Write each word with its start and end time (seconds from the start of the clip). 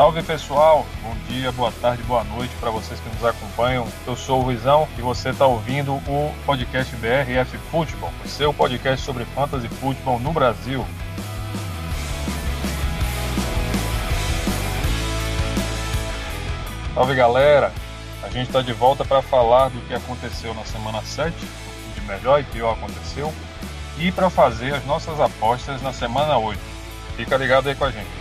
Salve 0.00 0.22
pessoal, 0.22 0.86
bom 1.02 1.14
dia, 1.28 1.52
boa 1.52 1.70
tarde, 1.70 2.02
boa 2.04 2.24
noite 2.24 2.54
para 2.58 2.70
vocês 2.70 2.98
que 2.98 3.08
nos 3.10 3.22
acompanham. 3.22 3.86
Eu 4.06 4.16
sou 4.16 4.40
o 4.40 4.42
Ruizão 4.42 4.88
e 4.96 5.02
você 5.02 5.28
está 5.28 5.46
ouvindo 5.46 5.92
o 5.92 6.34
podcast 6.46 6.96
BRF 6.96 7.58
Futebol, 7.70 8.10
o 8.24 8.28
seu 8.28 8.54
podcast 8.54 9.04
sobre 9.04 9.26
fantasy 9.26 9.68
futebol 9.68 10.18
no 10.18 10.32
Brasil. 10.32 10.86
Salve 17.00 17.14
galera, 17.14 17.72
a 18.22 18.28
gente 18.28 18.48
está 18.48 18.60
de 18.60 18.74
volta 18.74 19.06
para 19.06 19.22
falar 19.22 19.70
do 19.70 19.80
que 19.88 19.94
aconteceu 19.94 20.52
na 20.52 20.66
semana 20.66 21.00
7, 21.02 21.34
o 21.34 21.98
de 21.98 22.06
melhor 22.06 22.40
e 22.40 22.44
pior 22.44 22.74
aconteceu, 22.74 23.32
e 23.96 24.12
para 24.12 24.28
fazer 24.28 24.74
as 24.74 24.84
nossas 24.84 25.18
apostas 25.18 25.80
na 25.80 25.94
semana 25.94 26.36
8. 26.36 26.60
Fica 27.16 27.38
ligado 27.38 27.70
aí 27.70 27.74
com 27.74 27.86
a 27.86 27.90
gente. 27.90 28.19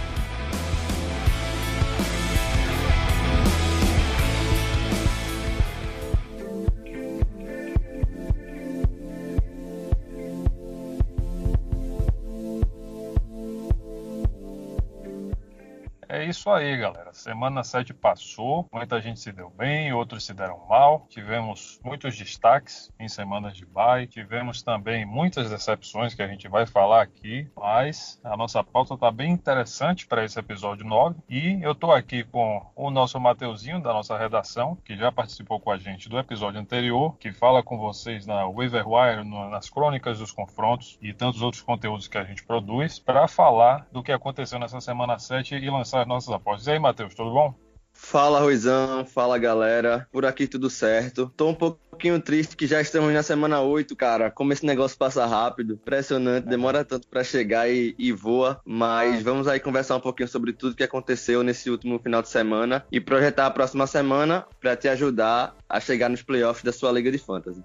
Isso 16.39 16.49
aí, 16.49 16.77
galera. 16.77 17.13
Semana 17.13 17.65
7 17.65 17.93
passou, 17.93 18.65
muita 18.71 19.01
gente 19.01 19.19
se 19.19 19.29
deu 19.29 19.49
bem, 19.49 19.91
outros 19.91 20.23
se 20.23 20.33
deram 20.33 20.65
mal. 20.69 21.05
Tivemos 21.09 21.77
muitos 21.83 22.17
destaques 22.17 22.89
em 22.97 23.09
semanas 23.09 23.57
de 23.57 23.65
bye, 23.65 24.07
tivemos 24.07 24.63
também 24.63 25.05
muitas 25.05 25.49
decepções 25.49 26.15
que 26.15 26.21
a 26.21 26.27
gente 26.27 26.47
vai 26.47 26.65
falar 26.65 27.01
aqui, 27.01 27.45
mas 27.57 28.21
a 28.23 28.37
nossa 28.37 28.63
pauta 28.63 28.93
está 28.93 29.11
bem 29.11 29.33
interessante 29.33 30.07
para 30.07 30.23
esse 30.23 30.39
episódio 30.39 30.85
9. 30.85 31.17
E 31.29 31.61
eu 31.61 31.73
estou 31.73 31.91
aqui 31.91 32.23
com 32.23 32.65
o 32.73 32.89
nosso 32.89 33.19
Mateuzinho, 33.19 33.81
da 33.81 33.91
nossa 33.91 34.17
redação, 34.17 34.77
que 34.85 34.95
já 34.95 35.11
participou 35.11 35.59
com 35.59 35.71
a 35.71 35.77
gente 35.77 36.07
do 36.07 36.17
episódio 36.17 36.61
anterior, 36.61 37.17
que 37.17 37.33
fala 37.33 37.61
com 37.61 37.77
vocês 37.77 38.25
na 38.25 38.47
Waiverwire, 38.47 39.25
nas 39.51 39.69
crônicas 39.69 40.19
dos 40.19 40.31
confrontos 40.31 40.97
e 41.01 41.11
tantos 41.11 41.41
outros 41.41 41.61
conteúdos 41.61 42.07
que 42.07 42.17
a 42.17 42.23
gente 42.23 42.45
produz, 42.45 42.97
para 42.97 43.27
falar 43.27 43.85
do 43.91 44.01
que 44.01 44.13
aconteceu 44.13 44.57
nessa 44.57 44.79
semana 44.79 45.19
7 45.19 45.55
e 45.55 45.69
lançar 45.69 46.05
nossas 46.05 46.28
nossas 46.29 46.35
apostas. 46.35 46.67
E 46.67 46.71
aí, 46.71 46.79
Matheus, 46.79 47.13
tudo 47.15 47.31
bom? 47.31 47.53
Fala, 47.91 48.39
Ruizão. 48.39 49.05
Fala, 49.05 49.37
galera. 49.37 50.07
Por 50.11 50.25
aqui 50.25 50.47
tudo 50.47 50.69
certo. 50.69 51.31
Tô 51.35 51.49
um 51.49 51.53
pouquinho 51.53 52.21
triste 52.21 52.55
que 52.55 52.65
já 52.65 52.79
estamos 52.79 53.13
na 53.13 53.21
semana 53.21 53.61
8, 53.61 53.93
cara. 53.95 54.31
Como 54.31 54.53
esse 54.53 54.65
negócio 54.65 54.97
passa 54.97 55.25
rápido. 55.25 55.73
Impressionante. 55.73 56.47
Demora 56.47 56.85
tanto 56.85 57.07
para 57.07 57.23
chegar 57.23 57.69
e, 57.69 57.95
e, 57.97 58.11
voa. 58.11 58.61
Mas 58.63 59.21
vamos 59.21 59.47
aí 59.47 59.59
conversar 59.59 59.97
um 59.97 60.01
pouquinho 60.01 60.29
sobre 60.29 60.53
tudo 60.53 60.75
que 60.75 60.83
aconteceu 60.83 61.43
nesse 61.43 61.69
último 61.69 61.99
final 61.99 62.21
de 62.21 62.29
semana 62.29 62.85
e 62.91 63.01
projetar 63.01 63.47
a 63.47 63.51
próxima 63.51 63.85
semana 63.85 64.45
para 64.61 64.77
te 64.77 64.87
ajudar 64.87 65.55
a 65.67 65.79
chegar 65.79 66.09
nos 66.09 66.21
playoffs 66.21 66.63
da 66.63 66.71
sua 66.71 66.91
Liga 66.91 67.11
de 67.11 67.17
Fantasy. 67.17 67.63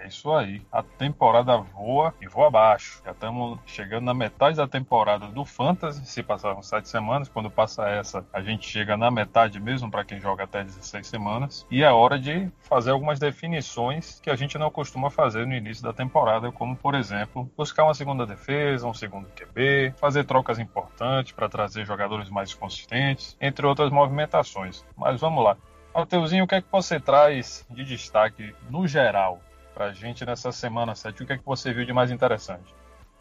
É 0.00 0.08
isso 0.08 0.32
aí. 0.32 0.62
A 0.70 0.82
temporada 0.82 1.56
voa 1.56 2.14
e 2.20 2.26
voa 2.26 2.48
abaixo. 2.48 3.00
Já 3.04 3.12
estamos 3.12 3.58
chegando 3.66 4.04
na 4.04 4.14
metade 4.14 4.56
da 4.56 4.66
temporada 4.66 5.28
do 5.28 5.44
Fantasy. 5.44 6.04
Se 6.06 6.22
passaram 6.22 6.62
sete 6.62 6.88
semanas, 6.88 7.28
quando 7.28 7.50
passa 7.50 7.88
essa, 7.88 8.26
a 8.32 8.40
gente 8.42 8.68
chega 8.68 8.96
na 8.96 9.10
metade 9.10 9.60
mesmo 9.60 9.90
para 9.90 10.04
quem 10.04 10.20
joga 10.20 10.44
até 10.44 10.64
16 10.64 11.06
semanas. 11.06 11.66
E 11.70 11.82
é 11.82 11.90
hora 11.90 12.18
de 12.18 12.50
fazer 12.60 12.90
algumas 12.90 13.18
definições 13.18 14.20
que 14.20 14.30
a 14.30 14.36
gente 14.36 14.58
não 14.58 14.70
costuma 14.70 15.10
fazer 15.10 15.46
no 15.46 15.54
início 15.54 15.82
da 15.82 15.92
temporada, 15.92 16.50
como 16.52 16.76
por 16.76 16.94
exemplo, 16.94 17.50
buscar 17.56 17.84
uma 17.84 17.94
segunda 17.94 18.26
defesa, 18.26 18.86
um 18.86 18.94
segundo 18.94 19.28
QB, 19.28 19.94
fazer 19.96 20.24
trocas 20.24 20.58
importantes 20.58 21.32
para 21.32 21.48
trazer 21.48 21.84
jogadores 21.84 22.30
mais 22.30 22.52
consistentes, 22.54 23.36
entre 23.40 23.66
outras 23.66 23.90
movimentações. 23.90 24.84
Mas 24.96 25.20
vamos 25.20 25.42
lá. 25.42 25.56
Mateuzinho, 25.94 26.44
o 26.44 26.46
que 26.46 26.56
é 26.56 26.60
que 26.60 26.70
você 26.70 26.98
traz 26.98 27.64
de 27.70 27.84
destaque 27.84 28.52
no 28.68 28.86
geral 28.86 29.40
para 29.74 29.86
a 29.86 29.92
gente 29.92 30.24
nessa 30.24 30.52
semana 30.52 30.94
7. 30.94 31.22
O 31.22 31.26
que 31.26 31.32
é 31.32 31.38
que 31.38 31.44
você 31.44 31.72
viu 31.74 31.84
de 31.84 31.92
mais 31.92 32.10
interessante? 32.10 32.74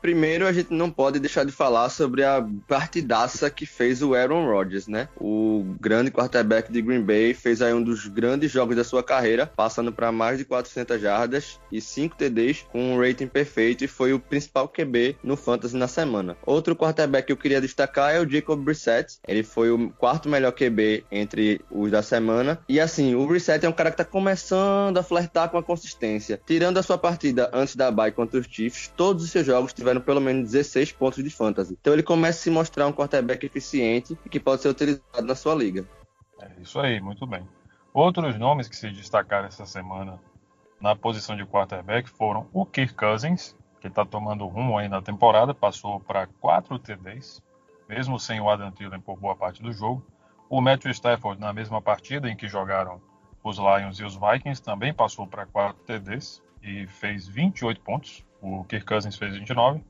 Primeiro, 0.03 0.45
a 0.45 0.51
gente 0.51 0.73
não 0.73 0.91
pode 0.91 1.17
deixar 1.17 1.45
de 1.45 1.53
falar 1.53 1.87
sobre 1.87 2.25
a 2.25 2.45
partidaça 2.67 3.49
que 3.49 3.65
fez 3.65 4.03
o 4.03 4.13
Aaron 4.13 4.45
Rodgers, 4.45 4.85
né? 4.85 5.07
O 5.17 5.63
grande 5.79 6.11
quarterback 6.11 6.69
de 6.69 6.81
Green 6.81 7.01
Bay 7.01 7.33
fez 7.33 7.61
aí 7.61 7.73
um 7.73 7.81
dos 7.81 8.05
grandes 8.07 8.51
jogos 8.51 8.75
da 8.75 8.83
sua 8.83 9.01
carreira, 9.01 9.47
passando 9.47 9.93
para 9.93 10.11
mais 10.11 10.37
de 10.37 10.43
400 10.43 10.99
jardas 10.99 11.57
e 11.71 11.79
5 11.79 12.17
TDs 12.17 12.65
com 12.69 12.93
um 12.93 12.99
rating 12.99 13.27
perfeito 13.27 13.85
e 13.85 13.87
foi 13.87 14.11
o 14.11 14.19
principal 14.19 14.67
QB 14.67 15.15
no 15.23 15.37
Fantasy 15.37 15.77
na 15.77 15.87
semana. 15.87 16.35
Outro 16.45 16.75
quarterback 16.75 17.27
que 17.27 17.31
eu 17.31 17.37
queria 17.37 17.61
destacar 17.61 18.13
é 18.13 18.19
o 18.19 18.29
Jacob 18.29 18.59
Brissett. 18.59 19.19
Ele 19.25 19.41
foi 19.41 19.71
o 19.71 19.89
quarto 19.91 20.27
melhor 20.27 20.51
QB 20.51 21.05
entre 21.09 21.61
os 21.71 21.89
da 21.89 22.03
semana. 22.03 22.59
E 22.67 22.77
assim, 22.77 23.15
o 23.15 23.25
Brissett 23.25 23.65
é 23.65 23.69
um 23.69 23.71
cara 23.73 23.89
que 23.89 23.95
tá 23.95 24.03
começando 24.03 24.97
a 24.97 25.03
flertar 25.03 25.47
com 25.47 25.57
a 25.57 25.63
consistência. 25.63 26.41
Tirando 26.45 26.77
a 26.77 26.83
sua 26.83 26.97
partida 26.97 27.49
antes 27.53 27.77
da 27.77 27.89
bye 27.89 28.11
contra 28.11 28.37
os 28.37 28.47
Chiefs, 28.47 28.91
todos 28.97 29.23
os 29.23 29.31
seus 29.31 29.45
jogos 29.45 29.71
tiveram 29.71 29.92
tiveram 29.93 30.01
pelo 30.01 30.19
menos 30.19 30.51
16 30.51 30.91
pontos 30.93 31.23
de 31.23 31.29
fantasy. 31.29 31.77
Então 31.79 31.93
ele 31.93 32.03
começa 32.03 32.39
a 32.39 32.41
se 32.41 32.49
mostrar 32.49 32.87
um 32.87 32.93
quarterback 32.93 33.45
eficiente 33.45 34.17
e 34.25 34.29
que 34.29 34.39
pode 34.39 34.61
ser 34.61 34.69
utilizado 34.69 35.21
na 35.21 35.35
sua 35.35 35.53
liga. 35.53 35.85
É 36.41 36.51
isso 36.61 36.79
aí, 36.79 36.99
muito 36.99 37.25
bem. 37.27 37.47
Outros 37.93 38.37
nomes 38.37 38.67
que 38.67 38.75
se 38.75 38.89
destacaram 38.89 39.47
essa 39.47 39.65
semana 39.65 40.19
na 40.81 40.95
posição 40.95 41.35
de 41.35 41.45
quarterback 41.45 42.09
foram 42.09 42.47
o 42.51 42.65
Kirk 42.65 42.93
Cousins, 42.95 43.55
que 43.79 43.87
está 43.87 44.05
tomando 44.05 44.47
rumo 44.47 44.77
aí 44.77 44.89
na 44.89 45.01
temporada, 45.01 45.53
passou 45.53 45.99
para 45.99 46.27
4 46.39 46.79
TDs, 46.79 47.41
mesmo 47.87 48.19
sem 48.19 48.41
o 48.41 48.49
Adam 48.49 48.71
Thielen 48.71 48.99
por 48.99 49.17
boa 49.17 49.35
parte 49.35 49.61
do 49.61 49.71
jogo. 49.71 50.03
O 50.49 50.59
Matthew 50.59 50.91
Stafford, 50.91 51.39
na 51.39 51.53
mesma 51.53 51.81
partida 51.81 52.29
em 52.29 52.35
que 52.35 52.47
jogaram 52.47 53.01
os 53.43 53.57
Lions 53.57 53.99
e 53.99 54.03
os 54.03 54.15
Vikings, 54.15 54.61
também 54.61 54.93
passou 54.93 55.27
para 55.27 55.45
4 55.45 55.83
TDs 55.83 56.41
e 56.61 56.87
fez 56.87 57.27
28 57.27 57.81
pontos. 57.81 58.25
O 58.43 58.65
Kirk 58.65 58.85
Cousins 58.85 59.15
fez 59.15 59.33
29. 59.33 59.81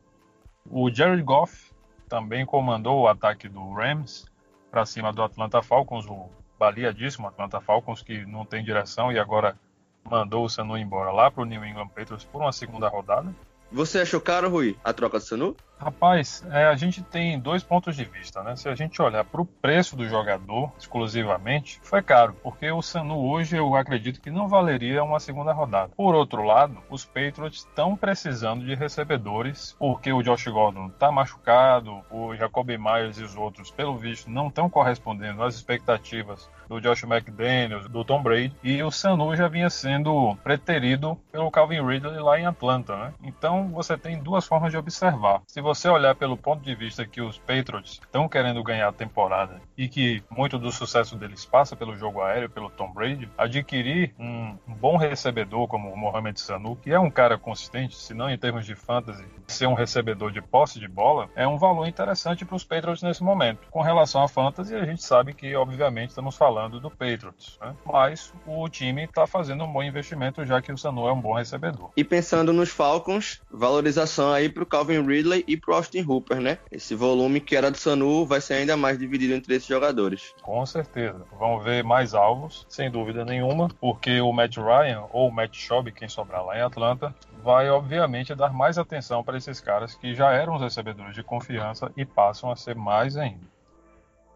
O 0.69 0.87
Jared 0.91 1.23
Goff 1.23 1.71
também 2.07 2.45
comandou 2.45 3.01
o 3.01 3.07
ataque 3.07 3.49
do 3.49 3.73
Rams 3.73 4.25
para 4.69 4.85
cima 4.85 5.11
do 5.11 5.23
Atlanta 5.23 5.63
Falcons, 5.63 6.05
o 6.05 6.29
baleadíssimo 6.59 7.27
Atlanta 7.27 7.59
Falcons, 7.59 8.03
que 8.03 8.23
não 8.27 8.45
tem 8.45 8.63
direção 8.63 9.11
e 9.11 9.17
agora 9.17 9.57
mandou 10.03 10.45
o 10.45 10.49
Sanu 10.49 10.77
embora 10.77 11.11
lá 11.11 11.31
para 11.31 11.41
o 11.41 11.45
New 11.45 11.65
England 11.65 11.87
Patriots 11.87 12.25
por 12.25 12.41
uma 12.41 12.51
segunda 12.51 12.87
rodada. 12.87 13.33
Você 13.71 13.99
achou 13.99 14.21
caro, 14.21 14.49
Rui, 14.49 14.77
a 14.83 14.93
troca 14.93 15.17
do 15.17 15.25
Sanu? 15.25 15.57
Rapaz, 15.77 16.45
é, 16.49 16.65
a 16.65 16.75
gente 16.75 17.03
tem 17.03 17.37
dois 17.37 17.61
pontos 17.61 17.95
de 17.95 18.05
vista, 18.05 18.41
né? 18.41 18.55
Se 18.55 18.69
a 18.69 18.75
gente 18.75 19.01
olhar 19.01 19.25
para 19.25 19.41
o 19.41 19.45
preço 19.45 19.97
do 19.97 20.07
jogador 20.07 20.71
exclusivamente, 20.77 21.79
foi 21.83 22.01
caro, 22.01 22.35
porque 22.41 22.71
o 22.71 22.81
Sanu 22.81 23.19
hoje 23.19 23.57
eu 23.57 23.75
acredito 23.75 24.21
que 24.21 24.31
não 24.31 24.47
valeria 24.47 25.03
uma 25.03 25.19
segunda 25.19 25.51
rodada. 25.51 25.91
Por 25.95 26.15
outro 26.15 26.43
lado, 26.43 26.77
os 26.89 27.03
Patriots 27.03 27.59
estão 27.59 27.97
precisando 27.97 28.65
de 28.65 28.75
recebedores, 28.75 29.75
porque 29.77 30.13
o 30.13 30.23
Josh 30.23 30.47
Gordon 30.47 30.87
está 30.87 31.11
machucado, 31.11 32.01
o 32.09 32.33
Jacoby 32.35 32.77
Myers 32.77 33.17
e 33.17 33.23
os 33.23 33.35
outros, 33.35 33.69
pelo 33.69 33.97
visto, 33.97 34.29
não 34.29 34.47
estão 34.47 34.69
correspondendo 34.69 35.43
às 35.43 35.55
expectativas 35.55 36.49
do 36.67 36.79
Josh 36.79 37.03
McDaniels, 37.03 37.89
do 37.89 38.05
Tom 38.05 38.23
Brady, 38.23 38.55
e 38.63 38.81
o 38.81 38.89
Sanu 38.89 39.35
já 39.35 39.47
vinha 39.47 39.69
sendo 39.69 40.35
preterido 40.43 41.19
pelo 41.31 41.51
Calvin 41.51 41.85
Ridley 41.85 42.19
lá 42.19 42.39
em 42.39 42.45
Atlanta, 42.45 42.95
né? 42.95 43.13
Então 43.21 43.67
você 43.69 43.97
tem 43.97 44.17
duas 44.17 44.45
formas 44.45 44.71
de 44.71 44.77
observar. 44.77 45.41
Se 45.45 45.61
você 45.63 45.89
olhar 45.89 46.13
pelo 46.13 46.37
ponto 46.37 46.61
de 46.61 46.75
vista 46.75 47.07
que 47.07 47.21
os 47.21 47.39
Patriots 47.39 47.99
estão 48.03 48.29
querendo 48.29 48.61
ganhar 48.61 48.89
a 48.89 48.93
temporada 48.93 49.61
e 49.77 49.87
que 49.87 50.21
muito 50.29 50.59
do 50.59 50.71
sucesso 50.71 51.15
deles 51.15 51.45
passa 51.45 51.75
pelo 51.75 51.97
jogo 51.97 52.21
aéreo, 52.21 52.49
pelo 52.49 52.69
Tom 52.69 52.91
Brady, 52.91 53.29
adquirir 53.37 54.13
um 54.19 54.55
bom 54.67 54.97
recebedor 54.97 55.67
como 55.67 55.89
o 55.89 55.97
Mohamed 55.97 56.39
Sanu, 56.39 56.75
que 56.75 56.91
é 56.91 56.99
um 56.99 57.09
cara 57.09 57.37
consistente, 57.37 57.95
se 57.95 58.13
não 58.13 58.29
em 58.29 58.37
termos 58.37 58.65
de 58.65 58.75
fantasy, 58.75 59.25
ser 59.47 59.67
um 59.67 59.73
recebedor 59.73 60.31
de 60.31 60.41
posse 60.41 60.79
de 60.79 60.87
bola, 60.87 61.29
é 61.35 61.47
um 61.47 61.57
valor 61.57 61.87
interessante 61.87 62.45
para 62.45 62.55
os 62.55 62.63
Patriots 62.63 63.01
nesse 63.01 63.23
momento. 63.23 63.67
Com 63.71 63.81
relação 63.81 64.21
à 64.21 64.27
fantasy, 64.27 64.75
a 64.75 64.85
gente 64.85 65.03
sabe 65.03 65.33
que, 65.33 65.55
obviamente, 65.55 66.09
estamos 66.09 66.35
falando 66.35 66.79
do 66.79 66.89
Patriots, 66.89 67.57
né? 67.61 67.73
mas 67.85 68.33
o 68.45 68.67
time 68.67 69.05
está 69.05 69.25
fazendo 69.25 69.63
um 69.63 69.71
bom 69.71 69.83
investimento 69.83 70.45
já 70.45 70.61
que 70.61 70.71
o 70.71 70.77
Sanu 70.77 71.07
é 71.07 71.13
um 71.13 71.21
bom 71.21 71.33
recebedor. 71.33 71.91
E 71.95 72.03
pensando 72.03 72.51
nos 72.51 72.69
Falcons, 72.69 73.41
valorização 73.51 74.31
aí 74.31 74.49
para 74.49 74.63
o 74.63 74.65
Calvin 74.65 75.05
Ridley 75.05 75.43
e 75.47 75.52
pro 75.57 75.75
Austin 75.75 76.03
Hooper, 76.07 76.39
né? 76.39 76.57
Esse 76.71 76.95
volume 76.95 77.39
que 77.39 77.55
era 77.55 77.71
do 77.71 77.77
Sanu 77.77 78.25
vai 78.25 78.41
ser 78.41 78.55
ainda 78.55 78.77
mais 78.77 78.97
dividido 78.97 79.33
entre 79.33 79.55
esses 79.55 79.67
jogadores. 79.67 80.33
Com 80.41 80.65
certeza. 80.65 81.25
Vão 81.37 81.59
ver 81.59 81.83
mais 81.83 82.13
alvos, 82.13 82.65
sem 82.69 82.89
dúvida 82.89 83.25
nenhuma, 83.25 83.69
porque 83.79 84.21
o 84.21 84.31
Matt 84.31 84.57
Ryan 84.57 85.05
ou 85.11 85.29
o 85.29 85.31
Matt 85.31 85.55
Schaub, 85.55 85.91
quem 85.91 86.07
sobrar 86.07 86.45
lá 86.45 86.57
em 86.57 86.61
Atlanta, 86.61 87.13
vai 87.43 87.69
obviamente 87.69 88.33
dar 88.33 88.53
mais 88.53 88.77
atenção 88.77 89.23
para 89.23 89.37
esses 89.37 89.59
caras 89.59 89.95
que 89.95 90.13
já 90.15 90.31
eram 90.31 90.55
os 90.55 90.61
recebedores 90.61 91.15
de 91.15 91.23
confiança 91.23 91.91
e 91.97 92.05
passam 92.05 92.51
a 92.51 92.55
ser 92.55 92.75
mais 92.75 93.17
ainda. 93.17 93.53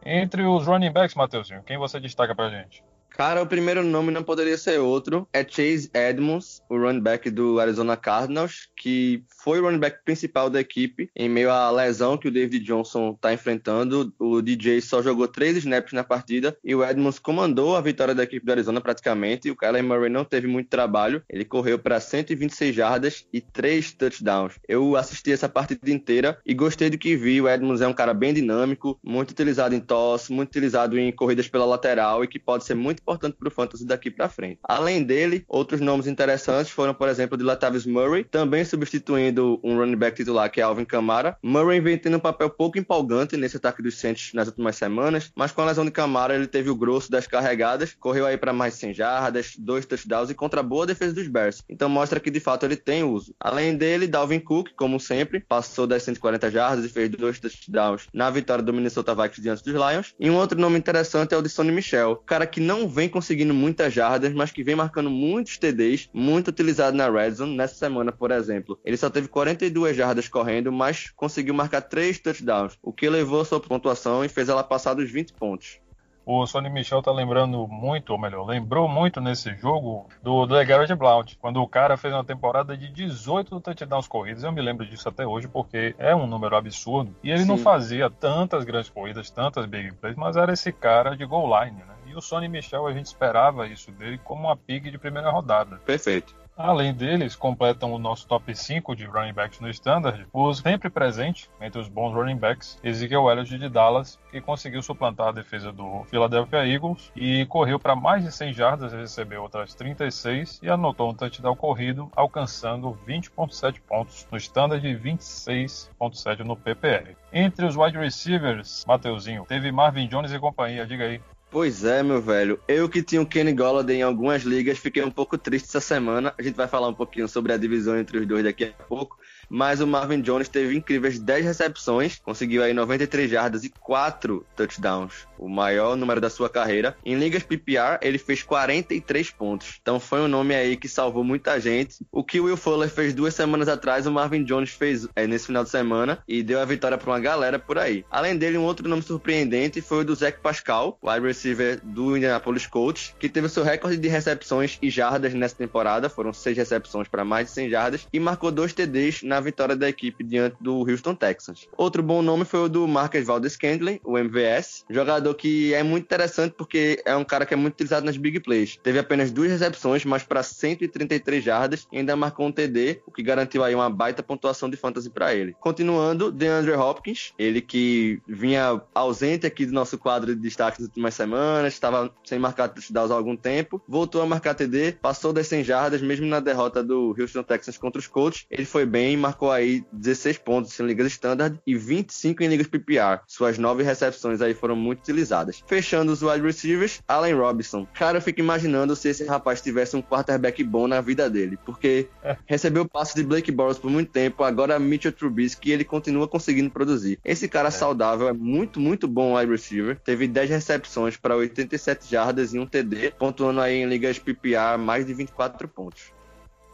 Entre 0.05 0.43
os 0.43 0.67
running 0.67 0.91
backs, 0.91 1.15
Matheusinho, 1.15 1.63
quem 1.63 1.77
você 1.77 1.99
destaca 1.99 2.35
pra 2.35 2.49
gente? 2.49 2.83
Cara, 3.17 3.41
o 3.41 3.47
primeiro 3.47 3.83
nome 3.83 4.11
não 4.11 4.21
poderia 4.21 4.55
ser 4.59 4.79
outro. 4.79 5.27
É 5.33 5.43
Chase 5.43 5.89
Edmonds, 5.91 6.61
o 6.69 6.77
running 6.77 6.99
back 6.99 7.31
do 7.31 7.59
Arizona 7.59 7.97
Cardinals, 7.97 8.69
que 8.77 9.23
foi 9.43 9.59
o 9.59 9.63
running 9.63 9.79
back 9.79 10.03
principal 10.05 10.51
da 10.51 10.61
equipe 10.61 11.09
em 11.15 11.27
meio 11.27 11.49
à 11.49 11.71
lesão 11.71 12.15
que 12.15 12.27
o 12.27 12.31
David 12.31 12.63
Johnson 12.63 13.13
está 13.15 13.33
enfrentando. 13.33 14.13
O 14.19 14.39
DJ 14.39 14.81
só 14.81 15.01
jogou 15.01 15.27
três 15.27 15.57
snaps 15.57 15.93
na 15.93 16.03
partida 16.03 16.55
e 16.63 16.75
o 16.75 16.85
Edmonds 16.85 17.17
comandou 17.17 17.75
a 17.75 17.81
vitória 17.81 18.13
da 18.13 18.21
equipe 18.21 18.45
do 18.45 18.51
Arizona 18.51 18.79
praticamente. 18.79 19.47
E 19.47 19.51
o 19.51 19.55
Kyler 19.55 19.83
Murray 19.83 20.11
não 20.11 20.23
teve 20.23 20.45
muito 20.45 20.69
trabalho. 20.69 21.23
Ele 21.27 21.43
correu 21.43 21.79
para 21.79 21.99
126 21.99 22.75
jardas 22.75 23.25
e 23.33 23.41
três 23.41 23.91
touchdowns. 23.93 24.59
Eu 24.67 24.95
assisti 24.95 25.31
essa 25.31 25.49
partida 25.49 25.89
inteira 25.89 26.37
e 26.45 26.53
gostei 26.53 26.91
do 26.91 26.99
que 26.99 27.15
vi. 27.15 27.41
O 27.41 27.49
Edmonds 27.49 27.81
é 27.81 27.87
um 27.87 27.93
cara 27.93 28.13
bem 28.13 28.31
dinâmico, 28.31 28.99
muito 29.03 29.31
utilizado 29.31 29.73
em 29.73 29.79
toss, 29.79 30.29
muito 30.29 30.49
utilizado 30.49 30.99
em 30.99 31.11
corridas 31.11 31.47
pela 31.47 31.65
lateral 31.65 32.23
e 32.23 32.27
que 32.27 32.37
pode 32.37 32.63
ser 32.63 32.75
muito 32.75 33.06
importante 33.07 33.37
para 33.37 33.47
o 33.47 33.51
fantasy 33.51 33.85
daqui 33.85 34.11
para 34.11 34.27
frente. 34.27 34.59
Além 34.63 35.01
dele, 35.01 35.45
outros 35.47 35.79
nomes 35.79 36.07
interessantes 36.07 36.71
foram, 36.71 36.93
por 36.93 37.07
exemplo, 37.07 37.37
de 37.37 37.43
Latavius 37.43 37.85
Murray, 37.85 38.25
também 38.25 38.65
substituindo 38.65 39.59
um 39.63 39.77
running 39.77 39.95
back 39.95 40.17
titular 40.17 40.51
que 40.51 40.59
é 40.59 40.63
Alvin 40.63 40.83
Kamara. 40.83 41.37
Murray 41.41 41.79
vem 41.79 41.97
tendo 41.97 42.17
um 42.17 42.19
papel 42.19 42.49
pouco 42.49 42.77
empolgante 42.77 43.37
nesse 43.37 43.55
ataque 43.55 43.81
dos 43.81 43.97
Saints 43.97 44.33
nas 44.33 44.47
últimas 44.47 44.75
semanas, 44.75 45.31
mas 45.35 45.51
com 45.51 45.61
a 45.61 45.65
lesão 45.65 45.85
de 45.85 45.91
Kamara 45.91 46.35
ele 46.35 46.47
teve 46.47 46.69
o 46.69 46.75
grosso 46.75 47.09
das 47.09 47.25
carregadas, 47.25 47.95
correu 47.97 48.25
aí 48.25 48.37
para 48.37 48.51
mais 48.51 48.73
100 48.73 48.93
jardas, 48.93 49.53
dois 49.57 49.85
touchdowns 49.85 50.29
e 50.29 50.35
contra 50.35 50.59
a 50.59 50.63
boa 50.63 50.85
defesa 50.85 51.13
dos 51.13 51.27
Bears. 51.27 51.63
Então 51.69 51.87
mostra 51.87 52.19
que 52.19 52.29
de 52.29 52.39
fato 52.39 52.65
ele 52.65 52.75
tem 52.75 53.03
uso. 53.03 53.33
Além 53.39 53.77
dele, 53.77 54.07
Dalvin 54.07 54.39
Cook, 54.39 54.71
como 54.75 54.99
sempre, 54.99 55.39
passou 55.39 55.87
das 55.87 56.03
140 56.03 56.51
jardas 56.51 56.85
e 56.85 56.89
fez 56.89 57.09
dois 57.09 57.39
touchdowns 57.39 58.07
na 58.13 58.29
vitória 58.29 58.63
do 58.63 58.73
Minnesota 58.73 59.15
Vikings 59.15 59.41
diante 59.41 59.63
dos 59.63 59.73
Lions. 59.73 60.13
E 60.19 60.29
um 60.29 60.35
outro 60.35 60.59
nome 60.59 60.77
interessante 60.77 61.33
é 61.33 61.37
o 61.37 61.41
de 61.41 61.49
Sonny 61.49 61.71
Michel, 61.71 62.17
cara 62.25 62.45
que 62.45 62.59
não 62.59 62.87
vem 62.97 63.07
conseguindo 63.07 63.53
muitas 63.53 63.93
jardas, 63.93 64.33
mas 64.33 64.49
que 64.49 64.63
vem 64.63 64.75
marcando 64.75 65.07
muitos 65.07 65.59
TDs, 65.59 66.09
muito 66.11 66.47
utilizado 66.47 66.97
na 66.97 67.07
red 67.07 67.29
zone. 67.29 67.55
Nessa 67.55 67.75
semana, 67.75 68.11
por 68.11 68.31
exemplo, 68.31 68.79
ele 68.83 68.97
só 68.97 69.07
teve 69.07 69.27
42 69.27 69.95
jardas 69.95 70.27
correndo, 70.27 70.71
mas 70.71 71.11
conseguiu 71.11 71.53
marcar 71.53 71.81
3 71.81 72.17
touchdowns, 72.17 72.75
o 72.81 72.91
que 72.91 73.07
levou 73.07 73.41
a 73.41 73.45
sua 73.45 73.59
pontuação 73.59 74.25
e 74.25 74.29
fez 74.29 74.49
ela 74.49 74.63
passar 74.63 74.95
dos 74.95 75.11
20 75.11 75.33
pontos. 75.33 75.79
O 76.25 76.45
Sonny 76.47 76.71
Michel 76.71 77.03
tá 77.03 77.11
lembrando 77.11 77.67
muito, 77.67 78.13
ou 78.13 78.19
melhor, 78.19 78.47
lembrou 78.47 78.89
muito 78.89 79.21
nesse 79.21 79.55
jogo 79.57 80.09
do, 80.23 80.47
do 80.47 80.55
Garrett 80.65 80.93
Blount, 80.95 81.35
quando 81.39 81.61
o 81.61 81.67
cara 81.67 81.97
fez 81.97 82.11
uma 82.11 82.25
temporada 82.25 82.75
de 82.75 82.89
18 82.89 83.61
touchdowns 83.61 84.07
corridos. 84.07 84.43
Eu 84.43 84.51
me 84.51 84.61
lembro 84.61 84.87
disso 84.87 85.07
até 85.07 85.25
hoje 85.25 85.47
porque 85.47 85.95
é 85.99 86.15
um 86.15 86.25
número 86.25 86.55
absurdo. 86.55 87.15
E 87.23 87.29
ele 87.29 87.43
Sim. 87.43 87.47
não 87.47 87.57
fazia 87.59 88.09
tantas 88.09 88.65
grandes 88.65 88.89
corridas, 88.89 89.29
tantas 89.29 89.67
big 89.67 89.93
plays, 89.93 90.17
mas 90.17 90.35
era 90.35 90.51
esse 90.51 90.71
cara 90.73 91.15
de 91.15 91.23
goal 91.25 91.47
line, 91.63 91.77
né? 91.77 91.96
O 92.17 92.21
Sonny 92.21 92.47
Michel 92.47 92.87
a 92.87 92.93
gente 92.93 93.05
esperava 93.05 93.67
isso 93.67 93.91
dele 93.91 94.19
como 94.23 94.47
uma 94.47 94.57
pick 94.57 94.89
de 94.89 94.97
primeira 94.97 95.29
rodada. 95.29 95.77
Perfeito. 95.85 96.35
Além 96.57 96.91
deles, 96.91 97.35
completam 97.35 97.93
o 97.93 97.99
nosso 97.99 98.27
top 98.27 98.55
5 98.55 98.95
de 98.95 99.05
running 99.05 99.31
backs 99.31 99.59
no 99.59 99.69
Standard, 99.69 100.25
os 100.33 100.57
sempre 100.57 100.89
presente 100.89 101.47
entre 101.61 101.79
os 101.79 101.87
bons 101.87 102.15
running 102.15 102.35
backs, 102.35 102.79
Ezekiel 102.83 103.29
Elliott 103.29 103.59
de 103.59 103.69
Dallas, 103.69 104.19
que 104.31 104.41
conseguiu 104.41 104.81
suplantar 104.81 105.27
a 105.27 105.31
defesa 105.31 105.71
do 105.71 106.03
Philadelphia 106.05 106.65
Eagles 106.65 107.11
e 107.15 107.45
correu 107.45 107.79
para 107.79 107.95
mais 107.95 108.23
de 108.23 108.31
100 108.31 108.53
jardas, 108.53 108.91
recebeu 108.91 109.43
outras 109.43 109.75
36 109.75 110.59
e 110.63 110.67
anotou 110.67 111.11
um 111.11 111.13
touchdown 111.13 111.55
corrido, 111.55 112.11
alcançando 112.15 112.97
20.7 113.07 113.79
pontos 113.87 114.27
no 114.31 114.37
Standard 114.39 114.83
e 114.83 114.97
26.7 114.97 116.39
no 116.39 116.55
PPR. 116.55 117.15
Entre 117.31 117.67
os 117.67 117.75
wide 117.75 117.99
receivers, 117.99 118.83
Mateuzinho, 118.87 119.45
teve 119.45 119.71
Marvin 119.71 120.07
Jones 120.07 120.31
e 120.31 120.39
companhia, 120.39 120.87
diga 120.87 121.03
aí. 121.03 121.21
Pois 121.49 121.83
é, 121.83 122.03
meu 122.03 122.21
velho. 122.21 122.59
Eu 122.67 122.89
que 122.89 123.01
tinha 123.01 123.21
o 123.21 123.25
Kenny 123.25 123.53
Golladay 123.53 123.97
em 123.97 124.01
algumas 124.01 124.43
ligas, 124.43 124.77
fiquei 124.77 125.03
um 125.03 125.11
pouco 125.11 125.37
triste 125.37 125.65
essa 125.65 125.79
semana. 125.79 126.33
A 126.37 126.41
gente 126.41 126.55
vai 126.55 126.67
falar 126.67 126.89
um 126.89 126.93
pouquinho 126.93 127.27
sobre 127.27 127.53
a 127.53 127.57
divisão 127.57 127.97
entre 127.97 128.17
os 128.19 128.27
dois 128.27 128.43
daqui 128.43 128.65
a 128.65 128.83
pouco 128.83 129.17
mas 129.49 129.81
o 129.81 129.87
Marvin 129.87 130.21
Jones 130.21 130.49
teve 130.49 130.75
incríveis 130.75 131.19
10 131.19 131.45
recepções, 131.45 132.19
conseguiu 132.23 132.63
aí 132.63 132.73
93 132.73 133.29
jardas 133.29 133.63
e 133.63 133.69
4 133.69 134.45
touchdowns, 134.55 135.27
o 135.37 135.47
maior 135.47 135.95
número 135.95 136.21
da 136.21 136.29
sua 136.29 136.49
carreira. 136.49 136.95
Em 137.05 137.15
ligas 137.15 137.43
PPR, 137.43 137.99
ele 138.01 138.17
fez 138.17 138.43
43 138.43 139.31
pontos. 139.31 139.79
Então 139.81 139.99
foi 139.99 140.21
um 140.21 140.27
nome 140.27 140.55
aí 140.55 140.75
que 140.75 140.87
salvou 140.87 141.23
muita 141.23 141.59
gente. 141.59 142.05
O 142.11 142.23
que 142.23 142.39
o 142.39 142.45
Will 142.45 142.57
Fuller 142.57 142.89
fez 142.89 143.13
duas 143.13 143.33
semanas 143.33 143.67
atrás, 143.67 144.05
o 144.05 144.11
Marvin 144.11 144.43
Jones 144.43 144.71
fez 144.71 145.07
é, 145.15 145.27
nesse 145.27 145.47
final 145.47 145.63
de 145.63 145.69
semana 145.69 146.19
e 146.27 146.43
deu 146.43 146.59
a 146.59 146.65
vitória 146.65 146.97
para 146.97 147.11
uma 147.11 147.19
galera 147.19 147.59
por 147.59 147.77
aí. 147.77 148.05
Além 148.09 148.37
dele, 148.37 148.57
um 148.57 148.63
outro 148.63 148.87
nome 148.87 149.01
surpreendente 149.01 149.81
foi 149.81 149.99
o 149.99 150.05
do 150.05 150.15
Zach 150.15 150.39
Pascal, 150.39 150.97
wide 151.03 151.25
receiver 151.25 151.79
do 151.83 152.17
Indianapolis 152.17 152.67
Colts, 152.67 153.13
que 153.19 153.29
teve 153.29 153.49
seu 153.49 153.63
recorde 153.63 153.97
de 153.97 154.07
recepções 154.07 154.77
e 154.81 154.89
jardas 154.89 155.33
nessa 155.33 155.55
temporada. 155.55 156.09
Foram 156.09 156.33
seis 156.33 156.57
recepções 156.57 157.07
para 157.07 157.23
mais 157.23 157.47
de 157.47 157.53
100 157.53 157.69
jardas 157.69 158.07
e 158.11 158.19
marcou 158.19 158.51
dois 158.51 158.73
TDs 158.73 159.23
na 159.23 159.36
na 159.37 159.41
vitória 159.41 159.75
da 159.75 159.87
equipe 159.87 160.23
diante 160.23 160.57
do 160.59 160.79
Houston 160.79 161.13
Texans. 161.13 161.67
Outro 161.77 162.01
bom 162.01 162.23
nome 162.23 162.43
foi 162.43 162.61
o 162.61 162.67
do 162.67 162.87
Marcus 162.87 163.23
Valdez 163.23 163.53
Scandlin, 163.53 163.99
o 164.03 164.17
MVS, 164.17 164.83
jogador 164.89 165.33
que 165.35 165.73
é 165.75 165.83
muito 165.83 166.05
interessante 166.05 166.55
porque 166.57 167.01
é 167.05 167.15
um 167.15 167.23
cara 167.23 167.45
que 167.45 167.53
é 167.53 167.57
muito 167.57 167.75
utilizado 167.75 168.05
nas 168.05 168.17
big 168.17 168.39
plays. 168.39 168.79
Teve 168.81 168.97
apenas 168.97 169.31
duas 169.31 169.51
recepções, 169.51 170.03
mas 170.05 170.23
para 170.23 170.41
133 170.41 171.43
jardas 171.43 171.87
e 171.91 171.99
ainda 171.99 172.15
marcou 172.15 172.47
um 172.47 172.51
TD, 172.51 173.01
o 173.05 173.11
que 173.11 173.21
garantiu 173.21 173.63
aí 173.63 173.75
uma 173.75 173.91
baita 173.91 174.23
pontuação 174.23 174.67
de 174.69 174.75
fantasy 174.75 175.09
para 175.11 175.35
ele. 175.35 175.55
Continuando, 175.59 176.31
DeAndre 176.31 176.73
Hopkins, 176.73 177.33
ele 177.37 177.61
que 177.61 178.19
vinha 178.27 178.81
ausente 178.95 179.45
aqui 179.45 179.67
do 179.67 179.73
nosso 179.73 179.99
quadro 179.99 180.33
de 180.33 180.41
destaques 180.41 180.79
nas 180.79 180.87
últimas 180.87 181.13
semanas, 181.13 181.73
estava 181.73 182.11
sem 182.23 182.39
marcar 182.39 182.69
touchdowns 182.69 183.11
há 183.11 183.13
algum 183.13 183.35
tempo, 183.35 183.79
voltou 183.87 184.19
a 184.21 184.25
marcar 184.25 184.55
TD, 184.55 184.93
passou 184.93 185.31
das 185.31 185.47
100 185.47 185.63
jardas, 185.63 186.01
mesmo 186.01 186.25
na 186.25 186.39
derrota 186.39 186.83
do 186.83 187.15
Houston 187.19 187.43
Texans 187.43 187.77
contra 187.77 187.99
os 187.99 188.07
Colts, 188.07 188.47
ele 188.49 188.65
foi 188.65 188.85
bem, 188.85 189.17
marcou 189.27 189.51
aí 189.51 189.83
16 189.91 190.37
pontos 190.37 190.79
em 190.79 190.85
ligas 190.85 191.07
standard 191.07 191.59
e 191.67 191.75
25 191.75 192.43
em 192.43 192.47
ligas 192.47 192.67
PPR. 192.67 193.19
Suas 193.27 193.57
nove 193.57 193.83
recepções 193.83 194.41
aí 194.41 194.53
foram 194.53 194.75
muito 194.75 194.99
utilizadas. 194.99 195.61
Fechando 195.67 196.11
os 196.11 196.21
wide 196.21 196.41
receivers, 196.41 197.01
Allen 197.07 197.33
Robinson. 197.33 197.85
Cara, 197.93 198.17
eu 198.17 198.21
fico 198.21 198.39
imaginando 198.39 198.95
se 198.95 199.09
esse 199.09 199.25
rapaz 199.25 199.61
tivesse 199.61 199.95
um 199.95 200.01
quarterback 200.01 200.63
bom 200.63 200.87
na 200.87 201.01
vida 201.01 201.29
dele, 201.29 201.57
porque 201.65 202.07
recebeu 202.45 202.87
passos 202.87 203.15
de 203.15 203.23
Blake 203.23 203.51
Bortles 203.51 203.79
por 203.79 203.91
muito 203.91 204.11
tempo, 204.11 204.43
agora 204.43 204.79
Mitchell 204.79 205.11
Trubisky, 205.11 205.71
ele 205.71 205.83
continua 205.83 206.27
conseguindo 206.27 206.69
produzir. 206.69 207.19
Esse 207.25 207.47
cara 207.49 207.67
é. 207.67 207.71
saudável 207.71 208.29
é 208.29 208.33
muito, 208.33 208.79
muito 208.79 209.07
bom 209.07 209.37
wide 209.37 209.51
receiver. 209.51 209.99
Teve 209.99 210.27
10 210.27 210.49
recepções 210.49 211.17
para 211.17 211.35
87 211.35 212.09
jardas 212.09 212.53
e 212.53 212.59
um 212.59 212.65
TD, 212.65 213.11
pontuando 213.19 213.59
aí 213.59 213.75
em 213.75 213.85
ligas 213.87 214.19
PPR 214.19 214.77
mais 214.77 215.05
de 215.05 215.13
24 215.13 215.67
pontos 215.67 216.16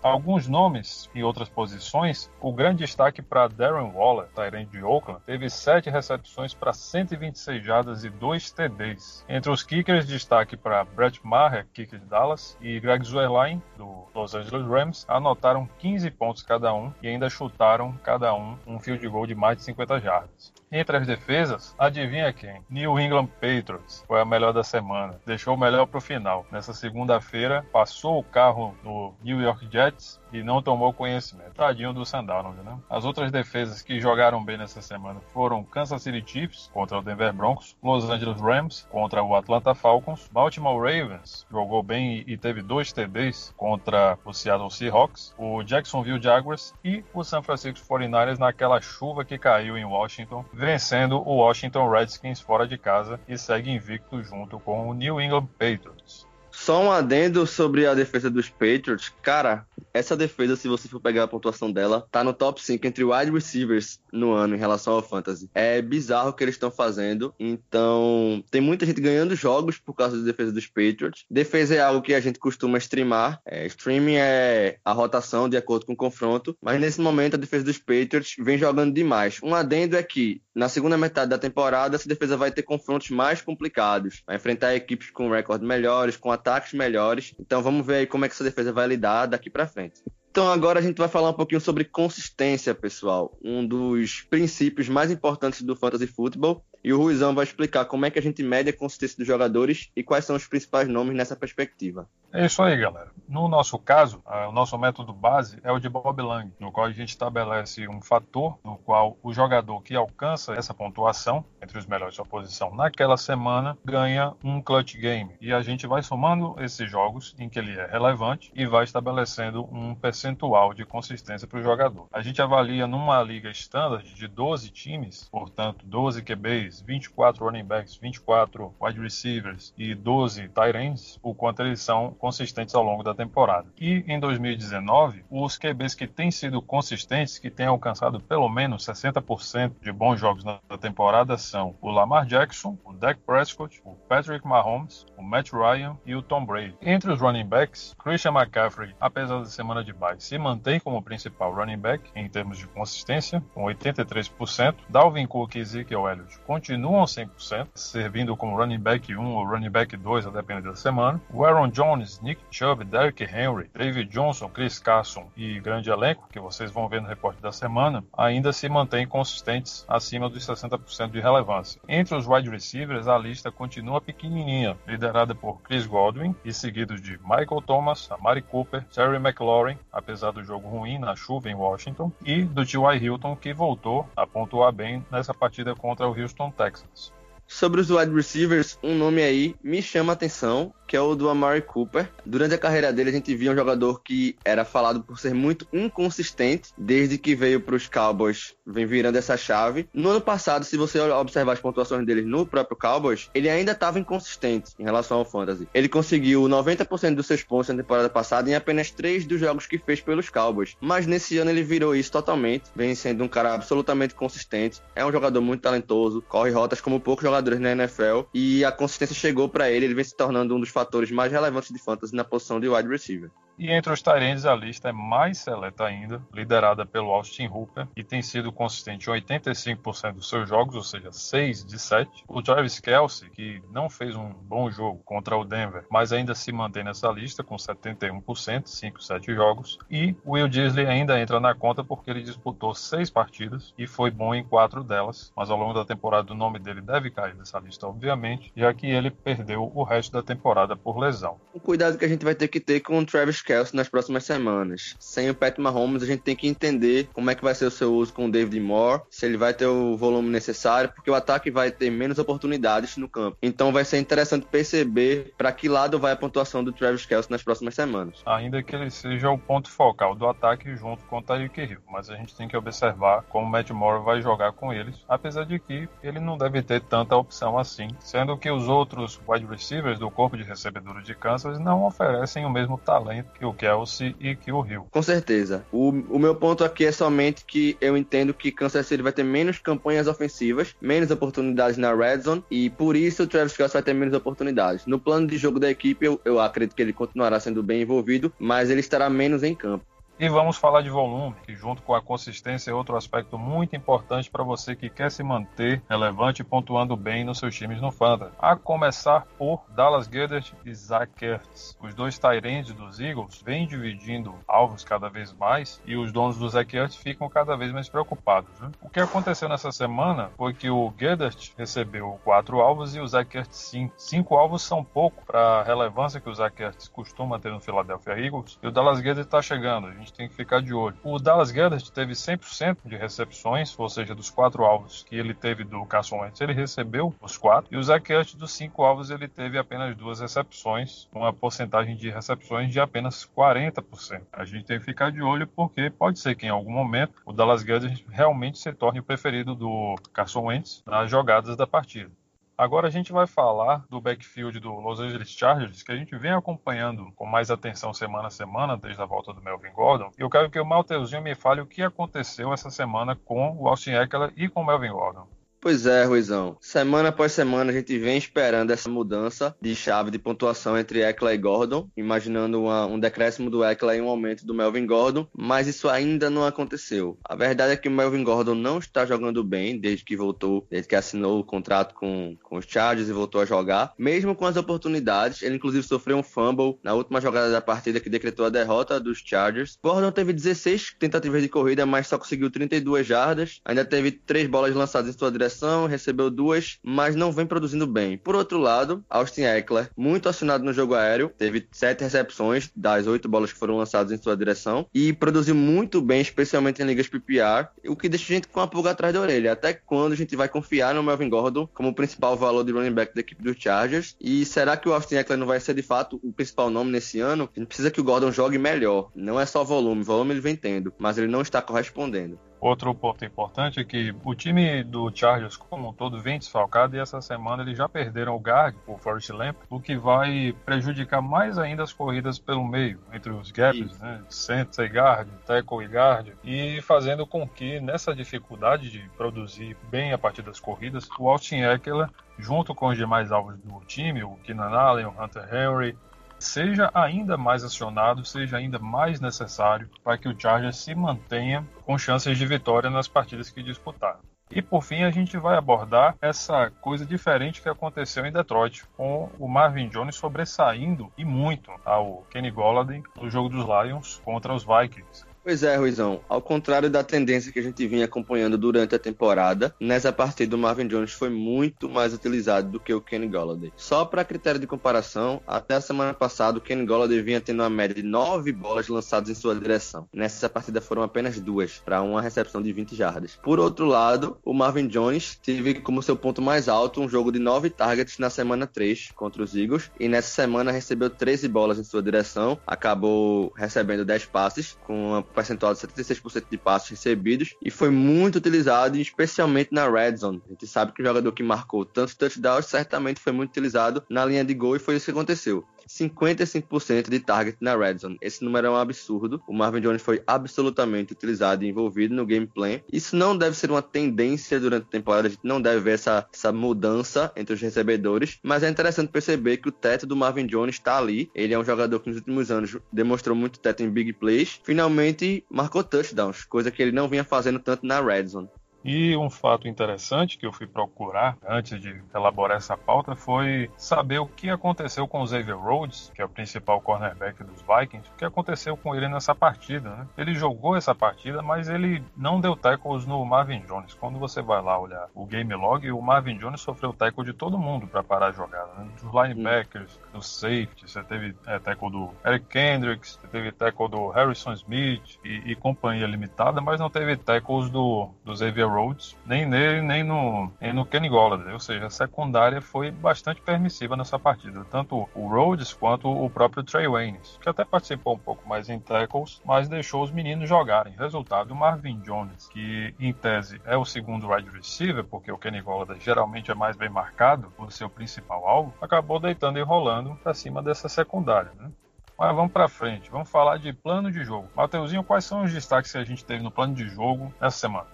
alguns 0.03 0.47
nomes 0.47 1.09
em 1.15 1.23
outras 1.23 1.47
posições, 1.47 2.29
o 2.41 2.51
grande 2.51 2.83
destaque 2.83 3.21
para 3.21 3.47
Darren 3.47 3.91
Waller, 3.91 4.27
Tyrant 4.35 4.69
de 4.69 4.83
Oakland, 4.83 5.21
teve 5.25 5.49
7 5.49 5.89
recepções 5.89 6.53
para 6.53 6.73
126 6.73 7.63
jardas 7.63 8.03
e 8.03 8.09
2 8.09 8.51
TDs. 8.51 9.25
Entre 9.29 9.49
os 9.49 9.63
kickers, 9.63 10.05
destaque 10.05 10.57
para 10.57 10.83
Brett 10.83 11.19
Maher, 11.25 11.65
kicker 11.73 11.99
de 11.99 12.05
Dallas, 12.05 12.57
e 12.59 12.79
Greg 12.79 13.05
Zuerlein, 13.05 13.61
do 13.77 14.05
Los 14.13 14.35
Angeles 14.35 14.67
Rams, 14.67 15.05
anotaram 15.07 15.67
15 15.79 16.11
pontos 16.11 16.43
cada 16.43 16.73
um 16.73 16.93
e 17.01 17.07
ainda 17.07 17.29
chutaram 17.29 17.93
cada 18.03 18.33
um 18.35 18.57
um 18.67 18.79
field 18.79 19.07
goal 19.07 19.25
de 19.25 19.33
mais 19.33 19.57
de 19.57 19.63
50 19.63 19.99
jardas. 19.99 20.52
Entre 20.75 20.97
as 20.97 21.05
defesas, 21.05 21.75
adivinha 21.77 22.33
quem? 22.33 22.59
New 22.67 22.99
England 22.99 23.27
Patriots 23.39 24.03
foi 24.07 24.19
a 24.19 24.25
melhor 24.25 24.51
da 24.51 24.63
semana. 24.63 25.19
Deixou 25.23 25.53
o 25.53 25.59
melhor 25.59 25.85
para 25.85 25.99
o 25.99 26.01
final. 26.01 26.47
Nessa 26.51 26.73
segunda-feira, 26.73 27.63
passou 27.71 28.17
o 28.17 28.23
carro 28.23 28.75
no 28.83 29.13
New 29.23 29.39
York 29.39 29.69
Jets 29.71 30.19
e 30.33 30.43
não 30.43 30.61
tomou 30.61 30.91
conhecimento. 30.91 31.53
Tadinho 31.53 31.93
do 31.93 32.05
Sandalwood, 32.05 32.61
né? 32.63 32.77
As 32.89 33.05
outras 33.05 33.31
defesas 33.31 33.81
que 33.81 33.99
jogaram 33.99 34.43
bem 34.43 34.57
nessa 34.57 34.81
semana 34.81 35.21
foram 35.31 35.63
Kansas 35.63 36.01
City 36.01 36.23
Chiefs 36.25 36.69
contra 36.73 36.97
o 36.97 37.01
Denver 37.01 37.31
Broncos, 37.31 37.77
Los 37.81 38.09
Angeles 38.09 38.41
Rams 38.41 38.87
contra 38.91 39.23
o 39.23 39.35
Atlanta 39.35 39.75
Falcons, 39.75 40.29
Baltimore 40.31 40.77
Ravens 40.77 41.45
jogou 41.51 41.83
bem 41.83 42.23
e 42.25 42.35
teve 42.35 42.61
dois 42.61 42.91
TDs 42.91 43.53
contra 43.55 44.17
o 44.25 44.33
Seattle 44.33 44.71
Seahawks, 44.71 45.33
o 45.37 45.63
Jacksonville 45.63 46.21
Jaguars 46.21 46.73
e 46.83 47.03
o 47.13 47.23
San 47.23 47.41
Francisco 47.41 47.85
49ers 47.87 48.39
naquela 48.39 48.81
chuva 48.81 49.23
que 49.23 49.37
caiu 49.37 49.77
em 49.77 49.85
Washington, 49.85 50.43
vencendo 50.51 51.17
o 51.17 51.37
Washington 51.37 51.89
Redskins 51.89 52.41
fora 52.41 52.67
de 52.67 52.77
casa 52.77 53.19
e 53.27 53.37
segue 53.37 53.71
invicto 53.71 54.23
junto 54.23 54.59
com 54.59 54.89
o 54.89 54.93
New 54.93 55.21
England 55.21 55.47
Patriots. 55.57 56.27
Só 56.63 56.81
um 56.81 56.89
adendo 56.89 57.45
sobre 57.45 57.85
a 57.85 57.93
defesa 57.93 58.29
dos 58.29 58.47
Patriots. 58.47 59.11
Cara, 59.21 59.67
essa 59.93 60.15
defesa, 60.15 60.55
se 60.55 60.69
você 60.69 60.87
for 60.87 61.01
pegar 61.01 61.23
a 61.23 61.27
pontuação 61.27 61.69
dela, 61.69 62.07
tá 62.09 62.23
no 62.23 62.33
top 62.33 62.63
5 62.63 62.87
entre 62.87 63.03
wide 63.03 63.31
receivers 63.31 63.99
no 64.13 64.31
ano 64.31 64.55
em 64.55 64.57
relação 64.57 64.93
ao 64.93 65.03
fantasy. 65.03 65.49
É 65.53 65.81
bizarro 65.81 66.29
o 66.29 66.33
que 66.33 66.41
eles 66.41 66.55
estão 66.55 66.71
fazendo. 66.71 67.35
Então, 67.37 68.41
tem 68.49 68.61
muita 68.61 68.85
gente 68.85 69.01
ganhando 69.01 69.35
jogos 69.35 69.77
por 69.77 69.93
causa 69.93 70.17
da 70.17 70.23
defesa 70.23 70.53
dos 70.53 70.65
Patriots. 70.65 71.25
Defesa 71.29 71.75
é 71.75 71.81
algo 71.81 72.01
que 72.01 72.13
a 72.13 72.21
gente 72.21 72.39
costuma 72.39 72.77
streamar. 72.77 73.41
É, 73.45 73.65
streaming 73.67 74.15
é 74.15 74.77
a 74.85 74.93
rotação 74.93 75.49
de 75.49 75.57
acordo 75.57 75.85
com 75.85 75.91
o 75.91 75.97
confronto. 75.97 76.55
Mas 76.61 76.79
nesse 76.79 77.01
momento, 77.01 77.33
a 77.33 77.39
defesa 77.39 77.65
dos 77.65 77.77
Patriots 77.77 78.35
vem 78.39 78.57
jogando 78.57 78.93
demais. 78.93 79.37
Um 79.43 79.53
adendo 79.53 79.97
é 79.97 80.01
que, 80.01 80.41
na 80.55 80.69
segunda 80.69 80.97
metade 80.97 81.29
da 81.29 81.37
temporada, 81.37 81.95
essa 81.95 82.07
defesa 82.07 82.37
vai 82.37 82.51
ter 82.51 82.63
confrontos 82.63 83.09
mais 83.09 83.41
complicados. 83.41 84.21
Vai 84.25 84.35
enfrentar 84.35 84.75
equipes 84.75 85.09
com 85.09 85.29
recordes 85.29 85.67
melhores, 85.67 86.15
com 86.15 86.31
ataques 86.31 86.73
melhores. 86.73 87.33
Então, 87.39 87.61
vamos 87.61 87.85
ver 87.85 87.95
aí 87.95 88.07
como 88.07 88.25
é 88.25 88.27
que 88.27 88.35
essa 88.35 88.43
defesa 88.43 88.71
vai 88.71 88.87
lidar 88.87 89.25
daqui 89.25 89.49
para 89.49 89.67
frente. 89.67 90.01
Então 90.33 90.51
agora 90.51 90.79
a 90.79 90.81
gente 90.81 90.97
vai 90.97 91.07
falar 91.07 91.29
um 91.29 91.33
pouquinho 91.33 91.61
sobre 91.61 91.83
consistência, 91.83 92.73
pessoal. 92.73 93.37
Um 93.43 93.63
dos 93.63 94.21
princípios 94.21 94.89
mais 94.89 95.11
importantes 95.11 95.61
do 95.61 95.75
fantasy 95.75 96.07
football. 96.07 96.65
E 96.83 96.91
o 96.91 96.97
Ruizão 96.97 97.35
vai 97.35 97.43
explicar 97.43 97.85
como 97.85 98.05
é 98.05 98.09
que 98.09 98.19
a 98.19 98.21
gente 98.21 98.41
mede 98.41 98.69
a 98.69 98.77
consistência 98.77 99.17
dos 99.17 99.27
jogadores 99.27 99.89
e 99.95 100.03
quais 100.03 100.25
são 100.25 100.35
os 100.35 100.47
principais 100.47 100.87
nomes 100.87 101.15
nessa 101.15 101.35
perspectiva. 101.35 102.09
É 102.33 102.47
isso 102.47 102.63
aí, 102.63 102.75
galera. 102.75 103.11
No 103.29 103.47
nosso 103.47 103.77
caso, 103.77 104.23
o 104.49 104.51
nosso 104.51 104.75
método 104.77 105.13
base 105.13 105.59
é 105.63 105.71
o 105.71 105.79
de 105.79 105.87
Bob 105.87 106.19
Lang, 106.19 106.51
no 106.59 106.71
qual 106.71 106.87
a 106.87 106.91
gente 106.91 107.09
estabelece 107.09 107.87
um 107.87 108.01
fator 108.01 108.57
no 108.63 108.75
qual 108.77 109.17
o 109.21 109.31
jogador 109.31 109.81
que 109.81 109.95
alcança 109.95 110.53
essa 110.53 110.73
pontuação 110.73 111.45
entre 111.61 111.77
os 111.77 111.85
melhores 111.85 112.15
sua 112.15 112.25
posição 112.25 112.75
naquela 112.75 113.17
semana 113.17 113.77
ganha 113.83 114.33
um 114.43 114.61
clutch 114.61 114.95
game. 114.95 115.31
E 115.39 115.53
a 115.53 115.61
gente 115.61 115.85
vai 115.85 116.01
somando 116.01 116.55
esses 116.59 116.89
jogos 116.89 117.35
em 117.37 117.49
que 117.49 117.59
ele 117.59 117.71
é 117.71 117.85
relevante 117.85 118.51
e 118.55 118.65
vai 118.65 118.83
estabelecendo 118.83 119.67
um 119.71 119.93
percentual 119.93 120.73
de 120.73 120.85
consistência 120.85 121.47
para 121.47 121.59
o 121.59 121.63
jogador. 121.63 122.07
A 122.11 122.21
gente 122.21 122.41
avalia 122.41 122.87
numa 122.87 123.21
liga 123.21 123.49
standard 123.51 124.11
de 124.13 124.27
12 124.27 124.69
times, 124.69 125.27
portanto 125.31 125.85
12 125.85 126.21
QBs, 126.23 126.72
24 126.81 127.45
running 127.45 127.63
backs, 127.63 127.95
24 127.95 128.73
wide 128.81 128.99
receivers 128.99 129.73
e 129.77 129.93
12 129.93 130.49
tight 130.49 130.77
ends, 130.77 131.19
o 131.21 131.33
quanto 131.33 131.61
eles 131.61 131.81
são 131.81 132.11
consistentes 132.19 132.75
ao 132.75 132.83
longo 132.83 133.03
da 133.03 133.13
temporada. 133.13 133.67
E 133.79 134.03
em 134.07 134.19
2019, 134.19 135.25
os 135.29 135.57
QBs 135.57 135.95
que 135.95 136.07
têm 136.07 136.31
sido 136.31 136.61
consistentes, 136.61 137.37
que 137.39 137.49
têm 137.49 137.65
alcançado 137.65 138.19
pelo 138.19 138.49
menos 138.49 138.85
60% 138.85 139.73
de 139.81 139.91
bons 139.91 140.19
jogos 140.19 140.43
na 140.43 140.59
temporada 140.79 141.37
são 141.37 141.75
o 141.81 141.89
Lamar 141.89 142.25
Jackson, 142.25 142.77
o 142.83 142.93
Dak 142.93 143.19
Prescott, 143.25 143.81
o 143.83 143.95
Patrick 144.07 144.45
Mahomes, 144.47 145.05
o 145.17 145.23
Matt 145.23 145.51
Ryan 145.51 145.97
e 146.05 146.15
o 146.15 146.21
Tom 146.21 146.45
Brady. 146.45 146.75
Entre 146.81 147.11
os 147.11 147.19
running 147.19 147.45
backs, 147.45 147.95
Christian 148.01 148.31
McCaffrey, 148.31 148.95
apesar 148.99 149.39
da 149.39 149.45
semana 149.45 149.83
de 149.83 149.93
bye, 149.93 150.19
se 150.19 150.37
mantém 150.37 150.79
como 150.79 151.01
principal 151.01 151.53
running 151.53 151.77
back 151.77 152.09
em 152.15 152.29
termos 152.29 152.57
de 152.57 152.67
consistência, 152.67 153.43
com 153.53 153.63
83%. 153.63 154.75
Dalvin 154.89 155.27
Cook 155.27 155.55
e 155.55 155.59
Ezekiel 155.59 156.07
Elliott 156.07 156.39
continuam 156.63 157.03
100%, 157.03 157.67
servindo 157.75 158.37
como 158.37 158.55
running 158.55 158.79
back 158.79 159.13
1 159.13 159.35
ou 159.35 159.43
running 159.43 159.69
back 159.69 159.97
2, 159.97 160.27
a 160.27 160.29
depender 160.29 160.61
da 160.61 160.75
semana. 160.77 161.21
O 161.29 161.43
Aaron 161.43 161.67
Jones 161.67 162.21
Nick 162.21 162.41
Chubb, 162.49 162.85
Derrick 162.85 163.21
Henry, 163.21 163.69
David 163.73 164.09
Johnson, 164.09 164.47
Chris 164.47 164.79
Carson 164.79 165.29
e 165.35 165.59
grande 165.59 165.89
elenco, 165.89 166.29
que 166.31 166.39
vocês 166.39 166.71
vão 166.71 166.87
ver 166.87 167.01
no 167.01 167.07
reporte 167.09 167.41
da 167.41 167.51
semana, 167.51 168.01
ainda 168.17 168.53
se 168.53 168.69
mantêm 168.69 169.05
consistentes 169.05 169.83
acima 169.89 170.29
dos 170.29 170.47
60% 170.47 171.11
de 171.11 171.19
relevância. 171.19 171.81
Entre 171.85 172.15
os 172.15 172.25
wide 172.25 172.49
receivers, 172.49 173.09
a 173.09 173.17
lista 173.17 173.51
continua 173.51 173.99
pequenininha, 173.99 174.77
liderada 174.87 175.35
por 175.35 175.61
Chris 175.63 175.85
Godwin 175.85 176.33
e 176.45 176.53
seguidos 176.53 177.01
de 177.01 177.19
Michael 177.23 177.61
Thomas, 177.67 178.09
Amari 178.09 178.41
Cooper, 178.41 178.85
Terry 178.85 179.17
McLaurin, 179.17 179.77
apesar 179.91 180.31
do 180.31 180.41
jogo 180.45 180.69
ruim 180.69 180.97
na 180.97 181.13
chuva 181.13 181.49
em 181.49 181.55
Washington, 181.55 182.09
e 182.23 182.43
do 182.43 182.65
T.Y. 182.65 183.03
Hilton, 183.03 183.35
que 183.35 183.53
voltou 183.53 184.07
a 184.15 184.25
pontuar 184.25 184.71
bem 184.71 185.05
nessa 185.11 185.33
partida 185.33 185.75
contra 185.75 186.07
o 186.07 186.17
Houston 186.17 186.52
Texans. 186.53 187.11
Sobre 187.47 187.81
os 187.81 187.89
wide 187.89 188.13
receivers, 188.13 188.79
um 188.81 188.95
nome 188.95 189.21
aí 189.21 189.55
me 189.63 189.81
chama 189.81 190.13
a 190.13 190.15
atenção, 190.15 190.73
que 190.93 190.97
é 190.97 191.01
o 191.01 191.15
do 191.15 191.27
Amari 191.27 191.63
Cooper. 191.63 192.07
Durante 192.23 192.53
a 192.53 192.57
carreira 192.59 192.93
dele, 192.93 193.09
a 193.09 193.13
gente 193.13 193.33
via 193.33 193.51
um 193.51 193.55
jogador 193.55 194.03
que 194.03 194.35
era 194.45 194.63
falado 194.63 195.01
por 195.01 195.17
ser 195.17 195.33
muito 195.33 195.67
inconsistente, 195.73 196.69
desde 196.77 197.17
que 197.17 197.33
veio 197.33 197.59
para 197.59 197.73
os 197.73 197.87
Cowboys, 197.87 198.53
vem 198.63 198.85
virando 198.85 199.17
essa 199.17 199.35
chave. 199.35 199.89
No 199.91 200.09
ano 200.09 200.21
passado, 200.21 200.63
se 200.63 200.77
você 200.77 200.99
observar 200.99 201.53
as 201.53 201.59
pontuações 201.59 202.05
dele 202.05 202.21
no 202.21 202.45
próprio 202.45 202.77
Cowboys, 202.77 203.27
ele 203.33 203.49
ainda 203.49 203.71
estava 203.71 203.97
inconsistente 203.97 204.73
em 204.77 204.83
relação 204.83 205.17
ao 205.17 205.25
Fantasy. 205.25 205.67
Ele 205.73 205.89
conseguiu 205.89 206.43
90% 206.43 207.15
dos 207.15 207.25
seus 207.25 207.41
pontos 207.41 207.69
na 207.69 207.81
temporada 207.81 208.07
passada 208.07 208.47
em 208.47 208.53
apenas 208.53 208.91
3 208.91 209.25
dos 209.25 209.39
jogos 209.39 209.65
que 209.65 209.79
fez 209.79 209.99
pelos 209.99 210.29
Cowboys. 210.29 210.77
Mas 210.79 211.07
nesse 211.07 211.39
ano 211.39 211.49
ele 211.49 211.63
virou 211.63 211.95
isso 211.95 212.11
totalmente, 212.11 212.65
vem 212.75 212.93
sendo 212.93 213.23
um 213.23 213.27
cara 213.27 213.55
absolutamente 213.55 214.13
consistente. 214.13 214.79
É 214.95 215.03
um 215.03 215.11
jogador 215.11 215.41
muito 215.41 215.61
talentoso, 215.61 216.21
corre 216.21 216.51
rotas 216.51 216.79
como 216.79 216.99
poucos 216.99 217.23
jogadores 217.23 217.59
na 217.59 217.71
NFL 217.71 218.27
e 218.31 218.63
a 218.63 218.71
consistência 218.71 219.15
chegou 219.15 219.49
para 219.49 219.71
ele, 219.71 219.85
ele 219.85 219.95
vem 219.95 220.03
se 220.03 220.15
tornando 220.15 220.55
um 220.55 220.59
dos 220.59 220.69
fatores 220.83 221.11
mais 221.11 221.31
relevantes 221.31 221.71
de 221.71 221.79
fantasy 221.79 222.13
na 222.13 222.23
posição 222.23 222.59
de 222.59 222.67
wide 222.67 222.89
receiver. 222.89 223.31
E 223.57 223.71
entre 223.71 223.93
os 223.93 224.01
Tyrands, 224.01 224.45
a 224.45 224.55
lista 224.55 224.89
é 224.89 224.91
mais 224.91 225.37
seleta 225.37 225.85
ainda, 225.85 226.21
liderada 226.33 226.85
pelo 226.85 227.11
Austin 227.11 227.47
Hooper, 227.47 227.87
e 227.95 228.03
tem 228.03 228.21
sido 228.21 228.51
consistente 228.51 229.09
em 229.09 229.13
85% 229.13 230.13
dos 230.13 230.29
seus 230.29 230.49
jogos, 230.49 230.75
ou 230.75 230.83
seja, 230.83 231.11
6 231.11 231.65
de 231.65 231.77
7. 231.77 232.23
O 232.27 232.41
Travis 232.41 232.79
Kelsey, 232.79 233.29
que 233.29 233.61
não 233.71 233.89
fez 233.89 234.15
um 234.15 234.29
bom 234.29 234.71
jogo 234.71 235.01
contra 235.05 235.37
o 235.37 235.45
Denver, 235.45 235.85
mas 235.89 236.11
ainda 236.11 236.33
se 236.33 236.51
mantém 236.51 236.83
nessa 236.83 237.09
lista 237.09 237.43
com 237.43 237.55
71%, 237.55 238.67
5, 238.67 239.03
7 239.03 239.35
jogos. 239.35 239.77
E 239.89 240.15
o 240.25 240.31
Will 240.31 240.47
Disley 240.47 240.87
ainda 240.87 241.19
entra 241.19 241.39
na 241.39 241.53
conta 241.53 241.83
porque 241.83 242.09
ele 242.09 242.23
disputou 242.23 242.73
6 242.73 243.09
partidas 243.11 243.73
e 243.77 243.85
foi 243.85 244.09
bom 244.09 244.33
em 244.33 244.43
4 244.43 244.83
delas, 244.83 245.31
mas 245.35 245.49
ao 245.49 245.57
longo 245.57 245.73
da 245.73 245.85
temporada 245.85 246.33
o 246.33 246.35
nome 246.35 246.59
dele 246.59 246.81
deve 246.81 247.11
cair 247.11 247.35
dessa 247.35 247.59
lista, 247.59 247.87
obviamente, 247.87 248.51
já 248.55 248.73
que 248.73 248.87
ele 248.87 249.11
perdeu 249.11 249.71
o 249.73 249.83
resto 249.83 250.11
da 250.11 250.23
temporada 250.23 250.75
por 250.75 250.97
lesão. 250.97 251.39
O 251.53 251.59
cuidado 251.59 251.97
que 251.97 252.05
a 252.05 252.07
gente 252.07 252.25
vai 252.25 252.33
ter 252.33 252.47
que 252.47 252.59
ter 252.59 252.79
com 252.79 252.97
o 252.97 253.05
Travis 253.05 253.42
Kelsey 253.43 253.75
nas 253.75 253.89
próximas 253.89 254.23
semanas. 254.23 254.95
Sem 254.99 255.29
o 255.29 255.35
Pat 255.35 255.57
Mahomes, 255.57 256.03
a 256.03 256.05
gente 256.05 256.21
tem 256.21 256.35
que 256.35 256.47
entender 256.47 257.09
como 257.13 257.29
é 257.29 257.35
que 257.35 257.43
vai 257.43 257.53
ser 257.53 257.65
o 257.65 257.71
seu 257.71 257.93
uso 257.93 258.13
com 258.13 258.25
o 258.25 258.31
David 258.31 258.59
Moore, 258.59 259.01
se 259.09 259.25
ele 259.25 259.37
vai 259.37 259.53
ter 259.53 259.67
o 259.67 259.95
volume 259.97 260.29
necessário, 260.29 260.91
porque 260.93 261.11
o 261.11 261.15
ataque 261.15 261.51
vai 261.51 261.71
ter 261.71 261.89
menos 261.89 262.17
oportunidades 262.17 262.97
no 262.97 263.07
campo. 263.07 263.37
Então 263.41 263.71
vai 263.71 263.85
ser 263.85 263.99
interessante 263.99 264.45
perceber 264.45 265.33
para 265.37 265.51
que 265.51 265.67
lado 265.67 265.99
vai 265.99 266.13
a 266.13 266.15
pontuação 266.15 266.63
do 266.63 266.71
Travis 266.71 267.05
Kelsey 267.05 267.31
nas 267.31 267.43
próximas 267.43 267.75
semanas. 267.75 268.21
Ainda 268.25 268.63
que 268.63 268.75
ele 268.75 268.89
seja 268.89 269.29
o 269.29 269.37
ponto 269.37 269.69
focal 269.69 270.15
do 270.15 270.27
ataque 270.27 270.75
junto 270.75 271.03
com 271.05 271.17
o 271.17 271.21
Tyreek 271.21 271.61
Hill, 271.61 271.79
mas 271.91 272.09
a 272.09 272.15
gente 272.15 272.35
tem 272.35 272.47
que 272.47 272.57
observar 272.57 273.23
como 273.23 273.45
o 273.45 273.49
Matt 273.49 273.69
Moore 273.71 274.03
vai 274.03 274.21
jogar 274.21 274.53
com 274.53 274.71
eles, 274.71 275.03
apesar 275.07 275.45
de 275.45 275.59
que 275.59 275.87
ele 276.01 276.19
não 276.19 276.37
deve 276.37 276.61
ter 276.61 276.81
tanta 276.81 277.15
opção 277.15 277.57
assim, 277.57 277.87
sendo 277.99 278.37
que 278.37 278.49
os 278.49 278.67
outros 278.67 279.19
wide 279.27 279.45
receivers 279.45 279.99
do 279.99 280.09
corpo 280.09 280.37
de 280.37 280.43
recebedores 280.43 281.05
de 281.05 281.15
Kansas 281.15 281.59
não 281.59 281.85
oferecem 281.85 282.45
o 282.45 282.49
mesmo 282.49 282.77
talento 282.77 283.32
que 283.37 283.45
o 283.45 283.53
Kelsey 283.53 284.15
e 284.19 284.35
que 284.35 284.51
o 284.51 284.65
Hill. 284.65 284.87
Com 284.89 285.01
certeza. 285.01 285.65
O, 285.71 285.89
o 285.89 286.19
meu 286.19 286.35
ponto 286.35 286.63
aqui 286.63 286.85
é 286.85 286.91
somente 286.91 287.43
que 287.45 287.77
eu 287.81 287.97
entendo 287.97 288.33
que 288.33 288.51
Kansas 288.51 288.85
City 288.87 289.01
vai 289.01 289.11
ter 289.11 289.23
menos 289.23 289.57
campanhas 289.57 290.07
ofensivas, 290.07 290.75
menos 290.81 291.11
oportunidades 291.11 291.77
na 291.77 291.93
red 291.93 292.21
zone 292.21 292.43
e 292.49 292.69
por 292.69 292.95
isso 292.95 293.23
o 293.23 293.27
Travis 293.27 293.55
Kelsey 293.55 293.73
vai 293.73 293.83
ter 293.83 293.93
menos 293.93 294.13
oportunidades. 294.13 294.85
No 294.85 294.99
plano 294.99 295.27
de 295.27 295.37
jogo 295.37 295.59
da 295.59 295.69
equipe, 295.69 296.05
eu, 296.05 296.21
eu 296.23 296.39
acredito 296.39 296.75
que 296.75 296.81
ele 296.81 296.93
continuará 296.93 297.39
sendo 297.39 297.63
bem 297.63 297.81
envolvido, 297.81 298.31
mas 298.39 298.69
ele 298.69 298.79
estará 298.79 299.09
menos 299.09 299.43
em 299.43 299.55
campo. 299.55 299.85
E 300.19 300.29
vamos 300.29 300.57
falar 300.57 300.81
de 300.81 300.91
volume, 300.91 301.35
que 301.43 301.55
junto 301.55 301.81
com 301.81 301.95
a 301.95 302.01
consistência 302.01 302.69
é 302.69 302.73
outro 302.73 302.95
aspecto 302.95 303.35
muito 303.35 303.75
importante 303.75 304.29
para 304.29 304.43
você 304.43 304.75
que 304.75 304.87
quer 304.87 305.09
se 305.09 305.23
manter 305.23 305.81
relevante 305.89 306.43
e 306.43 306.45
pontuando 306.45 306.95
bem 306.95 307.23
nos 307.23 307.39
seus 307.39 307.55
times 307.55 307.81
no 307.81 307.91
Fantasy. 307.91 308.31
A 308.37 308.55
começar 308.55 309.25
por 309.39 309.63
Dallas 309.69 310.07
Goedert 310.07 310.53
e 310.63 310.73
Zach 310.73 311.11
Ertz. 311.19 311.75
Os 311.81 311.95
dois 311.95 312.19
Tyrands 312.19 312.71
dos 312.73 312.99
Eagles 312.99 313.41
vêm 313.43 313.65
dividindo 313.65 314.35
alvos 314.47 314.83
cada 314.83 315.09
vez 315.09 315.33
mais 315.33 315.81
e 315.83 315.95
os 315.95 316.11
donos 316.11 316.37
do 316.37 316.47
Zach 316.47 316.77
Ertz 316.77 316.95
ficam 316.95 317.27
cada 317.27 317.57
vez 317.57 317.71
mais 317.71 317.89
preocupados. 317.89 318.59
Né? 318.59 318.69
O 318.83 318.89
que 318.89 318.99
aconteceu 318.99 319.49
nessa 319.49 319.71
semana 319.71 320.29
foi 320.37 320.53
que 320.53 320.69
o 320.69 320.91
Goedert 320.91 321.53
recebeu 321.57 322.19
quatro 322.23 322.61
alvos 322.61 322.95
e 322.95 322.99
o 322.99 323.07
Zach 323.07 323.35
Ertz 323.35 323.57
cinco. 323.57 323.93
Cinco 323.97 324.35
alvos 324.35 324.61
são 324.61 324.83
pouco 324.83 325.25
para 325.25 325.39
a 325.39 325.63
relevância 325.63 326.21
que 326.21 326.29
o 326.29 326.35
Zach 326.35 326.61
Ertz 326.61 326.87
costuma 326.87 327.39
ter 327.39 327.51
no 327.51 327.59
Philadelphia 327.59 328.13
Eagles 328.13 328.59
e 328.61 328.67
o 328.67 328.71
Dallas 328.71 329.01
Goedert 329.01 329.25
está 329.25 329.41
chegando 329.41 330.02
gente 330.03 330.13
tem 330.13 330.27
que 330.27 330.35
ficar 330.35 330.61
de 330.61 330.73
olho. 330.73 330.95
O 331.03 331.17
Dallas 331.17 331.51
Goedert 331.51 331.89
teve 331.89 332.13
100% 332.13 332.77
de 332.85 332.95
recepções, 332.95 333.77
ou 333.77 333.89
seja, 333.89 334.13
dos 334.13 334.29
quatro 334.29 334.63
alvos 334.63 335.03
que 335.03 335.15
ele 335.15 335.33
teve 335.33 335.63
do 335.63 335.85
Carson 335.85 336.21
Wentz, 336.21 336.39
ele 336.41 336.53
recebeu 336.53 337.13
os 337.21 337.37
quatro. 337.37 337.73
E 337.73 337.77
o 337.77 337.83
Zach 337.83 338.11
Ertz, 338.11 338.35
dos 338.35 338.51
cinco 338.51 338.83
alvos, 338.83 339.09
ele 339.09 339.27
teve 339.27 339.57
apenas 339.57 339.95
duas 339.95 340.19
recepções, 340.19 341.07
uma 341.13 341.33
porcentagem 341.33 341.95
de 341.95 342.09
recepções 342.09 342.71
de 342.71 342.79
apenas 342.79 343.29
40%. 343.35 344.21
A 344.31 344.45
gente 344.45 344.65
tem 344.65 344.79
que 344.79 344.85
ficar 344.85 345.11
de 345.11 345.21
olho 345.21 345.47
porque 345.47 345.89
pode 345.89 346.19
ser 346.19 346.35
que 346.35 346.45
em 346.45 346.49
algum 346.49 346.71
momento 346.71 347.21
o 347.25 347.33
Dallas 347.33 347.63
Goedert 347.63 348.03
realmente 348.09 348.57
se 348.57 348.71
torne 348.73 348.99
o 348.99 349.03
preferido 349.03 349.55
do 349.55 349.95
Carson 350.11 350.45
Wentz 350.47 350.83
nas 350.85 351.09
jogadas 351.09 351.55
da 351.55 351.65
partida. 351.65 352.11
Agora 352.55 352.87
a 352.87 352.91
gente 352.91 353.11
vai 353.11 353.25
falar 353.25 353.83
do 353.89 353.99
backfield 353.99 354.59
do 354.59 354.73
Los 354.79 354.99
Angeles 354.99 355.29
Chargers, 355.29 355.81
que 355.81 355.91
a 355.91 355.95
gente 355.95 356.15
vem 356.15 356.31
acompanhando 356.31 357.11
com 357.13 357.25
mais 357.25 357.49
atenção 357.49 357.93
semana 357.93 358.27
a 358.27 358.31
semana, 358.31 358.77
desde 358.77 359.01
a 359.01 359.05
volta 359.05 359.33
do 359.33 359.41
Melvin 359.41 359.71
Gordon. 359.71 360.11
E 360.17 360.21
eu 360.21 360.29
quero 360.29 360.51
que 360.51 360.59
o 360.59 360.65
Malteuzinho 360.65 361.23
me 361.23 361.33
fale 361.33 361.61
o 361.61 361.65
que 361.65 361.81
aconteceu 361.81 362.53
essa 362.53 362.69
semana 362.69 363.15
com 363.15 363.57
o 363.57 363.67
Austin 363.67 363.93
Eckler 363.93 364.31
e 364.35 364.47
com 364.47 364.61
o 364.61 364.65
Melvin 364.65 364.91
Gordon. 364.91 365.27
Pois 365.63 365.85
é, 365.85 366.03
Ruizão. 366.03 366.57
Semana 366.59 367.07
após 367.07 367.31
semana 367.31 367.71
a 367.71 367.73
gente 367.73 367.97
vem 367.97 368.17
esperando 368.17 368.71
essa 368.71 368.89
mudança 368.89 369.55
de 369.61 369.73
chave 369.73 370.11
de 370.11 370.19
pontuação 370.19 370.77
entre 370.77 371.01
Eckler 371.01 371.35
e 371.35 371.37
Gordon, 371.37 371.89
imaginando 371.95 372.63
uma, 372.63 372.85
um 372.85 372.99
decréscimo 372.99 373.49
do 373.49 373.63
Eckler 373.63 373.95
e 373.95 374.01
um 374.01 374.09
aumento 374.09 374.45
do 374.45 374.53
Melvin 374.53 374.85
Gordon, 374.85 375.25
mas 375.33 375.65
isso 375.65 375.87
ainda 375.87 376.29
não 376.29 376.45
aconteceu. 376.45 377.17
A 377.23 377.33
verdade 377.33 377.71
é 377.71 377.77
que 377.77 377.87
o 377.87 377.91
Melvin 377.91 378.25
Gordon 378.25 378.55
não 378.55 378.77
está 378.77 379.05
jogando 379.05 379.41
bem 379.41 379.79
desde 379.79 380.03
que 380.03 380.17
voltou, 380.17 380.67
desde 380.69 380.89
que 380.89 380.97
assinou 380.97 381.39
o 381.39 381.45
contrato 381.45 381.95
com, 381.95 382.35
com 382.43 382.57
os 382.57 382.65
Chargers 382.67 383.07
e 383.07 383.13
voltou 383.13 383.39
a 383.39 383.45
jogar. 383.45 383.93
Mesmo 383.97 384.35
com 384.35 384.45
as 384.45 384.57
oportunidades, 384.57 385.43
ele 385.43 385.55
inclusive 385.55 385.87
sofreu 385.87 386.17
um 386.17 386.23
fumble 386.23 386.77
na 386.83 386.93
última 386.93 387.21
jogada 387.21 387.49
da 387.49 387.61
partida 387.61 388.01
que 388.01 388.09
decretou 388.09 388.45
a 388.45 388.49
derrota 388.49 388.99
dos 388.99 389.23
Chargers. 389.25 389.79
Gordon 389.81 390.11
teve 390.11 390.33
16 390.33 390.97
tentativas 390.99 391.41
de 391.41 391.47
corrida, 391.47 391.85
mas 391.85 392.07
só 392.07 392.17
conseguiu 392.17 392.51
32 392.51 393.07
jardas. 393.07 393.61
Ainda 393.63 393.85
teve 393.85 394.11
três 394.11 394.45
bolas 394.45 394.75
lançadas 394.75 395.15
em 395.15 395.17
sua 395.17 395.31
direção 395.31 395.52
recebeu 395.87 396.29
duas, 396.29 396.79
mas 396.83 397.15
não 397.15 397.31
vem 397.31 397.45
produzindo 397.45 397.85
bem. 397.85 398.17
Por 398.17 398.35
outro 398.35 398.57
lado, 398.57 399.03
Austin 399.09 399.43
Eckler, 399.43 399.89
muito 399.95 400.29
acionado 400.29 400.63
no 400.63 400.73
jogo 400.73 400.95
aéreo, 400.95 401.31
teve 401.37 401.67
sete 401.71 402.03
recepções 402.03 402.71
das 402.75 403.07
oito 403.07 403.27
bolas 403.27 403.51
que 403.51 403.59
foram 403.59 403.77
lançadas 403.77 404.11
em 404.11 404.21
sua 404.21 404.35
direção 404.35 404.87
e 404.93 405.13
produziu 405.13 405.55
muito 405.55 406.01
bem, 406.01 406.21
especialmente 406.21 406.81
em 406.81 406.85
ligas 406.85 407.07
PPR, 407.07 407.67
o 407.87 407.95
que 407.95 408.09
deixa 408.09 408.31
a 408.31 408.35
gente 408.35 408.47
com 408.47 408.59
uma 408.59 408.67
pulga 408.67 408.91
atrás 408.91 409.13
da 409.13 409.21
orelha. 409.21 409.51
Até 409.51 409.73
quando 409.73 410.13
a 410.13 410.15
gente 410.15 410.35
vai 410.35 410.47
confiar 410.49 410.93
no 410.93 411.03
Melvin 411.03 411.29
Gordon 411.29 411.67
como 411.73 411.93
principal 411.93 412.35
valor 412.35 412.63
de 412.63 412.71
running 412.71 412.93
back 412.93 413.13
da 413.13 413.21
equipe 413.21 413.43
dos 413.43 413.55
Chargers? 413.57 414.15
E 414.19 414.45
será 414.45 414.77
que 414.77 414.87
o 414.87 414.93
Austin 414.93 415.15
Eckler 415.15 415.37
não 415.37 415.47
vai 415.47 415.59
ser 415.59 415.73
de 415.73 415.81
fato 415.81 416.19
o 416.23 416.31
principal 416.31 416.69
nome 416.69 416.91
nesse 416.91 417.19
ano? 417.19 417.49
A 417.55 417.59
gente 417.59 417.67
precisa 417.67 417.91
que 417.91 418.01
o 418.01 418.03
Gordon 418.03 418.31
jogue 418.31 418.57
melhor. 418.57 419.09
Não 419.15 419.39
é 419.39 419.45
só 419.45 419.63
volume, 419.63 420.03
volume 420.03 420.31
ele 420.33 420.41
vem 420.41 420.55
tendo, 420.55 420.93
mas 420.97 421.17
ele 421.17 421.27
não 421.27 421.41
está 421.41 421.61
correspondendo. 421.61 422.39
Outro 422.63 422.95
ponto 422.95 423.25
importante 423.25 423.81
é 423.81 423.83
que 423.83 424.15
o 424.23 424.33
time 424.33 424.85
do 424.85 425.11
Chargers 425.13 425.57
como 425.57 425.89
um 425.89 425.93
todo 425.93 426.21
vem 426.21 426.39
desfalcado 426.39 426.95
e 426.95 426.99
essa 426.99 427.19
semana 427.19 427.61
eles 427.61 427.77
já 427.77 427.89
perderam 427.89 428.37
o 428.37 428.39
guard, 428.39 428.73
o 428.87 428.97
Forrest 428.97 429.31
Lamp, 429.31 429.57
o 429.69 429.81
que 429.81 429.97
vai 429.97 430.55
prejudicar 430.63 431.21
mais 431.21 431.57
ainda 431.57 431.83
as 431.83 431.91
corridas 431.91 432.39
pelo 432.39 432.65
meio, 432.65 433.01
entre 433.11 433.33
os 433.33 433.51
gaps, 433.51 433.99
né, 433.99 434.23
center 434.29 434.85
e 434.85 434.87
guard, 434.87 435.27
tackle 435.45 435.83
e 435.83 435.87
guard, 435.87 436.29
e 436.41 436.81
fazendo 436.81 437.27
com 437.27 437.45
que 437.45 437.81
nessa 437.81 438.15
dificuldade 438.15 438.89
de 438.89 439.09
produzir 439.17 439.75
bem 439.91 440.13
a 440.13 440.17
partir 440.17 440.41
das 440.41 440.57
corridas, 440.57 441.09
o 441.19 441.27
Austin 441.27 441.63
Eckler, 441.63 442.09
junto 442.39 442.73
com 442.73 442.87
os 442.87 442.97
demais 442.97 443.29
alvos 443.29 443.57
do 443.57 443.81
time, 443.85 444.23
o 444.23 444.37
Keenan 444.37 444.69
Allen, 444.69 445.07
o 445.07 445.21
Hunter 445.21 445.53
Henry, 445.53 445.97
seja 446.43 446.91
ainda 446.93 447.37
mais 447.37 447.63
acionado, 447.63 448.25
seja 448.25 448.57
ainda 448.57 448.77
mais 448.77 449.19
necessário 449.19 449.89
para 450.03 450.17
que 450.17 450.27
o 450.27 450.39
Chargers 450.39 450.77
se 450.77 450.93
mantenha 450.93 451.65
com 451.85 451.97
chances 451.97 452.37
de 452.37 452.45
vitória 452.45 452.89
nas 452.89 453.07
partidas 453.07 453.49
que 453.49 453.63
disputar. 453.63 454.19
E 454.51 454.61
por 454.61 454.83
fim, 454.83 455.03
a 455.03 455.09
gente 455.09 455.35
vai 455.37 455.57
abordar 455.57 456.15
essa 456.21 456.69
coisa 456.69 457.05
diferente 457.05 457.61
que 457.61 457.69
aconteceu 457.69 458.23
em 458.25 458.31
Detroit, 458.31 458.85
com 458.95 459.31
o 459.39 459.47
Marvin 459.47 459.87
Jones 459.87 460.15
sobressaindo 460.15 461.11
e 461.17 461.25
muito 461.25 461.71
ao 461.83 462.23
Kenny 462.29 462.51
Golladay 462.51 463.01
no 463.19 463.29
jogo 463.31 463.49
dos 463.49 463.65
Lions 463.65 464.21
contra 464.23 464.53
os 464.53 464.63
Vikings. 464.63 465.25
Pois 465.43 465.61
é, 465.61 465.75
Ruizão. 465.75 466.21
Ao 466.29 466.41
contrário 466.41 466.89
da 466.89 467.03
tendência 467.03 467.51
que 467.51 467.59
a 467.59 467.61
gente 467.61 467.85
vinha 467.85 468.05
acompanhando 468.05 468.57
durante 468.57 468.95
a 468.95 468.99
temporada, 468.99 469.75
nessa 469.77 470.09
partida 470.09 470.55
o 470.55 470.59
Marvin 470.59 470.87
Jones 470.87 471.11
foi 471.11 471.29
muito 471.29 471.89
mais 471.89 472.13
utilizado 472.13 472.69
do 472.69 472.79
que 472.79 472.93
o 472.93 473.01
Kenny 473.01 473.27
Golladay. 473.27 473.73
Só 473.75 474.05
para 474.05 474.23
critério 474.23 474.57
de 474.57 474.65
comparação, 474.65 475.41
até 475.45 475.75
a 475.75 475.81
semana 475.81 476.13
passada 476.13 476.59
o 476.59 476.61
Kenny 476.61 476.85
Golladay 476.85 477.21
vinha 477.21 477.41
tendo 477.41 477.59
uma 477.59 477.69
média 477.69 477.93
de 477.93 478.03
9 478.03 478.53
bolas 478.53 478.87
lançadas 478.87 479.29
em 479.29 479.35
sua 479.35 479.53
direção. 479.53 480.07
Nessa 480.13 480.47
partida 480.47 480.79
foram 480.79 481.03
apenas 481.03 481.37
duas, 481.41 481.81
para 481.83 482.01
uma 482.01 482.21
recepção 482.21 482.61
de 482.61 482.71
20 482.71 482.95
jardas. 482.95 483.37
Por 483.43 483.59
outro 483.59 483.85
lado, 483.85 484.37
o 484.45 484.53
Marvin 484.53 484.87
Jones 484.87 485.37
teve 485.43 485.73
como 485.73 486.01
seu 486.01 486.15
ponto 486.15 486.41
mais 486.41 486.69
alto 486.69 487.01
um 487.01 487.09
jogo 487.09 487.33
de 487.33 487.39
9 487.39 487.69
targets 487.69 488.17
na 488.17 488.29
semana 488.29 488.65
3 488.65 489.11
contra 489.13 489.43
os 489.43 489.53
Eagles, 489.53 489.91
e 489.99 490.07
nessa 490.07 490.29
semana 490.29 490.71
recebeu 490.71 491.09
13 491.09 491.49
bolas 491.49 491.77
em 491.77 491.83
sua 491.83 492.01
direção, 492.01 492.57
acabou 492.65 493.51
recebendo 493.57 494.05
10 494.05 494.25
passes, 494.27 494.77
com 494.85 495.09
uma 495.09 495.32
percentual 495.33 495.73
de 495.73 495.79
76% 495.79 496.45
de 496.49 496.57
passos 496.57 496.89
recebidos 496.89 497.55
e 497.61 497.71
foi 497.71 497.89
muito 497.89 498.37
utilizado, 498.37 498.97
especialmente 498.97 499.69
na 499.71 499.89
red 499.89 500.15
zone. 500.15 500.41
A 500.45 500.49
gente 500.49 500.67
sabe 500.67 500.93
que 500.93 501.01
o 501.01 501.05
jogador 501.05 501.31
que 501.31 501.43
marcou 501.43 501.85
tantos 501.85 502.15
touchdowns 502.15 502.65
certamente 502.65 503.19
foi 503.19 503.33
muito 503.33 503.49
utilizado 503.49 504.03
na 504.09 504.25
linha 504.25 504.43
de 504.43 504.53
gol 504.53 504.75
e 504.75 504.79
foi 504.79 504.95
isso 504.95 505.05
que 505.05 505.11
aconteceu. 505.11 505.65
55% 505.93 507.09
de 507.09 507.19
target 507.19 507.57
na 507.61 507.75
red 507.75 507.97
zone. 507.97 508.17
Esse 508.21 508.43
número 508.43 508.67
é 508.67 508.69
um 508.69 508.75
absurdo. 508.75 509.41
O 509.47 509.53
Marvin 509.53 509.81
Jones 509.81 510.01
foi 510.01 510.23
absolutamente 510.25 511.13
utilizado 511.13 511.63
e 511.63 511.67
envolvido 511.67 512.15
no 512.15 512.25
gameplay. 512.25 512.83
Isso 512.91 513.15
não 513.15 513.37
deve 513.37 513.55
ser 513.55 513.69
uma 513.69 513.81
tendência 513.81 514.59
durante 514.59 514.83
a 514.83 514.89
temporada. 514.91 515.27
A 515.27 515.31
gente 515.31 515.43
não 515.43 515.61
deve 515.61 515.81
ver 515.81 515.93
essa, 515.93 516.27
essa 516.33 516.51
mudança 516.51 517.31
entre 517.35 517.53
os 517.53 517.61
recebedores. 517.61 518.39
Mas 518.41 518.63
é 518.63 518.69
interessante 518.69 519.11
perceber 519.11 519.57
que 519.57 519.69
o 519.69 519.71
teto 519.71 520.07
do 520.07 520.15
Marvin 520.15 520.47
Jones 520.47 520.75
está 520.75 520.97
ali. 520.97 521.29
Ele 521.35 521.53
é 521.53 521.59
um 521.59 521.63
jogador 521.63 521.99
que 521.99 522.09
nos 522.09 522.17
últimos 522.17 522.49
anos 522.49 522.77
demonstrou 522.91 523.35
muito 523.35 523.59
teto 523.59 523.83
em 523.83 523.89
big 523.89 524.13
plays. 524.13 524.59
Finalmente 524.63 525.43
marcou 525.49 525.83
touchdowns, 525.83 526.43
coisa 526.45 526.71
que 526.71 526.81
ele 526.81 526.91
não 526.91 527.07
vinha 527.07 527.23
fazendo 527.23 527.59
tanto 527.59 527.85
na 527.85 528.01
red 528.01 528.25
zone. 528.27 528.49
E 528.83 529.15
um 529.15 529.29
fato 529.29 529.67
interessante 529.67 530.37
que 530.37 530.45
eu 530.45 530.51
fui 530.51 530.67
procurar 530.67 531.37
antes 531.47 531.79
de 531.79 532.01
elaborar 532.13 532.57
essa 532.57 532.75
pauta 532.75 533.15
foi 533.15 533.69
saber 533.77 534.19
o 534.19 534.27
que 534.27 534.49
aconteceu 534.49 535.07
com 535.07 535.21
o 535.21 535.27
Xavier 535.27 535.57
Rhodes, 535.57 536.11
que 536.13 536.21
é 536.21 536.25
o 536.25 536.29
principal 536.29 536.81
cornerback 536.81 537.43
dos 537.43 537.61
Vikings, 537.61 538.09
o 538.09 538.17
que 538.17 538.25
aconteceu 538.25 538.75
com 538.75 538.93
ele 538.93 539.07
nessa 539.07 539.33
partida. 539.33 539.89
Né? 539.89 540.07
Ele 540.17 540.33
jogou 540.33 540.75
essa 540.75 540.93
partida, 540.93 541.41
mas 541.41 541.69
ele 541.69 542.03
não 542.15 542.41
deu 542.41 542.55
tackles 542.55 543.05
no 543.05 543.23
Marvin 543.25 543.61
Jones. 543.61 543.93
Quando 543.93 544.19
você 544.19 544.41
vai 544.41 544.61
lá 544.61 544.77
olhar 544.77 545.07
o 545.15 545.25
game 545.25 545.53
log, 545.53 545.89
o 545.89 546.01
Marvin 546.01 546.37
Jones 546.37 546.59
sofreu 546.59 546.91
tackle 546.91 547.23
de 547.23 547.33
todo 547.33 547.57
mundo 547.57 547.87
para 547.87 548.03
parar 548.03 548.27
a 548.27 548.31
jogada. 548.31 548.73
Né? 548.77 548.87
Dos 549.01 549.13
linebackers, 549.13 549.99
dos 550.11 550.27
safeties, 550.27 550.91
você 550.91 551.03
teve 551.03 551.35
é, 551.47 551.57
tackle 551.59 551.89
do 551.89 552.09
Eric 552.25 552.47
Kendricks, 552.47 553.17
você 553.21 553.27
teve 553.27 553.51
tackle 553.53 553.87
do 553.87 554.09
Harrison 554.09 554.51
Smith 554.53 555.19
e, 555.23 555.51
e 555.51 555.55
companhia 555.55 556.05
limitada, 556.05 556.59
mas 556.59 556.79
não 556.79 556.89
teve 556.89 557.15
tackles 557.15 557.69
do, 557.69 558.09
do 558.25 558.35
Xavier 558.35 558.72
Rhodes, 558.73 559.15
nem 559.25 559.45
nele, 559.45 559.81
nem 559.81 560.03
no, 560.03 560.51
nem 560.59 560.73
no 560.73 560.85
Kenny 560.85 561.09
Golladay. 561.09 561.53
Ou 561.53 561.59
seja, 561.59 561.85
a 561.85 561.89
secundária 561.89 562.61
foi 562.61 562.91
bastante 562.91 563.41
permissiva 563.41 563.95
nessa 563.95 564.17
partida. 564.17 564.65
Tanto 564.65 565.07
o 565.13 565.27
Rhodes 565.27 565.73
quanto 565.73 566.09
o 566.09 566.29
próprio 566.29 566.63
Trey 566.63 566.87
Waynes, 566.87 567.39
que 567.41 567.49
até 567.49 567.63
participou 567.63 568.15
um 568.15 568.19
pouco 568.19 568.47
mais 568.47 568.69
em 568.69 568.79
tackles, 568.79 569.41
mas 569.45 569.69
deixou 569.69 570.03
os 570.03 570.11
meninos 570.11 570.49
jogarem. 570.49 570.95
Resultado, 570.97 571.51
o 571.51 571.55
Marvin 571.55 571.99
Jones, 572.01 572.47
que 572.49 572.93
em 572.99 573.13
tese 573.13 573.61
é 573.65 573.77
o 573.77 573.85
segundo 573.85 574.29
wide 574.29 574.49
receiver, 574.49 575.03
porque 575.03 575.31
o 575.31 575.37
Kenny 575.37 575.61
Golladay 575.61 575.99
geralmente 575.99 576.51
é 576.51 576.55
mais 576.55 576.75
bem 576.75 576.89
marcado 576.89 577.51
por 577.51 577.71
seu 577.71 577.89
principal 577.89 578.47
alvo, 578.47 578.73
acabou 578.81 579.19
deitando 579.19 579.59
e 579.59 579.61
rolando 579.61 580.15
para 580.23 580.33
cima 580.33 580.61
dessa 580.61 580.89
secundária. 580.89 581.51
Né? 581.59 581.71
Mas 582.17 582.35
vamos 582.35 582.51
para 582.51 582.67
frente, 582.67 583.09
vamos 583.09 583.29
falar 583.29 583.57
de 583.57 583.73
plano 583.73 584.11
de 584.11 584.23
jogo. 584.23 584.47
Mateuzinho, 584.55 585.03
quais 585.03 585.25
são 585.25 585.43
os 585.43 585.51
destaques 585.51 585.91
que 585.91 585.97
a 585.97 586.03
gente 586.03 586.23
teve 586.23 586.43
no 586.43 586.51
plano 586.51 586.73
de 586.73 586.87
jogo 586.87 587.33
nessa 587.41 587.57
semana? 587.57 587.87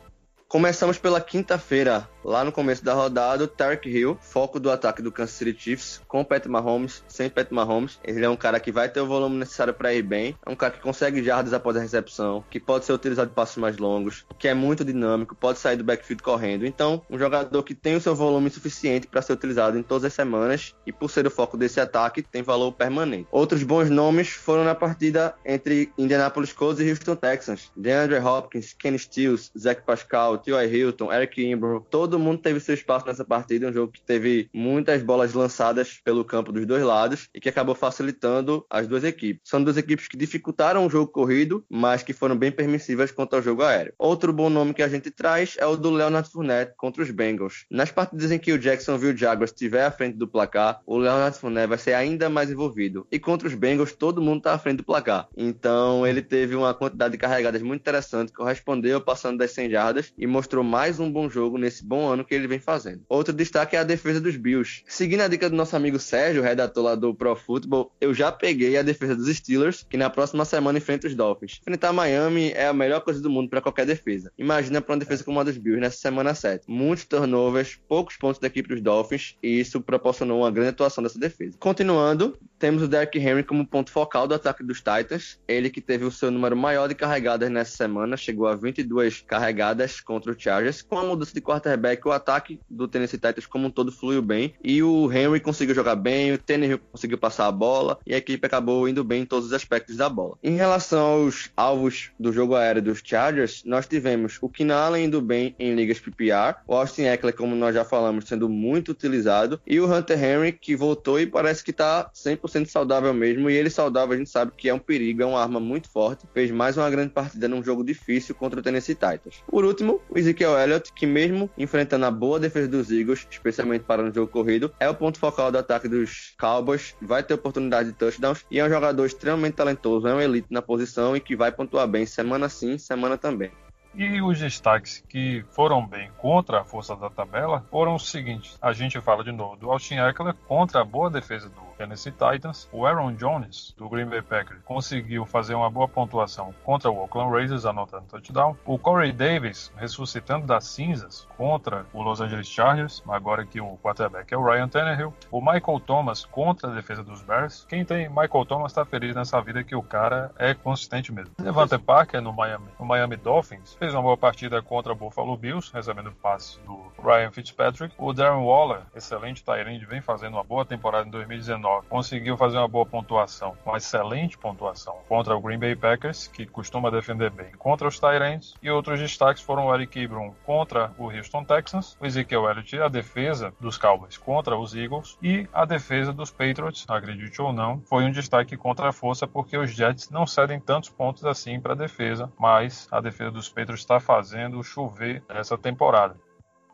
Começamos 0.50 0.98
pela 0.98 1.22
quinta-feira, 1.22 2.10
lá 2.26 2.44
no 2.44 2.52
começo 2.52 2.84
da 2.84 2.96
rodada, 2.96 3.44
o 3.44 3.88
Hill, 3.88 4.18
foco 4.20 4.60
do 4.60 4.72
ataque 4.72 5.00
do 5.00 5.12
Kansas 5.12 5.36
City 5.36 5.56
Chiefs, 5.56 6.02
com 6.08 6.26
Pat 6.26 6.44
Mahomes, 6.48 7.04
sem 7.08 7.30
Pat 7.30 7.52
Mahomes. 7.52 8.00
Ele 8.04 8.26
é 8.26 8.30
um 8.30 8.36
cara 8.36 8.60
que 8.60 8.72
vai 8.72 8.90
ter 8.90 9.00
o 9.00 9.06
volume 9.06 9.38
necessário 9.38 9.76
para 9.76 9.94
ir 9.94 10.02
bem, 10.02 10.36
é 10.44 10.50
um 10.50 10.56
cara 10.56 10.74
que 10.74 10.82
consegue 10.82 11.24
jardas 11.24 11.54
após 11.54 11.78
a 11.78 11.80
recepção, 11.80 12.44
que 12.50 12.60
pode 12.60 12.86
ser 12.86 12.94
utilizado 12.94 13.30
de 13.30 13.36
passos 13.36 13.58
mais 13.58 13.78
longos, 13.78 14.26
que 14.40 14.48
é 14.48 14.56
muito 14.56 14.84
dinâmico, 14.84 15.36
pode 15.36 15.60
sair 15.60 15.78
do 15.78 15.84
backfield 15.84 16.24
correndo. 16.24 16.66
Então, 16.66 17.04
um 17.08 17.20
jogador 17.20 17.62
que 17.62 17.76
tem 17.76 17.96
o 17.96 18.02
seu 18.02 18.16
volume 18.16 18.50
suficiente 18.50 19.06
para 19.06 19.22
ser 19.22 19.34
utilizado 19.34 19.78
em 19.78 19.84
todas 19.84 20.06
as 20.06 20.14
semanas 20.16 20.74
e 20.84 20.92
por 20.92 21.12
ser 21.12 21.28
o 21.28 21.32
foco 21.32 21.58
desse 21.58 21.80
ataque, 21.80 22.24
tem 22.24 22.42
valor 22.42 22.72
permanente. 22.72 23.28
Outros 23.32 23.62
bons 23.62 23.92
nomes 23.92 24.30
foram 24.30 24.64
na 24.64 24.74
partida 24.74 25.36
entre 25.46 25.94
Indianapolis 25.96 26.54
Colts 26.54 26.82
e 26.82 26.90
Houston 26.90 27.16
Texans. 27.16 27.72
DeAndre 27.78 28.18
Hopkins, 28.18 28.74
Kenny 28.74 28.98
Stills, 28.98 29.52
Zach 29.56 29.84
Pascal, 29.86 30.39
T.Y. 30.40 30.68
Hilton, 30.68 31.12
Eric 31.12 31.44
Imbro, 31.44 31.86
todo 31.90 32.20
mundo 32.20 32.42
teve 32.42 32.60
seu 32.60 32.74
espaço 32.74 33.06
nessa 33.06 33.26
partida, 33.26 33.68
um 33.68 33.74
jogo 33.74 33.92
que 33.92 34.02
teve 34.02 34.50
muitas 34.54 35.04
bolas 35.04 35.34
lançadas 35.34 36.00
pelo 36.04 36.26
campo 36.26 36.52
dos 36.52 36.66
dois 36.66 36.84
lados 36.84 37.30
e 37.34 37.40
que 37.40 37.50
acabou 37.50 37.76
facilitando 37.76 38.66
as 38.70 38.88
duas 38.88 39.04
equipes. 39.04 39.42
São 39.44 39.64
duas 39.64 39.78
equipes 39.78 40.08
que 40.08 40.18
dificultaram 40.18 40.86
o 40.86 40.90
jogo 40.90 41.12
corrido, 41.12 41.64
mas 41.70 42.04
que 42.04 42.14
foram 42.14 42.38
bem 42.38 42.52
permissivas 42.52 43.12
quanto 43.12 43.36
ao 43.36 43.42
jogo 43.42 43.64
aéreo. 43.64 43.94
Outro 43.98 44.34
bom 44.34 44.50
nome 44.50 44.74
que 44.74 44.84
a 44.84 44.88
gente 44.88 45.12
traz 45.12 45.56
é 45.60 45.66
o 45.66 45.76
do 45.76 45.90
Leonard 45.90 46.30
Fournette 46.30 46.74
contra 46.78 47.04
os 47.04 47.12
Bengals. 47.12 47.66
Nas 47.70 47.92
partidas 47.92 48.32
em 48.32 48.40
que 48.40 48.52
o 48.52 48.60
Jacksonville 48.60 49.18
Jaguars 49.18 49.52
estiver 49.52 49.86
à 49.86 49.92
frente 49.92 50.18
do 50.18 50.28
placar, 50.28 50.82
o 50.86 50.98
Leonard 50.98 51.38
Fournette 51.38 51.68
vai 51.68 51.78
ser 51.78 51.94
ainda 51.94 52.30
mais 52.30 52.50
envolvido. 52.50 53.08
E 53.12 53.20
contra 53.20 53.48
os 53.48 53.54
Bengals, 53.54 53.94
todo 53.94 54.22
mundo 54.22 54.40
está 54.40 54.54
à 54.54 54.60
frente 54.60 54.78
do 54.78 54.84
placar. 54.84 55.28
Então, 55.36 56.06
ele 56.06 56.22
teve 56.22 56.56
uma 56.56 56.74
quantidade 56.74 57.14
de 57.14 57.18
carregadas 57.18 57.62
muito 57.62 57.82
interessante, 57.82 58.32
correspondeu 58.32 59.02
passando 59.02 59.38
das 59.38 59.52
100 59.52 59.70
jardas 59.70 60.14
e 60.18 60.28
mostrou 60.30 60.64
mais 60.64 61.00
um 61.00 61.12
bom 61.12 61.30
jogo 61.30 61.58
nesse 61.58 61.84
bom 61.84 62.08
ano 62.08 62.24
que 62.24 62.34
ele 62.34 62.48
vem 62.48 62.60
fazendo. 62.60 63.02
Outro 63.10 63.34
destaque 63.34 63.76
é 63.76 63.80
a 63.80 63.84
defesa 63.84 64.22
dos 64.22 64.38
Bills. 64.38 64.84
Seguindo 64.88 65.22
a 65.22 65.28
dica 65.28 65.50
do 65.50 65.56
nosso 65.56 65.76
amigo 65.76 66.00
Sérgio, 66.00 66.42
redator 66.42 66.84
lá 66.84 66.96
do 66.96 67.14
Pro 67.14 67.36
Football, 67.36 67.92
eu 68.00 68.14
já 68.14 68.32
peguei 68.32 68.78
a 68.78 68.82
defesa 68.82 69.16
dos 69.16 69.28
Steelers, 69.36 69.86
que 69.90 69.98
na 69.98 70.10
próxima 70.10 70.46
semana 70.46 70.78
enfrenta 70.78 71.08
os 71.08 71.16
Dolphins. 71.16 71.60
Enfrentar 71.62 71.92
Miami 71.92 72.52
é 72.52 72.68
a 72.68 72.74
melhor 72.74 73.02
coisa 73.02 73.22
do 73.22 73.30
mundo 73.30 73.50
para 73.50 73.62
qualquer 73.62 73.86
defesa. 73.86 74.32
Imagina 74.38 74.82
para 74.82 74.94
uma 74.94 75.00
defesa 75.00 75.24
como 75.24 75.40
a 75.40 75.44
dos 75.44 75.58
Bills 75.58 75.82
nessa 75.82 75.98
semana 75.98 76.34
7. 76.34 76.66
Muitos 76.68 77.06
turnovers, 77.06 77.80
poucos 77.88 78.16
pontos 78.16 78.40
da 78.40 78.48
equipe 78.48 78.70
dos 78.70 78.82
Dolphins, 78.82 79.36
e 79.42 79.60
isso 79.60 79.82
proporcionou 79.82 80.40
uma 80.40 80.52
grande 80.52 80.70
atuação 80.70 81.04
dessa 81.04 81.20
defesa. 81.20 81.58
Continuando, 81.60 82.38
temos 82.58 82.84
o 82.84 82.88
Derrick 82.88 83.18
Henry 83.18 83.44
como 83.44 83.66
ponto 83.66 83.92
focal 83.92 84.28
do 84.28 84.36
ataque 84.36 84.64
dos 84.64 84.80
Titans. 84.80 85.40
Ele 85.48 85.70
que 85.70 85.82
teve 85.82 86.06
o 86.06 86.12
seu 86.12 86.30
número 86.30 86.56
maior 86.56 86.88
de 86.88 86.96
carregadas 86.96 87.50
nessa 87.50 87.76
semana, 87.76 88.18
chegou 88.18 88.48
a 88.48 88.56
22 88.56 89.22
carregadas 89.22 90.02
contra 90.20 90.34
o 90.34 90.40
Chargers. 90.40 90.82
Com 90.82 90.98
a 90.98 91.04
mudança 91.04 91.34
de 91.34 91.42
quarterback, 91.42 92.06
o 92.06 92.12
ataque 92.12 92.60
do 92.70 92.88
Tennessee 92.88 93.18
Titans 93.18 93.46
como 93.46 93.68
um 93.68 93.72
todo 93.72 93.92
fluiu 93.92 94.22
bem 94.22 94.54
e 94.62 94.84
o 94.84 95.12
Henry 95.12 95.40
conseguiu 95.40 95.74
jogar 95.74 95.96
bem, 95.96 96.34
o 96.34 96.38
Tannehill 96.38 96.80
conseguiu 96.92 97.18
passar 97.18 97.48
a 97.48 97.52
bola 97.52 97.98
e 98.06 98.14
a 98.14 98.18
equipe 98.18 98.46
acabou 98.46 98.88
indo 98.88 99.04
bem 99.04 99.22
em 99.22 99.26
todos 99.26 99.48
os 99.48 99.54
aspectos 99.54 99.96
da 99.96 100.10
bola. 100.10 100.38
Em 100.44 100.56
relação 100.56 101.00
aos 101.00 101.50
alvos 101.56 102.12
do 102.20 102.34
jogo 102.34 102.56
aéreo 102.56 102.82
dos 102.82 103.02
Chargers, 103.04 103.64
nós 103.66 103.88
tivemos 103.88 104.38
o 104.42 104.50
Keenan 104.50 104.76
Allen 104.76 105.06
indo 105.06 105.22
bem 105.22 105.56
em 105.58 105.74
ligas 105.74 106.00
PPR, 106.00 106.58
o 106.68 106.76
Austin 106.76 107.04
Eckler, 107.04 107.36
como 107.36 107.56
nós 107.56 107.74
já 107.74 107.86
falamos, 107.86 108.26
sendo 108.26 108.50
muito 108.50 108.92
utilizado 108.92 109.62
e 109.66 109.80
o 109.80 109.92
Hunter 109.92 110.22
Henry 110.22 110.52
que 110.52 110.76
voltou 110.76 111.20
e 111.20 111.26
parece 111.26 111.64
que 111.64 111.72
está 111.72 112.12
100% 112.14 112.68
saudável 112.68 113.14
mesmo 113.14 113.50
e 113.50 113.56
ele 113.56 113.70
saudável 113.70 114.16
a 114.16 114.18
gente 114.18 114.30
sabe 114.30 114.52
que 114.58 114.68
é 114.68 114.74
um 114.74 114.80
perigo, 114.80 115.24
é 115.24 115.26
uma 115.26 115.42
arma 115.42 115.60
muito 115.60 115.90
forte, 115.90 116.26
fez 116.34 116.52
mais 116.52 116.78
uma 116.78 116.90
grande 116.90 117.14
partida 117.14 117.48
num 117.48 117.64
jogo 117.64 117.84
difícil 117.84 118.36
contra 118.36 118.60
o 118.60 118.64
Tennessee 118.64 118.96
Titans. 118.96 119.44
Por 119.48 119.64
último, 119.66 120.02
o 120.10 120.18
Ezekiel 120.18 120.58
Elliott, 120.58 120.92
que 120.94 121.06
mesmo 121.06 121.50
enfrentando 121.58 122.06
a 122.06 122.12
boa 122.12 122.40
defesa 122.40 122.68
dos 122.68 122.92
Eagles, 122.92 123.28
especialmente 123.30 123.84
para 123.84 124.02
no 124.02 124.14
jogo 124.14 124.32
corrido, 124.32 124.74
é 124.80 124.90
o 124.90 124.96
ponto 124.96 125.20
focal 125.20 125.52
do 125.52 125.58
ataque 125.58 125.88
dos 125.88 126.34
Cowboys, 126.40 126.96
vai 127.02 127.24
ter 127.24 127.34
oportunidade 127.34 127.90
de 127.90 127.96
touchdowns 127.96 128.46
e 128.50 128.60
é 128.60 128.66
um 128.66 128.70
jogador 128.70 129.06
extremamente 129.06 129.56
talentoso, 129.56 130.08
é 130.08 130.14
um 130.14 130.22
elite 130.22 130.48
na 130.50 130.62
posição 130.62 131.16
e 131.16 131.20
que 131.20 131.36
vai 131.36 131.52
pontuar 131.52 131.88
bem 131.88 132.06
semana 132.06 132.50
sim, 132.50 132.78
semana 132.78 133.18
também. 133.18 133.52
E 133.96 134.22
os 134.22 134.40
destaques 134.40 135.04
que 135.10 135.44
foram 135.52 135.86
bem 135.86 136.12
contra 136.18 136.62
a 136.62 136.64
força 136.64 136.96
da 136.96 137.10
tabela 137.10 137.66
foram 137.72 137.96
os 137.96 138.10
seguintes. 138.10 138.58
A 138.62 138.72
gente 138.72 139.02
fala 139.02 139.24
de 139.24 139.32
novo 139.32 139.56
do 139.56 139.72
Austin 139.72 139.96
Eckler 139.96 140.36
contra 140.48 140.82
a 140.82 140.86
boa 140.86 141.10
defesa 141.10 141.50
do 141.50 141.70
Tennessee 141.78 142.12
Titans. 142.12 142.70
O 142.72 142.86
Aaron 142.86 143.14
Jones, 143.14 143.74
do 143.78 143.90
Green 143.90 144.06
Bay 144.06 144.22
Packers, 144.22 144.62
conseguiu 144.66 145.26
fazer 145.26 145.56
uma 145.56 145.70
boa 145.70 145.88
pontuação 145.88 146.54
contra 146.64 146.92
o 146.92 147.00
Oakland 147.00 147.32
Raiders, 147.32 147.66
anotando 147.66 148.06
touchdown. 148.06 148.56
O 148.66 148.78
Corey 148.78 149.12
Davis, 149.12 149.72
ressuscitando 149.78 150.46
das 150.46 150.66
cinzas 150.66 151.28
contra 151.38 151.86
o 151.94 152.04
Los 152.04 152.20
Angeles 152.20 152.48
Chargers, 152.48 153.02
agora 153.08 153.46
que 153.46 153.62
o 153.62 153.78
quarterback 153.78 154.34
é 154.34 154.38
o 154.38 154.44
Ryan 154.44 154.68
Tannehill. 154.68 155.14
O 155.32 155.40
Michael 155.40 155.80
Thomas 155.80 156.26
contra 156.26 156.70
a 156.70 156.76
defesa 156.76 157.04
dos 157.04 157.22
Bears. 157.22 157.66
Quem 157.68 157.86
tem 157.86 158.10
Michael 158.10 158.46
Thomas 158.46 158.72
está 158.72 158.86
feliz 158.86 159.16
nessa 159.16 159.42
vida 159.42 159.64
que 159.64 159.76
o 159.76 159.82
cara 159.82 160.32
é 160.38 160.54
consistente 160.54 161.12
mesmo. 161.12 161.32
Levante 161.40 161.78
Parker 161.78 162.22
no 162.22 162.34
Miami, 162.34 162.68
no 162.78 162.86
Miami 162.86 163.16
Dolphins 163.16 163.79
fez 163.80 163.94
uma 163.94 164.04
boa 164.04 164.18
partida 164.18 164.62
contra 164.62 164.92
o 164.92 164.96
Buffalo 164.96 165.38
Bills, 165.38 165.72
recebendo 165.74 166.12
passe 166.12 166.60
do 166.62 166.92
Ryan 167.02 167.32
Fitzpatrick. 167.32 167.96
O 167.98 168.12
Darren 168.14 168.44
Waller, 168.44 168.82
excelente 168.94 169.44
Tyrande, 169.44 169.86
vem 169.86 170.02
fazendo 170.02 170.34
uma 170.34 170.44
boa 170.44 170.66
temporada 170.66 171.08
em 171.08 171.12
2019 171.12 171.88
conseguiu 171.88 172.36
fazer 172.38 172.58
uma 172.58 172.68
boa 172.68 172.86
pontuação, 172.86 173.56
uma 173.66 173.78
excelente 173.78 174.38
pontuação 174.38 174.98
contra 175.08 175.36
o 175.36 175.42
Green 175.42 175.58
Bay 175.58 175.76
Packers, 175.76 176.28
que 176.28 176.46
costuma 176.46 176.92
defender 176.92 177.30
bem 177.30 177.52
contra 177.58 177.88
os 177.88 178.00
Tyrants, 178.00 178.54
e 178.62 178.70
outros 178.70 179.00
destaques 179.00 179.42
foram 179.42 179.68
o 179.68 179.74
Eric 179.74 180.00
Ebron 180.00 180.34
contra 180.46 180.92
o 180.98 181.10
Houston 181.10 181.44
Texans, 181.44 181.98
o 182.00 182.06
Ezekiel 182.06 182.50
Elliott, 182.50 182.80
a 182.80 182.88
defesa 182.88 183.54
dos 183.60 183.78
Cowboys 183.78 184.18
contra 184.18 184.58
os 184.58 184.76
Eagles 184.76 185.18
e 185.22 185.48
a 185.54 185.66
defesa 185.66 186.12
dos 186.12 186.32
Patriots, 186.32 186.86
acredite 186.88 187.42
ou 187.42 187.54
não, 187.54 187.82
foi 187.82 188.04
um 188.04 188.12
destaque 188.12 188.58
contra 188.58 188.90
a 188.90 188.94
força 188.94 189.28
porque 189.28 189.58
os 189.58 189.72
Jets 189.72 190.10
não 190.10 190.26
cedem 190.26 190.60
tantos 190.60 190.90
pontos 190.90 191.26
assim 191.26 191.60
para 191.60 191.74
a 191.74 191.78
defesa, 191.78 192.32
mas 192.38 192.88
a 192.92 193.00
defesa 193.00 193.32
dos 193.32 193.50
Patriots 193.50 193.69
está 193.74 194.00
fazendo 194.00 194.64
chover 194.64 195.24
essa 195.30 195.58
temporada 195.58 196.16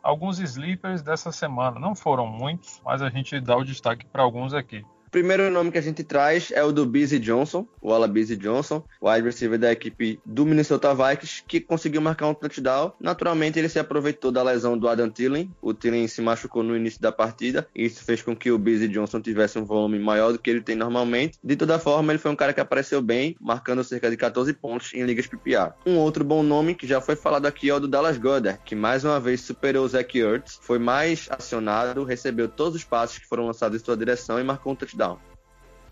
alguns 0.06 0.38
sleepers 0.38 1.02
dessa 1.02 1.32
semana. 1.32 1.80
Não 1.80 1.92
foram 1.92 2.28
muitos, 2.28 2.80
mas 2.84 3.02
a 3.02 3.10
gente 3.10 3.40
dá 3.40 3.56
o 3.56 3.64
destaque 3.64 4.06
para 4.06 4.22
alguns 4.22 4.54
aqui 4.54 4.84
primeiro 5.16 5.50
nome 5.50 5.72
que 5.72 5.78
a 5.78 5.82
gente 5.82 6.04
traz 6.04 6.52
é 6.52 6.62
o 6.62 6.70
do 6.70 6.84
Busy 6.84 7.18
Johnson, 7.18 7.66
o 7.80 7.90
Ala 7.90 8.06
Busy 8.06 8.36
Johnson, 8.36 8.84
wide 9.00 9.24
receiver 9.24 9.58
da 9.58 9.72
equipe 9.72 10.20
do 10.26 10.44
Minnesota 10.44 10.94
Vikings, 10.94 11.42
que 11.48 11.58
conseguiu 11.58 12.02
marcar 12.02 12.26
um 12.26 12.34
touchdown. 12.34 12.92
Naturalmente, 13.00 13.58
ele 13.58 13.70
se 13.70 13.78
aproveitou 13.78 14.30
da 14.30 14.42
lesão 14.42 14.76
do 14.76 14.86
Adam 14.86 15.08
Thielen. 15.08 15.50
O 15.62 15.72
Thielen 15.72 16.06
se 16.06 16.20
machucou 16.20 16.62
no 16.62 16.76
início 16.76 17.00
da 17.00 17.10
partida, 17.10 17.66
e 17.74 17.86
isso 17.86 18.04
fez 18.04 18.20
com 18.20 18.36
que 18.36 18.50
o 18.50 18.58
Busy 18.58 18.88
Johnson 18.88 19.18
tivesse 19.22 19.58
um 19.58 19.64
volume 19.64 19.98
maior 19.98 20.32
do 20.32 20.38
que 20.38 20.50
ele 20.50 20.60
tem 20.60 20.76
normalmente. 20.76 21.38
De 21.42 21.56
toda 21.56 21.78
forma, 21.78 22.12
ele 22.12 22.18
foi 22.18 22.30
um 22.30 22.36
cara 22.36 22.52
que 22.52 22.60
apareceu 22.60 23.00
bem, 23.00 23.34
marcando 23.40 23.82
cerca 23.82 24.10
de 24.10 24.18
14 24.18 24.52
pontos 24.52 24.92
em 24.92 25.02
ligas 25.02 25.26
PPR. 25.26 25.72
Um 25.86 25.96
outro 25.96 26.24
bom 26.24 26.42
nome 26.42 26.74
que 26.74 26.86
já 26.86 27.00
foi 27.00 27.16
falado 27.16 27.46
aqui 27.46 27.70
é 27.70 27.74
o 27.74 27.80
do 27.80 27.88
Dallas 27.88 28.18
Goddard, 28.18 28.60
que 28.66 28.74
mais 28.74 29.02
uma 29.02 29.18
vez 29.18 29.40
superou 29.40 29.86
o 29.86 29.88
Zach 29.88 30.18
Ertz, 30.18 30.58
foi 30.60 30.78
mais 30.78 31.26
acionado, 31.30 32.04
recebeu 32.04 32.48
todos 32.48 32.74
os 32.74 32.84
passes 32.84 33.18
que 33.18 33.26
foram 33.26 33.46
lançados 33.46 33.80
em 33.80 33.82
sua 33.82 33.96
direção 33.96 34.38
e 34.38 34.44
marcou 34.44 34.74
um 34.74 34.76
touchdown. 34.76 35.05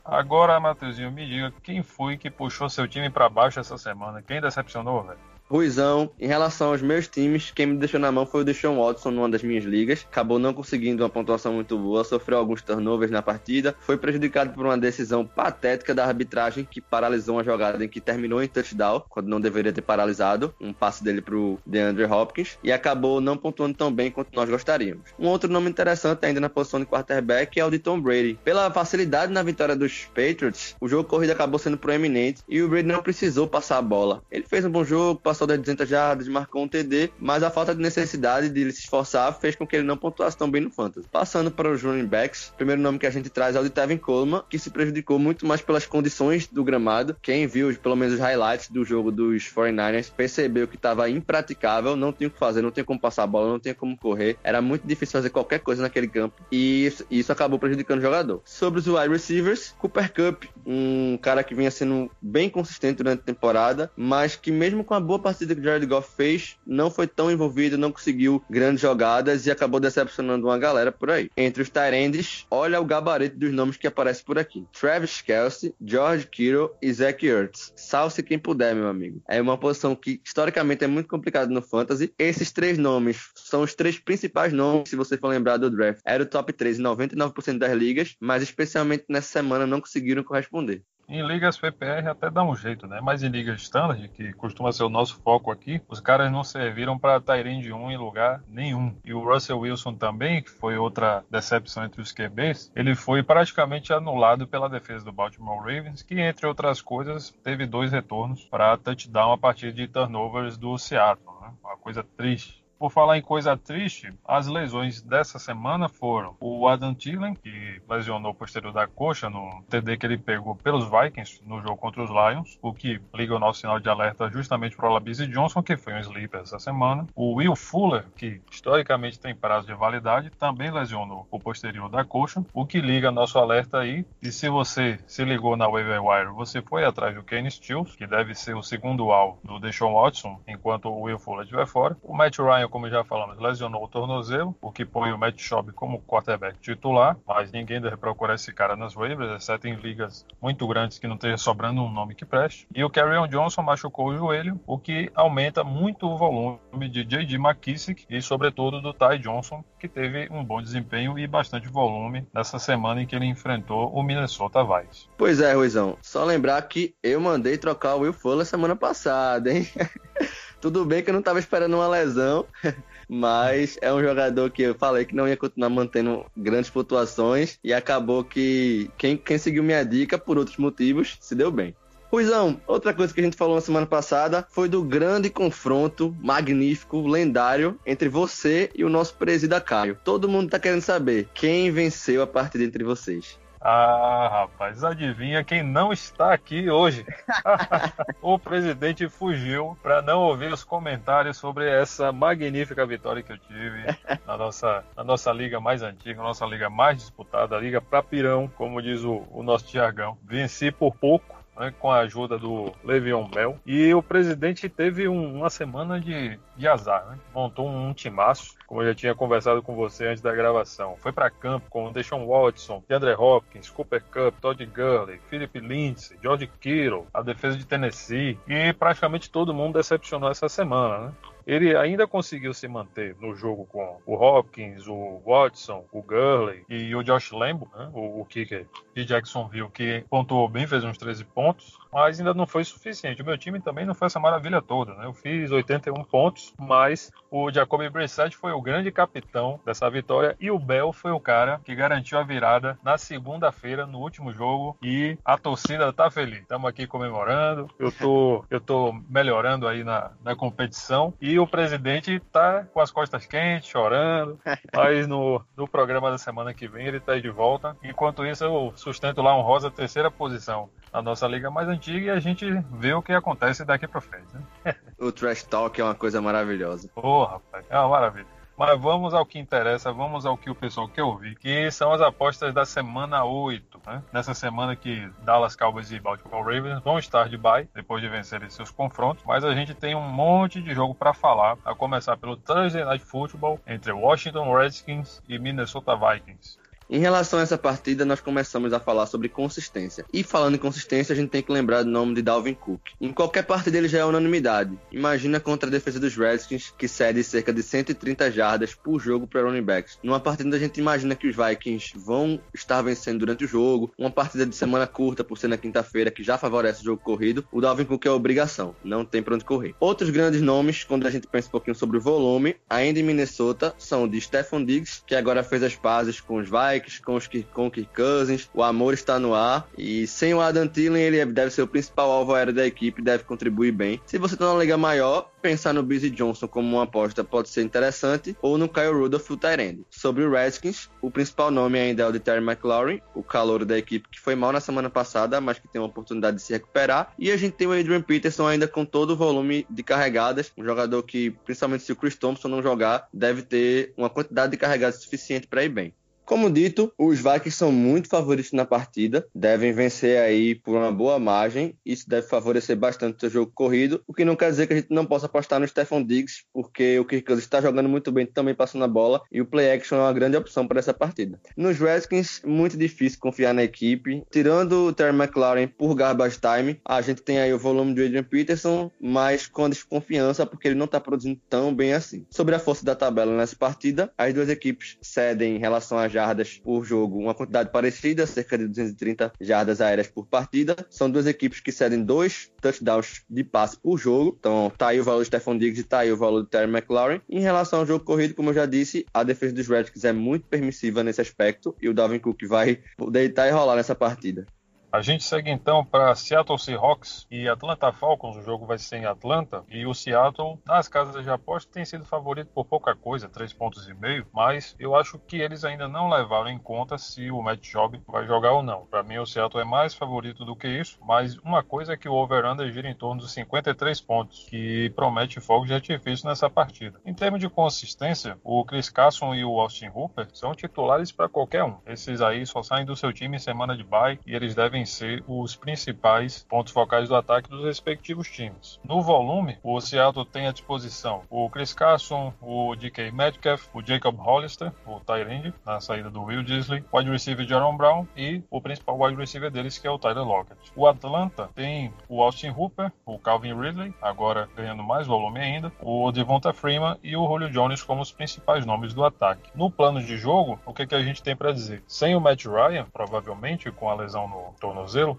Agora, 0.05 0.61
Matheusinho, 0.61 1.11
me 1.11 1.27
diga 1.27 1.53
quem 1.62 1.83
foi 1.83 2.18
que 2.18 2.31
puxou 2.31 2.68
seu 2.68 2.87
time 2.87 3.09
para 3.09 3.29
baixo 3.29 3.59
essa 3.61 3.79
semana? 3.79 4.20
Quem 4.22 4.40
decepcionou, 4.40 5.03
velho? 5.03 5.34
Ruizão, 5.54 6.10
em 6.18 6.26
relação 6.26 6.70
aos 6.70 6.82
meus 6.82 7.06
times, 7.06 7.52
quem 7.54 7.66
me 7.66 7.76
deixou 7.76 8.00
na 8.00 8.10
mão 8.10 8.26
foi 8.26 8.40
o 8.40 8.44
Deshaun 8.44 8.76
Watson 8.76 9.12
numa 9.12 9.28
das 9.28 9.44
minhas 9.44 9.62
ligas. 9.62 10.04
Acabou 10.10 10.36
não 10.36 10.52
conseguindo 10.52 11.04
uma 11.04 11.08
pontuação 11.08 11.52
muito 11.52 11.78
boa, 11.78 12.02
sofreu 12.02 12.38
alguns 12.38 12.60
turnovers 12.60 13.12
na 13.12 13.22
partida. 13.22 13.72
Foi 13.78 13.96
prejudicado 13.96 14.52
por 14.52 14.66
uma 14.66 14.76
decisão 14.76 15.24
patética 15.24 15.94
da 15.94 16.04
arbitragem 16.04 16.66
que 16.68 16.80
paralisou 16.80 17.36
uma 17.36 17.44
jogada 17.44 17.84
em 17.84 17.88
que 17.88 18.00
terminou 18.00 18.42
em 18.42 18.48
touchdown, 18.48 19.04
quando 19.08 19.28
não 19.28 19.40
deveria 19.40 19.72
ter 19.72 19.82
paralisado. 19.82 20.52
Um 20.60 20.72
passe 20.72 21.04
dele 21.04 21.22
pro 21.22 21.60
DeAndre 21.64 22.06
Hopkins. 22.06 22.58
E 22.60 22.72
acabou 22.72 23.20
não 23.20 23.36
pontuando 23.36 23.76
tão 23.76 23.92
bem 23.92 24.10
quanto 24.10 24.34
nós 24.34 24.50
gostaríamos. 24.50 25.10
Um 25.16 25.28
outro 25.28 25.48
nome 25.48 25.70
interessante 25.70 26.26
ainda 26.26 26.40
na 26.40 26.48
posição 26.48 26.80
de 26.80 26.86
quarterback 26.86 27.60
é 27.60 27.64
o 27.64 27.70
de 27.70 27.78
Tom 27.78 28.00
Brady. 28.00 28.40
Pela 28.42 28.72
facilidade 28.72 29.32
na 29.32 29.44
vitória 29.44 29.76
dos 29.76 30.06
Patriots, 30.06 30.74
o 30.80 30.88
jogo 30.88 31.08
corrido 31.08 31.30
acabou 31.30 31.60
sendo 31.60 31.78
proeminente 31.78 32.42
e 32.48 32.60
o 32.60 32.68
Brady 32.68 32.88
não 32.88 33.00
precisou 33.00 33.46
passar 33.46 33.78
a 33.78 33.82
bola. 33.82 34.20
Ele 34.32 34.44
fez 34.48 34.64
um 34.64 34.70
bom 34.70 34.82
jogo, 34.82 35.20
passou 35.20 35.43
das 35.46 35.59
200 35.59 35.88
jardas, 35.88 36.28
marcou 36.28 36.62
um 36.62 36.68
TD, 36.68 37.11
mas 37.18 37.42
a 37.42 37.50
falta 37.50 37.74
de 37.74 37.80
necessidade 37.80 38.48
de 38.48 38.61
ele 38.61 38.72
se 38.72 38.80
esforçar 38.80 39.33
fez 39.38 39.54
com 39.54 39.66
que 39.66 39.76
ele 39.76 39.87
não 39.87 39.96
pontuasse 39.96 40.37
tão 40.37 40.50
bem 40.50 40.62
no 40.62 40.70
Fantasy. 40.70 41.09
Passando 41.11 41.50
para 41.50 41.70
os 41.70 41.83
running 41.83 42.07
backs, 42.07 42.48
o 42.48 42.54
primeiro 42.54 42.80
nome 42.80 42.98
que 42.98 43.07
a 43.07 43.11
gente 43.11 43.30
traz 43.30 43.57
é 43.57 43.61
o 43.61 43.64
de 43.64 43.70
Tevin 43.70 43.96
Coleman, 43.96 44.42
que 44.48 44.59
se 44.59 44.70
prejudicou 44.70 45.18
muito 45.18 45.46
mais 45.46 45.61
pelas 45.61 45.87
condições 45.87 46.46
do 46.46 46.64
gramado. 46.64 47.16
Quem 47.22 47.46
viu 47.46 47.74
pelo 47.76 47.96
menos 47.96 48.14
os 48.14 48.20
highlights 48.20 48.70
do 48.70 48.85
jogo 48.85 49.11
dos 49.11 49.44
49ers 49.44 50.11
percebeu 50.11 50.68
que 50.68 50.76
estava 50.76 51.09
impraticável, 51.09 51.96
não 51.96 52.12
tinha 52.12 52.28
o 52.28 52.30
que 52.30 52.38
fazer, 52.38 52.62
não 52.62 52.70
tinha 52.70 52.85
como 52.85 53.00
passar 53.00 53.24
a 53.24 53.26
bola, 53.26 53.48
não 53.48 53.61
tinha 53.61 53.74
como 53.74 53.96
correr, 53.96 54.37
era 54.42 54.61
muito 54.61 54.87
difícil 54.87 55.12
fazer 55.12 55.30
qualquer 55.30 55.61
coisa 55.61 55.83
naquele 55.83 56.09
campo 56.09 56.42
e 56.50 56.87
isso, 56.87 57.04
isso 57.11 57.33
acabou 57.33 57.59
prejudicando 57.59 57.98
o 57.98 58.02
jogador. 58.02 58.42
Sobre 58.44 58.80
os 58.80 58.87
wide 58.87 59.09
receivers, 59.09 59.74
Cooper 59.78 60.12
Cup, 60.12 60.44
um 60.66 61.18
cara 61.20 61.42
que 61.42 61.54
vinha 61.54 61.70
sendo 61.70 62.11
bem 62.20 62.48
consistente 62.48 62.98
durante 62.98 63.20
a 63.20 63.24
temporada, 63.24 63.90
mas 63.96 64.37
que 64.37 64.50
mesmo 64.50 64.85
com 64.85 64.94
a 64.94 65.00
boa 65.00 65.18
partida 65.24 65.54
que 65.54 65.60
o 65.62 65.64
Jared 65.64 65.87
Goff 65.87 66.14
fez, 66.14 66.58
não 66.66 66.90
foi 66.90 67.06
tão 67.06 67.30
envolvido, 67.30 67.78
não 67.78 67.90
conseguiu 67.90 68.44
grandes 68.50 68.82
jogadas 68.82 69.46
e 69.46 69.50
acabou 69.50 69.80
decepcionando 69.80 70.46
uma 70.46 70.58
galera 70.58 70.92
por 70.92 71.10
aí. 71.10 71.30
Entre 71.34 71.62
os 71.62 71.70
Tyrands, 71.70 72.46
olha 72.50 72.78
o 72.78 72.84
gabarito 72.84 73.38
dos 73.38 73.50
nomes 73.50 73.78
que 73.78 73.87
aparecem 73.87 74.22
por 74.22 74.38
aqui. 74.38 74.66
Travis 74.78 75.22
Kelsey, 75.22 75.74
George 75.82 76.26
Kittle 76.26 76.70
e 76.82 76.92
Zach 76.92 77.26
Ertz. 77.26 77.72
Salve 77.74 78.22
quem 78.22 78.38
puder, 78.38 78.74
meu 78.74 78.87
amigo. 78.87 79.22
É 79.26 79.40
uma 79.40 79.56
posição 79.56 79.96
que 79.96 80.20
historicamente 80.22 80.84
é 80.84 80.87
muito 80.87 81.08
complicada 81.08 81.50
no 81.50 81.62
Fantasy. 81.62 82.12
Esses 82.18 82.52
três 82.52 82.76
nomes 82.76 83.30
são 83.34 83.62
os 83.62 83.74
três 83.74 83.98
principais 83.98 84.52
nomes, 84.52 84.90
se 84.90 84.96
você 84.96 85.16
for 85.16 85.28
lembrar 85.28 85.56
do 85.56 85.70
draft. 85.70 86.00
Era 86.04 86.22
o 86.22 86.26
top 86.26 86.52
3 86.52 86.78
em 86.78 86.82
99% 86.82 87.58
das 87.58 87.72
ligas, 87.72 88.14
mas 88.20 88.42
especialmente 88.42 89.06
nessa 89.08 89.28
semana 89.28 89.66
não 89.66 89.80
conseguiram 89.80 90.22
corresponder. 90.22 90.82
Em 91.08 91.22
ligas 91.26 91.58
PPR 91.58 92.08
até 92.08 92.30
dá 92.30 92.42
um 92.42 92.56
jeito, 92.56 92.86
né? 92.86 93.00
Mas 93.02 93.22
em 93.22 93.28
ligas 93.28 93.60
standard, 93.62 94.08
que 94.08 94.32
costuma 94.32 94.72
ser 94.72 94.84
o 94.84 94.88
nosso 94.88 95.20
foco 95.20 95.50
aqui, 95.50 95.80
os 95.88 96.00
caras 96.00 96.32
não 96.32 96.42
serviram 96.42 96.98
para 96.98 97.20
Tyrande 97.20 97.72
1 97.72 97.90
em 97.90 97.96
lugar 97.96 98.42
nenhum. 98.48 98.96
E 99.04 99.12
o 99.12 99.22
Russell 99.22 99.60
Wilson 99.60 99.94
também, 99.94 100.42
que 100.42 100.50
foi 100.50 100.78
outra 100.78 101.24
decepção 101.30 101.84
entre 101.84 102.00
os 102.00 102.12
QBs, 102.12 102.72
ele 102.74 102.94
foi 102.94 103.22
praticamente 103.22 103.92
anulado 103.92 104.46
pela 104.46 104.68
defesa 104.68 105.04
do 105.04 105.12
Baltimore 105.12 105.58
Ravens, 105.58 106.02
que 106.02 106.18
entre 106.20 106.46
outras 106.46 106.80
coisas 106.80 107.30
teve 107.42 107.66
dois 107.66 107.92
retornos 107.92 108.44
para 108.44 108.76
touchdown 108.76 109.32
a 109.32 109.38
partir 109.38 109.72
de 109.72 109.86
turnovers 109.86 110.56
do 110.56 110.78
Seattle, 110.78 111.40
né? 111.42 111.52
Uma 111.62 111.76
coisa 111.76 112.02
triste 112.16 112.63
Por 112.78 112.90
falar 112.90 113.16
em 113.16 113.22
coisa 113.22 113.56
triste, 113.56 114.12
as 114.26 114.46
lesões 114.46 115.02
dessa 115.02 115.38
semana 115.38 115.88
foram 115.88 116.37
o 116.40 116.68
Adam 116.68 116.94
Thielen, 116.94 117.34
que 117.34 117.80
lesionou 117.88 118.32
o 118.32 118.34
posterior 118.34 118.72
da 118.72 118.87
coxa 118.87 119.30
no 119.30 119.62
TD 119.68 119.96
que 119.96 120.06
ele 120.06 120.18
pegou 120.18 120.54
pelos 120.54 120.84
Vikings 120.84 121.40
no 121.46 121.60
jogo 121.60 121.76
contra 121.76 122.02
os 122.02 122.10
Lions, 122.10 122.58
o 122.60 122.72
que 122.72 123.00
liga 123.14 123.34
o 123.34 123.38
nosso 123.38 123.60
sinal 123.60 123.78
de 123.78 123.88
alerta 123.88 124.28
justamente 124.30 124.76
para 124.76 124.88
o 124.88 124.92
Labise 124.92 125.26
Johnson, 125.26 125.62
que 125.62 125.76
foi 125.76 125.94
um 125.94 126.00
sleeper 126.00 126.40
essa 126.40 126.58
semana. 126.58 127.06
O 127.14 127.34
Will 127.34 127.56
Fuller, 127.56 128.04
que 128.16 128.40
historicamente 128.50 129.18
tem 129.18 129.34
prazo 129.34 129.66
de 129.66 129.74
validade, 129.74 130.30
também 130.30 130.70
lesionou 130.70 131.26
o 131.30 131.38
posterior 131.38 131.88
da 131.88 132.04
coxa, 132.04 132.44
o 132.52 132.66
que 132.66 132.80
liga 132.80 133.10
nosso 133.10 133.38
alerta 133.38 133.78
aí. 133.78 134.04
E 134.22 134.30
se 134.30 134.48
você 134.48 134.98
se 135.06 135.24
ligou 135.24 135.56
na 135.56 135.68
waiver 135.68 136.04
wire, 136.04 136.32
você 136.34 136.60
foi 136.60 136.84
atrás 136.84 137.14
do 137.14 137.22
Kenny 137.22 137.50
Stills, 137.50 137.96
que 137.96 138.06
deve 138.06 138.34
ser 138.34 138.56
o 138.56 138.62
segundo 138.62 139.10
alvo 139.10 139.38
do 139.44 139.58
Deshaun 139.58 139.94
Watson, 139.94 140.40
enquanto 140.46 140.88
o 140.88 141.02
Will 141.02 141.18
Fuller 141.18 141.44
estiver 141.44 141.66
fora. 141.66 141.96
O 142.02 142.14
Matt 142.14 142.38
Ryan, 142.38 142.68
como 142.74 142.90
já 142.90 143.04
falamos, 143.04 143.38
lesionou 143.38 143.84
o 143.84 143.88
tornozelo, 143.88 144.52
o 144.60 144.72
que 144.72 144.84
põe 144.84 145.12
o 145.12 145.16
Matt 145.16 145.40
Schaub 145.40 145.70
como 145.74 146.02
quarterback 146.02 146.58
titular, 146.58 147.16
mas 147.24 147.52
ninguém 147.52 147.80
deve 147.80 147.96
procurar 147.96 148.34
esse 148.34 148.52
cara 148.52 148.74
nas 148.74 148.94
waivers, 148.94 149.30
exceto 149.30 149.68
em 149.68 149.76
ligas 149.76 150.26
muito 150.42 150.66
grandes 150.66 150.98
que 150.98 151.06
não 151.06 151.14
esteja 151.14 151.37
sobrando 151.37 151.80
um 151.82 151.88
nome 151.88 152.16
que 152.16 152.24
preste. 152.24 152.66
E 152.74 152.82
o 152.82 152.90
Carrion 152.90 153.28
Johnson 153.28 153.62
machucou 153.62 154.08
o 154.08 154.16
joelho, 154.16 154.58
o 154.66 154.76
que 154.76 155.08
aumenta 155.14 155.62
muito 155.62 156.04
o 156.08 156.18
volume 156.18 156.88
de 156.90 157.04
J.D. 157.04 157.37
McKissick 157.37 158.04
e, 158.10 158.20
sobretudo, 158.20 158.80
do 158.80 158.92
Ty 158.92 159.20
Johnson, 159.20 159.62
que 159.78 159.87
teve 159.87 160.26
um 160.32 160.44
bom 160.44 160.60
desempenho 160.60 161.16
e 161.16 161.28
bastante 161.28 161.68
volume 161.68 162.26
nessa 162.34 162.58
semana 162.58 163.02
em 163.02 163.06
que 163.06 163.14
ele 163.14 163.26
enfrentou 163.26 163.88
o 163.94 164.02
Minnesota 164.02 164.64
Vikings. 164.64 165.08
Pois 165.16 165.40
é, 165.40 165.52
Ruizão. 165.52 165.96
Só 166.02 166.24
lembrar 166.24 166.60
que 166.62 166.92
eu 167.04 167.20
mandei 167.20 167.56
trocar 167.56 167.94
o 167.94 168.00
Will 168.00 168.12
Fuller 168.12 168.44
semana 168.44 168.74
passada, 168.74 169.52
hein? 169.52 169.64
Tudo 170.64 170.83
bem 170.83 171.03
que 171.03 171.11
eu 171.11 171.12
não 171.12 171.20
estava 171.20 171.38
esperando 171.38 171.74
uma 171.74 171.87
lesão, 171.87 172.46
mas 173.07 173.77
é 173.83 173.92
um 173.92 174.03
jogador 174.03 174.50
que 174.50 174.62
eu 174.62 174.74
falei 174.74 175.05
que 175.05 175.14
não 175.14 175.29
ia 175.29 175.37
continuar 175.37 175.68
mantendo 175.68 176.24
grandes 176.35 176.70
pontuações 176.70 177.59
e 177.62 177.70
acabou 177.70 178.24
que 178.24 178.90
quem, 178.96 179.14
quem 179.14 179.37
seguiu 179.37 179.62
minha 179.62 179.85
dica 179.85 180.16
por 180.16 180.38
outros 180.38 180.57
motivos 180.57 181.18
se 181.20 181.35
deu 181.35 181.50
bem. 181.50 181.77
Ruizão, 182.11 182.59
outra 182.66 182.94
coisa 182.94 183.12
que 183.12 183.20
a 183.20 183.24
gente 183.24 183.37
falou 183.37 183.57
na 183.57 183.61
semana 183.61 183.85
passada 183.85 184.46
foi 184.50 184.66
do 184.66 184.83
grande 184.83 185.29
confronto 185.29 186.16
magnífico, 186.18 187.07
lendário, 187.07 187.79
entre 187.85 188.09
você 188.09 188.70
e 188.74 188.87
o 188.87 188.88
nosso 188.88 189.16
presida 189.16 189.61
Caio. 189.61 189.98
Todo 190.03 190.31
mundo 190.31 190.48
tá 190.48 190.59
querendo 190.59 190.81
saber 190.81 191.29
quem 191.35 191.70
venceu 191.70 192.22
a 192.22 192.27
partida 192.27 192.64
entre 192.64 192.83
vocês. 192.83 193.38
Ah, 193.66 194.29
rapaz, 194.31 194.85
adivinha 194.85 195.42
quem 195.42 195.62
não 195.62 195.90
está 195.90 196.35
aqui 196.35 196.68
hoje? 196.68 197.07
o 198.20 198.38
presidente 198.38 199.09
fugiu 199.09 199.74
para 199.83 200.03
não 200.03 200.20
ouvir 200.20 200.53
os 200.53 200.62
comentários 200.62 201.38
sobre 201.38 201.68
essa 201.70 202.12
magnífica 202.12 202.85
vitória 202.85 203.22
que 203.22 203.33
eu 203.33 203.38
tive 203.38 203.85
na 204.27 204.37
nossa, 204.37 204.85
na 204.94 205.03
nossa 205.03 205.33
liga 205.33 205.59
mais 205.61 205.83
antiga, 205.83 206.22
nossa 206.22 206.44
liga 206.44 206.68
mais 206.68 206.98
disputada, 206.98 207.57
a 207.57 207.61
Liga 207.61 207.81
Prapirão, 207.81 208.48
como 208.48 208.83
diz 208.83 209.03
o, 209.03 209.27
o 209.31 209.42
nosso 209.42 209.64
Tiagão. 209.64 210.18
Venci 210.22 210.70
por 210.70 210.94
pouco, 210.94 211.43
né, 211.56 211.72
com 211.78 211.90
a 211.90 212.00
ajuda 212.00 212.38
do 212.38 212.72
Levion 212.82 213.28
Bell. 213.28 213.58
E 213.66 213.94
o 213.94 214.02
presidente 214.02 214.68
teve 214.68 215.08
um, 215.08 215.38
uma 215.38 215.50
semana 215.50 216.00
de, 216.00 216.38
de 216.56 216.68
azar, 216.68 217.06
né? 217.06 217.18
montou 217.34 217.68
um, 217.68 217.88
um 217.88 217.94
timaço, 217.94 218.54
como 218.66 218.82
eu 218.82 218.88
já 218.88 218.94
tinha 218.94 219.14
conversado 219.14 219.62
com 219.62 219.74
você 219.74 220.08
antes 220.08 220.22
da 220.22 220.34
gravação. 220.34 220.96
Foi 220.98 221.12
para 221.12 221.30
campo 221.30 221.68
com 221.70 221.92
Deshaun 221.92 222.26
Watson, 222.26 222.82
DeAndre 222.88 223.14
Hopkins, 223.14 223.70
Cooper 223.70 224.02
Cup, 224.04 224.34
Todd 224.40 224.64
Gurley, 224.66 225.20
Philip 225.28 225.60
Lindsay, 225.60 226.18
George 226.22 226.46
Kittle, 226.60 227.06
a 227.12 227.22
defesa 227.22 227.56
de 227.56 227.66
Tennessee. 227.66 228.38
E 228.48 228.72
praticamente 228.72 229.30
todo 229.30 229.54
mundo 229.54 229.74
decepcionou 229.74 230.30
essa 230.30 230.48
semana, 230.48 231.06
né? 231.06 231.12
Ele 231.46 231.76
ainda 231.76 232.07
conseguiu 232.07 232.54
se 232.54 232.66
manter 232.66 233.16
no 233.20 233.35
jogo 233.35 233.66
com 233.66 234.00
o 234.07 234.14
Hopkins, 234.14 234.87
o 234.87 235.20
Watson, 235.26 235.85
o 235.92 236.02
Gurley 236.02 236.64
e 236.68 236.94
o 236.94 237.02
Josh 237.02 237.33
Lambo, 237.33 237.70
né, 237.76 237.90
o, 237.92 238.20
o 238.20 238.24
kicker 238.24 238.66
de 238.94 239.04
Jacksonville, 239.04 239.70
que 239.70 240.04
pontuou 240.09 240.48
bem, 240.48 240.66
fez 240.66 240.85
uns 240.85 240.96
13 240.96 241.24
pontos, 241.24 241.78
mas 241.94 242.18
ainda 242.18 242.35
não 242.35 242.44
foi 242.44 242.64
suficiente. 242.64 243.22
O 243.22 243.24
meu 243.24 243.38
time 243.38 243.61
também 243.61 243.87
não 243.87 243.94
foi 243.94 244.07
essa 244.07 244.18
maravilha 244.18 244.61
toda, 244.61 244.94
né? 244.94 245.07
Eu 245.07 245.12
fiz 245.14 245.52
81 245.52 246.02
pontos, 246.02 246.52
mas 246.59 247.12
o 247.30 247.52
Jacoby 247.52 247.88
Brissett 247.88 248.37
foi 248.37 248.50
o 248.50 248.61
grande 248.61 248.90
capitão 248.90 249.61
dessa 249.64 249.88
vitória 249.88 250.37
e 250.40 250.50
o 250.50 250.59
Bell 250.59 250.92
foi 250.92 251.12
o 251.12 251.20
cara 251.20 251.61
que 251.64 251.72
garantiu 251.72 252.18
a 252.18 252.24
virada 252.24 252.76
na 252.83 252.98
segunda-feira, 252.98 253.87
no 253.87 254.00
último 254.00 254.33
jogo, 254.33 254.76
e 254.83 255.16
a 255.24 255.38
torcida 255.38 255.92
tá 255.92 256.11
feliz. 256.11 256.40
Estamos 256.40 256.68
aqui 256.68 256.85
comemorando, 256.85 257.70
eu 257.78 257.92
tô, 257.92 258.44
eu 258.50 258.61
tô 258.61 258.92
melhorando 259.09 259.68
aí 259.68 259.85
na, 259.85 260.11
na 260.24 260.35
competição 260.35 261.14
e 261.20 261.38
o 261.38 261.46
presidente 261.46 262.18
tá 262.33 262.66
com 262.74 262.80
as 262.80 262.90
costas 262.90 263.24
quentes, 263.24 263.68
chorando. 263.68 264.37
Mas 264.74 265.07
no, 265.07 265.40
no 265.57 265.68
programa 265.68 266.11
da 266.11 266.18
semana 266.18 266.52
que 266.52 266.66
vem 266.66 266.88
ele 266.88 266.98
tá 266.98 267.12
aí 267.12 267.22
de 267.22 267.30
volta. 267.30 267.76
Enquanto 267.85 268.26
isso, 268.26 268.42
eu 268.42 268.72
sustento 268.74 269.22
lá 269.22 269.37
um 269.38 269.42
rosa 269.42 269.70
terceira 269.70 270.11
posição 270.11 270.68
na 270.92 271.02
nossa 271.02 271.26
liga 271.26 271.50
mais 271.50 271.68
antiga 271.68 271.84
e 271.92 272.11
a 272.11 272.18
gente 272.20 272.47
vê 272.73 272.92
o 272.94 273.03
que 273.03 273.12
acontece 273.12 273.64
daqui 273.64 273.87
para 273.87 274.01
frente. 274.01 274.27
Né? 274.64 274.75
o 274.99 275.12
trash 275.12 275.44
talk 275.44 275.81
é 275.81 275.85
uma 275.85 275.94
coisa 275.94 276.20
maravilhosa. 276.20 276.88
Porra, 276.88 277.33
rapaz, 277.33 277.66
é 277.68 277.79
uma 277.79 277.88
maravilha. 277.88 278.27
Mas 278.57 278.81
vamos 278.81 279.12
ao 279.12 279.27
que 279.27 279.37
interessa, 279.37 279.92
vamos 279.92 280.25
ao 280.25 280.38
que 280.38 280.49
o 280.49 280.55
pessoal 280.55 280.88
quer 280.88 281.03
ouvir, 281.03 281.37
que 281.37 281.68
são 281.73 281.92
as 281.92 282.01
apostas 282.01 282.55
da 282.55 282.64
semana 282.64 283.25
8. 283.25 283.81
Né? 283.85 284.03
Nessa 284.12 284.33
semana 284.33 284.77
que 284.77 285.11
Dallas 285.23 285.57
Cowboys 285.57 285.90
e 285.90 285.99
Baltimore 285.99 286.44
Ravens 286.44 286.81
vão 286.81 286.97
estar 286.97 287.29
de 287.29 287.37
bye, 287.37 287.68
depois 287.75 288.01
de 288.01 288.09
vencerem 288.09 288.49
seus 288.49 288.70
confrontos, 288.70 289.25
mas 289.27 289.42
a 289.42 289.53
gente 289.55 289.75
tem 289.75 289.97
um 289.97 290.09
monte 290.09 290.62
de 290.62 290.73
jogo 290.73 290.94
para 290.94 291.12
falar, 291.12 291.59
a 291.64 291.75
começar 291.75 292.16
pelo 292.16 292.37
Thursday 292.37 292.85
Night 292.85 293.05
Football 293.05 293.61
entre 293.66 293.90
Washington 293.90 294.55
Redskins 294.55 295.20
e 295.29 295.37
Minnesota 295.37 295.97
Vikings. 295.97 296.57
Em 296.88 296.99
relação 296.99 297.38
a 297.38 297.42
essa 297.42 297.57
partida, 297.57 298.05
nós 298.05 298.20
começamos 298.20 298.73
a 298.75 298.79
falar 298.79 299.07
sobre 299.07 299.29
consistência. 299.29 300.05
E 300.12 300.23
falando 300.23 300.57
em 300.57 300.59
consistência, 300.59 301.14
a 301.14 301.16
gente 301.16 301.31
tem 301.31 301.42
que 301.42 301.51
lembrar 301.51 301.83
do 301.83 301.90
nome 301.90 302.14
de 302.14 302.20
Dalvin 302.20 302.53
Cook. 302.53 302.81
Em 303.01 303.11
qualquer 303.11 303.44
partida 303.44 303.79
ele 303.79 303.88
já 303.88 304.01
é 304.01 304.05
unanimidade. 304.05 304.79
Imagina 304.92 305.40
contra 305.40 305.68
a 305.68 305.73
defesa 305.73 305.99
dos 305.99 306.14
Redskins, 306.14 306.75
que 306.77 306.87
cede 306.87 307.25
cerca 307.25 307.53
de 307.55 307.62
130 307.62 308.31
jardas 308.31 308.75
por 308.75 309.01
jogo 309.01 309.27
para 309.27 309.42
running 309.42 309.62
backs. 309.62 309.99
Numa 310.03 310.20
partida 310.20 310.55
a 310.55 310.59
gente 310.59 310.79
imagina 310.79 311.14
que 311.14 311.27
os 311.27 311.35
Vikings 311.35 311.94
vão 311.97 312.38
estar 312.53 312.83
vencendo 312.83 313.20
durante 313.20 313.47
o 313.47 313.49
jogo. 313.49 313.90
Uma 313.97 314.11
partida 314.11 314.44
de 314.44 314.55
semana 314.55 314.87
curta, 314.87 315.25
por 315.25 315.38
ser 315.38 315.49
na 315.49 315.57
quinta-feira, 315.57 316.11
que 316.11 316.23
já 316.23 316.37
favorece 316.37 316.83
o 316.83 316.85
jogo 316.85 317.03
corrido. 317.03 317.47
O 317.51 317.62
Dalvin 317.62 317.87
Cook 317.87 318.05
é 318.05 318.11
obrigação, 318.11 318.77
não 318.85 319.07
tem 319.07 319.23
para 319.23 319.35
onde 319.35 319.44
correr. 319.44 319.75
Outros 319.81 320.11
grandes 320.11 320.42
nomes, 320.42 320.85
quando 320.85 321.07
a 321.07 321.11
gente 321.11 321.27
pensa 321.27 321.49
um 321.49 321.53
pouquinho 321.53 321.75
sobre 321.75 321.97
o 321.97 322.01
volume, 322.01 322.57
ainda 322.68 323.01
em 323.01 323.03
Minnesota, 323.03 323.75
são 323.79 324.07
de 324.07 324.20
Stephon 324.20 324.62
Diggs, 324.62 325.03
que 325.07 325.14
agora 325.14 325.42
fez 325.42 325.62
as 325.62 325.75
pazes 325.75 326.20
com 326.20 326.37
os 326.37 326.49
Vikings 326.49 326.73
com, 326.80 327.14
os, 327.14 327.28
com 327.52 327.70
Kirk 327.70 327.90
Cousins, 327.94 328.48
o 328.54 328.62
amor 328.62 328.94
está 328.94 329.18
no 329.18 329.34
ar. 329.34 329.68
E 329.76 330.06
sem 330.06 330.34
o 330.34 330.40
Adam 330.40 330.66
Thielen, 330.66 331.02
ele 331.02 331.24
deve 331.26 331.50
ser 331.50 331.62
o 331.62 331.68
principal 331.68 332.10
alvo 332.10 332.34
aéreo 332.34 332.52
da 332.52 332.66
equipe, 332.66 333.02
deve 333.02 333.24
contribuir 333.24 333.72
bem. 333.72 334.00
Se 334.06 334.18
você 334.18 334.34
está 334.34 334.52
na 334.52 334.58
liga 334.58 334.76
maior, 334.76 335.30
pensar 335.44 335.74
no 335.74 335.82
Busy 335.82 336.08
Johnson 336.08 336.48
como 336.48 336.76
uma 336.76 336.84
aposta 336.84 337.22
pode 337.22 337.50
ser 337.50 337.62
interessante, 337.62 338.34
ou 338.40 338.56
no 338.56 338.66
Kyle 338.66 338.92
Rudolph, 338.92 339.30
o 339.30 339.37
Tyrande. 339.37 339.84
Sobre 339.90 340.24
o 340.24 340.30
Redskins, 340.30 340.88
o 341.02 341.10
principal 341.10 341.50
nome 341.50 341.78
ainda 341.78 342.02
é 342.02 342.06
o 342.06 342.12
de 342.12 342.18
Terry 342.18 342.42
McLaurin, 342.42 343.00
o 343.14 343.22
calor 343.22 343.62
da 343.66 343.76
equipe 343.76 344.08
que 344.08 344.18
foi 344.18 344.34
mal 344.34 344.52
na 344.52 344.60
semana 344.60 344.88
passada, 344.88 345.42
mas 345.42 345.58
que 345.58 345.68
tem 345.68 345.80
uma 345.80 345.88
oportunidade 345.88 346.38
de 346.38 346.42
se 346.42 346.54
recuperar. 346.54 347.12
E 347.18 347.30
a 347.30 347.37
gente 347.37 347.56
tem 347.56 347.66
o 347.66 347.72
Adrian 347.72 348.00
Peterson 348.00 348.46
ainda 348.46 348.66
com 348.66 348.87
todo 348.87 349.10
o 349.10 349.16
volume 349.16 349.66
de 349.68 349.82
carregadas, 349.82 350.50
um 350.56 350.64
jogador 350.64 351.02
que, 351.02 351.30
principalmente 351.44 351.84
se 351.84 351.92
o 351.92 351.96
Chris 351.96 352.16
Thompson 352.16 352.48
não 352.48 352.62
jogar, 352.62 353.06
deve 353.12 353.42
ter 353.42 353.92
uma 353.98 354.08
quantidade 354.08 354.52
de 354.52 354.56
carregadas 354.56 355.02
suficiente 355.02 355.46
para 355.46 355.62
ir 355.62 355.68
bem. 355.68 355.92
Como 356.24 356.50
dito, 356.50 356.90
os 356.98 357.18
Vikings 357.18 357.52
são 357.52 357.70
muito 357.70 358.08
favoritos 358.08 358.52
na 358.52 358.64
partida, 358.64 359.26
devem 359.34 359.72
vencer 359.72 360.18
aí 360.18 360.54
por 360.54 360.74
uma 360.74 360.90
boa 360.90 361.18
margem, 361.18 361.76
isso 361.84 362.08
deve 362.08 362.26
favorecer 362.26 362.76
bastante 362.76 363.16
o 363.16 363.20
seu 363.20 363.30
jogo 363.30 363.52
corrido, 363.54 364.02
o 364.06 364.14
que 364.14 364.24
não 364.24 364.34
quer 364.34 364.50
dizer 364.50 364.66
que 364.66 364.72
a 364.72 364.76
gente 364.76 364.90
não 364.90 365.04
possa 365.04 365.26
apostar 365.26 365.60
no 365.60 365.68
Stephon 365.68 366.02
Diggs, 366.02 366.44
porque 366.50 366.98
o 366.98 367.04
Kirk 367.04 367.26
Cousins 367.26 367.44
está 367.44 367.60
jogando 367.60 367.90
muito 367.90 368.10
bem, 368.10 368.24
também 368.24 368.54
passando 368.54 368.84
a 368.84 368.88
bola, 368.88 369.20
e 369.30 369.42
o 369.42 369.46
play 369.46 369.70
action 369.70 369.98
é 369.98 370.00
uma 370.00 370.12
grande 370.14 370.37
opção 370.37 370.66
para 370.66 370.78
essa 370.78 370.94
partida. 370.94 371.38
Nos 371.56 371.78
Redskins, 371.78 372.40
muito 372.42 372.76
difícil 372.76 373.18
confiar 373.20 373.52
na 373.52 373.62
equipe, 373.62 374.24
tirando 374.30 374.87
o 374.87 374.92
Terry 374.94 375.14
McLaren 375.14 375.68
por 375.68 375.94
garbage 375.94 376.38
time, 376.40 376.80
a 376.87 377.02
gente 377.02 377.20
tem 377.20 377.38
aí 377.38 377.52
o 377.52 377.58
volume 377.58 377.92
do 377.92 378.02
Adrian 378.02 378.24
Peterson, 378.24 378.90
mas 378.98 379.46
com 379.46 379.68
desconfiança, 379.68 380.46
porque 380.46 380.68
ele 380.68 380.74
não 380.74 380.87
está 380.87 380.98
produzindo 380.98 381.38
tão 381.50 381.74
bem 381.74 381.92
assim. 381.92 382.24
Sobre 382.30 382.54
a 382.54 382.58
força 382.58 382.82
da 382.82 382.94
tabela 382.94 383.37
nessa 383.37 383.56
partida, 383.56 384.10
as 384.16 384.32
duas 384.32 384.48
equipes 384.48 384.96
cedem 385.02 385.56
em 385.56 385.58
relação 385.58 385.98
a 385.98 386.08
jardas 386.14 386.61
por 386.62 386.85
jogo, 386.85 387.18
uma 387.18 387.35
quantidade 387.35 387.70
parecida, 387.70 388.27
cerca 388.27 388.57
de 388.57 388.68
230 388.68 389.33
jardas 389.40 389.81
aéreas 389.81 390.07
por 390.07 390.27
partida. 390.27 390.77
São 390.88 391.11
duas 391.11 391.27
equipes 391.27 391.61
que 391.61 391.72
cedem 391.72 392.03
dois 392.03 392.50
touchdowns 392.61 393.24
de 393.29 393.42
passe 393.42 393.77
por 393.77 393.98
jogo. 393.98 394.37
Então, 394.38 394.72
tá 394.79 394.88
aí 394.88 395.00
o 395.00 395.05
valor 395.05 395.18
do 395.18 395.24
Stephon 395.24 395.59
Diggs 395.59 395.81
e 395.81 395.85
tá 395.85 395.98
aí 396.00 396.12
o 396.12 396.16
valor 396.16 396.42
do 396.42 396.46
Terry 396.46 396.70
McLaurin. 396.70 397.20
Em 397.29 397.40
relação 397.40 397.81
ao 397.81 397.87
jogo 397.87 398.05
corrido, 398.05 398.35
como 398.35 398.50
eu 398.50 398.55
já 398.55 398.66
disse, 398.66 399.05
a 399.12 399.24
defesa 399.24 399.53
dos 399.53 399.68
Redskins 399.68 400.05
é 400.05 400.12
muito 400.12 400.46
permissiva 400.46 401.03
nesse 401.03 401.20
aspecto 401.20 401.74
e 401.83 401.88
o 401.88 401.94
Dalvin 401.94 402.20
Cook 402.20 402.44
vai 402.46 402.79
deitar 403.11 403.48
e 403.48 403.50
rolar 403.50 403.77
nessa 403.77 403.94
partida. 403.94 404.46
A 404.94 405.02
gente 405.02 405.24
segue 405.24 405.50
então 405.50 405.85
para 405.85 406.14
Seattle 406.14 406.57
Seahawks 406.57 407.26
e 407.28 407.48
Atlanta 407.48 407.90
Falcons. 407.90 408.37
O 408.37 408.42
jogo 408.42 408.64
vai 408.64 408.78
ser 408.78 408.98
em 408.98 409.07
Atlanta 409.07 409.64
e 409.68 409.85
o 409.85 409.92
Seattle, 409.92 410.57
nas 410.64 410.87
casas 410.87 411.24
de 411.24 411.28
aposta, 411.28 411.72
tem 411.72 411.85
sido 411.85 412.04
favorito 412.04 412.52
por 412.54 412.64
pouca 412.64 412.94
coisa, 412.94 413.28
três 413.28 413.52
pontos 413.52 413.88
e 413.88 413.92
meio, 413.92 414.24
mas 414.33 414.76
eu 414.78 414.94
acho 414.94 415.18
que 415.18 415.38
eles 415.38 415.64
ainda 415.64 415.88
não 415.88 416.09
levaram 416.09 416.48
em 416.48 416.61
conta 416.61 416.96
se 416.96 417.28
o 417.28 417.42
Matt 417.42 417.68
Job 417.72 418.00
vai 418.07 418.24
jogar 418.24 418.52
ou 418.52 418.62
não. 418.62 418.87
Para 418.87 419.02
mim, 419.02 419.18
o 419.18 419.26
Seattle 419.26 419.61
é 419.61 419.64
mais 419.64 419.94
favorito 419.94 420.44
do 420.44 420.54
que 420.54 420.68
isso, 420.68 420.96
mas 421.02 421.37
uma 421.38 421.64
coisa 421.64 421.94
é 421.94 421.96
que 421.96 422.09
o 422.09 422.14
over-under 422.14 422.70
gira 422.70 422.88
em 422.88 422.94
torno 422.94 423.20
dos 423.20 423.33
53 423.33 424.00
pontos, 424.00 424.46
que 424.48 424.90
promete 424.90 425.40
fogo 425.40 425.66
de 425.66 425.74
artifício 425.74 426.28
nessa 426.28 426.48
partida. 426.48 427.00
Em 427.04 427.12
termos 427.12 427.40
de 427.40 427.48
consistência, 427.48 428.38
o 428.44 428.64
Chris 428.64 428.90
Carson 428.90 429.35
e 429.35 429.44
o 429.44 429.59
Austin 429.59 429.88
Hooper 429.92 430.28
são 430.33 430.54
titulares 430.54 431.11
para 431.11 431.28
qualquer 431.28 431.64
um. 431.64 431.78
Esses 431.85 432.20
aí 432.20 432.46
só 432.46 432.62
saem 432.62 432.87
do 432.87 432.94
seu 432.94 433.12
time 433.12 433.38
em 433.38 433.40
semana 433.40 433.76
de 433.76 433.83
bye 433.83 434.20
e 434.24 434.37
eles 434.37 434.54
devem 434.54 434.84
ser 434.85 435.23
os 435.27 435.57
principais 435.57 436.44
pontos 436.49 436.73
focais 436.73 437.09
do 437.09 437.16
ataque 437.16 437.49
dos 437.49 437.64
respectivos 437.64 438.31
times. 438.31 438.81
No 438.85 439.03
volume, 439.03 439.59
o 439.62 439.81
Seattle 439.81 440.25
tem 440.25 440.47
à 440.47 440.53
disposição 440.53 441.23
o 441.31 441.49
Chris 441.51 441.73
Carson, 441.73 442.33
o 442.40 442.75
DK 442.75 443.11
Metcalf, 443.12 443.68
o 443.75 443.83
Jacob 443.83 444.16
Hollister, 444.16 444.73
o 444.87 445.01
Tyrande, 445.01 445.53
na 445.64 445.81
saída 445.81 446.11
do 446.11 446.23
Will 446.23 446.42
Disley, 446.42 446.85
o 446.90 446.99
wide 446.99 447.11
receiver 447.11 447.47
Jaron 447.47 447.77
Brown 447.77 448.07
e 448.16 448.42
o 448.51 448.61
principal 448.61 448.99
wide 449.01 449.16
receiver 449.16 449.51
deles, 449.51 449.79
que 449.79 449.87
é 449.87 449.90
o 449.90 449.99
Tyler 449.99 450.25
Lockett. 450.25 450.73
O 450.77 450.87
Atlanta 450.87 451.49
tem 451.55 451.92
o 452.09 452.23
Austin 452.23 452.51
Hooper, 452.51 452.92
o 453.05 453.18
Calvin 453.18 453.55
Ridley, 453.59 453.94
agora 454.01 454.49
ganhando 454.57 454.83
mais 454.83 455.07
volume 455.07 455.40
ainda, 455.40 455.73
o 455.81 456.11
Devonta 456.12 456.53
Freeman 456.53 456.97
e 457.03 457.16
o 457.16 457.27
Julio 457.27 457.51
Jones 457.51 457.83
como 457.83 458.03
os 458.03 458.12
principais 458.12 458.64
nomes 458.64 458.94
do 458.94 459.05
ataque. 459.05 459.51
No 459.55 459.70
plano 459.70 460.03
de 460.03 460.16
jogo, 460.16 460.59
o 460.64 460.73
que, 460.73 460.87
que 460.87 460.94
a 460.94 461.03
gente 461.03 461.23
tem 461.23 461.37
para 461.37 461.53
dizer? 461.53 461.83
Sem 461.87 462.14
o 462.14 462.20
Matt 462.20 462.44
Ryan, 462.47 462.87
provavelmente 462.92 463.70
com 463.70 463.88
a 463.90 463.94
lesão 463.94 464.29
no 464.29 464.55
tornozelo, 464.61 464.73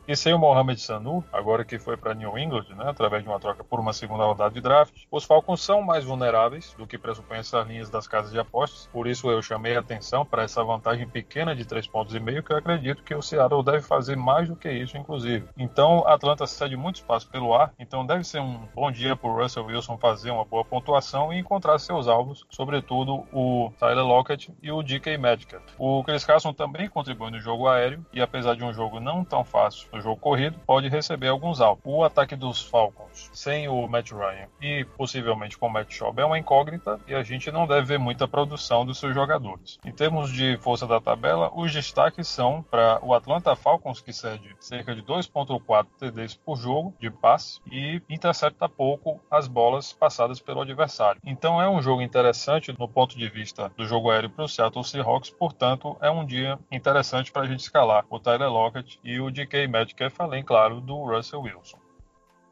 e 0.08 0.16
sem 0.16 0.34
o 0.34 0.40
Mohamed 0.40 0.80
Sanu, 0.80 1.24
agora 1.32 1.64
que 1.64 1.80
foi 1.80 1.98
para 1.98 2.14
New 2.14 2.38
England, 2.38 2.66
né, 2.76 2.86
através 2.88 3.24
de 3.24 3.30
uma 3.30 3.40
troca 3.40 3.64
por 3.64 3.80
uma 3.80 3.94
segunda 3.94 4.26
rodada 4.26 4.54
de 4.54 4.62
draft, 4.62 4.94
os 5.10 5.24
Falcons 5.24 5.62
são 5.62 5.82
mais 5.82 6.04
vulneráveis 6.04 6.74
do 6.78 6.86
que 6.86 6.98
pressupõem 6.98 7.40
essas 7.40 7.68
linhas 7.68 7.90
das 7.90 8.08
casas 8.08 8.32
de 8.32 8.40
apostas, 8.40 8.90
por 8.92 9.08
isso 9.08 9.30
eu 9.30 9.42
chamei 9.42 9.76
a 9.76 9.80
atenção 9.80 10.26
para 10.26 10.44
essa 10.44 10.64
vantagem 10.64 11.08
pequena 11.08 11.56
de 11.56 11.66
3 11.66 11.88
pontos 11.88 12.14
e 12.14 12.20
meio, 12.20 12.44
que 12.44 12.52
eu 12.52 12.58
acredito 12.58 13.04
que 13.04 13.16
o 13.16 13.22
Seattle 13.22 13.64
deve 13.64 13.82
fazer 13.82 14.16
mais 14.16 14.50
do 14.50 14.56
que 14.56 14.70
isso, 14.70 14.98
inclusive. 14.98 15.48
Então, 15.58 16.06
Atlanta 16.08 16.46
cede 16.46 16.76
muito 16.76 16.98
espaço 16.98 17.30
pelo 17.30 17.54
ar, 17.54 17.74
então 17.80 18.06
deve 18.06 18.24
ser 18.24 18.42
um 18.42 18.68
bom 18.76 18.92
dia 18.92 19.16
para 19.16 19.30
o 19.30 19.42
Russell 19.42 19.66
Wilson 19.66 19.98
fazer 19.98 20.32
uma 20.32 20.46
boa 20.46 20.66
pontuação 20.66 21.32
e 21.32 21.40
encontrar 21.40 21.80
seus 21.80 22.08
alvos, 22.08 22.46
sobretudo 22.50 23.26
o 23.32 23.72
Tyler 23.80 24.06
Lockett 24.06 24.54
e 24.62 24.72
o 24.72 24.84
DK 24.84 25.18
Metcalf. 25.18 25.64
O 25.78 26.04
Chris 26.04 26.26
Carson 26.26 26.54
também 26.54 26.90
contribui 26.90 27.32
no 27.32 27.40
jogo 27.40 27.68
aéreo 27.68 28.06
e 28.12 28.22
apesar 28.22 28.56
de 28.56 28.64
um 28.64 28.74
jogo 28.74 29.00
não 29.00 29.24
tão 29.24 29.45
fácil 29.46 29.88
no 29.94 30.02
jogo 30.02 30.18
corrido, 30.18 30.60
pode 30.66 30.90
receber 30.90 31.28
alguns 31.28 31.62
alvos. 31.62 31.82
O 31.86 32.04
ataque 32.04 32.36
dos 32.36 32.62
Falcons 32.62 33.30
sem 33.34 33.68
o 33.68 33.88
Matt 33.88 34.12
Ryan 34.12 34.48
e 34.62 34.86
possivelmente 34.98 35.58
com 35.58 35.68
o 35.68 35.70
Matt 35.70 35.94
Schaub 35.94 36.20
é 36.20 36.26
uma 36.26 36.40
incógnita 36.40 37.00
e 37.08 37.14
a 37.14 37.24
gente 37.24 37.52
não 37.52 37.68
deve 37.68 37.86
ver 37.86 38.00
muita 38.00 38.28
produção 38.28 38.86
dos 38.86 39.00
seus 39.00 39.14
jogadores. 39.14 39.80
Em 39.86 39.92
termos 39.92 40.32
de 40.32 40.58
força 40.58 40.88
da 40.88 41.00
tabela, 41.00 41.52
os 41.56 41.72
destaques 41.72 42.28
são 42.28 42.64
para 42.64 43.00
o 43.04 43.14
Atlanta 43.14 43.56
Falcons, 43.56 44.02
que 44.02 44.12
cede 44.12 44.56
cerca 44.60 44.96
de 44.96 45.02
2.4 45.04 45.86
TDs 46.00 46.36
por 46.36 46.58
jogo 46.58 46.94
de 47.00 47.10
passe 47.10 47.60
e 47.72 48.02
intercepta 48.10 48.68
pouco 48.68 49.20
as 49.30 49.48
bolas 49.48 49.94
passadas 49.94 50.40
pelo 50.40 50.62
adversário. 50.62 51.22
Então 51.26 51.62
é 51.62 51.70
um 51.70 51.82
jogo 51.82 52.02
interessante 52.02 52.74
no 52.78 52.88
ponto 52.88 53.18
de 53.18 53.30
vista 53.30 53.72
do 53.78 53.86
jogo 53.86 54.10
aéreo 54.10 54.30
para 54.30 54.46
o 54.46 54.48
Seattle 54.48 54.84
Seahawks, 54.84 55.30
portanto 55.30 55.96
é 56.02 56.10
um 56.10 56.26
dia 56.26 56.60
interessante 56.72 57.32
para 57.32 57.44
a 57.44 57.48
gente 57.48 57.60
escalar 57.60 58.06
o 58.10 58.20
Tyler 58.20 58.50
Lockett 58.50 59.00
e 59.04 59.20
o 59.20 59.25
DK 59.32 59.68
Metcalf, 59.68 60.20
além, 60.20 60.44
claro, 60.44 60.82
do 60.82 61.04
Russell 61.04 61.42
Wilson. 61.42 61.80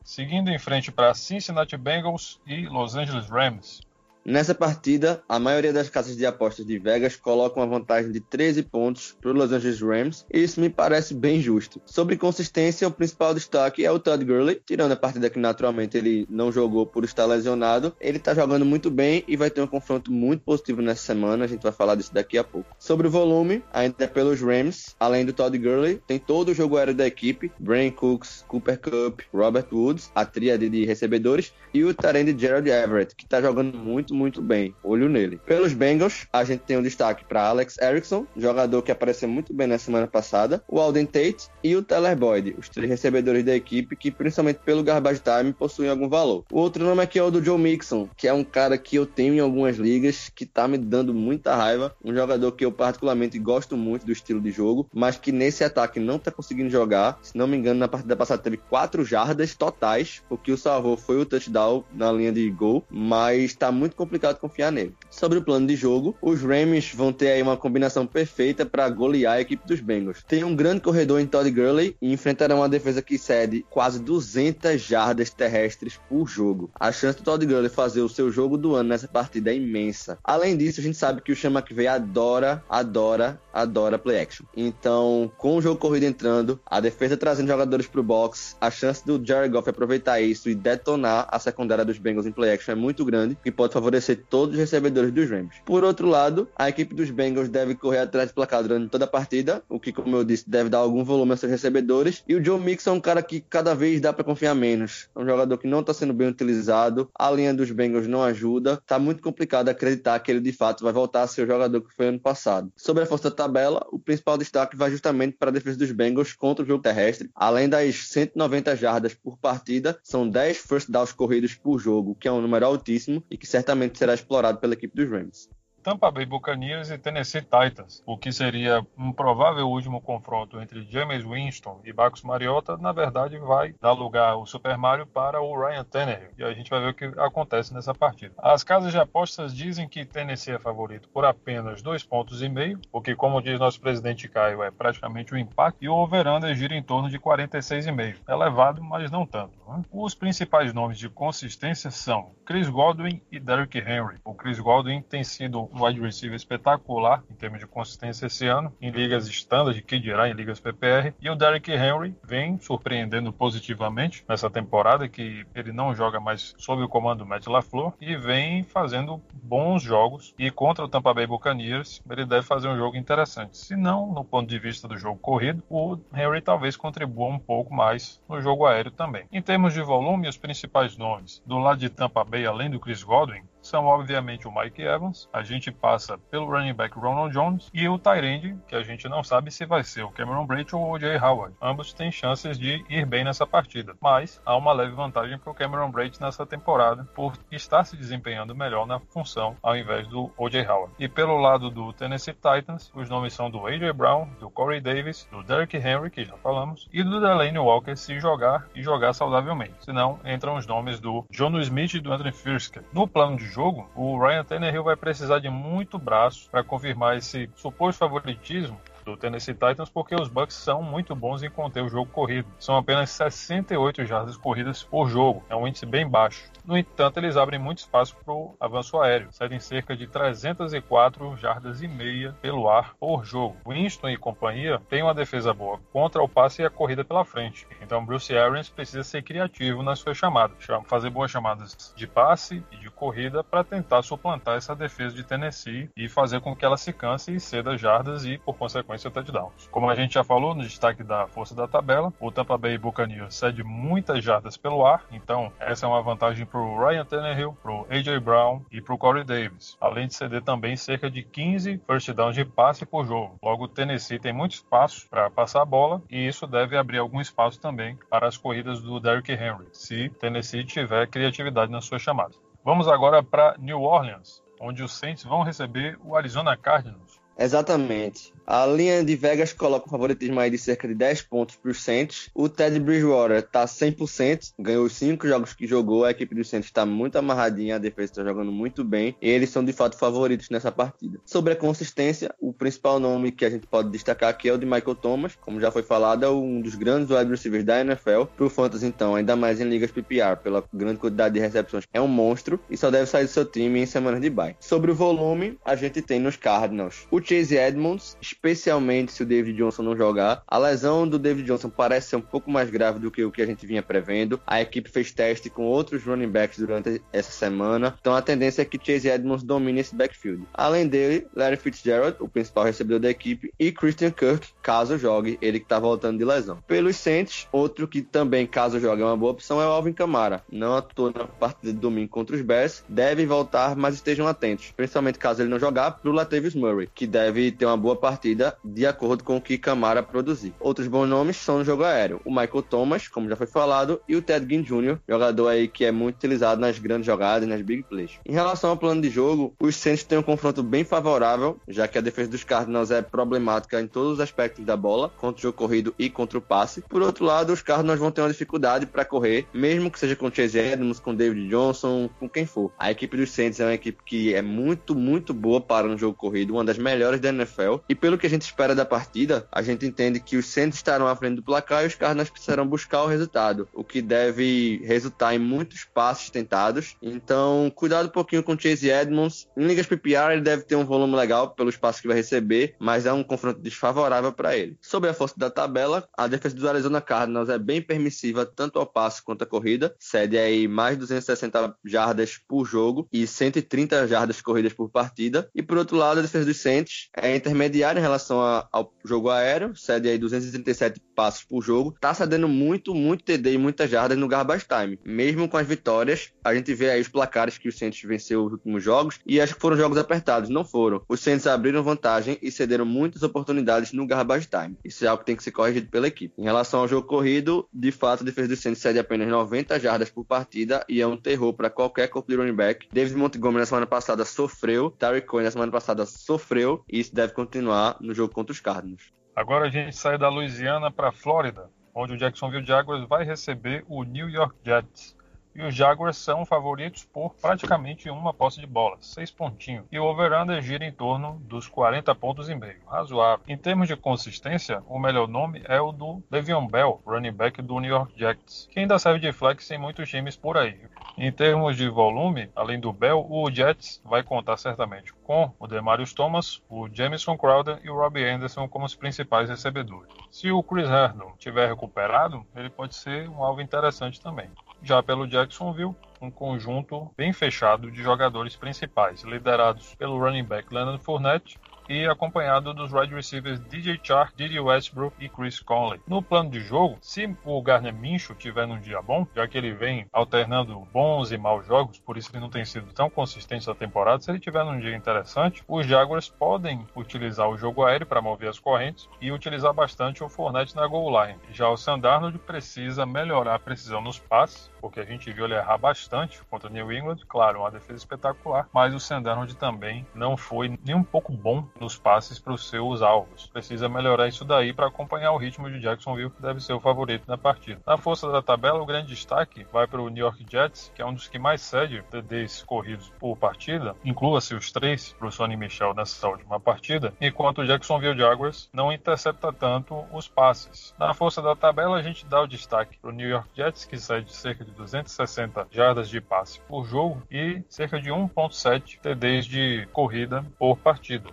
Seguindo 0.04 0.50
em 0.50 0.60
frente 0.60 0.92
para 0.92 1.14
Cincinnati 1.14 1.78
Bengals 1.78 2.42
e 2.46 2.66
Los 2.68 2.96
Angeles 2.96 3.30
Rams. 3.30 3.82
Nessa 4.26 4.56
partida, 4.56 5.22
a 5.28 5.38
maioria 5.38 5.74
das 5.74 5.90
casas 5.90 6.16
de 6.16 6.26
apostas 6.26 6.66
de 6.66 6.80
Vegas 6.80 7.18
colocam 7.18 7.62
uma 7.62 7.78
vantagem 7.78 8.10
de 8.10 8.22
13 8.22 8.64
pontos 8.64 9.18
para 9.20 9.32
os 9.32 9.36
Los 9.36 9.52
Angeles 9.52 9.82
Rams, 9.82 10.26
e 10.34 10.42
isso 10.42 10.62
me 10.62 10.70
parece 10.70 11.14
bem 11.14 11.42
justo. 11.42 11.82
Sobre 11.86 12.16
consistência, 12.16 12.88
o 12.88 12.92
principal 12.92 13.34
destaque 13.34 13.86
é 13.86 13.92
o 13.92 14.00
Todd 14.00 14.24
Gurley, 14.24 14.62
tirando 14.66 14.94
a 14.94 14.96
partida 14.96 15.30
que 15.30 15.38
naturalmente 15.38 15.98
ele 15.98 16.26
não 16.30 16.54
jogou 16.54 16.86
por 16.86 17.04
estar 17.04 17.26
lesionado. 17.26 17.94
Ele 18.00 18.18
está 18.18 18.34
jogando 18.34 18.66
muito 18.66 18.90
bem 18.90 19.26
e 19.28 19.36
vai 19.36 19.50
ter 19.50 19.62
um 19.62 19.68
confronto 19.68 20.10
muito 20.10 20.42
positivo 20.44 20.82
nessa 20.82 21.02
semana, 21.02 21.44
a 21.44 21.48
gente 21.48 21.62
vai 21.62 21.74
falar 21.74 21.96
disso 21.96 22.14
daqui 22.14 22.38
a 22.38 22.46
pouco. 22.46 22.74
Sobre 22.80 23.08
o 23.08 23.12
volume, 23.12 23.62
ainda 23.74 23.96
é 24.00 24.08
pelos 24.08 24.40
Rams, 24.40 24.96
além 24.98 25.26
do 25.26 25.34
Todd 25.34 25.58
Gurley, 25.58 26.02
tem 26.08 26.18
todo 26.18 26.50
o 26.50 26.54
jogo 26.54 26.78
aéreo 26.78 26.94
da 26.94 27.06
equipe, 27.06 27.52
Brain 27.60 27.92
Cooks, 27.92 28.46
Cooper 28.48 28.80
Cup, 28.80 29.20
Robert 29.34 29.68
Woods, 29.70 30.10
a 30.16 30.26
tríade 30.26 30.70
de 30.70 30.86
recebedores, 30.86 31.54
e 31.74 31.84
o 31.84 31.94
Tarend 31.94 32.40
Gerald 32.40 32.70
Everett, 32.70 33.16
que 33.16 33.26
está 33.26 33.42
jogando 33.42 33.78
muito 33.78 34.13
muito, 34.14 34.34
muito 34.34 34.42
bem. 34.42 34.74
Olho 34.84 35.08
nele. 35.08 35.40
Pelos 35.46 35.74
Bengals, 35.74 36.28
a 36.34 36.44
gente 36.44 36.62
tem 36.62 36.78
um 36.78 36.82
destaque 36.82 37.24
para 37.24 37.46
Alex 37.46 37.78
Erickson, 37.78 38.26
jogador 38.36 38.82
que 38.82 38.92
apareceu 38.92 39.30
muito 39.30 39.54
bem 39.54 39.68
na 39.68 39.78
semana 39.78 40.08
passada, 40.08 40.64
o 40.68 40.80
Alden 40.80 41.06
Tate 41.06 41.50
e 41.64 41.76
o 41.76 41.84
Tyler 41.84 42.18
Boyd, 42.18 42.56
os 42.58 42.68
três 42.68 42.90
recebedores 42.90 43.44
da 43.44 43.56
equipe 43.56 43.96
que, 43.96 44.10
principalmente 44.10 44.60
pelo 44.66 44.82
garbage 44.82 45.22
time, 45.22 45.54
possuem 45.54 45.90
algum 45.90 46.10
valor. 46.10 46.44
O 46.52 46.60
outro 46.60 46.84
nome 46.84 47.04
aqui 47.04 47.20
é 47.20 47.24
o 47.24 47.30
do 47.30 47.44
Joe 47.44 47.60
Mixon, 47.60 48.10
que 48.16 48.28
é 48.28 48.34
um 48.34 48.44
cara 48.44 48.78
que 48.78 48.96
eu 48.96 49.06
tenho 49.06 49.36
em 49.36 49.40
algumas 49.40 49.78
ligas, 49.78 50.32
que 50.34 50.46
tá 50.46 50.68
me 50.68 50.78
dando 50.78 51.14
muita 51.14 51.56
raiva. 51.56 51.96
Um 52.04 52.14
jogador 52.14 52.52
que 52.54 52.66
eu 52.66 52.72
particularmente 52.72 53.38
gosto 53.38 53.78
muito 53.78 54.06
do 54.06 54.12
estilo 54.12 54.42
de 54.42 54.50
jogo, 54.50 54.90
mas 54.94 55.18
que 55.18 55.32
nesse 55.32 55.64
ataque 55.64 56.00
não 56.00 56.18
tá 56.18 56.32
conseguindo 56.32 56.70
jogar. 56.70 57.20
Se 57.22 57.38
não 57.38 57.46
me 57.46 57.58
engano, 57.58 57.80
na 57.80 57.88
partida 57.88 58.16
passada 58.16 58.42
teve 58.42 58.58
quatro 58.58 59.06
jardas 59.06 59.54
totais. 59.54 60.24
O 60.30 60.38
que 60.38 60.52
o 60.52 60.58
salvou 60.58 60.98
foi 60.98 61.20
o 61.20 61.26
touchdown 61.26 61.84
na 61.94 62.12
linha 62.12 62.32
de 62.32 62.50
gol, 62.50 62.84
mas 62.90 63.54
tá 63.54 63.72
muito 63.72 63.96
complicado 64.04 64.40
confiar 64.40 64.72
nele. 64.72 64.94
Sobre 65.10 65.38
o 65.38 65.42
plano 65.42 65.66
de 65.66 65.76
jogo, 65.76 66.16
os 66.22 66.42
Rams 66.42 66.94
vão 66.94 67.14
ter 67.14 67.30
aí 67.30 67.42
uma 67.42 67.58
combinação 67.58 68.06
perfeita 68.06 68.66
para 68.66 68.90
golear 68.90 69.34
a 69.34 69.42
equipe 69.42 69.66
dos 69.66 69.80
Bengals. 69.80 70.24
Tem 70.28 70.44
um 70.44 70.56
grande 70.56 70.82
corredor 70.82 71.20
em 71.20 71.26
Todd 71.26 71.50
Gurley 71.50 71.96
e 72.02 72.12
enfrentarão 72.12 72.58
uma 72.58 72.70
defesa 72.70 73.02
que 73.02 73.18
cede 73.18 73.66
quase 73.70 74.00
200 74.00 74.82
jardas 74.82 75.30
terrestres 75.30 76.00
por 76.10 76.28
jogo. 76.28 76.70
A 76.80 76.92
chance 76.92 77.18
do 77.20 77.24
Todd 77.24 77.46
Gurley 77.46 77.70
fazer 77.70 78.02
o 78.02 78.10
seu 78.10 78.32
jogo 78.32 78.58
do 78.58 78.76
ano 78.76 78.90
nessa 78.90 79.08
partida 79.08 79.52
é 79.52 79.56
imensa. 79.56 80.18
Além 80.24 80.58
disso, 80.58 80.80
a 80.80 80.84
gente 80.84 80.98
sabe 80.98 81.22
que 81.22 81.32
o 81.32 81.36
Chama 81.36 81.60
McVay 81.60 81.88
adora, 81.88 82.64
adora, 82.70 83.40
adora 83.54 83.98
play 83.98 84.20
action. 84.20 84.46
Então, 84.56 85.32
com 85.38 85.58
o 85.58 85.62
jogo 85.62 85.80
corrido 85.80 86.04
entrando, 86.04 86.60
a 86.66 86.80
defesa 86.80 87.16
trazendo 87.16 87.48
jogadores 87.48 87.88
pro 87.88 88.04
box, 88.04 88.58
a 88.60 88.70
chance 88.70 89.06
do 89.06 89.24
Jared 89.24 89.52
Goff 89.52 89.70
aproveitar 89.70 90.20
isso 90.20 90.50
e 90.50 90.56
detonar 90.56 91.28
a 91.30 91.40
secundária 91.40 91.86
dos 91.86 91.98
Bengals 91.98 92.26
em 92.26 92.32
play 92.32 92.52
action 92.52 92.74
é 92.74 92.76
muito 92.76 93.06
grande 93.06 93.38
e 93.46 93.52
pode 93.52 93.74
favorecer 93.74 93.93
favorecer 93.94 94.24
todos 94.30 94.56
os 94.56 94.60
recebedores 94.60 95.12
dos 95.12 95.30
Rams. 95.30 95.56
Por 95.66 95.84
outro 95.84 96.08
lado, 96.08 96.48
a 96.56 96.70
equipe 96.70 96.96
dos 96.96 97.12
Bengals 97.12 97.50
deve 97.50 97.76
correr 97.76 98.00
atrás 98.00 98.30
do 98.30 98.34
placar 98.34 98.64
durante 98.64 98.90
toda 98.90 99.06
a 99.06 99.08
partida, 99.08 99.64
o 99.70 99.80
que, 99.80 99.92
como 99.92 100.16
eu 100.16 100.24
disse, 100.24 100.50
deve 100.50 100.70
dar 100.70 100.80
algum 100.80 101.04
volume 101.04 101.32
aos 101.32 101.40
seus 101.40 101.52
recebedores. 101.52 102.24
E 102.28 102.36
o 102.36 102.44
Joe 102.44 102.60
Mixon 102.60 102.92
é 102.92 102.94
um 102.94 103.00
cara 103.00 103.22
que 103.22 103.40
cada 103.42 103.76
vez 103.76 104.02
dá 104.02 104.12
para 104.12 104.24
confiar 104.24 104.56
menos. 104.56 105.10
É 105.16 105.20
um 105.20 105.26
jogador 105.26 105.58
que 105.58 105.68
não 105.68 105.82
está 105.82 105.94
sendo 105.94 106.14
bem 106.14 106.28
utilizado, 106.28 107.10
a 107.18 107.30
linha 107.30 107.54
dos 107.54 107.70
Bengals 107.72 108.08
não 108.08 108.24
ajuda. 108.24 108.82
Tá 108.86 108.98
muito 108.98 109.22
complicado 109.22 109.70
acreditar 109.70 110.20
que 110.20 110.32
ele 110.32 110.40
de 110.40 110.52
fato 110.52 110.84
vai 110.84 110.94
voltar 110.94 111.24
a 111.24 111.28
ser 111.28 111.44
o 111.44 111.48
jogador 111.48 111.82
que 111.82 111.94
foi 111.94 112.08
ano 112.08 112.20
passado. 112.20 112.72
Sobre 112.76 113.04
a 113.04 113.06
força 113.06 113.30
da 113.30 113.36
tabela, 113.36 113.86
o 113.92 114.00
principal 114.00 114.38
destaque 114.38 114.76
vai 114.76 114.90
justamente 114.90 115.38
para 115.38 115.50
a 115.50 115.54
defesa 115.54 115.78
dos 115.78 115.92
Bengals 115.92 116.34
contra 116.34 116.64
o 116.64 116.68
jogo 116.68 116.82
terrestre. 116.82 117.30
Além 117.36 117.70
das 117.70 118.08
190 118.10 118.76
jardas 118.76 119.14
por 119.14 119.38
partida, 119.38 119.98
são 120.04 120.28
10 120.28 120.58
first 120.58 120.90
downs 120.90 121.12
corridos 121.12 121.54
por 121.56 121.80
jogo, 121.80 122.16
que 122.20 122.28
é 122.28 122.32
um 122.32 122.42
número 122.42 122.66
altíssimo 122.66 123.24
e 123.30 123.38
que 123.38 123.48
certamente 123.48 123.83
será 123.94 124.14
explorado 124.14 124.60
pela 124.60 124.74
equipe 124.74 124.96
dos 124.96 125.10
Rams. 125.10 125.50
Tampa 125.84 126.10
Bay 126.10 126.26
Buccaneers 126.26 126.90
e 126.90 126.98
Tennessee 126.98 127.42
Titans, 127.42 128.02
o 128.06 128.18
que 128.18 128.32
seria 128.32 128.86
um 128.98 129.12
provável 129.12 129.70
último 129.70 130.00
confronto 130.00 130.62
entre 130.62 130.88
James 130.90 131.26
Winston 131.26 131.82
e 131.84 131.92
Marcus 131.92 132.24
Mariota, 132.24 132.78
na 132.78 132.94
verdade 132.94 133.38
vai 133.38 133.76
dar 133.82 133.92
lugar 133.92 134.30
ao 134.30 134.46
Super 134.46 134.78
Mario 134.78 135.06
para 135.06 135.42
o 135.42 135.60
Ryan 135.60 135.84
Tannehill, 135.84 136.32
e 136.38 136.44
a 136.44 136.54
gente 136.54 136.70
vai 136.70 136.80
ver 136.80 136.90
o 136.90 136.94
que 136.94 137.06
acontece 137.20 137.74
nessa 137.74 137.94
partida. 137.94 138.34
As 138.38 138.64
casas 138.64 138.94
de 138.94 138.98
apostas 138.98 139.54
dizem 139.54 139.90
que 139.90 140.06
Tennessee 140.06 140.54
é 140.54 140.60
favorito 140.60 141.10
por 141.10 141.26
apenas 141.26 141.82
dois 141.82 142.02
pontos 142.02 142.42
e 142.42 142.48
meio, 142.48 142.80
o 142.90 143.02
que, 143.02 143.14
como 143.14 143.42
diz 143.42 143.60
nosso 143.60 143.82
presidente 143.82 144.30
Caio, 144.30 144.64
é 144.64 144.72
praticamente 144.72 145.34
o 145.34 145.36
um 145.36 145.40
empate, 145.40 145.80
e 145.82 145.90
o 145.90 145.96
over-under 145.96 146.56
gira 146.56 146.76
em 146.76 146.82
torno 146.82 147.10
de 147.10 147.20
46,5. 147.20 148.20
Elevado, 148.30 148.82
mas 148.82 149.12
não 149.12 149.26
tanto. 149.26 149.58
Né? 149.68 149.84
Os 149.92 150.16
principais 150.16 150.74
nomes 150.74 150.98
de 150.98 151.10
consistência 151.10 151.92
são 151.92 152.32
Chris 152.46 152.70
Godwin 152.70 153.22
e 153.30 153.40
Derrick 153.40 153.78
Henry. 153.78 154.18
O 154.24 154.34
Chris 154.34 154.60
Godwin 154.60 155.02
tem 155.02 155.24
sido 155.24 155.70
wide 155.74 156.00
receiver 156.00 156.36
espetacular 156.36 157.24
em 157.30 157.34
termos 157.36 157.60
de 157.60 157.68
consistência 157.68 158.28
esse 158.28 158.48
ano, 158.48 158.74
em 158.82 158.92
ligas 158.92 159.28
standard, 159.28 159.82
que 159.82 160.00
dirá 160.00 160.30
em 160.30 160.34
ligas 160.34 160.60
PPR. 160.60 161.14
E 161.20 161.30
o 161.30 161.36
Derrick 161.36 161.72
Henry 161.72 162.16
vem 162.24 162.60
surpreendendo 162.60 163.32
positivamente 163.34 164.24
nessa 164.28 164.50
temporada, 164.50 165.08
que 165.08 165.46
ele 165.56 165.72
não 165.72 165.94
joga 165.94 166.20
mais 166.20 166.54
sob 166.58 166.82
o 166.82 166.90
comando 166.90 167.20
do 167.20 167.26
Matt 167.26 167.48
LaFleur 167.48 167.94
e 168.00 168.16
vem 168.16 168.64
fazendo 168.64 169.22
bons 169.34 169.82
jogos. 169.82 170.34
E 170.38 170.50
contra 170.52 170.86
o 170.86 170.88
Tampa 170.88 171.14
Bay 171.14 171.28
Buccaneers, 171.28 172.02
ele 172.10 172.26
deve 172.26 172.46
fazer 172.46 172.68
um 172.68 172.78
jogo 172.78 172.98
interessante. 172.98 173.58
Se 173.58 173.76
não, 173.76 174.12
no 174.12 174.24
ponto 174.24 174.50
de 174.50 174.60
vista 174.60 174.88
do 174.88 174.98
jogo 174.98 175.20
corrido, 175.20 175.64
o 175.70 175.98
Henry 176.14 176.42
talvez 176.42 176.76
contribua 176.76 177.28
um 177.28 177.40
pouco 177.40 177.74
mais 177.74 178.22
no 178.28 178.42
jogo 178.42 178.66
aéreo 178.66 178.92
também. 178.92 179.26
Em 179.32 179.42
termos 179.42 179.74
de 179.74 179.82
volume, 179.82 180.28
os 180.28 180.38
principais 180.38 180.98
nomes 180.98 181.42
do 181.46 181.58
lado 181.58 181.80
de 181.80 181.90
Tampa 181.90 182.24
Bay, 182.24 182.46
além 182.46 182.70
do 182.70 182.80
Chris 182.80 183.04
Godwin, 183.04 183.44
são 183.64 183.86
obviamente 183.86 184.48
o 184.48 184.54
Mike 184.54 184.82
Evans, 184.82 185.28
a 185.34 185.42
gente 185.42 185.72
passa 185.72 186.18
pelo 186.30 186.46
running 186.46 186.74
back 186.74 186.98
Ronald 187.00 187.34
Jones 187.34 187.72
e 187.74 187.88
o 187.88 187.98
Tyrande, 187.98 188.56
que 188.68 188.76
a 188.76 188.84
gente 188.84 189.08
não 189.08 189.24
sabe 189.24 189.50
se 189.50 189.66
vai 189.66 189.84
ser 189.84 190.04
o 190.04 190.12
Cameron 190.12 190.46
Brate 190.46 190.76
ou 190.76 190.92
o 190.92 191.00
Jay 191.00 191.18
Howard. 191.18 191.56
Ambos 191.62 191.94
têm 191.94 192.12
chances 192.12 192.60
de 192.60 192.86
ir 192.90 193.06
bem 193.06 193.24
nessa 193.24 193.48
partida, 193.48 193.96
mas 194.02 194.42
há 194.46 194.56
uma 194.56 194.74
leve 194.74 194.92
vantagem 194.92 195.38
para 195.38 195.52
o 195.52 195.56
Cameron 195.56 195.90
Brate 195.90 196.22
nessa 196.22 196.46
temporada 196.46 197.06
por 197.16 197.34
estar 197.52 197.84
se 197.86 197.96
desempenhando 197.96 198.54
melhor 198.54 198.86
na 198.86 199.00
função 199.00 199.56
ao 199.64 199.76
invés 199.78 200.08
do 200.08 200.32
O.J. 200.38 200.68
Howard. 200.68 200.94
E 201.00 201.08
pelo 201.08 201.38
lado 201.38 201.70
do 201.70 201.94
Tennessee 201.94 202.34
Titans, 202.34 202.92
os 202.94 203.10
nomes 203.10 203.34
são 203.34 203.50
do 203.50 203.66
A.J. 203.66 203.94
Brown, 203.94 204.28
do 204.40 204.50
Corey 204.50 204.82
Davis, 204.82 205.28
do 205.32 205.42
Derrick 205.44 205.78
Henry, 205.78 206.10
que 206.10 206.26
já 206.26 206.36
falamos, 206.38 206.90
e 206.92 207.02
do 207.04 207.22
Delaney 207.22 207.58
Walker 207.58 207.96
se 207.96 208.20
jogar 208.20 208.68
e 208.76 208.84
jogar 208.84 209.14
saudavelmente. 209.14 209.74
Senão, 209.80 210.20
entram 210.26 210.58
os 210.58 210.68
nomes 210.68 211.00
do 211.00 211.26
John 211.32 211.58
Smith 211.60 211.94
e 211.94 212.00
do 212.00 212.12
Anthony 212.12 212.32
Firsker. 212.32 212.84
No 212.92 213.08
plano 213.08 213.38
de 213.38 213.46
jogo, 213.54 213.88
o 213.96 214.20
Ryan 214.20 214.44
Tannehill 214.44 214.84
vai 214.84 214.96
precisar 214.96 215.38
de 215.40 215.50
muito 215.50 216.00
braço 216.00 216.50
para 216.50 216.64
confirmar 216.64 217.18
esse 217.18 217.50
suposto 217.56 218.00
favoritismo 218.00 218.80
do 219.04 219.18
Tennessee 219.18 219.54
Titans 219.54 219.90
porque 219.90 220.16
os 220.16 220.28
Bucks 220.28 220.56
são 220.56 220.82
muito 220.82 221.16
bons 221.16 221.44
em 221.44 221.50
conter 221.50 221.84
o 221.84 221.90
jogo 221.90 222.12
corrido. 222.12 222.48
São 222.60 222.78
apenas 222.78 223.10
68 223.12 224.06
jardas 224.06 224.38
corridas 224.38 224.84
por 224.84 225.10
jogo, 225.10 225.44
é 225.50 225.56
um 225.56 225.68
índice 225.68 225.86
bem 225.86 226.08
baixo. 226.08 226.52
No 226.66 226.78
entanto, 226.78 227.18
eles 227.18 227.36
abrem 227.36 227.60
muito 227.60 227.80
espaço 227.80 228.16
para 228.16 228.34
o 228.34 228.56
avanço 228.60 229.00
aéreo, 229.00 229.32
cedem 229.32 229.60
cerca 229.60 229.96
de 229.96 230.08
304 230.08 231.36
jardas 231.36 231.82
e 231.82 231.88
meia 231.88 232.34
pelo 232.42 232.70
ar 232.70 232.96
por 233.00 233.26
jogo. 233.26 233.58
Winston 233.68 234.10
e 234.10 234.18
companhia 234.18 234.82
têm 234.88 235.04
uma 235.04 235.14
defesa 235.14 235.54
boa 235.54 235.80
contra 235.92 236.24
o 236.24 236.30
passe 236.30 236.62
e 236.62 236.66
a 236.66 236.70
corrida 236.70 237.04
pela 237.04 237.26
frente. 237.26 237.68
Então, 237.82 238.06
Bruce 238.06 238.36
Arians 238.36 238.70
precisa 238.70 239.04
ser 239.04 239.24
criativo 239.24 239.84
nas 239.84 240.00
suas 240.00 240.18
chamadas, 240.18 240.58
fazer 240.86 241.10
boas 241.10 241.30
chamadas 241.30 241.94
de 241.96 242.08
passe 242.08 242.64
e 242.72 242.78
de 242.78 242.90
corrida 242.90 243.44
para 243.44 243.64
tentar 243.64 244.02
suplantar 244.02 244.56
essa 244.56 244.76
defesa 244.76 245.16
de 245.16 245.24
Tennessee 245.24 245.90
e 245.98 246.08
fazer 246.08 246.40
com 246.40 246.56
que 246.56 246.64
ela 246.64 246.78
se 246.78 246.94
canse 246.94 247.34
e 247.34 247.40
ceda 247.40 247.78
jardas 247.78 248.26
e, 248.26 248.38
por 248.38 248.58
consequência, 248.58 248.93
touchdowns. 249.02 249.68
Como 249.72 249.90
a 249.90 249.96
gente 249.96 250.14
já 250.14 250.24
falou 250.24 250.54
no 250.54 250.64
destaque 250.64 251.04
da 251.04 251.28
força 251.28 251.56
da 251.56 251.68
tabela, 251.68 252.14
o 252.20 252.32
Tampa 252.32 252.58
Bay 252.58 252.78
Buccaneers 252.78 253.36
cede 253.36 253.64
muitas 253.64 254.24
jardas 254.24 254.58
pelo 254.58 254.86
ar, 254.86 255.06
então 255.12 255.52
essa 255.60 255.86
é 255.86 255.90
uma 255.90 256.02
vantagem 256.02 256.46
para 256.46 256.60
o 256.60 256.78
Ryan 256.78 257.06
Tannehill, 257.06 257.58
para 257.62 257.72
o 257.72 257.88
A.J. 257.90 258.20
Brown 258.20 258.62
e 258.72 258.82
para 258.82 258.94
o 258.94 258.98
Corey 258.98 259.24
Davis, 259.24 259.78
além 259.80 260.08
de 260.08 260.16
ceder 260.16 260.44
também 260.44 260.76
cerca 260.76 261.10
de 261.10 261.24
15 261.24 261.82
first 261.88 262.12
downs 262.12 262.36
de 262.36 262.46
passe 262.46 262.86
por 262.86 263.06
jogo. 263.06 263.38
Logo, 263.42 263.66
o 263.66 263.68
Tennessee 263.68 264.20
tem 264.20 264.34
muito 264.34 264.54
espaço 264.54 265.08
para 265.10 265.30
passar 265.30 265.62
a 265.62 265.66
bola 265.66 266.02
e 266.10 266.28
isso 266.28 266.46
deve 266.46 266.78
abrir 266.78 267.00
algum 267.00 267.20
espaço 267.20 267.60
também 267.60 267.98
para 268.10 268.28
as 268.28 268.38
corridas 268.38 268.82
do 268.82 269.00
Derrick 269.00 269.32
Henry, 269.32 269.68
se 269.72 270.10
Tennessee 270.20 270.64
tiver 270.64 271.08
criatividade 271.08 271.72
nas 271.72 271.86
suas 271.86 272.02
chamadas. 272.02 272.40
Vamos 272.64 272.88
agora 272.88 273.22
para 273.22 273.56
New 273.60 273.82
Orleans, 273.82 274.42
onde 274.60 274.84
os 274.84 274.94
Saints 274.94 275.24
vão 275.24 275.44
receber 275.44 275.98
o 276.02 276.16
Arizona 276.16 276.56
Cardinals. 276.56 277.20
Exatamente. 277.38 278.34
A 278.46 278.66
linha 278.66 279.04
de 279.04 279.16
Vegas 279.16 279.54
coloca 279.54 279.88
um 279.88 279.90
favoritismo 279.90 280.38
aí 280.38 280.50
de 280.50 280.58
cerca 280.58 280.86
de 280.86 280.94
10 280.94 281.22
pontos 281.24 281.56
para 281.56 281.72
os 281.72 281.82
Saints. 281.82 282.30
O 282.36 282.50
Ted 282.50 282.78
Bridgewater 282.78 283.38
está 283.38 283.64
100%, 283.66 284.54
ganhou 284.60 284.86
os 284.86 284.94
5 284.94 285.26
jogos 285.26 285.54
que 285.54 285.66
jogou. 285.66 286.04
A 286.04 286.12
equipe 286.12 286.36
do 286.36 286.44
Saints 286.44 286.68
está 286.68 286.86
muito 286.86 287.18
amarradinha, 287.18 287.78
a 287.78 287.80
defesa 287.80 288.12
está 288.12 288.24
jogando 288.24 288.52
muito 288.52 288.84
bem. 288.84 289.16
E 289.22 289.30
eles 289.30 289.50
são 289.50 289.64
de 289.64 289.72
fato 289.72 289.98
favoritos 289.98 290.50
nessa 290.50 290.72
partida. 290.72 291.20
Sobre 291.26 291.54
a 291.54 291.56
consistência, 291.56 292.36
o 292.38 292.52
principal 292.52 293.00
nome 293.00 293.32
que 293.32 293.46
a 293.46 293.50
gente 293.50 293.66
pode 293.66 293.90
destacar 293.90 294.30
aqui 294.30 294.50
é 294.50 294.54
o 294.54 294.58
de 294.58 294.66
Michael 294.66 294.96
Thomas. 294.96 295.38
Como 295.40 295.62
já 295.62 295.72
foi 295.72 295.84
falado, 295.84 296.26
é 296.26 296.30
um 296.30 296.60
dos 296.60 296.76
grandes 296.76 297.10
wide 297.10 297.32
receivers 297.32 297.64
da 297.64 297.80
NFL. 297.80 298.26
Para 298.36 298.46
o 298.46 298.50
Fantasy, 298.50 298.86
então, 298.86 299.16
ainda 299.16 299.38
mais 299.38 299.62
em 299.62 299.70
ligas 299.70 299.90
PPR, 299.90 300.36
pela 300.44 300.64
grande 300.74 301.00
quantidade 301.00 301.36
de 301.36 301.40
recepções, 301.40 301.86
é 301.94 302.02
um 302.02 302.10
monstro 302.10 302.60
e 302.70 302.76
só 302.76 302.92
deve 302.92 303.06
sair 303.06 303.24
do 303.24 303.30
seu 303.30 303.46
time 303.46 303.80
em 303.80 303.86
semanas 303.86 304.20
de 304.20 304.30
bye. 304.30 304.56
Sobre 304.60 304.92
o 304.92 304.96
volume, 304.96 305.58
a 305.64 305.78
gente 305.78 306.02
tem 306.02 306.20
nos 306.20 306.36
Cardinals 306.36 307.08
o 307.10 307.22
Chase 307.24 307.56
Edmonds 307.56 308.18
especialmente 308.22 309.12
se 309.12 309.24
o 309.24 309.26
David 309.26 309.58
Johnson 309.58 309.84
não 309.84 309.96
jogar. 309.96 310.44
A 310.48 310.58
lesão 310.58 311.08
do 311.08 311.20
David 311.20 311.46
Johnson 311.46 311.70
parece 311.70 312.10
ser 312.10 312.16
um 312.16 312.22
pouco 312.22 312.50
mais 312.50 312.70
grave 312.70 313.00
do 313.00 313.12
que 313.12 313.24
o 313.24 313.32
que 313.32 313.42
a 313.42 313.46
gente 313.46 313.66
vinha 313.66 313.82
prevendo. 313.82 314.40
A 314.46 314.62
equipe 314.62 314.90
fez 314.90 315.12
teste 315.12 315.50
com 315.50 315.66
outros 315.66 316.04
running 316.04 316.30
backs 316.30 316.60
durante 316.60 317.02
essa 317.12 317.32
semana, 317.32 317.96
então 318.00 318.16
a 318.16 318.22
tendência 318.22 318.62
é 318.62 318.66
que 318.66 318.80
Chase 318.84 319.10
Edmonds 319.10 319.44
domine 319.44 319.80
esse 319.80 319.96
backfield. 319.96 320.44
Além 320.54 320.88
dele, 320.88 321.28
Larry 321.36 321.58
Fitzgerald, 321.58 322.18
o 322.20 322.28
principal 322.28 322.66
recebedor 322.66 323.00
da 323.00 323.10
equipe, 323.10 323.54
e 323.60 323.72
Christian 323.72 324.12
Kirk, 324.12 324.48
caso 324.62 324.98
jogue, 324.98 325.38
ele 325.42 325.60
que 325.60 325.66
está 325.66 325.80
voltando 325.80 326.18
de 326.18 326.26
lesão. 326.26 326.60
Pelos 326.68 326.96
Saints, 326.96 327.48
outro 327.52 327.88
que 327.88 328.02
também, 328.02 328.46
caso 328.46 328.80
jogue, 328.80 329.02
é 329.02 329.06
uma 329.06 329.18
boa 329.18 329.32
opção 329.32 329.62
é 329.62 329.66
o 329.66 329.70
Alvin 329.70 329.94
Kamara. 329.94 330.44
Não 330.52 330.76
atuou 330.76 331.12
na 331.14 331.26
partida 331.26 331.74
de 331.74 331.80
domingo 331.80 332.10
contra 332.10 332.36
os 332.36 332.42
Bears, 332.42 332.84
deve 332.88 333.26
voltar, 333.26 333.76
mas 333.76 333.96
estejam 333.96 334.28
atentos, 334.28 334.72
principalmente 334.76 335.20
caso 335.20 335.42
ele 335.42 335.50
não 335.50 335.60
jogar, 335.60 335.92
para 335.92 336.10
o 336.10 336.14
Latavius 336.14 336.56
Murray, 336.56 336.90
que 336.94 337.08
deve 337.14 337.52
ter 337.52 337.68
uma 337.68 337.78
boa 337.78 337.96
partida 337.96 338.58
de 338.66 338.88
acordo 338.88 339.24
com 339.24 339.38
o 339.38 339.42
que 339.42 339.56
Camara 339.56 340.02
produzir. 340.02 340.54
Outros 340.60 340.88
bons 340.88 341.08
nomes 341.08 341.38
são 341.38 341.60
no 341.60 341.64
jogo 341.64 341.84
aéreo: 341.84 342.20
o 342.26 342.32
Michael 342.32 342.64
Thomas, 342.64 343.08
como 343.08 343.30
já 343.30 343.36
foi 343.36 343.46
falado, 343.46 344.02
e 344.10 344.16
o 344.16 344.22
Ted 344.22 344.46
Ginn 344.50 344.64
Jr., 344.64 344.98
jogador 345.08 345.48
aí 345.48 345.68
que 345.68 345.86
é 345.86 345.92
muito 345.92 346.16
utilizado 346.16 346.60
nas 346.60 346.80
grandes 346.80 347.06
jogadas, 347.06 347.48
nas 347.48 347.62
big 347.62 347.84
plays. 347.84 348.20
Em 348.26 348.34
relação 348.34 348.72
ao 348.72 348.78
plano 348.78 349.02
de 349.02 349.10
jogo, 349.10 349.54
os 349.60 349.76
Saints 349.76 350.04
têm 350.04 350.18
um 350.18 350.24
confronto 350.24 350.64
bem 350.64 350.84
favorável, 350.84 351.60
já 351.68 351.88
que 351.88 351.98
a 351.98 352.02
defesa 352.02 352.32
dos 352.32 352.44
Cardinals 352.44 352.90
é 352.90 353.02
problemática 353.02 353.80
em 353.80 353.88
todos 353.88 354.14
os 354.14 354.20
aspectos 354.20 354.66
da 354.66 354.76
bola, 354.76 355.10
contra 355.10 355.40
o 355.40 355.42
jogo 355.42 355.58
corrido 355.58 355.94
e 356.00 356.10
contra 356.10 356.38
o 356.38 356.42
passe. 356.42 356.82
Por 356.82 357.02
outro 357.04 357.26
lado, 357.26 357.54
os 357.54 357.62
Cardinals 357.62 358.00
vão 358.00 358.12
ter 358.12 358.22
uma 358.22 358.30
dificuldade 358.30 358.88
para 358.88 359.06
correr, 359.06 359.46
mesmo 359.54 359.92
que 359.92 360.00
seja 360.00 360.16
com 360.16 360.32
Chase 360.32 360.58
Edmonds, 360.58 361.00
com 361.00 361.14
David 361.14 361.48
Johnson, 361.48 362.10
com 362.20 362.28
quem 362.28 362.46
for. 362.46 362.72
A 362.80 362.90
equipe 362.90 363.16
dos 363.16 363.30
Saints 363.30 363.60
é 363.60 363.66
uma 363.66 363.74
equipe 363.74 364.02
que 364.04 364.34
é 364.34 364.42
muito, 364.42 364.96
muito 364.96 365.34
boa 365.34 365.62
para 365.62 365.88
um 365.88 365.98
jogo 365.98 366.18
corrido, 366.18 366.54
uma 366.54 366.64
das 366.64 366.78
melhores 366.78 367.03
da 367.20 367.30
NFL, 367.30 367.78
e 367.90 367.96
pelo 367.96 368.14
pelo 368.14 368.20
que 368.20 368.28
a 368.28 368.30
gente 368.30 368.44
espera 368.44 368.76
da 368.76 368.86
partida, 368.86 369.48
a 369.52 369.64
gente 369.64 369.88
entende 369.88 370.20
que 370.20 370.38
os 370.38 370.46
Saints 370.46 370.78
estarão 370.78 371.08
à 371.08 371.16
frente 371.16 371.38
do 371.38 371.42
placar 371.42 371.84
e 371.84 371.88
os 371.88 371.96
Cardinals 371.96 372.30
precisarão 372.30 372.68
buscar 372.68 373.02
o 373.02 373.08
resultado, 373.08 373.68
o 373.74 373.84
que 373.84 374.04
deve 374.04 374.80
resultar 374.86 375.34
em 375.34 375.40
muitos 375.40 375.84
passes 375.84 376.30
tentados. 376.30 376.96
Então, 377.02 377.72
cuidado 377.74 378.06
um 378.06 378.12
pouquinho 378.12 378.44
com 378.44 378.58
Chase 378.58 378.88
Edmonds. 378.88 379.48
Em 379.58 379.66
ligas 379.66 379.88
PPR, 379.88 380.32
ele 380.32 380.42
deve 380.42 380.62
ter 380.62 380.76
um 380.76 380.86
volume 380.86 381.16
legal 381.16 381.50
pelos 381.56 381.76
passes 381.76 382.02
que 382.02 382.08
vai 382.08 382.16
receber, 382.16 382.76
mas 382.78 383.08
é 383.08 383.12
um 383.12 383.24
confronto 383.24 383.60
desfavorável 383.60 384.32
para 384.32 384.56
ele. 384.56 384.78
Sobre 384.80 385.10
a 385.10 385.14
força 385.14 385.34
da 385.36 385.50
tabela, 385.50 386.08
a 386.16 386.28
defesa 386.28 386.56
do 386.56 386.70
Arizona 386.70 387.02
Cardinals 387.02 387.50
é 387.50 387.58
bem 387.58 387.82
permissiva 387.82 388.46
tanto 388.46 388.78
ao 388.78 388.86
passe 388.86 389.24
quanto 389.24 389.44
à 389.44 389.48
corrida, 389.48 389.96
cede 389.98 390.38
aí 390.38 390.68
mais 390.68 390.98
260 390.98 391.78
jardas 391.84 392.40
por 392.48 392.64
jogo 392.66 393.08
e 393.12 393.26
130 393.26 394.08
jardas 394.08 394.40
corridas 394.40 394.74
por 394.74 394.88
partida. 394.88 395.50
E 395.56 395.64
por 395.64 395.80
outro 395.80 395.98
lado, 395.98 396.20
a 396.20 396.22
defesa 396.22 396.46
dos 396.46 396.62
Saints 396.62 396.93
é 397.16 397.36
intermediária 397.36 398.02
relação 398.02 398.42
a, 398.42 398.68
ao 398.72 398.94
jogo 399.04 399.30
aéreo, 399.30 399.76
cede 399.76 400.10
aí 400.10 400.18
237 400.18 401.02
passos 401.16 401.44
por 401.44 401.62
jogo, 401.62 401.96
tá 402.00 402.14
cedendo 402.14 402.48
muito, 402.48 402.94
muito 402.94 403.24
TD 403.24 403.54
e 403.54 403.58
muitas 403.58 403.90
jardas 403.90 404.18
no 404.18 404.28
garbage 404.28 404.66
time. 404.68 405.00
Mesmo 405.04 405.48
com 405.48 405.58
as 405.58 405.68
vitórias, 405.68 406.32
a 406.44 406.54
gente 406.54 406.74
vê 406.74 406.90
aí 406.90 407.02
os 407.02 407.08
placares 407.08 407.58
que 407.58 407.70
o 407.70 407.72
Saints 407.72 408.02
venceu 408.04 408.46
os 408.46 408.54
últimos 408.54 408.84
jogos 408.84 409.20
e 409.26 409.40
acho 409.40 409.56
que 409.56 409.62
foram 409.62 409.78
jogos 409.78 409.98
apertados, 409.98 410.50
não 410.50 410.66
foram. 410.66 411.02
Os 411.08 411.20
Saints 411.20 411.48
abriram 411.48 411.84
vantagem 411.84 412.38
e 412.42 412.52
cederam 412.52 412.86
muitas 412.86 413.24
oportunidades 413.24 413.92
no 413.94 414.08
garbage 414.08 414.48
time. 414.48 414.78
Isso 414.84 415.06
é 415.06 415.08
algo 415.08 415.22
que 415.22 415.28
tem 415.28 415.36
que 415.36 415.44
ser 415.44 415.52
corrigido 415.52 415.88
pela 415.88 416.08
equipe. 416.08 416.34
Em 416.38 416.44
relação 416.44 416.82
ao 416.82 416.88
jogo 416.88 417.08
corrido, 417.08 417.68
de 417.74 417.92
fato, 417.92 418.22
a 418.22 418.26
defesa 418.26 418.48
do 418.48 418.56
Saints 418.56 418.82
cede 418.82 419.00
apenas 419.00 419.28
90 419.28 419.80
jardas 419.80 420.10
por 420.10 420.26
partida 420.26 420.84
e 420.90 421.02
é 421.02 421.08
um 421.08 421.18
terror 421.18 421.54
para 421.54 421.70
qualquer 421.70 422.08
corpo 422.08 422.30
de 422.30 422.38
running 422.38 422.56
back. 422.56 422.88
David 422.92 423.16
Montgomery 423.16 423.62
na 423.62 423.66
semana 423.66 423.86
passada 423.86 424.26
sofreu, 424.26 424.90
Tariq 424.92 425.28
Cohen 425.28 425.46
na 425.46 425.52
semana 425.52 425.72
passada 425.72 426.06
sofreu 426.06 426.83
e 426.90 427.00
isso 427.00 427.14
deve 427.14 427.34
continuar 427.34 427.98
no 428.00 428.14
jogo 428.14 428.34
contra 428.34 428.52
os 428.52 428.60
Cardinals. 428.60 429.12
Agora 429.36 429.66
a 429.66 429.70
gente 429.70 429.96
sai 429.96 430.18
da 430.18 430.30
Louisiana 430.30 430.92
para 430.92 431.10
a 431.10 431.12
Flórida, 431.12 431.70
onde 431.94 432.14
o 432.14 432.18
Jacksonville 432.18 432.66
Jaguars 432.66 433.08
vai 433.08 433.24
receber 433.24 433.84
o 433.88 434.04
New 434.04 434.30
York 434.30 434.56
Jets. 434.64 435.16
E 435.56 435.62
os 435.62 435.76
Jaguars 435.76 436.18
são 436.18 436.46
favoritos 436.46 437.06
por 437.06 437.36
praticamente 437.36 438.10
uma 438.10 438.34
posse 438.34 438.60
de 438.60 438.66
bola, 438.66 438.98
seis 439.00 439.30
pontinhos. 439.30 439.86
E 439.92 440.00
o 440.00 440.06
over-under 440.06 440.62
gira 440.62 440.86
em 440.86 440.92
torno 440.92 441.40
dos 441.46 441.68
40 441.68 442.14
pontos 442.16 442.50
e 442.50 442.56
meio, 442.56 442.82
razoável. 442.88 443.44
Em 443.48 443.58
termos 443.58 443.88
de 443.88 443.96
consistência, 443.96 444.82
o 444.88 444.98
melhor 444.98 445.28
nome 445.28 445.62
é 445.66 445.80
o 445.80 445.92
do 445.92 446.24
Le'Veon 446.32 446.68
Bell, 446.68 447.02
running 447.06 447.32
back 447.32 447.62
do 447.62 447.80
New 447.80 447.90
York 447.90 448.14
Jets, 448.18 448.68
que 448.72 448.80
ainda 448.80 448.98
serve 448.98 449.20
de 449.20 449.32
flex 449.32 449.70
em 449.70 449.78
muitos 449.78 450.10
times 450.10 450.36
por 450.36 450.58
aí. 450.58 450.80
Em 451.18 451.32
termos 451.32 451.78
de 451.78 451.88
volume, 451.88 452.50
além 452.56 452.80
do 452.80 452.92
Bell, 452.92 453.26
o 453.30 453.52
Jets 453.52 454.02
vai 454.04 454.24
contar 454.24 454.58
certamente 454.58 455.14
com 455.24 455.52
o 455.60 455.68
Demarius 455.68 456.14
Thomas, 456.14 456.62
o 456.68 456.90
Jameson 456.92 457.38
Crowder 457.38 457.80
e 457.84 457.90
o 457.90 457.96
Robbie 457.96 458.28
Anderson 458.28 458.68
como 458.68 458.86
os 458.86 458.96
principais 458.96 459.50
recebedores. 459.50 460.12
Se 460.32 460.52
o 460.52 460.64
Chris 460.64 460.90
Herndon 460.90 461.34
tiver 461.38 461.68
recuperado, 461.68 462.46
ele 462.56 462.70
pode 462.70 462.96
ser 462.96 463.30
um 463.30 463.44
alvo 463.44 463.62
interessante 463.62 464.20
também. 464.20 464.50
Já 464.84 465.02
pelo 465.02 465.26
Jacksonville, 465.26 465.96
um 466.22 466.30
conjunto 466.30 467.10
bem 467.16 467.32
fechado 467.32 467.90
de 467.90 468.04
jogadores 468.04 468.58
principais, 468.58 469.24
liderados 469.24 469.96
pelo 469.96 470.20
running 470.20 470.44
back 470.44 470.74
Leonard 470.74 471.02
Fournette, 471.02 471.58
e 471.90 472.06
acompanhado 472.08 472.74
dos 472.74 472.94
wide 472.94 473.14
receivers 473.14 473.60
DJ 473.60 474.00
Chark, 474.02 474.34
Didi 474.36 474.60
Westbrook 474.60 475.16
e 475.20 475.30
Chris 475.30 475.60
Conley. 475.60 476.02
No 476.08 476.22
plano 476.22 476.50
de 476.50 476.60
jogo, 476.60 476.98
se 477.02 477.36
o 477.44 477.62
Garner 477.62 477.94
Minshew 477.94 478.36
tiver 478.36 478.68
num 478.68 478.80
dia 478.80 479.02
bom, 479.02 479.28
já 479.36 479.48
que 479.48 479.58
ele 479.58 479.74
vem 479.74 480.08
alternando 480.12 480.80
bons 480.92 481.32
e 481.32 481.38
maus 481.38 481.66
jogos, 481.66 482.00
por 482.00 482.18
isso 482.18 482.30
ele 482.32 482.42
não 482.42 482.50
tem 482.50 482.66
sido 482.66 482.94
tão 482.94 483.10
consistente 483.10 483.64
essa 483.64 483.76
temporada, 483.76 484.22
se 484.22 484.32
ele 484.32 484.40
tiver 484.40 484.64
num 484.64 484.80
dia 484.80 484.96
interessante, 484.96 485.64
os 485.68 485.86
Jaguars 485.86 486.30
podem 486.30 486.86
utilizar 486.96 487.50
o 487.50 487.58
jogo 487.58 487.84
aéreo 487.84 488.08
para 488.08 488.22
mover 488.22 488.50
as 488.50 488.60
correntes 488.60 489.10
e 489.22 489.32
utilizar 489.32 489.74
bastante 489.74 490.24
o 490.24 490.30
Fournette 490.30 490.76
na 490.76 490.88
goal 490.88 491.26
line. 491.26 491.40
Já 491.52 491.70
o 491.70 491.78
Sandarnold 491.78 492.38
precisa 492.40 493.06
melhorar 493.06 493.56
a 493.56 493.60
precisão 493.60 494.02
nos 494.02 494.20
passes, 494.20 494.72
porque 494.80 495.00
a 495.00 495.06
gente 495.06 495.32
viu 495.32 495.46
ele 495.46 495.56
errar 495.56 495.78
bastante 495.78 496.42
contra 496.50 496.70
o 496.70 496.74
New 496.74 496.92
England, 496.92 497.18
claro, 497.28 497.60
uma 497.60 497.72
defesa 497.72 498.00
espetacular, 498.00 498.68
mas 498.74 498.94
o 498.94 499.00
Sandarnold 499.00 499.56
também 499.56 500.06
não 500.14 500.36
foi 500.36 500.78
nem 500.84 500.96
um 500.96 501.04
pouco 501.04 501.32
bom 501.32 501.68
nos 501.80 501.98
passes 501.98 502.40
para 502.40 502.54
os 502.54 502.70
seus 502.70 503.02
alvos. 503.02 503.48
Precisa 503.48 503.90
melhorar 503.90 504.28
isso 504.28 504.46
daí 504.46 504.74
para 504.74 504.88
acompanhar 504.88 505.32
o 505.32 505.38
ritmo 505.38 505.70
de 505.70 505.80
Jacksonville, 505.80 506.30
que 506.30 506.42
deve 506.42 506.60
ser 506.60 506.74
o 506.74 506.80
favorito 506.80 507.26
na 507.28 507.38
partida. 507.38 507.82
Na 507.86 507.98
força 507.98 508.32
da 508.32 508.42
tabela, 508.42 508.82
o 508.82 508.86
grande 508.86 509.08
destaque 509.10 509.66
vai 509.72 509.88
para 509.88 510.02
o 510.02 510.10
New 510.10 510.24
York 510.24 510.46
Jets, 510.50 510.92
que 510.96 511.02
é 511.02 511.06
um 511.06 511.14
dos 511.14 511.28
que 511.28 511.40
mais 511.40 511.62
cede 511.62 512.04
TDs 512.10 512.64
corridos 512.64 513.12
por 513.20 513.38
partida, 513.38 513.96
inclua-se 514.04 514.56
os 514.56 514.72
três 514.72 515.14
para 515.14 515.28
o 515.28 515.32
Sonny 515.32 515.56
Michel 515.56 515.94
nessa 515.94 516.28
última 516.28 516.60
partida, 516.60 517.14
enquanto 517.20 517.62
o 517.62 517.66
Jacksonville 517.66 518.18
Jaguars 518.18 518.70
não 518.74 518.92
intercepta 518.92 519.52
tanto 519.52 520.06
os 520.12 520.28
passes. 520.28 520.94
Na 520.98 521.14
força 521.14 521.42
da 521.42 521.56
tabela, 521.56 521.98
a 521.98 522.02
gente 522.02 522.26
dá 522.26 522.42
o 522.42 522.48
destaque 522.48 522.98
para 522.98 523.10
o 523.10 523.14
New 523.14 523.28
York 523.28 523.50
Jets, 523.56 523.86
que 523.86 523.98
cede 523.98 524.34
cerca 524.34 524.64
de 524.64 524.72
260 524.72 525.68
jardas 525.72 526.10
de 526.10 526.22
passe 526.22 526.60
por 526.62 526.86
jogo 526.86 527.22
e 527.30 527.64
cerca 527.68 528.00
de 528.00 528.10
1.7 528.10 529.00
TDs 529.00 529.46
de 529.46 529.88
corrida 529.92 530.46
por 530.58 530.78
partida. 530.78 531.30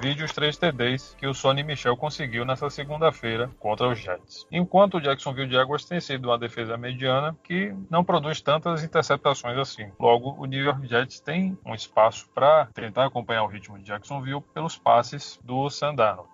Vide 0.00 0.24
os 0.24 0.32
três 0.32 0.56
TDs 0.56 1.14
que 1.18 1.26
o 1.26 1.34
Sonny 1.34 1.62
Michel 1.62 1.94
conseguiu 1.94 2.42
nessa 2.42 2.70
segunda-feira 2.70 3.50
contra 3.58 3.86
os 3.86 3.98
Jets. 3.98 4.46
Enquanto 4.50 4.96
o 4.96 5.00
Jacksonville 5.00 5.52
Jaguars 5.52 5.84
tem 5.84 6.00
sido 6.00 6.30
uma 6.30 6.38
defesa 6.38 6.74
mediana 6.78 7.36
que 7.44 7.76
não 7.90 8.02
produz 8.02 8.40
tantas 8.40 8.82
interceptações 8.82 9.58
assim. 9.58 9.92
Logo, 10.00 10.34
o 10.38 10.46
New 10.46 10.64
York 10.64 10.88
Jets 10.88 11.20
tem 11.20 11.58
um 11.66 11.74
espaço 11.74 12.26
para 12.34 12.64
tentar 12.72 13.04
acompanhar 13.04 13.42
o 13.42 13.46
ritmo 13.46 13.78
de 13.78 13.84
Jacksonville 13.84 14.40
pelos 14.54 14.78
passes 14.78 15.38
do 15.44 15.68
Sandano. 15.68 16.24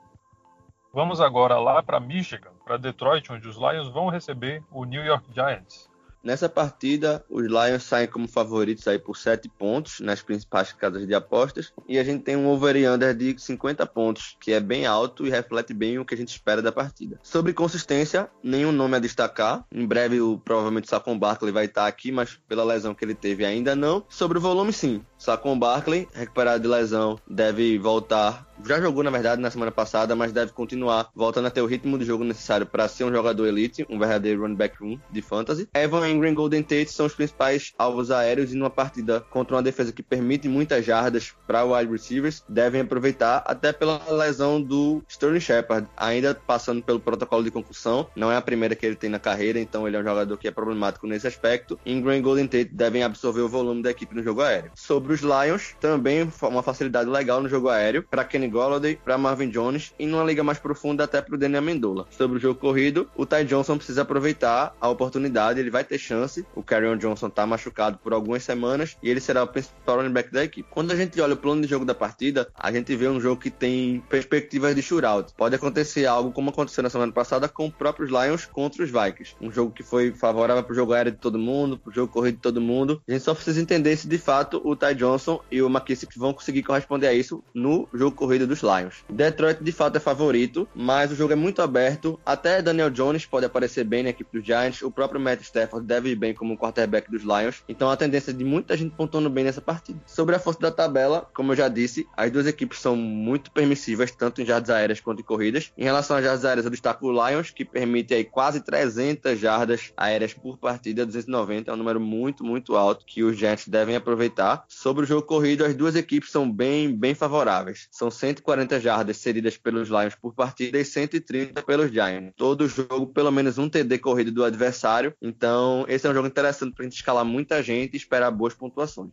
Vamos 0.94 1.20
agora 1.20 1.58
lá 1.58 1.82
para 1.82 1.98
Michigan, 1.98 2.52
para 2.64 2.76
Detroit, 2.76 3.32
onde 3.32 3.48
os 3.48 3.56
Lions 3.56 3.88
vão 3.88 4.08
receber 4.08 4.62
o 4.70 4.84
New 4.84 5.04
York 5.04 5.26
Giants. 5.34 5.90
Nessa 6.26 6.48
partida, 6.48 7.24
os 7.30 7.46
Lions 7.46 7.84
saem 7.84 8.08
como 8.08 8.26
favoritos 8.26 8.88
aí 8.88 8.98
por 8.98 9.16
7 9.16 9.48
pontos 9.48 10.00
nas 10.00 10.20
principais 10.20 10.72
casas 10.72 11.06
de 11.06 11.14
apostas. 11.14 11.72
E 11.88 12.00
a 12.00 12.02
gente 12.02 12.24
tem 12.24 12.34
um 12.34 12.48
over 12.48 12.74
e 12.74 12.88
under 12.88 13.14
de 13.14 13.36
50 13.38 13.86
pontos, 13.86 14.36
que 14.40 14.50
é 14.50 14.58
bem 14.58 14.86
alto 14.86 15.24
e 15.24 15.30
reflete 15.30 15.72
bem 15.72 16.00
o 16.00 16.04
que 16.04 16.14
a 16.14 16.16
gente 16.16 16.30
espera 16.30 16.60
da 16.60 16.72
partida. 16.72 17.20
Sobre 17.22 17.52
consistência, 17.52 18.28
nenhum 18.42 18.72
nome 18.72 18.96
a 18.96 18.98
destacar. 18.98 19.64
Em 19.70 19.86
breve, 19.86 20.20
o, 20.20 20.36
provavelmente, 20.36 20.86
o 20.86 20.90
Saquon 20.90 21.16
Barkley 21.16 21.52
vai 21.52 21.66
estar 21.66 21.86
aqui, 21.86 22.10
mas 22.10 22.36
pela 22.48 22.64
lesão 22.64 22.92
que 22.92 23.04
ele 23.04 23.14
teve 23.14 23.44
ainda 23.44 23.76
não. 23.76 24.04
Sobre 24.08 24.38
o 24.38 24.40
volume, 24.40 24.72
sim. 24.72 25.04
Saquon 25.18 25.58
Barkley, 25.58 26.08
recuperado 26.12 26.62
de 26.62 26.68
lesão, 26.68 27.18
deve 27.28 27.78
voltar 27.78 28.46
já 28.64 28.80
jogou, 28.80 29.02
na 29.02 29.10
verdade, 29.10 29.40
na 29.40 29.50
semana 29.50 29.70
passada, 29.70 30.16
mas 30.16 30.32
deve 30.32 30.52
continuar 30.52 31.08
voltando 31.14 31.46
a 31.46 31.50
ter 31.50 31.60
o 31.60 31.66
ritmo 31.66 31.98
de 31.98 32.04
jogo 32.04 32.24
necessário 32.24 32.66
para 32.66 32.88
ser 32.88 33.04
um 33.04 33.12
jogador 33.12 33.46
elite, 33.46 33.86
um 33.88 33.98
verdadeiro 33.98 34.42
running 34.42 34.54
back 34.54 34.76
room 34.80 34.98
de 35.10 35.22
fantasy. 35.22 35.68
Evan 35.74 36.08
Ingram 36.08 36.30
e 36.30 36.34
Golden 36.34 36.62
Tate 36.62 36.90
são 36.90 37.06
os 37.06 37.14
principais 37.14 37.74
alvos 37.78 38.10
aéreos 38.10 38.52
e 38.52 38.56
numa 38.56 38.70
partida 38.70 39.20
contra 39.30 39.56
uma 39.56 39.62
defesa 39.62 39.92
que 39.92 40.02
permite 40.02 40.48
muitas 40.48 40.84
jardas 40.84 41.34
para 41.46 41.64
wide 41.64 41.90
receivers, 41.90 42.42
devem 42.48 42.80
aproveitar 42.80 43.42
até 43.46 43.72
pela 43.72 44.00
lesão 44.10 44.60
do 44.60 45.02
Sterling 45.08 45.40
Shepard, 45.40 45.86
ainda 45.96 46.34
passando 46.34 46.82
pelo 46.82 47.00
protocolo 47.00 47.44
de 47.44 47.50
concussão. 47.50 48.08
Não 48.16 48.32
é 48.32 48.36
a 48.36 48.42
primeira 48.42 48.74
que 48.74 48.86
ele 48.86 48.96
tem 48.96 49.10
na 49.10 49.18
carreira, 49.18 49.60
então 49.60 49.86
ele 49.86 49.96
é 49.96 50.00
um 50.00 50.04
jogador 50.04 50.36
que 50.36 50.48
é 50.48 50.50
problemático 50.50 51.06
nesse 51.06 51.26
aspecto. 51.26 51.78
Ingram 51.84 52.14
e 52.14 52.20
Golden 52.20 52.46
Tate 52.46 52.70
devem 52.72 53.02
absorver 53.02 53.42
o 53.42 53.48
volume 53.48 53.82
da 53.82 53.90
equipe 53.90 54.14
no 54.14 54.22
jogo 54.22 54.40
aéreo. 54.40 54.72
Sobre 54.74 55.05
os 55.12 55.20
Lions, 55.20 55.74
também 55.80 56.30
uma 56.42 56.62
facilidade 56.62 57.10
legal 57.10 57.42
no 57.42 57.48
jogo 57.48 57.68
aéreo 57.68 58.02
para 58.02 58.24
Kenny 58.24 58.46
Kenny 58.46 58.48
Golladay, 58.48 58.96
para 58.96 59.18
Marvin 59.18 59.48
Jones 59.48 59.92
e 59.98 60.06
numa 60.06 60.24
liga 60.24 60.42
mais 60.42 60.58
profunda 60.58 61.04
até 61.04 61.20
para 61.20 61.34
o 61.34 61.38
Daniel 61.38 61.58
Amendola. 61.58 62.06
Sobre 62.10 62.38
o 62.38 62.40
jogo 62.40 62.58
corrido, 62.58 63.08
o 63.16 63.26
Ty 63.26 63.44
Johnson 63.44 63.76
precisa 63.76 64.02
aproveitar 64.02 64.74
a 64.80 64.88
oportunidade, 64.88 65.58
ele 65.58 65.70
vai 65.70 65.84
ter 65.84 65.98
chance. 65.98 66.46
O 66.54 66.62
Carrion 66.62 66.96
Johnson 66.96 67.26
está 67.26 67.46
machucado 67.46 67.98
por 67.98 68.12
algumas 68.12 68.42
semanas 68.42 68.96
e 69.02 69.10
ele 69.10 69.20
será 69.20 69.42
o 69.42 69.48
principal 69.48 69.96
running 69.96 70.12
back 70.12 70.32
da 70.32 70.44
equipe. 70.44 70.68
Quando 70.70 70.92
a 70.92 70.96
gente 70.96 71.20
olha 71.20 71.34
o 71.34 71.36
plano 71.36 71.62
de 71.62 71.68
jogo 71.68 71.84
da 71.84 71.94
partida, 71.94 72.48
a 72.54 72.70
gente 72.70 72.94
vê 72.94 73.08
um 73.08 73.20
jogo 73.20 73.40
que 73.40 73.50
tem 73.50 74.02
perspectivas 74.08 74.74
de 74.74 74.82
shootout. 74.82 75.32
Pode 75.36 75.54
acontecer 75.54 76.06
algo 76.06 76.32
como 76.32 76.50
aconteceu 76.50 76.82
na 76.82 76.90
semana 76.90 77.12
passada 77.12 77.48
com 77.48 77.66
os 77.66 77.74
próprios 77.74 78.10
Lions 78.10 78.44
contra 78.44 78.84
os 78.84 78.90
Vikings. 78.90 79.34
Um 79.40 79.50
jogo 79.50 79.72
que 79.72 79.82
foi 79.82 80.12
favorável 80.12 80.62
para 80.62 80.72
o 80.72 80.76
jogo 80.76 80.92
aéreo 80.92 81.12
de 81.12 81.18
todo 81.18 81.38
mundo, 81.38 81.78
para 81.78 81.90
o 81.90 81.94
jogo 81.94 82.12
corrido 82.12 82.36
de 82.36 82.42
todo 82.42 82.60
mundo. 82.60 83.02
A 83.08 83.12
gente 83.12 83.24
só 83.24 83.34
precisa 83.34 83.60
entender 83.60 83.96
se 83.96 84.06
de 84.06 84.18
fato 84.18 84.60
o 84.64 84.76
Ty 84.76 84.95
Johnson 84.96 85.40
e 85.50 85.62
o 85.62 85.68
McKissick 85.68 86.18
vão 86.18 86.32
conseguir 86.32 86.62
corresponder 86.62 87.06
a 87.06 87.12
isso 87.12 87.42
no 87.54 87.88
jogo 87.92 88.16
corrido 88.16 88.46
dos 88.46 88.62
Lions. 88.62 89.04
Detroit 89.08 89.62
de 89.62 89.72
fato 89.72 89.96
é 89.96 90.00
favorito, 90.00 90.68
mas 90.74 91.12
o 91.12 91.14
jogo 91.14 91.32
é 91.32 91.36
muito 91.36 91.62
aberto. 91.62 92.18
Até 92.24 92.60
Daniel 92.60 92.90
Jones 92.90 93.26
pode 93.26 93.46
aparecer 93.46 93.84
bem 93.84 94.02
na 94.02 94.10
equipe 94.10 94.38
dos 94.38 94.46
Giants. 94.46 94.82
O 94.82 94.90
próprio 94.90 95.20
Matt 95.20 95.42
Stafford 95.42 95.86
deve 95.86 96.10
ir 96.10 96.16
bem 96.16 96.34
como 96.34 96.56
quarterback 96.56 97.10
dos 97.10 97.22
Lions. 97.22 97.62
Então 97.68 97.90
a 97.90 97.96
tendência 97.96 98.32
de 98.32 98.44
muita 98.44 98.76
gente 98.76 98.94
pontuando 98.94 99.30
bem 99.30 99.44
nessa 99.44 99.60
partida. 99.60 100.00
Sobre 100.06 100.34
a 100.34 100.38
força 100.38 100.60
da 100.60 100.70
tabela, 100.70 101.28
como 101.34 101.52
eu 101.52 101.56
já 101.56 101.68
disse, 101.68 102.06
as 102.16 102.30
duas 102.30 102.46
equipes 102.46 102.80
são 102.80 102.96
muito 102.96 103.50
permissivas, 103.50 104.10
tanto 104.10 104.40
em 104.40 104.46
jardas 104.46 104.70
aéreas 104.70 105.00
quanto 105.00 105.20
em 105.20 105.24
corridas. 105.24 105.72
Em 105.76 105.84
relação 105.84 106.16
às 106.16 106.24
jardas 106.24 106.44
aéreas, 106.44 106.64
eu 106.64 106.70
destaco 106.70 107.06
o 107.06 107.28
Lions, 107.28 107.50
que 107.50 107.64
permite 107.64 108.14
aí 108.14 108.24
quase 108.24 108.60
300 108.60 109.38
jardas 109.38 109.92
aéreas 109.96 110.32
por 110.32 110.56
partida, 110.58 111.04
290 111.04 111.70
é 111.70 111.74
um 111.74 111.76
número 111.76 112.00
muito, 112.00 112.44
muito 112.44 112.76
alto 112.76 113.04
que 113.04 113.22
os 113.22 113.36
Giants 113.36 113.68
devem 113.68 113.96
aproveitar. 113.96 114.64
Sobre 114.86 115.02
o 115.02 115.04
jogo 115.08 115.26
corrido, 115.26 115.64
as 115.64 115.74
duas 115.74 115.96
equipes 115.96 116.30
são 116.30 116.48
bem, 116.48 116.96
bem 116.96 117.12
favoráveis. 117.12 117.88
São 117.90 118.08
140 118.08 118.78
jardas 118.78 119.16
cedidas 119.16 119.56
pelos 119.56 119.88
Lions 119.88 120.14
por 120.14 120.32
partida 120.32 120.78
e 120.78 120.84
130 120.84 121.60
pelos 121.64 121.90
Giants. 121.90 122.32
Todo 122.36 122.68
jogo, 122.68 123.08
pelo 123.08 123.32
menos 123.32 123.58
um 123.58 123.68
TD 123.68 123.98
corrido 123.98 124.30
do 124.30 124.44
adversário. 124.44 125.12
Então, 125.20 125.84
esse 125.88 126.06
é 126.06 126.10
um 126.10 126.14
jogo 126.14 126.28
interessante 126.28 126.72
para 126.72 126.84
a 126.84 126.88
gente 126.88 126.94
escalar 126.94 127.24
muita 127.24 127.60
gente 127.64 127.94
e 127.94 127.96
esperar 127.96 128.30
boas 128.30 128.54
pontuações. 128.54 129.10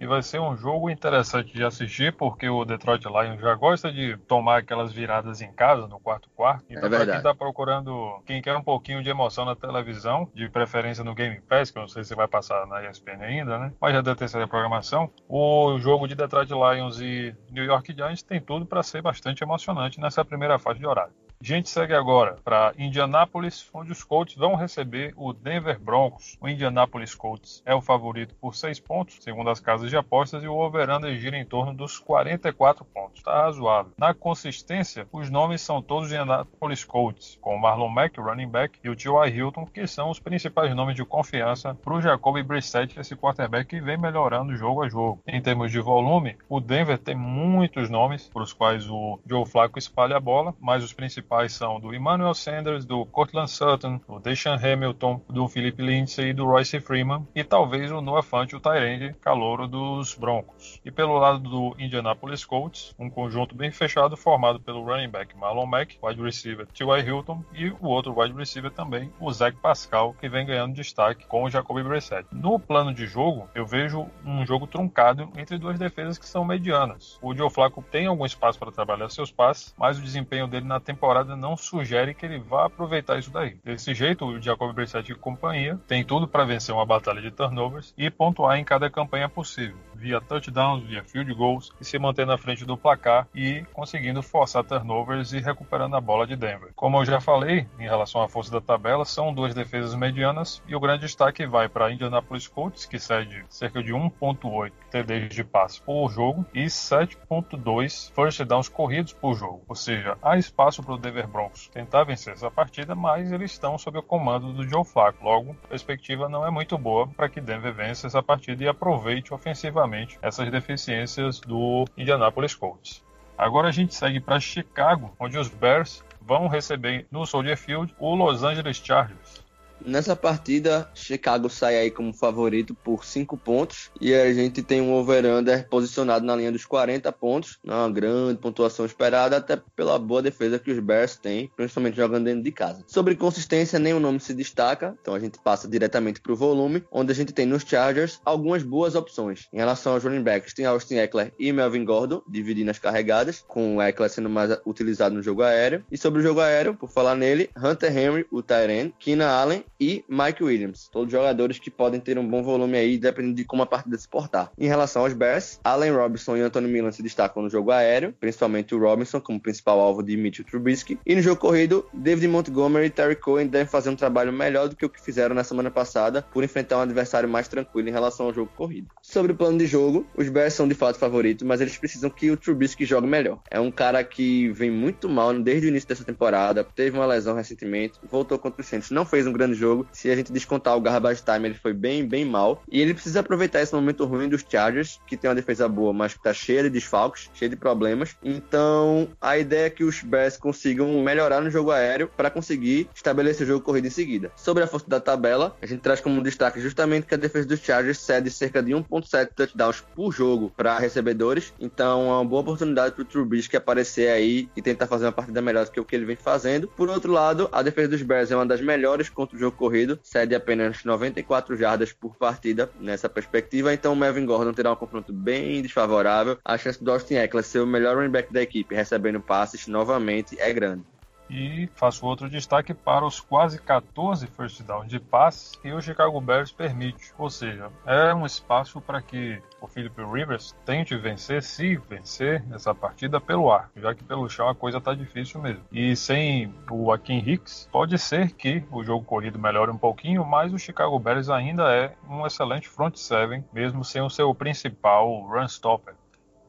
E 0.00 0.06
vai 0.06 0.22
ser 0.22 0.40
um 0.40 0.56
jogo 0.56 0.88
interessante 0.88 1.52
de 1.52 1.62
assistir, 1.62 2.16
porque 2.16 2.48
o 2.48 2.64
Detroit 2.64 3.04
Lions 3.04 3.38
já 3.38 3.54
gosta 3.54 3.92
de 3.92 4.16
tomar 4.26 4.60
aquelas 4.60 4.90
viradas 4.90 5.42
em 5.42 5.52
casa, 5.52 5.86
no 5.86 6.00
quarto 6.00 6.30
quarto. 6.34 6.64
Então, 6.70 6.86
é 6.86 6.88
para 6.88 7.04
quem 7.04 7.16
está 7.16 7.34
procurando, 7.34 8.18
quem 8.24 8.40
quer 8.40 8.56
um 8.56 8.62
pouquinho 8.62 9.02
de 9.02 9.10
emoção 9.10 9.44
na 9.44 9.54
televisão, 9.54 10.26
de 10.34 10.48
preferência 10.48 11.04
no 11.04 11.14
Game 11.14 11.38
Pass, 11.42 11.70
que 11.70 11.76
eu 11.76 11.82
não 11.82 11.88
sei 11.88 12.02
se 12.02 12.14
vai 12.14 12.26
passar 12.26 12.66
na 12.66 12.88
ESPN 12.88 13.22
ainda, 13.22 13.58
né? 13.58 13.72
Mas 13.78 13.92
já 13.92 14.00
deve 14.00 14.16
ter 14.16 14.28
sido 14.30 14.42
a 14.42 14.48
programação. 14.48 15.10
O 15.28 15.78
jogo 15.78 16.08
de 16.08 16.14
Detroit 16.14 16.48
Lions 16.48 16.98
e 16.98 17.36
New 17.50 17.64
York 17.64 17.92
Giants 17.92 18.22
tem 18.22 18.40
tudo 18.40 18.64
para 18.64 18.82
ser 18.82 19.02
bastante 19.02 19.44
emocionante 19.44 20.00
nessa 20.00 20.24
primeira 20.24 20.58
fase 20.58 20.78
de 20.78 20.86
horário. 20.86 21.12
A 21.42 21.46
gente 21.46 21.70
segue 21.70 21.94
agora 21.94 22.36
para 22.44 22.74
Indianápolis, 22.76 23.66
onde 23.72 23.90
os 23.90 24.04
Colts 24.04 24.36
vão 24.36 24.56
receber 24.56 25.14
o 25.16 25.32
Denver 25.32 25.80
Broncos. 25.80 26.36
O 26.38 26.46
Indianapolis 26.46 27.14
Colts 27.14 27.62
é 27.64 27.74
o 27.74 27.80
favorito 27.80 28.34
por 28.34 28.54
6 28.54 28.78
pontos, 28.80 29.16
segundo 29.22 29.48
as 29.48 29.58
casas 29.58 29.88
de 29.88 29.96
apostas, 29.96 30.44
e 30.44 30.46
o 30.46 30.54
over-under 30.54 31.16
gira 31.16 31.38
em 31.38 31.46
torno 31.46 31.72
dos 31.72 31.98
44 31.98 32.84
pontos. 32.84 33.20
Está 33.20 33.44
razoável. 33.44 33.90
Na 33.96 34.12
consistência, 34.12 35.08
os 35.10 35.30
nomes 35.30 35.62
são 35.62 35.80
todos 35.80 36.10
Indianapolis 36.10 36.84
Colts, 36.84 37.38
com 37.40 37.56
o 37.56 37.58
Marlon 37.58 37.88
Mack, 37.88 38.20
o 38.20 38.22
running 38.22 38.46
back, 38.46 38.78
e 38.84 38.90
o 38.90 38.94
T.Y. 38.94 39.34
Hilton, 39.34 39.64
que 39.64 39.86
são 39.86 40.10
os 40.10 40.20
principais 40.20 40.76
nomes 40.76 40.94
de 40.94 41.06
confiança 41.06 41.74
para 41.74 41.94
o 41.94 42.02
Jacoby 42.02 42.42
Brissett, 42.42 43.00
esse 43.00 43.16
quarterback 43.16 43.66
que 43.66 43.80
vem 43.80 43.96
melhorando 43.96 44.54
jogo 44.54 44.82
a 44.82 44.90
jogo. 44.90 45.22
Em 45.26 45.40
termos 45.40 45.72
de 45.72 45.80
volume, 45.80 46.36
o 46.50 46.60
Denver 46.60 46.98
tem 46.98 47.14
muitos 47.14 47.88
nomes 47.88 48.28
para 48.28 48.42
os 48.42 48.52
quais 48.52 48.90
o 48.90 49.18
Joe 49.26 49.46
Flacco 49.46 49.78
espalha 49.78 50.18
a 50.18 50.20
bola, 50.20 50.54
mas 50.60 50.84
os 50.84 50.92
principais 50.92 51.29
principais 51.30 51.52
são 51.52 51.78
do 51.78 51.94
Emmanuel 51.94 52.34
Sanders, 52.34 52.84
do 52.84 53.06
Cortland 53.06 53.48
Sutton, 53.48 54.00
do 54.08 54.18
Deshaun 54.18 54.56
Hamilton, 54.56 55.22
do 55.28 55.46
Philip 55.46 55.80
Lindsay 55.80 56.30
e 56.30 56.32
do 56.32 56.44
Royce 56.44 56.80
Freeman, 56.80 57.26
e 57.34 57.44
talvez 57.44 57.92
o 57.92 58.00
Noah 58.00 58.22
Fant, 58.22 58.52
o 58.52 58.58
Tyrande, 58.58 59.14
calouro 59.20 59.68
dos 59.68 60.14
Broncos. 60.14 60.80
E 60.84 60.90
pelo 60.90 61.16
lado 61.18 61.38
do 61.38 61.76
Indianapolis 61.78 62.44
Colts, 62.44 62.92
um 62.98 63.08
conjunto 63.08 63.54
bem 63.54 63.70
fechado 63.70 64.16
formado 64.16 64.58
pelo 64.58 64.82
running 64.82 65.08
back 65.08 65.36
Marlon 65.36 65.66
Mack, 65.66 65.98
wide 66.02 66.20
receiver 66.20 66.66
T.Y. 66.66 67.06
Hilton 67.06 67.44
e 67.54 67.70
o 67.70 67.86
outro 67.86 68.18
wide 68.18 68.34
receiver 68.36 68.72
também, 68.72 69.12
o 69.20 69.32
Zach 69.32 69.56
Pascal, 69.58 70.16
que 70.20 70.28
vem 70.28 70.44
ganhando 70.44 70.74
destaque 70.74 71.26
com 71.26 71.44
o 71.44 71.50
Jacoby 71.50 71.84
Brissett. 71.84 72.26
No 72.32 72.58
plano 72.58 72.92
de 72.92 73.06
jogo, 73.06 73.48
eu 73.54 73.64
vejo 73.64 74.08
um 74.24 74.44
jogo 74.44 74.66
truncado 74.66 75.30
entre 75.36 75.58
duas 75.58 75.78
defesas 75.78 76.18
que 76.18 76.26
são 76.26 76.44
medianas. 76.44 77.18
O 77.22 77.32
Joe 77.34 77.50
Flacco 77.50 77.84
tem 77.88 78.06
algum 78.06 78.26
espaço 78.26 78.58
para 78.58 78.72
trabalhar 78.72 79.08
seus 79.10 79.30
passes, 79.30 79.72
mas 79.78 79.96
o 79.96 80.02
desempenho 80.02 80.48
dele 80.48 80.66
na 80.66 80.80
temporada 80.80 81.19
não 81.24 81.56
sugere 81.56 82.14
que 82.14 82.26
ele 82.26 82.38
vá 82.38 82.66
aproveitar 82.66 83.18
isso 83.18 83.30
daí. 83.30 83.58
Desse 83.64 83.94
jeito, 83.94 84.24
o 84.24 84.40
Jacob 84.40 84.72
Brissett 84.74 85.10
e 85.10 85.14
companhia 85.14 85.78
tem 85.86 86.04
tudo 86.04 86.26
para 86.26 86.44
vencer 86.44 86.74
uma 86.74 86.86
batalha 86.86 87.20
de 87.20 87.30
turnovers 87.30 87.94
e 87.96 88.10
pontuar 88.10 88.58
em 88.58 88.64
cada 88.64 88.90
campanha 88.90 89.28
possível, 89.28 89.76
via 90.00 90.20
touchdowns, 90.20 90.82
via 90.84 91.04
field 91.04 91.32
goals 91.34 91.70
e 91.78 91.84
se 91.84 91.98
manter 91.98 92.26
na 92.26 92.38
frente 92.38 92.64
do 92.64 92.76
placar 92.76 93.28
e 93.34 93.62
conseguindo 93.74 94.22
forçar 94.22 94.64
turnovers 94.64 95.32
e 95.34 95.40
recuperando 95.40 95.94
a 95.94 96.00
bola 96.00 96.26
de 96.26 96.34
Denver. 96.36 96.72
Como 96.74 96.98
eu 96.98 97.04
já 97.04 97.20
falei, 97.20 97.66
em 97.78 97.82
relação 97.82 98.22
à 98.22 98.28
força 98.28 98.50
da 98.50 98.60
tabela, 98.60 99.04
são 99.04 99.34
duas 99.34 99.54
defesas 99.54 99.94
medianas 99.94 100.62
e 100.66 100.74
o 100.74 100.80
grande 100.80 101.02
destaque 101.02 101.46
vai 101.46 101.68
para 101.68 101.92
Indianapolis 101.92 102.48
Colts, 102.48 102.86
que 102.86 102.98
cede 102.98 103.44
cerca 103.50 103.82
de 103.82 103.92
1.8 103.92 104.72
TDs 104.90 105.34
de 105.34 105.44
passe 105.44 105.82
por 105.82 106.10
jogo 106.10 106.46
e 106.54 106.64
7.2 106.64 108.10
first 108.14 108.42
downs 108.44 108.68
corridos 108.68 109.12
por 109.12 109.34
jogo. 109.34 109.62
Ou 109.68 109.76
seja, 109.76 110.16
há 110.22 110.38
espaço 110.38 110.82
para 110.82 110.94
o 110.94 110.98
Denver 110.98 111.28
Broncos 111.28 111.68
tentar 111.68 112.04
vencer 112.04 112.32
essa 112.32 112.50
partida, 112.50 112.94
mas 112.94 113.30
eles 113.30 113.52
estão 113.52 113.76
sob 113.76 113.98
o 113.98 114.02
comando 114.02 114.52
do 114.54 114.66
Joe 114.66 114.84
Flacco. 114.84 115.22
Logo, 115.22 115.54
a 115.64 115.68
perspectiva 115.68 116.28
não 116.28 116.46
é 116.46 116.50
muito 116.50 116.78
boa 116.78 117.06
para 117.06 117.28
que 117.28 117.40
Denver 117.40 117.74
vença 117.74 118.06
essa 118.06 118.22
partida 118.22 118.64
e 118.64 118.68
aproveite 118.68 119.34
ofensivamente 119.34 119.89
essas 120.22 120.50
deficiências 120.50 121.40
do 121.40 121.84
Indianapolis 121.96 122.54
Colts. 122.54 123.02
Agora 123.36 123.68
a 123.68 123.72
gente 123.72 123.94
segue 123.94 124.20
para 124.20 124.38
Chicago, 124.38 125.14
onde 125.18 125.38
os 125.38 125.48
Bears 125.48 126.04
vão 126.20 126.46
receber 126.46 127.06
no 127.10 127.24
Soldier 127.24 127.56
Field 127.56 127.94
o 127.98 128.14
Los 128.14 128.42
Angeles 128.42 128.76
Chargers. 128.76 129.42
Nessa 129.84 130.14
partida, 130.14 130.90
Chicago 130.94 131.48
sai 131.48 131.76
aí 131.76 131.90
como 131.90 132.12
favorito 132.12 132.74
por 132.74 133.04
5 133.04 133.36
pontos 133.36 133.90
e 134.00 134.14
a 134.14 134.32
gente 134.32 134.62
tem 134.62 134.80
um 134.80 134.92
over-under 134.92 135.68
posicionado 135.68 136.24
na 136.24 136.36
linha 136.36 136.52
dos 136.52 136.64
40 136.64 137.10
pontos, 137.12 137.58
é 137.66 137.72
uma 137.72 137.90
grande 137.90 138.38
pontuação 138.38 138.84
esperada, 138.84 139.36
até 139.36 139.56
pela 139.74 139.98
boa 139.98 140.22
defesa 140.22 140.58
que 140.58 140.70
os 140.70 140.78
Bears 140.78 141.16
têm, 141.16 141.50
principalmente 141.56 141.96
jogando 141.96 142.24
dentro 142.24 142.42
de 142.42 142.52
casa. 142.52 142.84
Sobre 142.86 143.14
consistência, 143.16 143.78
nenhum 143.78 144.00
nome 144.00 144.20
se 144.20 144.34
destaca, 144.34 144.96
então 145.00 145.14
a 145.14 145.20
gente 145.20 145.38
passa 145.38 145.68
diretamente 145.68 146.20
para 146.20 146.32
o 146.32 146.36
volume, 146.36 146.84
onde 146.90 147.12
a 147.12 147.14
gente 147.14 147.32
tem 147.32 147.46
nos 147.46 147.62
Chargers 147.62 148.20
algumas 148.24 148.62
boas 148.62 148.94
opções. 148.94 149.48
Em 149.52 149.58
relação 149.58 149.94
aos 149.94 150.04
running 150.04 150.22
backs, 150.22 150.54
tem 150.54 150.66
Austin 150.66 150.96
Eckler 150.96 151.32
e 151.38 151.52
Melvin 151.52 151.84
Gordon, 151.84 152.22
dividindo 152.28 152.70
as 152.70 152.78
carregadas, 152.78 153.44
com 153.48 153.76
o 153.76 153.82
Eckler 153.82 154.10
sendo 154.10 154.28
mais 154.28 154.56
utilizado 154.66 155.14
no 155.14 155.22
jogo 155.22 155.42
aéreo. 155.42 155.84
E 155.90 155.96
sobre 155.96 156.20
o 156.20 156.22
jogo 156.22 156.40
aéreo, 156.40 156.74
por 156.74 156.90
falar 156.90 157.14
nele, 157.14 157.50
Hunter 157.56 157.96
Henry, 157.96 158.26
o 158.30 158.42
Tyren, 158.42 158.92
Keenan 158.98 159.28
Allen 159.28 159.64
e 159.78 160.04
Mike 160.08 160.42
Williams. 160.42 160.88
Todos 160.92 161.12
jogadores 161.12 161.58
que 161.58 161.70
podem 161.70 162.00
ter 162.00 162.18
um 162.18 162.26
bom 162.26 162.42
volume 162.42 162.76
aí, 162.76 162.98
dependendo 162.98 163.34
de 163.34 163.44
como 163.44 163.62
a 163.62 163.66
partida 163.66 163.96
se 163.96 164.08
portar. 164.08 164.50
Em 164.58 164.66
relação 164.66 165.02
aos 165.02 165.12
Bears, 165.12 165.60
Allen 165.64 165.92
Robinson 165.92 166.36
e 166.36 166.40
Anthony 166.40 166.68
Milan 166.68 166.92
se 166.92 167.02
destacam 167.02 167.42
no 167.42 167.50
jogo 167.50 167.70
aéreo, 167.70 168.14
principalmente 168.18 168.74
o 168.74 168.78
Robinson 168.78 169.20
como 169.20 169.40
principal 169.40 169.80
alvo 169.80 170.02
de 170.02 170.16
Mitchell 170.16 170.44
Trubisky. 170.44 170.98
E 171.04 171.14
no 171.14 171.22
jogo 171.22 171.40
corrido, 171.40 171.86
David 171.92 172.28
Montgomery 172.28 172.86
e 172.86 172.90
Terry 172.90 173.16
Cohen 173.16 173.46
devem 173.46 173.66
fazer 173.66 173.90
um 173.90 173.96
trabalho 173.96 174.32
melhor 174.32 174.68
do 174.68 174.76
que 174.76 174.84
o 174.84 174.88
que 174.88 175.00
fizeram 175.00 175.34
na 175.34 175.44
semana 175.44 175.70
passada, 175.70 176.22
por 176.22 176.44
enfrentar 176.44 176.78
um 176.78 176.82
adversário 176.82 177.28
mais 177.28 177.48
tranquilo 177.48 177.88
em 177.88 177.92
relação 177.92 178.26
ao 178.26 178.34
jogo 178.34 178.50
corrido. 178.56 178.88
Sobre 179.02 179.32
o 179.32 179.34
plano 179.34 179.58
de 179.58 179.66
jogo, 179.66 180.06
os 180.16 180.28
Bears 180.28 180.54
são 180.54 180.68
de 180.68 180.74
fato 180.74 180.98
favoritos, 180.98 181.46
mas 181.46 181.60
eles 181.60 181.76
precisam 181.76 182.10
que 182.10 182.30
o 182.30 182.36
Trubisky 182.36 182.84
jogue 182.84 183.06
melhor. 183.06 183.40
É 183.50 183.58
um 183.60 183.70
cara 183.70 184.02
que 184.04 184.50
vem 184.50 184.70
muito 184.70 185.08
mal 185.08 185.30
desde 185.38 185.66
o 185.66 185.68
início 185.68 185.88
dessa 185.88 186.04
temporada, 186.04 186.64
teve 186.64 186.96
uma 186.96 187.06
lesão 187.06 187.34
recentemente, 187.34 187.98
voltou 188.10 188.38
contra 188.38 188.60
o 188.60 188.64
Saints, 188.64 188.90
não 188.90 189.04
fez 189.04 189.26
um 189.26 189.32
grande 189.32 189.54
jogo, 189.60 189.86
se 189.92 190.10
a 190.10 190.16
gente 190.16 190.32
descontar 190.32 190.76
o 190.76 190.80
garbage 190.80 191.22
time, 191.22 191.48
ele 191.48 191.54
foi 191.54 191.72
bem, 191.72 192.06
bem 192.06 192.24
mal. 192.24 192.62
E 192.70 192.80
ele 192.80 192.94
precisa 192.94 193.20
aproveitar 193.20 193.60
esse 193.60 193.74
momento 193.74 194.04
ruim 194.04 194.28
dos 194.28 194.44
Chargers, 194.48 195.00
que 195.06 195.16
tem 195.16 195.28
uma 195.28 195.34
defesa 195.34 195.68
boa, 195.68 195.92
mas 195.92 196.14
que 196.14 196.22
tá 196.22 196.32
cheia 196.32 196.62
de 196.62 196.70
desfalques, 196.70 197.30
cheia 197.34 197.48
de 197.48 197.56
problemas. 197.56 198.16
Então, 198.22 199.08
a 199.20 199.38
ideia 199.38 199.66
é 199.66 199.70
que 199.70 199.84
os 199.84 200.02
Bears 200.02 200.36
consigam 200.36 201.02
melhorar 201.02 201.40
no 201.40 201.50
jogo 201.50 201.70
aéreo 201.70 202.10
para 202.16 202.30
conseguir 202.30 202.88
estabelecer 202.94 203.44
o 203.44 203.48
jogo 203.48 203.64
corrido 203.64 203.86
em 203.86 203.90
seguida. 203.90 204.32
Sobre 204.36 204.62
a 204.62 204.66
força 204.66 204.88
da 204.88 205.00
tabela, 205.00 205.56
a 205.60 205.66
gente 205.66 205.80
traz 205.80 206.00
como 206.00 206.22
destaque 206.22 206.60
justamente 206.60 207.06
que 207.06 207.14
a 207.14 207.18
defesa 207.18 207.46
dos 207.46 207.60
Chargers 207.60 207.98
cede 207.98 208.30
cerca 208.30 208.62
de 208.62 208.72
1.7 208.72 209.30
touchdowns 209.34 209.84
por 209.94 210.12
jogo 210.12 210.52
para 210.56 210.78
recebedores. 210.78 211.52
Então, 211.60 212.08
é 212.08 212.12
uma 212.14 212.24
boa 212.24 212.42
oportunidade 212.42 212.94
para 212.94 213.02
o 213.02 213.04
Trubisky 213.04 213.56
aparecer 213.56 214.10
aí 214.10 214.48
e 214.56 214.62
tentar 214.62 214.86
fazer 214.86 215.04
uma 215.04 215.12
partida 215.12 215.42
melhor 215.42 215.64
do 215.64 215.70
que 215.70 215.80
o 215.80 215.84
que 215.84 215.94
ele 215.94 216.04
vem 216.04 216.16
fazendo. 216.16 216.68
Por 216.68 216.88
outro 216.88 217.12
lado, 217.12 217.48
a 217.52 217.62
defesa 217.62 217.88
dos 217.88 218.02
Bears 218.02 218.30
é 218.30 218.36
uma 218.36 218.46
das 218.46 218.60
melhores 218.60 219.08
contra 219.08 219.36
o 219.36 219.38
jogo 219.38 219.49
corrido, 219.52 219.98
cede 220.02 220.34
apenas 220.34 220.84
94 220.84 221.56
jardas 221.56 221.92
por 221.92 222.16
partida 222.16 222.70
nessa 222.80 223.08
perspectiva, 223.08 223.72
então 223.72 223.92
o 223.92 223.96
Melvin 223.96 224.26
Gordon 224.26 224.52
terá 224.52 224.72
um 224.72 224.76
confronto 224.76 225.12
bem 225.12 225.62
desfavorável. 225.62 226.38
A 226.44 226.56
chance 226.58 226.82
do 226.82 226.90
Austin 226.90 227.14
Eckler 227.14 227.44
ser 227.44 227.60
o 227.60 227.66
melhor 227.66 227.96
running 227.96 228.10
back 228.10 228.32
da 228.32 228.42
equipe 228.42 228.74
recebendo 228.74 229.20
passes 229.20 229.66
novamente 229.66 230.36
é 230.40 230.52
grande. 230.52 230.84
E 231.30 231.68
faço 231.74 232.04
outro 232.04 232.28
destaque 232.28 232.74
para 232.74 233.06
os 233.06 233.20
quase 233.20 233.60
14 233.60 234.26
first 234.26 234.62
downs 234.62 234.88
de 234.88 234.98
passes 234.98 235.54
que 235.56 235.72
o 235.72 235.80
Chicago 235.80 236.20
Bears 236.20 236.50
permite. 236.50 237.12
Ou 237.16 237.30
seja, 237.30 237.70
é 237.86 238.12
um 238.12 238.26
espaço 238.26 238.80
para 238.80 239.00
que 239.00 239.40
o 239.60 239.66
Philip 239.66 240.02
Rivers 240.02 240.54
tente 240.64 240.96
vencer, 240.96 241.42
se 241.42 241.76
vencer 241.76 242.44
essa 242.52 242.74
partida 242.74 243.20
pelo 243.20 243.50
ar, 243.50 243.70
já 243.76 243.94
que 243.94 244.02
pelo 244.02 244.28
chão 244.28 244.48
a 244.48 244.54
coisa 244.54 244.78
está 244.78 244.94
difícil 244.94 245.40
mesmo. 245.40 245.62
E 245.70 245.94
sem 245.94 246.52
o 246.70 246.90
Akin 246.90 247.18
Hicks, 247.18 247.68
pode 247.70 247.96
ser 247.98 248.32
que 248.32 248.64
o 248.70 248.82
jogo 248.82 249.04
corrido 249.04 249.38
melhore 249.38 249.70
um 249.70 249.78
pouquinho, 249.78 250.24
mas 250.24 250.52
o 250.52 250.58
Chicago 250.58 250.98
Bears 250.98 251.28
ainda 251.28 251.72
é 251.72 251.94
um 252.08 252.26
excelente 252.26 252.68
front 252.68 252.96
seven, 252.96 253.44
mesmo 253.52 253.84
sem 253.84 254.02
o 254.02 254.10
seu 254.10 254.34
principal 254.34 255.20
run 255.28 255.44
stopper. 255.44 255.94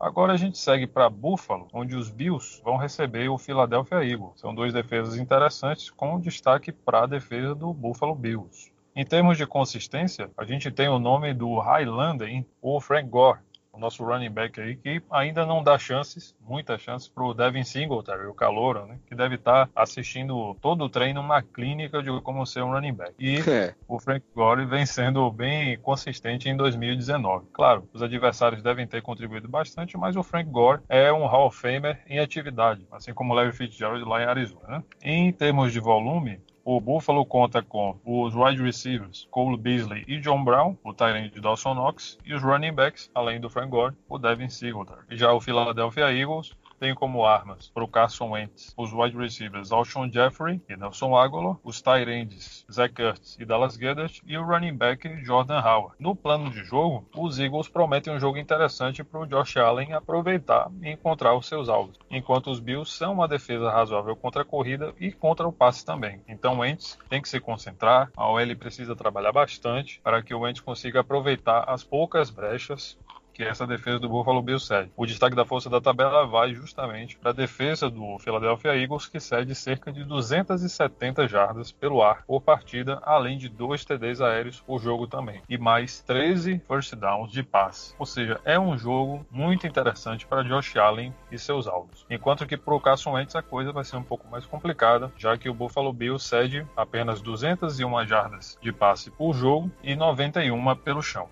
Agora 0.02 0.34
a 0.34 0.38
gente 0.38 0.58
segue 0.58 0.88
para 0.88 1.08
Buffalo, 1.12 1.68
onde 1.72 1.96
os 1.96 2.10
Bills 2.10 2.60
vão 2.66 2.76
receber 2.76 3.30
o 3.30 3.38
Philadelphia 3.38 4.04
Eagles. 4.04 4.40
São 4.40 4.52
duas 4.52 4.74
defesas 4.74 5.16
interessantes, 5.16 5.92
com 5.92 6.20
destaque 6.20 6.72
para 6.72 7.04
a 7.04 7.06
defesa 7.06 7.54
do 7.54 7.72
Buffalo 7.72 8.16
Bills. 8.16 8.72
Em 8.96 9.06
termos 9.06 9.38
de 9.38 9.46
consistência, 9.46 10.32
a 10.36 10.44
gente 10.44 10.72
tem 10.72 10.90
o 10.90 10.98
nome 10.98 11.36
do 11.36 11.60
Highlander, 11.60 12.44
o 12.60 12.82
Frank 12.82 13.08
Gore, 13.08 13.42
o 13.72 13.80
nosso 13.80 14.04
running 14.04 14.30
back 14.30 14.60
aí, 14.60 14.76
que 14.76 15.02
ainda 15.10 15.46
não 15.46 15.64
dá 15.64 15.78
chances, 15.80 16.36
muitas 16.42 16.82
chances, 16.82 17.08
para 17.08 17.24
o 17.24 17.34
Devin 17.34 17.64
Singletary, 17.64 18.26
o 18.28 18.34
calouro, 18.34 18.86
né, 18.86 18.98
que 19.08 19.16
deve 19.16 19.36
estar 19.36 19.68
tá 19.68 19.82
assistindo 19.82 20.56
todo 20.62 20.84
o 20.84 20.90
treino 20.90 21.22
numa 21.22 21.42
clínica 21.42 22.02
de 22.02 22.10
como 22.22 22.46
ser 22.46 22.64
um 22.64 22.72
running 22.72 22.94
back. 22.94 23.14
E 23.20 23.38
é. 23.50 23.74
o 23.88 24.00
Frank 24.00 24.26
Gore 24.36 24.66
vem 24.66 24.86
sendo 24.86 25.30
bem 25.32 25.78
consistente 25.80 26.50
em 26.50 26.58
2019. 26.58 27.48
Claro, 27.54 27.88
os 27.94 28.02
adversários 28.02 28.64
devem 28.64 28.88
ter 28.88 29.02
contribuído 29.02 29.48
bastante, 29.48 29.98
mas 29.98 30.16
o 30.16 30.24
Frank 30.24 30.50
Gore 30.50 30.82
é 30.90 31.14
um 31.14 31.26
Hall 31.26 31.48
of 31.48 31.58
Famer 31.58 32.02
em 32.08 32.20
atividade, 32.20 32.86
assim 32.92 33.14
como 33.14 33.34
o 33.34 33.36
Larry 33.36 33.52
Fitzgerald 33.52 34.04
lá 34.04 34.22
em 34.22 34.26
Arizona. 34.26 34.68
Né? 34.68 34.84
Em 35.04 35.32
termos 35.32 35.72
de 35.72 35.80
volume, 35.80 36.40
o 36.64 36.80
Buffalo 36.80 37.26
conta 37.26 37.62
com 37.62 37.98
os 38.06 38.36
wide 38.36 38.62
receivers 38.62 39.28
Cole 39.32 39.58
Beasley 39.58 40.04
e 40.08 40.20
John 40.20 40.44
Brown, 40.44 40.78
o 40.84 40.94
Tyrant 40.94 41.32
de 41.32 41.42
Dawson 41.42 41.74
Knox, 41.74 42.18
e 42.26 42.34
os 42.34 42.42
running 42.42 42.74
backs, 42.74 43.10
além 43.14 43.40
do 43.40 43.50
Frank 43.50 43.70
Gore, 43.70 43.96
o 44.08 44.18
Devin 44.18 44.50
Singletary. 44.50 45.02
Já 45.12 45.34
o 45.34 45.42
Philadelphia 45.42 46.12
Eagles 46.14 46.52
tem 46.82 46.96
como 46.96 47.24
armas 47.24 47.70
para 47.70 47.84
o 47.84 47.88
Carson 47.88 48.32
Wentz 48.32 48.74
os 48.76 48.92
wide 48.92 49.16
receivers 49.16 49.72
Alshon 49.72 50.12
Jeffrey 50.12 50.60
e 50.68 50.76
Nelson 50.76 51.16
Aguilar, 51.16 51.58
os 51.64 51.80
tight 51.80 52.10
ends 52.10 52.66
Zach 52.72 53.00
Ertz 53.00 53.38
e 53.40 53.46
Dallas 53.46 53.78
Goedert 53.78 54.20
e 54.26 54.36
o 54.36 54.44
running 54.44 54.76
back 54.76 55.08
Jordan 55.24 55.62
Howard. 55.62 55.94
No 56.00 56.16
plano 56.16 56.50
de 56.50 56.64
jogo, 56.64 57.08
os 57.16 57.38
Eagles 57.38 57.68
prometem 57.68 58.12
um 58.12 58.20
jogo 58.20 58.40
interessante 58.40 59.04
para 59.04 59.20
o 59.20 59.28
Josh 59.28 59.58
Allen 59.58 59.94
aproveitar 59.94 60.72
e 60.82 60.90
encontrar 60.90 61.36
os 61.36 61.46
seus 61.46 61.70
alvos, 61.70 62.00
enquanto 62.10 62.50
os 62.50 62.60
Bills 62.60 62.92
são 62.92 63.14
uma 63.14 63.28
defesa 63.28 63.70
razoável 63.70 64.16
contra 64.16 64.42
a 64.42 64.46
corrida 64.46 64.92
e 65.00 65.12
contra 65.12 65.48
o 65.48 65.54
passe 65.54 65.86
também. 65.86 66.20
Então 66.28 66.58
Wentz 66.58 66.98
tem 67.08 67.22
que 67.22 67.30
se 67.30 67.40
concentrar, 67.40 68.12
a 68.18 68.28
OL 68.28 68.56
precisa 68.58 68.96
trabalhar 68.96 69.32
bastante 69.32 70.02
para 70.04 70.24
que 70.24 70.34
o 70.34 70.40
Wentz 70.40 70.62
consiga 70.62 71.02
aproveitar 71.02 71.64
as 71.70 71.84
poucas 71.84 72.32
brechas 72.32 72.98
que 73.34 73.44
essa 73.44 73.68
defesa 73.68 74.00
do 74.00 74.10
Buffalo 74.10 74.42
Bills 74.42 74.66
cede. 74.66 74.92
O 74.96 75.06
destaque 75.06 75.36
da 75.36 75.46
força 75.46 75.70
da 75.70 75.82
tabela 75.82 76.26
vai 76.26 76.54
justamente 76.54 77.18
para 77.18 77.32
a 77.32 77.34
defesa 77.34 77.90
do 77.90 78.18
Philadelphia 78.20 78.76
Eagles, 78.76 79.08
que 79.08 79.20
cede 79.20 79.56
cerca 79.56 79.92
de 79.92 80.04
270 80.04 81.28
jardas 81.28 81.72
pelo 81.72 82.04
ar 82.04 82.24
por 82.26 82.42
partida, 82.42 83.02
além 83.04 83.38
de 83.38 83.50
dois 83.50 83.86
TDs 83.86 84.22
aéreos 84.22 84.60
por 84.60 84.82
jogo 84.82 85.08
também, 85.08 85.42
e 85.50 85.58
mais 85.58 86.02
13 86.02 86.62
first 86.68 86.96
downs 86.96 87.32
de 87.32 87.44
passe. 87.44 87.96
Ou 87.98 88.06
seja, 88.06 88.40
é 88.46 88.60
um 88.60 88.78
jogo 88.78 89.26
muito 89.32 89.68
interessante 89.68 90.26
para 90.26 90.44
Josh 90.44 90.76
Allen 90.78 91.14
e 91.32 91.38
seus 91.38 91.68
alvos. 91.68 92.06
Enquanto 92.10 92.46
que 92.46 92.58
para 92.58 92.74
o 92.74 92.80
Carson 92.80 93.14
Wentz 93.14 93.36
a 93.36 93.42
coisa 93.42 93.72
vai 93.72 93.84
ser 93.84 93.98
um 93.98 94.04
pouco 94.04 94.28
mais 94.30 94.46
complicada, 94.46 95.12
já 95.18 95.38
que 95.38 95.50
o 95.50 95.54
Buffalo 95.54 95.94
Bills 95.94 96.28
cede 96.28 96.66
apenas 96.76 97.22
201 97.22 98.06
jardas 98.06 98.58
de 98.62 98.72
passe 98.72 99.12
por 99.12 99.34
jogo 99.34 99.72
e 99.84 99.96
91 99.96 100.76
pelo 100.76 101.02
chão. 101.02 101.30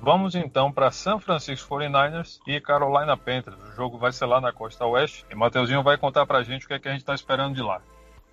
Vamos 0.00 0.34
então 0.34 0.70
para 0.70 0.90
San 0.92 1.18
Francisco 1.18 1.74
49ers 1.74 2.38
e 2.46 2.60
Carolina 2.60 3.16
Panthers. 3.16 3.56
O 3.60 3.72
jogo 3.72 3.98
vai 3.98 4.12
ser 4.12 4.26
lá 4.26 4.40
na 4.40 4.52
costa 4.52 4.86
oeste 4.86 5.26
e 5.28 5.34
Mateuzinho 5.34 5.82
vai 5.82 5.98
contar 5.98 6.24
para 6.24 6.38
a 6.38 6.42
gente 6.42 6.64
o 6.64 6.68
que, 6.68 6.74
é 6.74 6.78
que 6.78 6.88
a 6.88 6.92
gente 6.92 7.00
está 7.00 7.14
esperando 7.14 7.54
de 7.54 7.62
lá. 7.62 7.80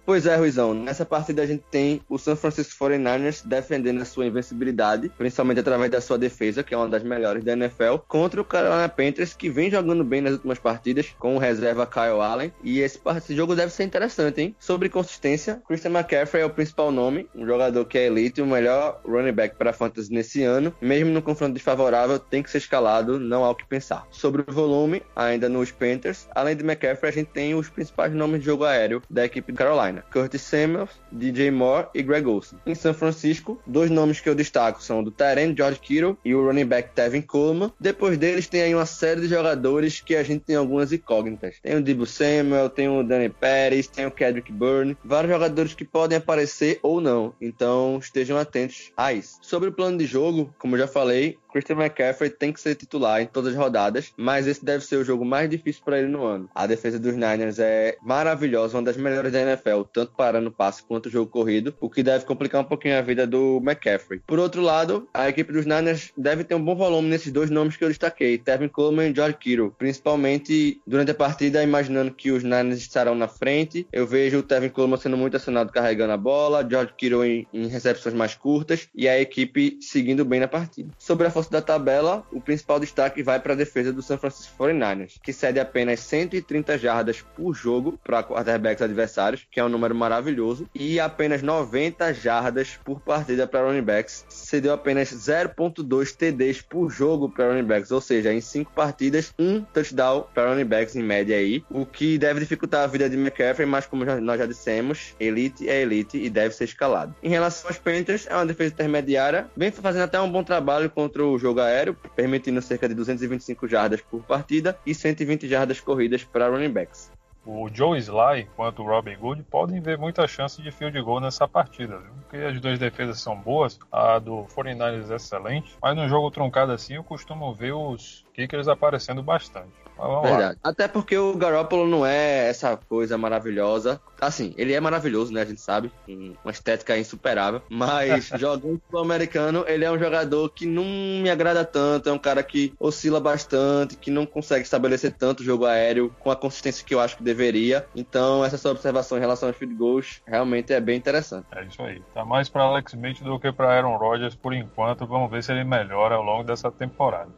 Pois 0.05 0.27
é, 0.27 0.35
Ruizão. 0.35 0.75
Nessa 0.75 1.03
partida 1.03 1.41
a 1.41 1.47
gente 1.47 1.63
tem 1.71 1.99
o 2.07 2.19
San 2.19 2.35
Francisco 2.35 2.85
49ers 2.85 3.43
defendendo 3.43 4.03
a 4.03 4.05
sua 4.05 4.27
invencibilidade, 4.27 5.09
principalmente 5.09 5.61
através 5.61 5.89
da 5.89 5.99
sua 5.99 6.15
defesa, 6.15 6.61
que 6.61 6.75
é 6.75 6.77
uma 6.77 6.87
das 6.87 7.01
melhores 7.01 7.43
da 7.43 7.53
NFL, 7.53 7.97
contra 8.07 8.39
o 8.39 8.45
Carolina 8.45 8.87
Panthers, 8.87 9.33
que 9.33 9.49
vem 9.49 9.71
jogando 9.71 10.03
bem 10.03 10.21
nas 10.21 10.33
últimas 10.33 10.59
partidas, 10.59 11.15
com 11.17 11.35
o 11.35 11.39
reserva 11.39 11.87
Kyle 11.87 12.21
Allen. 12.21 12.53
E 12.63 12.81
esse, 12.81 12.99
esse 13.17 13.35
jogo 13.35 13.55
deve 13.55 13.73
ser 13.73 13.83
interessante, 13.83 14.41
hein? 14.41 14.55
Sobre 14.59 14.89
consistência, 14.89 15.59
Christian 15.67 15.89
McCaffrey 15.89 16.43
é 16.43 16.45
o 16.45 16.51
principal 16.51 16.91
nome, 16.91 17.27
um 17.33 17.43
jogador 17.43 17.83
que 17.85 17.97
é 17.97 18.05
elite, 18.05 18.43
o 18.43 18.45
melhor 18.45 19.01
running 19.03 19.33
back 19.33 19.55
para 19.55 19.73
fantasy 19.73 20.13
nesse 20.13 20.43
ano. 20.43 20.71
Mesmo 20.79 21.09
no 21.09 21.21
confronto 21.21 21.53
desfavorável, 21.53 22.19
tem 22.19 22.43
que 22.43 22.51
ser 22.51 22.59
escalado, 22.59 23.19
não 23.19 23.43
há 23.43 23.49
o 23.49 23.55
que 23.55 23.65
pensar. 23.65 24.05
Sobre 24.11 24.43
o 24.47 24.53
volume, 24.53 25.01
ainda 25.15 25.49
nos 25.49 25.71
Panthers, 25.71 26.27
além 26.35 26.55
de 26.55 26.63
McCaffrey, 26.63 27.09
a 27.09 27.13
gente 27.13 27.31
tem 27.31 27.55
os 27.55 27.69
principais 27.69 28.13
nomes 28.13 28.41
de 28.41 28.45
jogo 28.45 28.65
aéreo 28.65 29.01
da 29.09 29.25
equipe 29.25 29.51
Carolina. 29.51 29.94
Carolina, 29.95 30.03
Curtis 30.11 30.41
Samuels, 30.41 30.89
DJ 31.11 31.51
Moore 31.51 31.87
e 31.93 32.01
Greg 32.01 32.27
Olsen. 32.27 32.59
Em 32.65 32.75
São 32.75 32.93
Francisco, 32.93 33.61
dois 33.65 33.89
nomes 33.89 34.19
que 34.19 34.27
eu 34.27 34.35
destaco 34.35 34.83
são 34.83 34.99
o 34.99 35.03
do 35.03 35.11
Tyrant 35.11 35.55
George 35.55 35.79
Kittle 35.79 36.17
e 36.25 36.33
o 36.33 36.45
running 36.45 36.65
back 36.65 36.89
Tevin 36.93 37.21
Coleman. 37.21 37.71
Depois 37.79 38.17
deles 38.17 38.47
tem 38.47 38.61
aí 38.61 38.75
uma 38.75 38.85
série 38.85 39.21
de 39.21 39.27
jogadores 39.27 40.01
que 40.01 40.15
a 40.15 40.23
gente 40.23 40.43
tem 40.43 40.55
algumas 40.55 40.91
incógnitas. 40.91 41.57
Tem 41.61 41.75
o 41.75 41.81
Debo 41.81 42.05
Samuel, 42.05 42.69
tem 42.69 42.89
o 42.89 43.03
Danny 43.03 43.29
Pérez, 43.29 43.87
tem 43.87 44.05
o 44.05 44.11
Kedrick 44.11 44.51
Byrne, 44.51 44.97
vários 45.03 45.31
jogadores 45.31 45.73
que 45.73 45.85
podem 45.85 46.17
aparecer 46.17 46.79
ou 46.81 46.99
não. 46.99 47.33
Então 47.39 47.97
estejam 47.99 48.37
atentos 48.37 48.91
a 48.97 49.13
isso. 49.13 49.37
Sobre 49.41 49.69
o 49.69 49.73
plano 49.73 49.97
de 49.97 50.05
jogo, 50.05 50.53
como 50.57 50.75
eu 50.75 50.79
já 50.79 50.87
falei, 50.87 51.37
Christian 51.55 51.77
McCaffrey 51.77 52.29
tem 52.29 52.51
que 52.51 52.59
ser 52.59 52.75
titular 52.75 53.21
em 53.21 53.27
todas 53.27 53.53
as 53.53 53.57
rodadas, 53.57 54.11
mas 54.17 54.45
esse 54.45 54.65
deve 54.65 54.83
ser 54.83 54.97
o 54.97 55.05
jogo 55.05 55.23
mais 55.23 55.49
difícil 55.49 55.81
para 55.85 55.97
ele 55.97 56.09
no 56.09 56.25
ano. 56.25 56.49
A 56.53 56.67
defesa 56.67 56.99
dos 56.99 57.13
Niners 57.13 57.59
é 57.59 57.95
maravilhosa, 58.03 58.75
uma 58.75 58.83
das 58.83 58.97
melhores 58.97 59.31
da 59.31 59.39
NFL, 59.39 59.83
tanto 59.93 60.11
parando 60.17 60.49
o 60.49 60.51
passe 60.51 60.83
quanto 60.83 61.05
o 61.05 61.09
jogo 61.09 61.31
corrido, 61.31 61.73
o 61.79 61.89
que 61.89 62.03
deve 62.03 62.25
complicar 62.25 62.59
um 62.59 62.65
pouquinho 62.65 62.97
a 62.97 63.01
vida 63.01 63.25
do 63.25 63.61
McCaffrey. 63.63 64.21
Por 64.27 64.37
outro 64.37 64.61
lado, 64.61 65.07
a 65.13 65.29
equipe 65.29 65.53
dos 65.53 65.65
Niners 65.65 66.11
deve 66.17 66.43
ter 66.43 66.55
um 66.55 66.61
bom 66.63 66.75
volume 66.75 67.07
nesses 67.07 67.31
dois 67.31 67.49
nomes 67.49 67.77
que 67.77 67.85
eu 67.85 67.87
destaquei, 67.87 68.37
Tevin 68.37 68.67
Coleman 68.67 69.11
e 69.11 69.15
George 69.15 69.37
Kittle, 69.37 69.73
principalmente 69.77 70.81
durante 70.85 71.11
a 71.11 71.15
partida, 71.15 71.63
imaginando 71.63 72.11
que 72.11 72.31
os 72.31 72.43
Niners 72.43 72.79
estarão 72.79 73.15
na 73.15 73.29
frente. 73.29 73.87
Eu 73.93 74.05
vejo 74.05 74.39
o 74.39 74.43
Tevin 74.43 74.67
Coleman 74.67 74.97
sendo 74.97 75.15
muito 75.15 75.37
acionado 75.37 75.71
carregando 75.71 76.11
a 76.11 76.17
bola, 76.17 76.67
George 76.69 76.91
Kittle 76.97 77.25
em, 77.25 77.47
em 77.53 77.67
recepções 77.67 78.13
mais 78.13 78.35
curtas 78.35 78.89
e 78.93 79.07
a 79.07 79.17
equipe 79.17 79.77
seguindo 79.79 80.25
bem 80.25 80.41
na 80.41 80.49
partida. 80.49 80.91
Sobre 80.99 81.27
a 81.27 81.31
força 81.31 81.44
da 81.51 81.61
tabela, 81.61 82.25
o 82.31 82.41
principal 82.41 82.79
destaque 82.79 83.23
vai 83.23 83.39
para 83.39 83.53
a 83.53 83.55
defesa 83.55 83.91
do 83.91 84.01
San 84.01 84.17
Francisco 84.17 84.63
49ers, 84.63 85.19
que 85.21 85.33
cede 85.33 85.59
apenas 85.59 85.99
130 86.01 86.77
jardas 86.77 87.23
por 87.35 87.53
jogo 87.53 87.99
para 88.03 88.23
quarterbacks 88.23 88.81
adversários, 88.81 89.45
que 89.49 89.59
é 89.59 89.63
um 89.63 89.69
número 89.69 89.95
maravilhoso, 89.95 90.69
e 90.73 90.99
apenas 90.99 91.41
90 91.41 92.13
jardas 92.13 92.79
por 92.83 92.99
partida 92.99 93.47
para 93.47 93.65
running 93.65 93.81
backs. 93.81 94.25
Cedeu 94.29 94.73
apenas 94.73 95.09
0.2 95.09 96.15
TDs 96.15 96.61
por 96.61 96.89
jogo 96.89 97.29
para 97.29 97.49
running 97.49 97.63
backs, 97.63 97.91
ou 97.91 98.01
seja, 98.01 98.33
em 98.33 98.41
5 98.41 98.71
partidas, 98.73 99.33
um 99.37 99.61
touchdown 99.61 100.25
para 100.33 100.49
running 100.49 100.65
backs 100.65 100.95
em 100.95 101.03
média 101.03 101.37
aí, 101.37 101.63
o 101.69 101.85
que 101.85 102.17
deve 102.17 102.39
dificultar 102.39 102.83
a 102.83 102.87
vida 102.87 103.09
de 103.09 103.17
McCaffrey, 103.17 103.67
mas 103.67 103.85
como 103.85 104.05
nós 104.05 104.39
já 104.39 104.45
dissemos, 104.45 105.15
elite 105.19 105.69
é 105.69 105.81
elite 105.81 106.17
e 106.17 106.29
deve 106.29 106.53
ser 106.53 106.65
escalado. 106.65 107.15
Em 107.21 107.29
relação 107.29 107.69
aos 107.69 107.77
Panthers, 107.77 108.27
é 108.27 108.35
uma 108.35 108.45
defesa 108.45 108.73
intermediária, 108.73 109.47
vem 109.55 109.71
fazendo 109.71 110.03
até 110.03 110.19
um 110.19 110.31
bom 110.31 110.43
trabalho 110.43 110.89
contra 110.89 111.23
o 111.23 111.34
jogo 111.39 111.59
aéreo, 111.59 111.95
permitindo 112.15 112.61
cerca 112.61 112.87
de 112.87 112.95
225 112.95 113.67
jardas 113.67 114.01
por 114.01 114.23
partida 114.23 114.77
e 114.85 114.93
120 114.93 115.47
jardas 115.47 115.79
corridas 115.79 116.23
para 116.23 116.47
running 116.49 116.71
backs. 116.71 117.11
O 117.45 117.69
Joe 117.71 117.99
Sly 117.99 118.47
quanto 118.55 118.81
o 118.81 118.85
Robin 118.87 119.15
Good 119.17 119.43
podem 119.43 119.79
ver 119.79 119.97
muita 119.97 120.27
chance 120.27 120.59
de 120.61 120.71
field 120.71 120.99
goal 121.01 121.19
nessa 121.19 121.47
partida, 121.47 121.99
viu? 121.99 122.15
porque 122.21 122.37
as 122.37 122.59
duas 122.59 122.79
defesas 122.79 123.21
são 123.21 123.35
boas, 123.35 123.79
a 123.91 124.19
do 124.19 124.45
49ers 124.55 125.11
é 125.11 125.15
excelente, 125.15 125.77
mas 125.81 125.95
no 125.95 126.07
jogo 126.09 126.31
truncado 126.31 126.71
assim 126.71 126.95
eu 126.95 127.03
costumo 127.03 127.53
ver 127.53 127.73
os 127.73 128.25
kickers 128.33 128.67
aparecendo 128.67 129.21
bastante. 129.21 129.84
Verdade. 129.97 130.59
Lá. 130.63 130.69
Até 130.71 130.87
porque 130.87 131.17
o 131.17 131.35
Garoppolo 131.35 131.87
não 131.87 132.05
é 132.05 132.49
essa 132.49 132.77
coisa 132.77 133.17
maravilhosa. 133.17 133.99
Assim, 134.19 134.53
ele 134.57 134.73
é 134.73 134.79
maravilhoso, 134.79 135.33
né? 135.33 135.41
A 135.41 135.45
gente 135.45 135.61
sabe. 135.61 135.91
Uma 136.07 136.51
estética 136.51 136.97
insuperável. 136.97 137.61
Mas 137.69 138.27
jogando 138.37 138.81
pro 138.89 138.99
americano, 138.99 139.63
ele 139.67 139.85
é 139.85 139.91
um 139.91 139.99
jogador 139.99 140.49
que 140.49 140.65
não 140.65 140.83
me 140.83 141.29
agrada 141.29 141.63
tanto. 141.63 142.09
É 142.09 142.11
um 142.11 142.19
cara 142.19 142.43
que 142.43 142.73
oscila 142.79 143.19
bastante, 143.19 143.95
que 143.95 144.11
não 144.11 144.25
consegue 144.25 144.63
estabelecer 144.63 145.13
tanto 145.13 145.43
jogo 145.43 145.65
aéreo 145.65 146.13
com 146.19 146.31
a 146.31 146.35
consistência 146.35 146.85
que 146.85 146.93
eu 146.93 146.99
acho 146.99 147.17
que 147.17 147.23
deveria. 147.23 147.85
Então, 147.95 148.43
essa 148.43 148.57
sua 148.57 148.71
observação 148.71 149.17
em 149.17 149.21
relação 149.21 149.49
aos 149.49 149.57
field 149.57 149.75
goals 149.75 150.21
realmente 150.25 150.73
é 150.73 150.79
bem 150.79 150.97
interessante. 150.97 151.45
É 151.53 151.63
isso 151.63 151.81
aí. 151.81 152.01
Tá 152.13 152.25
mais 152.25 152.49
para 152.49 152.63
Alex 152.63 152.93
Smith 152.93 153.21
do 153.21 153.39
que 153.39 153.51
para 153.51 153.73
Aaron 153.73 153.97
Rodgers 153.97 154.35
por 154.35 154.53
enquanto. 154.53 155.05
Vamos 155.05 155.29
ver 155.29 155.43
se 155.43 155.51
ele 155.51 155.63
melhora 155.63 156.15
ao 156.15 156.23
longo 156.23 156.43
dessa 156.43 156.71
temporada. 156.71 157.29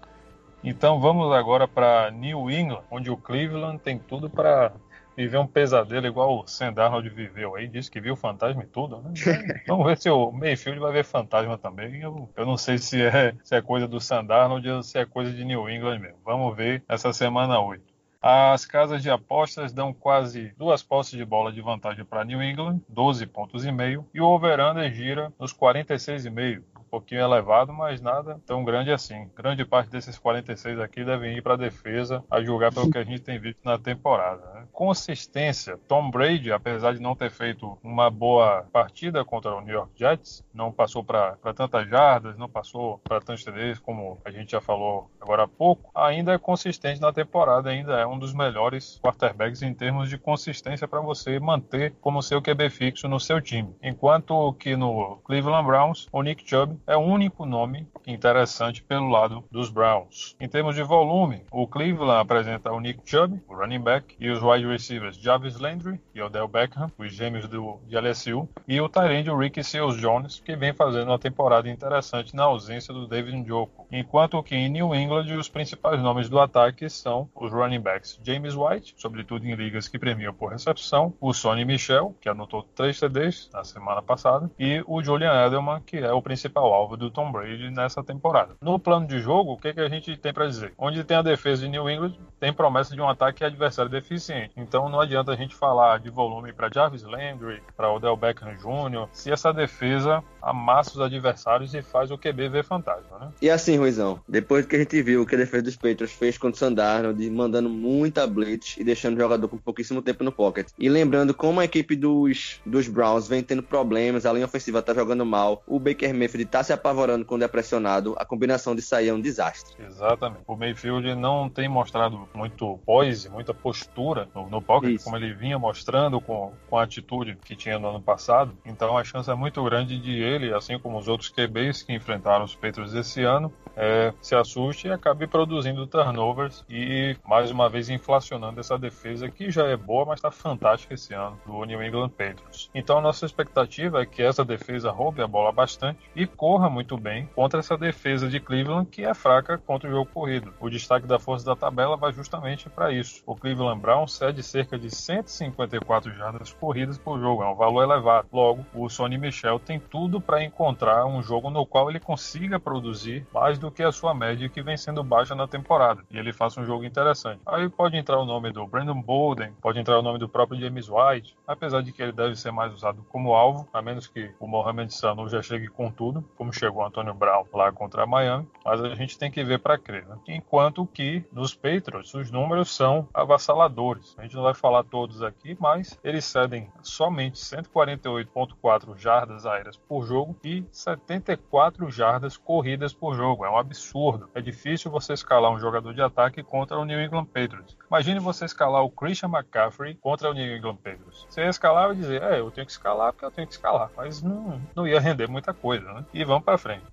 Então 0.64 1.00
vamos 1.00 1.32
agora 1.34 1.68
para 1.68 2.12
New 2.12 2.50
England, 2.50 2.84
onde 2.90 3.10
o 3.10 3.18
Cleveland 3.18 3.80
tem 3.80 3.98
tudo 3.98 4.30
para 4.30 4.74
viver 5.16 5.38
um 5.38 5.48
pesadelo 5.48 6.06
igual 6.06 6.40
o 6.40 6.48
Sam 6.48 6.72
Darnold 6.72 7.10
viveu 7.10 7.56
aí, 7.56 7.68
disse 7.68 7.90
que 7.90 8.00
viu 8.00 8.16
fantasma 8.16 8.64
e 8.64 8.68
tudo, 8.68 9.02
né? 9.02 9.12
Vamos 9.68 9.88
ver 9.88 9.98
se 9.98 10.10
o 10.12 10.32
Mayfield 10.32 10.80
vai 10.80 10.92
ver 10.92 11.04
fantasma 11.04 11.58
também. 11.58 12.02
Eu, 12.02 12.30
eu 12.36 12.46
não 12.46 12.56
sei 12.56 12.78
se 12.78 13.02
é, 13.02 13.34
se 13.44 13.56
é 13.56 13.62
coisa 13.62 13.88
do 13.88 14.00
Sam 14.00 14.26
Darnold 14.26 14.70
ou 14.70 14.84
se 14.84 15.00
é 15.00 15.06
coisa 15.06 15.34
de 15.34 15.44
New 15.44 15.68
England 15.68 16.00
mesmo. 16.00 16.20
Vamos 16.24 16.56
ver 16.56 16.84
essa 16.88 17.12
semana 17.12 17.60
8. 17.60 17.84
As 18.22 18.66
casas 18.66 19.02
de 19.02 19.10
apostas 19.10 19.72
dão 19.72 19.94
quase 19.94 20.54
duas 20.58 20.84
posses 20.84 21.18
de 21.18 21.24
bola 21.26 21.52
de 21.52 21.62
vantagem 21.62 22.04
para 22.04 22.26
New 22.26 22.44
England, 22.44 22.82
12 22.90 23.26
pontos 23.28 23.66
e 23.66 23.72
meio, 23.72 24.06
e 24.14 24.20
o 24.20 24.26
over-under 24.26 24.92
gira 24.94 25.32
nos 25.40 25.54
46,5 25.54 26.77
pouquinho 26.88 27.22
elevado, 27.22 27.74
mas 27.74 28.02
nada 28.02 28.40
tão 28.46 28.64
grande 28.64 28.92
assim. 28.92 29.30
Grande 29.36 29.66
parte 29.66 29.90
desses 29.90 30.18
46 30.18 30.80
aqui 30.80 31.04
devem 31.04 31.38
ir 31.38 31.42
para 31.42 31.54
a 31.54 31.58
defesa, 31.58 32.24
a 32.30 32.42
julgar 32.42 32.74
pelo 32.74 32.90
que 32.90 32.98
a 32.98 33.04
gente 33.04 33.22
tem 33.22 33.40
visto 33.40 33.60
na 33.64 33.78
temporada. 33.78 34.42
Né? 34.54 34.68
Consistência. 34.72 35.78
Tom 35.88 36.10
Brady, 36.10 36.52
apesar 36.52 36.94
de 36.94 37.02
não 37.02 37.16
ter 37.16 37.30
feito 37.30 37.78
uma 37.84 38.10
boa 38.10 38.66
partida 38.72 39.24
contra 39.24 39.56
o 39.56 39.62
New 39.62 39.74
York 39.74 39.92
Jets, 39.96 40.44
não 40.54 40.72
passou 40.72 41.04
para 41.04 41.38
tantas 41.56 41.88
jardas, 41.90 42.38
não 42.38 42.50
passou 42.50 43.00
para 43.00 43.20
tantos 43.20 43.44
TDs, 43.44 43.80
como 43.80 44.20
a 44.24 44.32
gente 44.32 44.52
já 44.52 44.62
falou 44.62 45.10
agora 45.20 45.44
há 45.44 45.48
pouco, 45.48 45.92
ainda 45.94 46.34
é 46.34 46.38
consistente 46.38 47.02
na 47.02 47.12
temporada, 47.12 47.70
ainda 47.70 48.00
é 48.00 48.06
um 48.06 48.18
dos 48.18 48.34
melhores 48.34 49.00
quarterbacks 49.04 49.62
em 49.62 49.74
termos 49.74 50.10
de 50.10 50.18
consistência 50.18 50.88
para 50.88 51.02
você 51.02 51.40
manter 51.40 51.94
como 52.02 52.22
seu 52.22 52.42
QB 52.42 52.70
fixo 52.70 53.08
no 53.08 53.20
seu 53.20 53.42
time. 53.42 53.76
Enquanto 53.82 54.54
que 54.54 54.76
no 54.76 55.18
Cleveland 55.26 55.66
Browns, 55.66 56.08
o 56.12 56.22
Nick 56.22 56.48
Chubb 56.48 56.77
é 56.86 56.96
o 56.96 57.02
único 57.02 57.46
nome 57.46 57.88
interessante 58.06 58.84
pelo 58.84 59.10
lado 59.10 59.44
dos 59.52 59.70
Browns. 59.70 60.36
Em 60.40 60.48
termos 60.48 60.76
de 60.76 60.84
volume, 60.84 61.44
o 61.52 61.68
Cleveland 61.68 62.22
apresenta 62.22 62.72
o 62.72 62.80
Nick 62.80 63.00
Chubb, 63.06 63.40
o 63.48 63.56
running 63.56 63.80
back, 63.80 64.16
e 64.20 64.30
os 64.30 64.42
wide 64.42 64.68
receivers 64.68 65.18
Jarvis 65.18 65.60
Landry 65.60 66.00
e 66.14 66.22
Odell 66.22 66.48
Beckham, 66.48 66.92
os 66.98 67.14
gêmeos 67.14 67.48
do, 67.48 67.80
de 67.88 67.98
LSU, 67.98 68.48
e 68.68 68.80
o 68.82 68.90
Tyrande 68.90 69.30
Ricky 69.30 69.64
Seals 69.64 69.98
Jones, 69.98 70.40
que 70.40 70.56
vem 70.56 70.74
fazendo 70.74 71.10
uma 71.10 71.20
temporada 71.20 71.70
interessante 71.70 72.36
na 72.36 72.44
ausência 72.44 72.94
do 72.94 73.08
David 73.08 73.38
Njoku. 73.38 73.88
Enquanto 73.92 74.42
que 74.44 74.56
em 74.56 74.70
New 74.70 74.94
England, 74.96 75.38
os 75.38 75.50
principais 75.50 76.02
nomes 76.02 76.30
do 76.30 76.40
ataque 76.40 76.90
são 76.90 77.30
os 77.36 77.52
running 77.52 77.82
backs 77.82 78.20
James 78.24 78.56
White, 78.56 78.96
sobretudo 78.98 79.46
em 79.46 79.56
ligas 79.56 79.88
que 79.88 80.00
premiam 80.00 80.34
por 80.34 80.52
recepção, 80.52 81.14
o 81.20 81.34
Sonny 81.34 81.66
Michel, 81.66 82.16
que 82.20 82.30
anotou 82.30 82.64
três 82.64 83.00
TDs 83.00 83.50
na 83.54 83.64
semana 83.64 84.02
passada, 84.02 84.50
e 84.60 84.84
o 84.88 85.04
Julian 85.04 85.46
Edelman, 85.46 85.82
que 85.82 85.98
é 85.98 86.12
o 86.12 86.22
principal 86.22 86.38
principal 86.38 86.67
alvo 86.74 86.98
do 86.98 87.10
Tom 87.10 87.32
Brady 87.32 87.70
nessa 87.70 88.04
temporada. 88.04 88.56
No 88.62 88.80
plano 88.80 89.08
de 89.08 89.20
jogo, 89.20 89.54
o 89.54 89.58
que, 89.58 89.74
que 89.74 89.80
a 89.80 89.90
gente 89.90 90.16
tem 90.18 90.34
para 90.34 90.48
dizer? 90.48 90.74
Onde 90.78 91.04
tem 91.04 91.18
a 91.18 91.22
defesa 91.22 91.64
de 91.64 91.70
New 91.70 91.90
England, 91.90 92.14
tem 92.40 92.54
promessa 92.54 92.96
de 92.96 93.02
um 93.02 93.10
ataque 93.10 93.44
adversário 93.44 93.90
deficiente. 93.90 94.54
Então 94.58 94.90
não 94.90 95.00
adianta 95.00 95.32
a 95.32 95.36
gente 95.36 95.56
falar 95.56 96.00
de 96.00 96.10
volume 96.10 96.54
para 96.54 96.70
Jarvis 96.74 97.04
Landry, 97.04 97.62
para 97.76 97.92
Odell 97.92 98.16
Beckham 98.16 98.56
Jr., 98.56 99.08
se 99.12 99.32
essa 99.32 99.54
defesa 99.54 100.24
amassa 100.42 100.92
os 100.92 101.02
adversários 101.02 101.74
e 101.74 101.82
faz 101.82 102.12
o 102.12 102.18
QB 102.18 102.50
ver 102.50 102.64
fantasma, 102.64 103.20
né? 103.20 103.30
E 103.42 103.50
assim, 103.50 103.78
Ruizão, 103.78 104.20
depois 104.28 104.66
que 104.66 104.76
a 104.76 104.80
gente 104.80 105.02
viu 105.02 105.22
o 105.22 105.26
que 105.26 105.36
a 105.36 105.38
defesa 105.38 105.64
dos 105.64 105.76
Patriots 105.76 106.12
fez 106.12 106.38
contra 106.38 106.56
o 106.56 106.60
Sandarnold, 106.60 107.30
mandando 107.30 107.70
muita 107.70 108.26
blitz 108.28 108.78
e 108.78 108.84
deixando 108.84 109.16
o 109.16 109.20
jogador 109.20 109.48
com 109.48 109.58
pouquíssimo 109.58 110.02
tempo 110.02 110.24
no 110.24 110.32
pocket. 110.32 110.68
E 110.78 110.90
lembrando 110.90 111.34
como 111.34 111.60
a 111.60 111.66
equipe 111.66 111.96
dos, 111.96 112.60
dos 112.66 112.88
Browns 112.88 113.28
vem 113.28 113.44
tendo 113.44 113.64
problemas, 113.64 114.26
a 114.26 114.34
linha 114.34 114.46
ofensiva 114.46 114.82
tá 114.82 114.94
jogando 114.94 115.26
mal, 115.26 115.64
o 115.68 115.80
Baker 115.80 116.14
Mayfield 116.14 116.46
tá 116.46 116.64
se 116.64 116.74
apavorando 116.74 117.26
quando 117.26 117.44
é 117.44 117.48
pressionado, 117.48 118.16
a 118.18 118.26
combinação 118.26 118.76
de 118.76 118.82
sair 118.82 119.10
é 119.10 119.14
um 119.14 119.22
desastre. 119.22 119.76
Exatamente. 119.86 120.44
O 120.48 120.56
Mayfield 120.56 121.16
não 121.16 121.50
tem 121.50 121.68
mostrado 121.68 122.28
muito 122.34 122.80
poise, 122.86 123.30
muita 123.30 123.54
postura 123.54 124.28
no, 124.34 124.50
no 124.50 124.62
pocket, 124.62 124.96
Isso. 124.96 125.06
como 125.06 125.18
ele 125.18 125.34
vinha 125.34 125.58
mostrando 125.58 126.20
com, 126.22 126.54
com 126.70 126.78
a 126.78 126.84
atitude 126.84 127.38
que 127.44 127.56
tinha 127.56 127.80
no 127.80 127.90
ano 127.90 128.02
passado. 128.02 128.56
Então 128.66 128.98
a 128.98 129.04
chance 129.04 129.30
é 129.30 129.36
muito 129.36 129.64
grande 129.64 130.00
de 130.00 130.22
assim 130.54 130.80
como 130.80 130.98
os 130.98 131.08
outros 131.08 131.30
QBs 131.30 131.84
que 131.84 131.94
enfrentaram 131.94 132.46
os 132.46 132.56
Patriots 132.56 132.94
esse 132.94 133.24
ano, 133.24 133.52
é, 133.76 134.12
se 134.22 134.36
assuste 134.36 134.88
e 134.88 134.92
acabe 134.92 135.28
produzindo 135.28 135.86
turnovers 135.86 136.66
e 136.68 137.16
mais 137.24 137.52
uma 137.52 137.70
vez 137.70 137.90
inflacionando 137.90 138.60
essa 138.60 138.78
defesa 138.78 139.30
que 139.30 139.52
já 139.52 139.68
é 139.68 139.78
boa, 139.78 140.06
mas 140.06 140.18
está 140.18 140.32
fantástica 140.32 140.96
esse 140.96 141.14
ano 141.14 141.40
do 141.46 141.64
New 141.64 141.84
England 141.84 142.10
Patriots. 142.10 142.70
Então 142.74 142.98
a 142.98 143.02
nossa 143.02 143.26
expectativa 143.26 144.02
é 144.02 144.06
que 144.06 144.24
essa 144.24 144.44
defesa 144.44 144.90
roube 144.90 145.22
a 145.22 145.28
bola 145.28 145.52
bastante 145.52 146.00
e 146.16 146.26
corra 146.26 146.70
muito 146.70 146.98
bem 146.98 147.30
contra 147.36 147.60
essa 147.60 147.78
defesa 147.78 148.28
de 148.28 148.40
Cleveland 148.40 148.90
que 148.90 149.04
é 149.04 149.14
fraca 149.14 149.58
contra 149.60 149.88
o 149.88 149.92
jogo 149.92 150.10
corrido. 150.12 150.54
O 150.60 150.70
destaque 150.70 151.06
da 151.06 151.20
força 151.20 151.46
da 151.46 151.56
tabela 151.56 151.96
vai 151.96 152.12
justamente 152.12 152.70
para 152.70 152.92
isso. 152.92 153.22
O 153.26 153.36
Cleveland 153.36 153.80
Brown 153.80 154.08
cede 154.08 154.42
cerca 154.42 154.78
de 154.78 154.90
154 154.90 156.12
jardas 156.16 156.52
corridas 156.52 156.98
por 156.98 157.20
jogo, 157.20 157.44
é 157.44 157.48
um 157.48 157.56
valor 157.56 157.84
elevado. 157.84 158.28
Logo, 158.32 158.66
o 158.74 158.90
Sonny 158.90 159.18
Michel 159.18 159.60
tem 159.60 159.80
tudo 159.80 160.17
para 160.20 160.44
encontrar 160.44 161.06
um 161.06 161.22
jogo 161.22 161.50
no 161.50 161.66
qual 161.66 161.90
ele 161.90 162.00
consiga 162.00 162.60
produzir 162.60 163.26
mais 163.34 163.58
do 163.58 163.72
que 163.72 163.84
a 163.84 163.92
sua 163.92 164.14
média 164.14 164.50
que 164.50 164.62
vem 164.62 164.78
sendo 164.78 165.04
baixa 165.04 165.36
na 165.36 165.48
temporada 165.48 166.04
e 166.10 166.18
ele 166.18 166.34
faça 166.34 166.60
um 166.60 166.66
jogo 166.66 166.84
interessante. 166.84 167.42
Aí 167.46 167.70
pode 167.70 167.98
entrar 167.98 168.20
o 168.20 168.26
nome 168.26 168.52
do 168.52 168.66
Brandon 168.66 169.02
Bolden, 169.02 169.54
pode 169.62 169.80
entrar 169.80 170.00
o 170.00 170.02
nome 170.02 170.20
do 170.20 170.30
próprio 170.30 170.60
James 170.60 170.90
White, 170.90 171.36
apesar 171.46 171.82
de 171.82 171.92
que 171.92 172.02
ele 172.02 172.12
deve 172.12 172.36
ser 172.36 172.52
mais 172.52 172.74
usado 172.74 173.06
como 173.10 173.34
alvo, 173.34 173.68
a 173.74 173.82
menos 173.82 174.08
que 174.08 174.32
o 174.40 174.48
Mohamed 174.48 174.94
Sanu 174.94 175.28
já 175.30 175.42
chegue 175.42 175.68
com 175.68 175.92
tudo, 175.92 176.24
como 176.38 176.54
chegou 176.54 176.82
o 176.82 176.86
Antônio 176.86 177.14
Brown 177.14 177.46
lá 177.54 177.72
contra 177.72 178.04
a 178.04 178.08
Miami, 178.08 178.48
mas 178.64 178.82
a 178.82 178.96
gente 178.96 179.18
tem 179.18 179.30
que 179.30 179.44
ver 179.44 179.60
para 179.60 179.78
crer. 179.78 180.06
Né? 180.06 180.18
Enquanto 180.28 180.86
que 180.86 181.24
nos 181.32 181.54
Patriots 181.54 182.14
os 182.14 182.32
números 182.32 182.74
são 182.74 183.08
avassaladores. 183.14 184.16
A 184.18 184.24
gente 184.24 184.36
não 184.36 184.44
vai 184.44 184.54
falar 184.54 184.84
todos 184.84 185.22
aqui, 185.22 185.58
mas 185.60 186.00
eles 186.04 186.26
cedem 186.26 186.70
somente 186.82 187.38
148.4 187.38 188.98
jardas 188.98 189.46
aéreas 189.46 189.78
por 189.78 190.06
jogo 190.08 190.36
e 190.44 190.66
74 190.72 191.92
jardas 191.92 192.38
corridas 192.38 192.94
por 192.94 193.16
jogo. 193.16 193.46
É 193.46 193.50
um 193.50 193.58
absurdo. 193.58 194.30
É 194.34 194.42
difícil 194.42 194.90
você 194.90 195.14
escalar 195.14 195.52
um 195.52 195.60
jogador 195.60 195.94
de 195.94 196.02
ataque 196.02 196.42
contra 196.42 196.80
o 196.80 196.86
New 196.86 197.00
England 197.00 197.26
Patriots. 197.26 197.78
Imagine 197.90 198.20
você 198.20 198.46
escalar 198.46 198.84
o 198.84 198.90
Christian 198.90 199.30
McCaffrey 199.30 199.96
contra 199.96 200.30
o 200.30 200.34
New 200.34 200.56
England 200.56 200.78
Patriots. 200.78 201.26
Você 201.30 201.42
ia 201.42 201.50
escalar 201.50 201.92
e 201.92 201.96
dizer, 201.96 202.24
é, 202.24 202.40
eu 202.40 202.50
tenho 202.50 202.66
que 202.66 202.72
escalar 202.72 203.12
porque 203.12 203.26
eu 203.26 203.32
tenho 203.32 203.48
que 203.48 203.54
escalar. 203.54 203.92
Mas 203.96 204.22
não, 204.22 204.62
não 204.76 204.88
ia 204.88 205.00
render 205.00 205.28
muita 205.28 205.54
coisa, 205.54 205.92
né? 205.94 206.06
E 206.14 206.24
vamos 206.24 206.44
para 206.44 206.58
frente. 206.58 206.86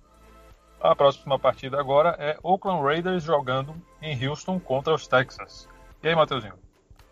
A 0.81 0.95
próxima 0.95 1.39
partida 1.39 1.79
agora 1.79 2.15
é 2.19 2.37
Oakland 2.43 2.83
Raiders 2.83 3.23
jogando 3.23 3.73
em 4.01 4.27
Houston 4.27 4.59
contra 4.59 4.93
os 4.93 5.07
Texans. 5.07 5.67
E 6.03 6.07
aí, 6.07 6.15
Matheusinho? 6.15 6.64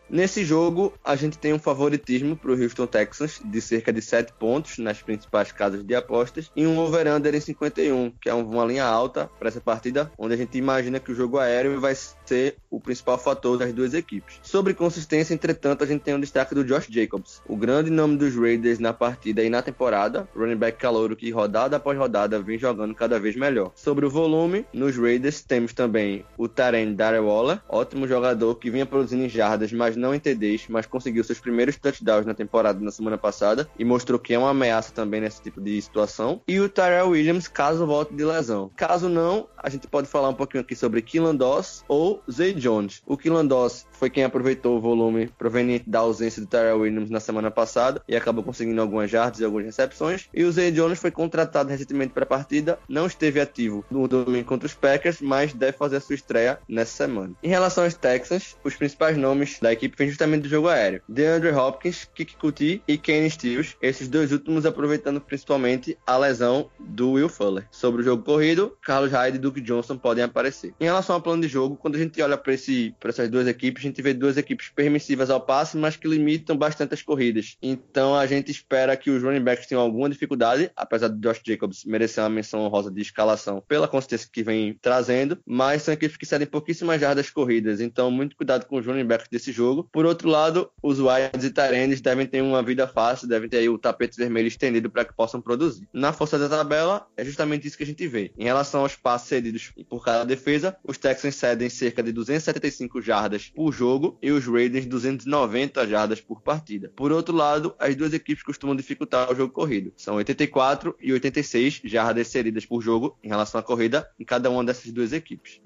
Nesse 0.09 0.43
jogo, 0.43 0.93
a 1.03 1.15
gente 1.15 1.37
tem 1.37 1.53
um 1.53 1.59
favoritismo 1.59 2.35
para 2.35 2.51
o 2.51 2.61
Houston 2.61 2.85
Texans 2.85 3.41
de 3.43 3.61
cerca 3.61 3.91
de 3.91 4.01
7 4.01 4.33
pontos 4.33 4.77
nas 4.77 5.01
principais 5.01 5.51
casas 5.51 5.83
de 5.83 5.95
apostas 5.95 6.51
e 6.55 6.67
um 6.67 6.77
over-under 6.77 7.33
em 7.33 7.39
51, 7.39 8.11
que 8.21 8.29
é 8.29 8.33
uma 8.33 8.65
linha 8.65 8.85
alta 8.85 9.29
para 9.39 9.47
essa 9.47 9.61
partida, 9.61 10.11
onde 10.17 10.33
a 10.33 10.37
gente 10.37 10.57
imagina 10.57 10.99
que 10.99 11.11
o 11.11 11.15
jogo 11.15 11.39
aéreo 11.39 11.79
vai 11.79 11.95
ser 12.25 12.57
o 12.69 12.79
principal 12.79 13.17
fator 13.17 13.57
das 13.57 13.73
duas 13.73 13.93
equipes. 13.93 14.39
Sobre 14.43 14.73
consistência, 14.73 15.33
entretanto, 15.33 15.83
a 15.83 15.87
gente 15.87 16.01
tem 16.01 16.13
um 16.13 16.19
destaque 16.19 16.53
do 16.53 16.63
Josh 16.63 16.87
Jacobs, 16.89 17.41
o 17.47 17.55
grande 17.55 17.89
nome 17.89 18.17
dos 18.17 18.35
Raiders 18.35 18.79
na 18.79 18.93
partida 18.93 19.43
e 19.43 19.49
na 19.49 19.61
temporada, 19.61 20.27
running 20.35 20.55
back 20.55 20.77
calouro 20.77 21.15
que 21.15 21.31
rodada 21.31 21.77
após 21.77 21.97
rodada 21.97 22.39
vem 22.39 22.57
jogando 22.57 22.93
cada 22.93 23.19
vez 23.19 23.35
melhor. 23.35 23.71
Sobre 23.75 24.05
o 24.05 24.09
volume, 24.09 24.65
nos 24.73 24.97
Raiders 24.97 25.41
temos 25.41 25.73
também 25.73 26.25
o 26.37 26.47
Taren 26.47 26.93
Darrell 26.93 27.25
Waller, 27.25 27.61
ótimo 27.69 28.07
jogador 28.07 28.55
que 28.55 28.69
vinha 28.69 28.85
produzindo 28.85 29.23
em 29.23 29.29
jardas, 29.29 29.71
mas 29.93 29.97
não 29.97 30.13
em 30.13 30.19
TDs, 30.19 30.65
mas 30.69 30.85
conseguiu 30.85 31.23
seus 31.23 31.39
primeiros 31.39 31.77
touchdowns 31.77 32.25
na 32.25 32.33
temporada 32.33 32.79
na 32.79 32.91
semana 32.91 33.17
passada 33.17 33.69
e 33.77 33.85
mostrou 33.85 34.19
que 34.19 34.33
é 34.33 34.39
uma 34.39 34.49
ameaça 34.49 34.91
também 34.91 35.21
nesse 35.21 35.41
tipo 35.41 35.61
de 35.61 35.79
situação. 35.81 36.41
E 36.47 36.59
o 36.59 36.67
Tyrell 36.67 37.09
Williams, 37.09 37.47
caso 37.47 37.85
volte 37.85 38.13
de 38.13 38.23
lesão. 38.23 38.71
Caso 38.75 39.07
não, 39.07 39.47
a 39.57 39.69
gente 39.69 39.87
pode 39.87 40.07
falar 40.07 40.29
um 40.29 40.33
pouquinho 40.33 40.61
aqui 40.61 40.75
sobre 40.75 41.01
Killan 41.01 41.35
Doss 41.35 41.83
ou 41.87 42.21
Zay 42.31 42.53
Jones. 42.53 43.01
O 43.05 43.17
Killan 43.17 43.45
Doss 43.45 43.87
foi 43.91 44.09
quem 44.09 44.23
aproveitou 44.23 44.77
o 44.77 44.81
volume 44.81 45.27
proveniente 45.37 45.89
da 45.89 45.99
ausência 45.99 46.41
do 46.41 46.47
Tyrell 46.47 46.79
Williams 46.79 47.09
na 47.09 47.19
semana 47.19 47.51
passada 47.51 48.01
e 48.07 48.15
acabou 48.15 48.43
conseguindo 48.43 48.81
algumas 48.81 49.09
jardas 49.09 49.39
e 49.39 49.45
algumas 49.45 49.65
recepções. 49.65 50.27
E 50.33 50.43
o 50.43 50.51
Zay 50.51 50.71
Jones 50.71 50.99
foi 50.99 51.11
contratado 51.11 51.69
recentemente 51.69 52.13
para 52.13 52.23
a 52.23 52.27
partida, 52.27 52.79
não 52.89 53.05
esteve 53.05 53.39
ativo 53.39 53.85
no 53.91 54.07
domingo 54.07 54.47
contra 54.47 54.65
os 54.65 54.73
Packers, 54.73 55.21
mas 55.21 55.53
deve 55.53 55.77
fazer 55.77 55.97
a 55.97 56.01
sua 56.01 56.15
estreia 56.15 56.59
nessa 56.67 56.91
semana. 56.91 57.33
Em 57.43 57.47
relação 57.47 57.83
aos 57.83 57.93
Texans, 57.93 58.57
os 58.63 58.75
principais 58.75 59.17
nomes 59.17 59.59
da 59.61 59.71
equipe 59.71 59.82
vêm 59.87 60.09
justamente 60.09 60.43
do 60.43 60.49
jogo 60.49 60.67
aéreo. 60.67 61.01
DeAndre 61.07 61.51
Hopkins, 61.51 62.07
Kiki 62.13 62.35
Kuti 62.35 62.81
e 62.87 62.97
Kenny 62.97 63.29
Stills, 63.29 63.75
esses 63.81 64.07
dois 64.07 64.31
últimos 64.31 64.65
aproveitando 64.65 65.21
principalmente 65.21 65.97
a 66.05 66.17
lesão 66.17 66.69
do 66.79 67.11
Will 67.11 67.29
Fuller. 67.29 67.67
Sobre 67.71 68.01
o 68.01 68.03
jogo 68.03 68.23
corrido, 68.23 68.77
Carlos 68.81 69.11
Hyde 69.11 69.37
e 69.37 69.39
Duke 69.39 69.61
Johnson 69.61 69.97
podem 69.97 70.23
aparecer. 70.23 70.73
Em 70.79 70.85
relação 70.85 71.15
ao 71.15 71.21
plano 71.21 71.41
de 71.41 71.47
jogo, 71.47 71.75
quando 71.75 71.95
a 71.95 71.99
gente 71.99 72.21
olha 72.21 72.37
para 72.37 72.53
essas 72.53 73.29
duas 73.29 73.47
equipes, 73.47 73.83
a 73.83 73.87
gente 73.87 74.01
vê 74.01 74.13
duas 74.13 74.37
equipes 74.37 74.69
permissivas 74.69 75.29
ao 75.29 75.41
passe, 75.41 75.77
mas 75.77 75.95
que 75.95 76.07
limitam 76.07 76.55
bastante 76.55 76.93
as 76.93 77.01
corridas. 77.01 77.57
Então 77.61 78.15
a 78.15 78.25
gente 78.25 78.51
espera 78.51 78.95
que 78.95 79.09
os 79.09 79.23
running 79.23 79.43
backs 79.43 79.67
tenham 79.67 79.81
alguma 79.81 80.09
dificuldade, 80.09 80.71
apesar 80.75 81.07
de 81.07 81.19
Josh 81.19 81.41
Jacobs 81.45 81.85
merecer 81.85 82.23
uma 82.23 82.29
menção 82.29 82.61
honrosa 82.61 82.91
de 82.91 83.01
escalação 83.01 83.63
pela 83.67 83.87
consistência 83.87 84.29
que 84.31 84.43
vem 84.43 84.77
trazendo, 84.81 85.37
mas 85.45 85.81
são 85.81 85.93
equipes 85.93 86.17
que 86.17 86.25
cedem 86.25 86.47
pouquíssimas 86.47 86.99
jardas 86.99 87.29
corridas, 87.29 87.81
então 87.81 88.11
muito 88.11 88.35
cuidado 88.35 88.65
com 88.65 88.77
os 88.77 88.85
running 88.85 89.05
backs 89.05 89.27
desse 89.29 89.51
jogo. 89.51 89.72
Por 89.81 90.05
outro 90.05 90.27
lado, 90.27 90.69
os 90.81 90.99
wides 90.99 91.45
e 91.45 91.49
tarendes 91.49 92.01
devem 92.01 92.27
ter 92.27 92.41
uma 92.41 92.61
vida 92.61 92.85
fácil, 92.85 93.27
devem 93.27 93.47
ter 93.47 93.67
o 93.69 93.77
tapete 93.77 94.17
vermelho 94.17 94.47
estendido 94.47 94.89
para 94.89 95.05
que 95.05 95.13
possam 95.13 95.41
produzir. 95.41 95.87
Na 95.93 96.11
força 96.11 96.37
da 96.37 96.49
tabela, 96.49 97.07
é 97.15 97.23
justamente 97.23 97.65
isso 97.65 97.77
que 97.77 97.83
a 97.83 97.87
gente 97.87 98.05
vê. 98.07 98.33
Em 98.37 98.43
relação 98.43 98.81
aos 98.81 98.95
passes 98.95 99.29
cedidos 99.29 99.71
por 99.87 100.03
cada 100.03 100.25
defesa, 100.25 100.75
os 100.83 100.97
Texans 100.97 101.35
cedem 101.35 101.69
cerca 101.69 102.03
de 102.03 102.11
275 102.11 103.01
jardas 103.01 103.51
por 103.55 103.71
jogo 103.71 104.17
e 104.21 104.31
os 104.31 104.45
Raiders 104.45 104.85
290 104.85 105.87
jardas 105.87 106.19
por 106.19 106.41
partida. 106.41 106.91
Por 106.95 107.11
outro 107.11 107.35
lado, 107.35 107.73
as 107.79 107.95
duas 107.95 108.13
equipes 108.13 108.43
costumam 108.43 108.75
dificultar 108.75 109.31
o 109.31 109.35
jogo 109.35 109.53
corrido. 109.53 109.93
São 109.95 110.15
84 110.15 110.95
e 110.99 111.13
86 111.13 111.81
jardas 111.85 112.27
cedidas 112.27 112.65
por 112.65 112.81
jogo 112.81 113.17
em 113.23 113.29
relação 113.29 113.59
à 113.59 113.63
corrida 113.63 114.09
em 114.19 114.25
cada 114.25 114.49
uma 114.49 114.63
dessas 114.63 114.91
duas 114.91 115.13
equipes. 115.13 115.61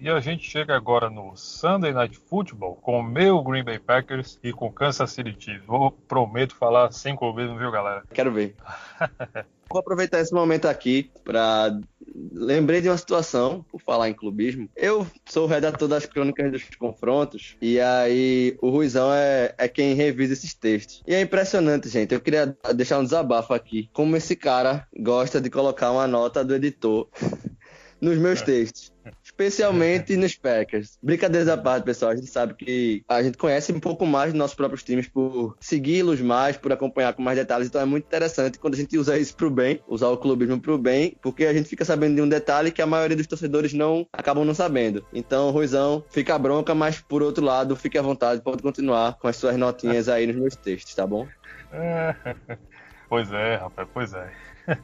E 0.00 0.08
a 0.08 0.20
gente 0.20 0.48
chega 0.48 0.76
agora 0.76 1.10
no 1.10 1.36
Sunday 1.36 1.92
Night 1.92 2.16
Football 2.28 2.76
com 2.76 3.00
o 3.00 3.02
meu 3.02 3.42
Green 3.42 3.64
Bay 3.64 3.80
Packers 3.80 4.38
e 4.44 4.52
com 4.52 4.72
Kansas 4.72 5.10
City 5.10 5.34
Chiefs. 5.36 5.66
Vou, 5.66 5.90
prometo 5.90 6.54
falar 6.54 6.92
sem 6.92 7.16
clubismo, 7.16 7.58
viu, 7.58 7.72
galera? 7.72 8.04
Quero 8.14 8.30
ver. 8.30 8.54
Vou 9.68 9.80
aproveitar 9.80 10.20
esse 10.20 10.32
momento 10.32 10.66
aqui 10.66 11.10
para 11.24 11.78
lembrei 12.32 12.80
de 12.80 12.88
uma 12.88 12.96
situação, 12.96 13.64
por 13.70 13.80
falar 13.82 14.08
em 14.08 14.14
clubismo. 14.14 14.68
Eu 14.74 15.06
sou 15.28 15.44
o 15.44 15.48
redator 15.48 15.88
das 15.88 16.06
crônicas 16.06 16.50
dos 16.50 16.64
confrontos, 16.78 17.56
e 17.60 17.78
aí 17.80 18.56
o 18.62 18.70
Ruizão 18.70 19.12
é, 19.12 19.54
é 19.58 19.68
quem 19.68 19.94
revisa 19.94 20.32
esses 20.32 20.54
textos. 20.54 21.02
E 21.06 21.14
é 21.14 21.20
impressionante, 21.20 21.88
gente. 21.88 22.14
Eu 22.14 22.20
queria 22.20 22.56
deixar 22.74 22.98
um 22.98 23.04
desabafo 23.04 23.52
aqui. 23.52 23.90
Como 23.92 24.16
esse 24.16 24.34
cara 24.36 24.86
gosta 24.96 25.40
de 25.40 25.50
colocar 25.50 25.90
uma 25.90 26.06
nota 26.06 26.44
do 26.44 26.54
editor 26.54 27.08
nos 28.00 28.18
meus 28.18 28.42
textos. 28.42 28.92
Especialmente 29.22 30.16
nos 30.16 30.34
Packers. 30.34 30.98
Brincadeiras 31.02 31.48
à 31.48 31.56
parte, 31.56 31.84
pessoal. 31.84 32.12
A 32.12 32.16
gente 32.16 32.28
sabe 32.28 32.54
que 32.54 33.02
a 33.08 33.22
gente 33.22 33.38
conhece 33.38 33.72
um 33.72 33.80
pouco 33.80 34.06
mais 34.06 34.32
dos 34.32 34.38
nossos 34.38 34.54
próprios 34.54 34.82
times 34.82 35.08
por 35.08 35.56
segui-los 35.60 36.20
mais, 36.20 36.56
por 36.56 36.72
acompanhar 36.72 37.12
com 37.14 37.22
mais 37.22 37.38
detalhes. 37.38 37.68
Então 37.68 37.80
é 37.80 37.84
muito 37.84 38.04
interessante 38.04 38.58
quando 38.58 38.74
a 38.74 38.76
gente 38.76 38.96
usa 38.98 39.18
isso 39.18 39.36
pro 39.36 39.50
bem, 39.50 39.80
usar 39.88 40.08
o 40.08 40.16
clubismo 40.16 40.60
pro 40.60 40.78
bem, 40.78 41.16
porque 41.22 41.44
a 41.44 41.52
gente 41.52 41.68
fica 41.68 41.84
sabendo 41.84 42.16
de 42.16 42.22
um 42.22 42.28
detalhe 42.28 42.70
que 42.70 42.82
a 42.82 42.86
maioria 42.86 43.16
dos 43.16 43.26
torcedores 43.26 43.72
não 43.72 44.06
acabam 44.12 44.44
não 44.44 44.54
sabendo. 44.54 45.04
Então, 45.12 45.50
Ruizão, 45.50 46.04
fica 46.10 46.34
a 46.34 46.38
bronca, 46.38 46.74
mas 46.74 47.00
por 47.00 47.22
outro 47.22 47.44
lado, 47.44 47.76
fique 47.76 47.98
à 47.98 48.02
vontade, 48.02 48.42
pode 48.42 48.62
continuar 48.62 49.14
com 49.14 49.28
as 49.28 49.36
suas 49.36 49.56
notinhas 49.56 50.08
aí 50.08 50.26
nos 50.26 50.36
meus 50.36 50.56
textos, 50.56 50.94
tá 50.94 51.06
bom? 51.06 51.26
pois 53.08 53.30
é, 53.32 53.56
rapaz, 53.56 53.88
pois 53.92 54.12
é. 54.14 54.30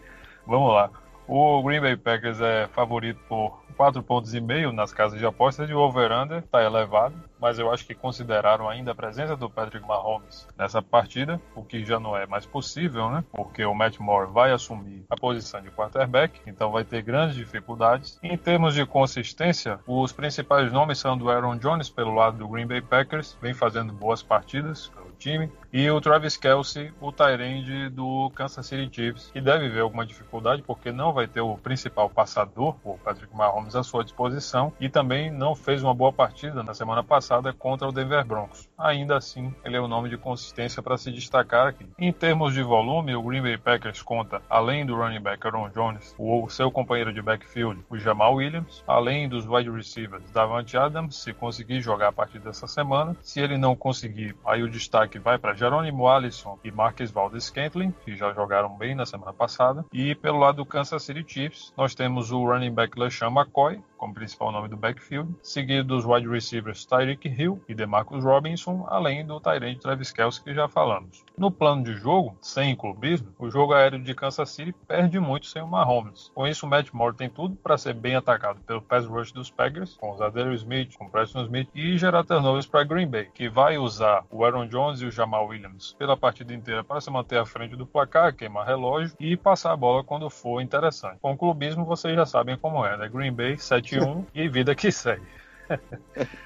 Vamos 0.47 0.73
lá. 0.73 1.04
O 1.27 1.63
Green 1.63 1.81
Bay 1.81 1.97
Packers 1.97 2.41
é 2.41 2.69
favorito 2.69 3.19
por 3.29 3.65
4 3.77 4.03
pontos 4.03 4.35
e 4.35 4.41
meio 4.41 4.73
nas 4.73 4.93
casas 4.93 5.19
de 5.19 5.27
apostas 5.27 5.69
e 5.69 5.75
o 5.75 5.79
over-under 5.79 6.39
está 6.39 6.63
elevado, 6.63 7.15
mas 7.41 7.59
eu 7.59 7.73
acho 7.73 7.85
que 7.87 7.95
consideraram 7.95 8.69
ainda 8.69 8.93
a 8.93 8.95
presença 8.95 9.37
do 9.37 9.51
Patrick 9.51 9.87
Mahomes 9.87 10.47
nessa 10.57 10.81
partida, 10.81 11.41
o 11.55 11.65
que 11.65 11.85
já 11.85 11.99
não 11.99 12.17
é 12.17 12.27
mais 12.27 12.47
possível, 12.47 13.11
né? 13.11 13.25
Porque 13.33 13.65
o 13.65 13.75
Matt 13.75 13.99
Moore 13.99 14.31
vai 14.31 14.53
assumir 14.53 15.05
a 15.11 15.17
posição 15.17 15.61
de 15.61 15.71
quarterback, 15.71 16.41
então 16.47 16.71
vai 16.71 16.85
ter 16.85 17.03
grandes 17.03 17.37
dificuldades. 17.37 18.19
Em 18.23 18.37
termos 18.37 18.75
de 18.75 18.87
consistência, 18.87 19.81
os 19.87 20.13
principais 20.13 20.73
nomes 20.73 20.99
são 20.99 21.17
do 21.17 21.31
Aaron 21.31 21.57
Jones 21.57 21.89
pelo 21.89 22.15
lado 22.15 22.39
do 22.39 22.49
Green 22.49 22.67
Bay 22.67 22.81
Packers, 22.81 23.37
vem 23.41 23.55
fazendo 23.55 23.93
boas 23.93 24.23
partidas 24.23 24.89
pelo 24.89 25.11
time, 25.19 25.51
e 25.77 25.91
o 25.91 26.01
Travis 26.01 26.37
Kelsey, 26.37 26.93
o 27.01 27.11
Tyrande 27.11 27.89
do 27.89 28.31
Kansas 28.33 28.65
City 28.65 28.89
Chiefs, 28.95 29.33
que 29.33 29.41
deve 29.41 29.69
ver 29.69 29.81
alguma 29.81 30.07
dificuldade 30.07 30.63
porque 30.63 30.93
não 30.93 31.13
vai 31.13 31.27
ter 31.27 31.41
o 31.41 31.57
principal 31.57 32.09
passador, 32.09 32.77
o 32.85 32.97
Patrick 32.97 33.35
Mahomes, 33.35 33.75
à 33.75 33.83
sua 33.83 34.05
disposição 34.05 34.73
e 34.79 34.89
também 34.89 35.33
não 35.33 35.57
fez 35.57 35.83
uma 35.83 35.93
boa 35.93 36.13
partida 36.13 36.63
na 36.63 36.75
semana 36.75 37.03
passada 37.03 37.53
contra 37.53 37.89
o 37.89 37.93
Denver 37.93 38.25
Broncos. 38.25 38.69
Ainda 38.79 39.17
assim, 39.17 39.53
ele 39.65 39.77
é 39.77 39.81
o 39.81 39.89
nome 39.89 40.09
de 40.09 40.17
consistência 40.17 40.81
para 40.81 40.97
se 40.97 41.11
destacar 41.11 41.67
aqui. 41.67 41.85
Em 41.99 42.13
termos 42.13 42.55
de 42.55 42.63
volume, 42.63 43.17
o 43.17 43.23
Green 43.23 43.43
Bay 43.43 43.59
Packers 43.59 44.01
conta, 44.01 44.41
além 44.49 44.87
do 44.87 44.95
running 44.95 45.21
back 45.23 45.45
Aaron 45.45 45.71
Jones, 45.71 46.15
o 46.17 46.49
seu 46.49 46.71
companheiro 46.71 47.13
de 47.13 47.21
backfield, 47.21 47.85
o 47.91 47.99
Jamal 47.99 48.37
Williams, 48.37 48.85
além 48.87 49.29
dos 49.29 49.45
wide 49.45 49.71
receivers 49.71 50.31
Davante 50.31 50.77
Adams, 50.77 51.17
se 51.17 51.33
conseguir 51.33 51.81
jogar 51.81 52.11
a 52.11 52.13
partir 52.13 52.39
dessa 52.39 52.69
semana. 52.69 53.17
Se 53.21 53.41
ele 53.41 53.59
não 53.59 53.75
conseguir, 53.75 54.37
aí 54.47 54.63
o 54.63 54.71
destaque 54.71 55.19
vai 55.19 55.37
para 55.37 55.64
Jerônimo 55.65 56.07
Allison 56.07 56.59
e 56.63 56.71
Marques 56.71 57.11
Valdes 57.11 57.45
Scantling, 57.45 57.91
que 58.05 58.15
já 58.15 58.35
jogaram 58.35 58.77
bem 58.77 58.95
na 58.95 59.07
semana 59.07 59.33
passada. 59.33 59.83
E 59.91 60.15
pelo 60.15 60.39
lado 60.39 60.57
do 60.57 60.67
Kansas 60.67 61.03
City 61.03 61.25
Chiefs, 61.27 61.73
nós 61.75 61.95
temos 61.95 62.31
o 62.31 62.45
running 62.45 62.71
back 62.71 63.01
LeSean 63.01 63.31
McCoy, 63.31 63.81
como 64.05 64.13
principal 64.13 64.53
nome 64.53 64.69
do 64.69 64.77
backfield, 64.77 65.35
seguido 65.43 65.85
dos 65.85 66.05
wide 66.05 66.29
receivers 66.29 66.85
Tyreek 66.85 67.27
Hill 67.27 67.65
e 67.67 67.75
DeMarcus 67.75 68.23
Robinson, 68.23 68.85
além 68.87 69.25
do 69.25 69.41
Tyrant 69.41 69.79
Travis 69.79 70.13
Kelce 70.13 70.45
que 70.45 70.53
já 70.53 70.69
falamos. 70.69 71.25
No 71.39 71.51
plano 71.51 71.83
de 71.83 71.95
jogo, 71.95 72.37
sem 72.43 72.77
clubismo, 72.77 73.29
o 73.39 73.49
jogo 73.49 73.73
aéreo 73.73 73.99
de 73.99 74.15
Kansas 74.15 74.51
City 74.51 74.75
perde 74.87 75.19
muito 75.19 75.47
sem 75.47 75.63
o 75.63 75.67
Mahomes. 75.67 76.31
Com 76.35 76.47
isso, 76.47 76.67
o 76.67 76.69
Matt 76.69 76.93
Moore 76.93 77.17
tem 77.17 77.31
tudo 77.31 77.57
para 77.57 77.79
ser 77.79 77.95
bem 77.95 78.15
atacado 78.15 78.61
pelo 78.61 78.83
pass 78.83 79.07
rush 79.07 79.33
dos 79.33 79.51
Packers, 79.51 79.97
com 79.97 80.11
o 80.11 80.17
Zadero 80.19 80.53
Smith, 80.53 80.99
com 80.99 81.07
o 81.07 81.11
Preston 81.11 81.45
Smith 81.45 81.71
e 81.75 81.97
gerar 81.97 82.25
turnovers 82.25 82.67
para 82.67 82.85
Green 82.85 83.09
Bay, 83.09 83.31
que 83.33 83.49
vai 83.49 83.79
usar 83.79 84.23
o 84.31 84.45
Aaron 84.45 84.67
Jones 84.67 85.01
e 85.01 85.07
o 85.07 85.11
Jamal 85.11 85.47
Williams 85.47 85.97
pela 85.99 86.15
partida 86.15 86.53
inteira 86.53 86.85
para 86.85 87.01
se 87.01 87.11
manter 87.11 87.39
à 87.39 87.47
frente 87.47 87.75
do 87.75 87.87
placar, 87.87 88.35
queimar 88.35 88.67
relógio 88.67 89.17
e 89.19 89.35
passar 89.35 89.73
a 89.73 89.77
bola 89.77 90.05
quando 90.05 90.29
for 90.29 90.61
interessante. 90.61 91.19
Com 91.23 91.39
clubismo, 91.39 91.87
vocês 91.87 92.15
já 92.15 92.27
sabem 92.27 92.59
como 92.59 92.85
é, 92.85 92.99
né? 92.99 93.09
Green 93.09 93.33
Bay 93.33 93.57
7 93.57 93.94
21 93.95 94.27
e 94.35 94.49
vida 94.49 94.75
que 94.75 94.91
segue. 94.91 95.23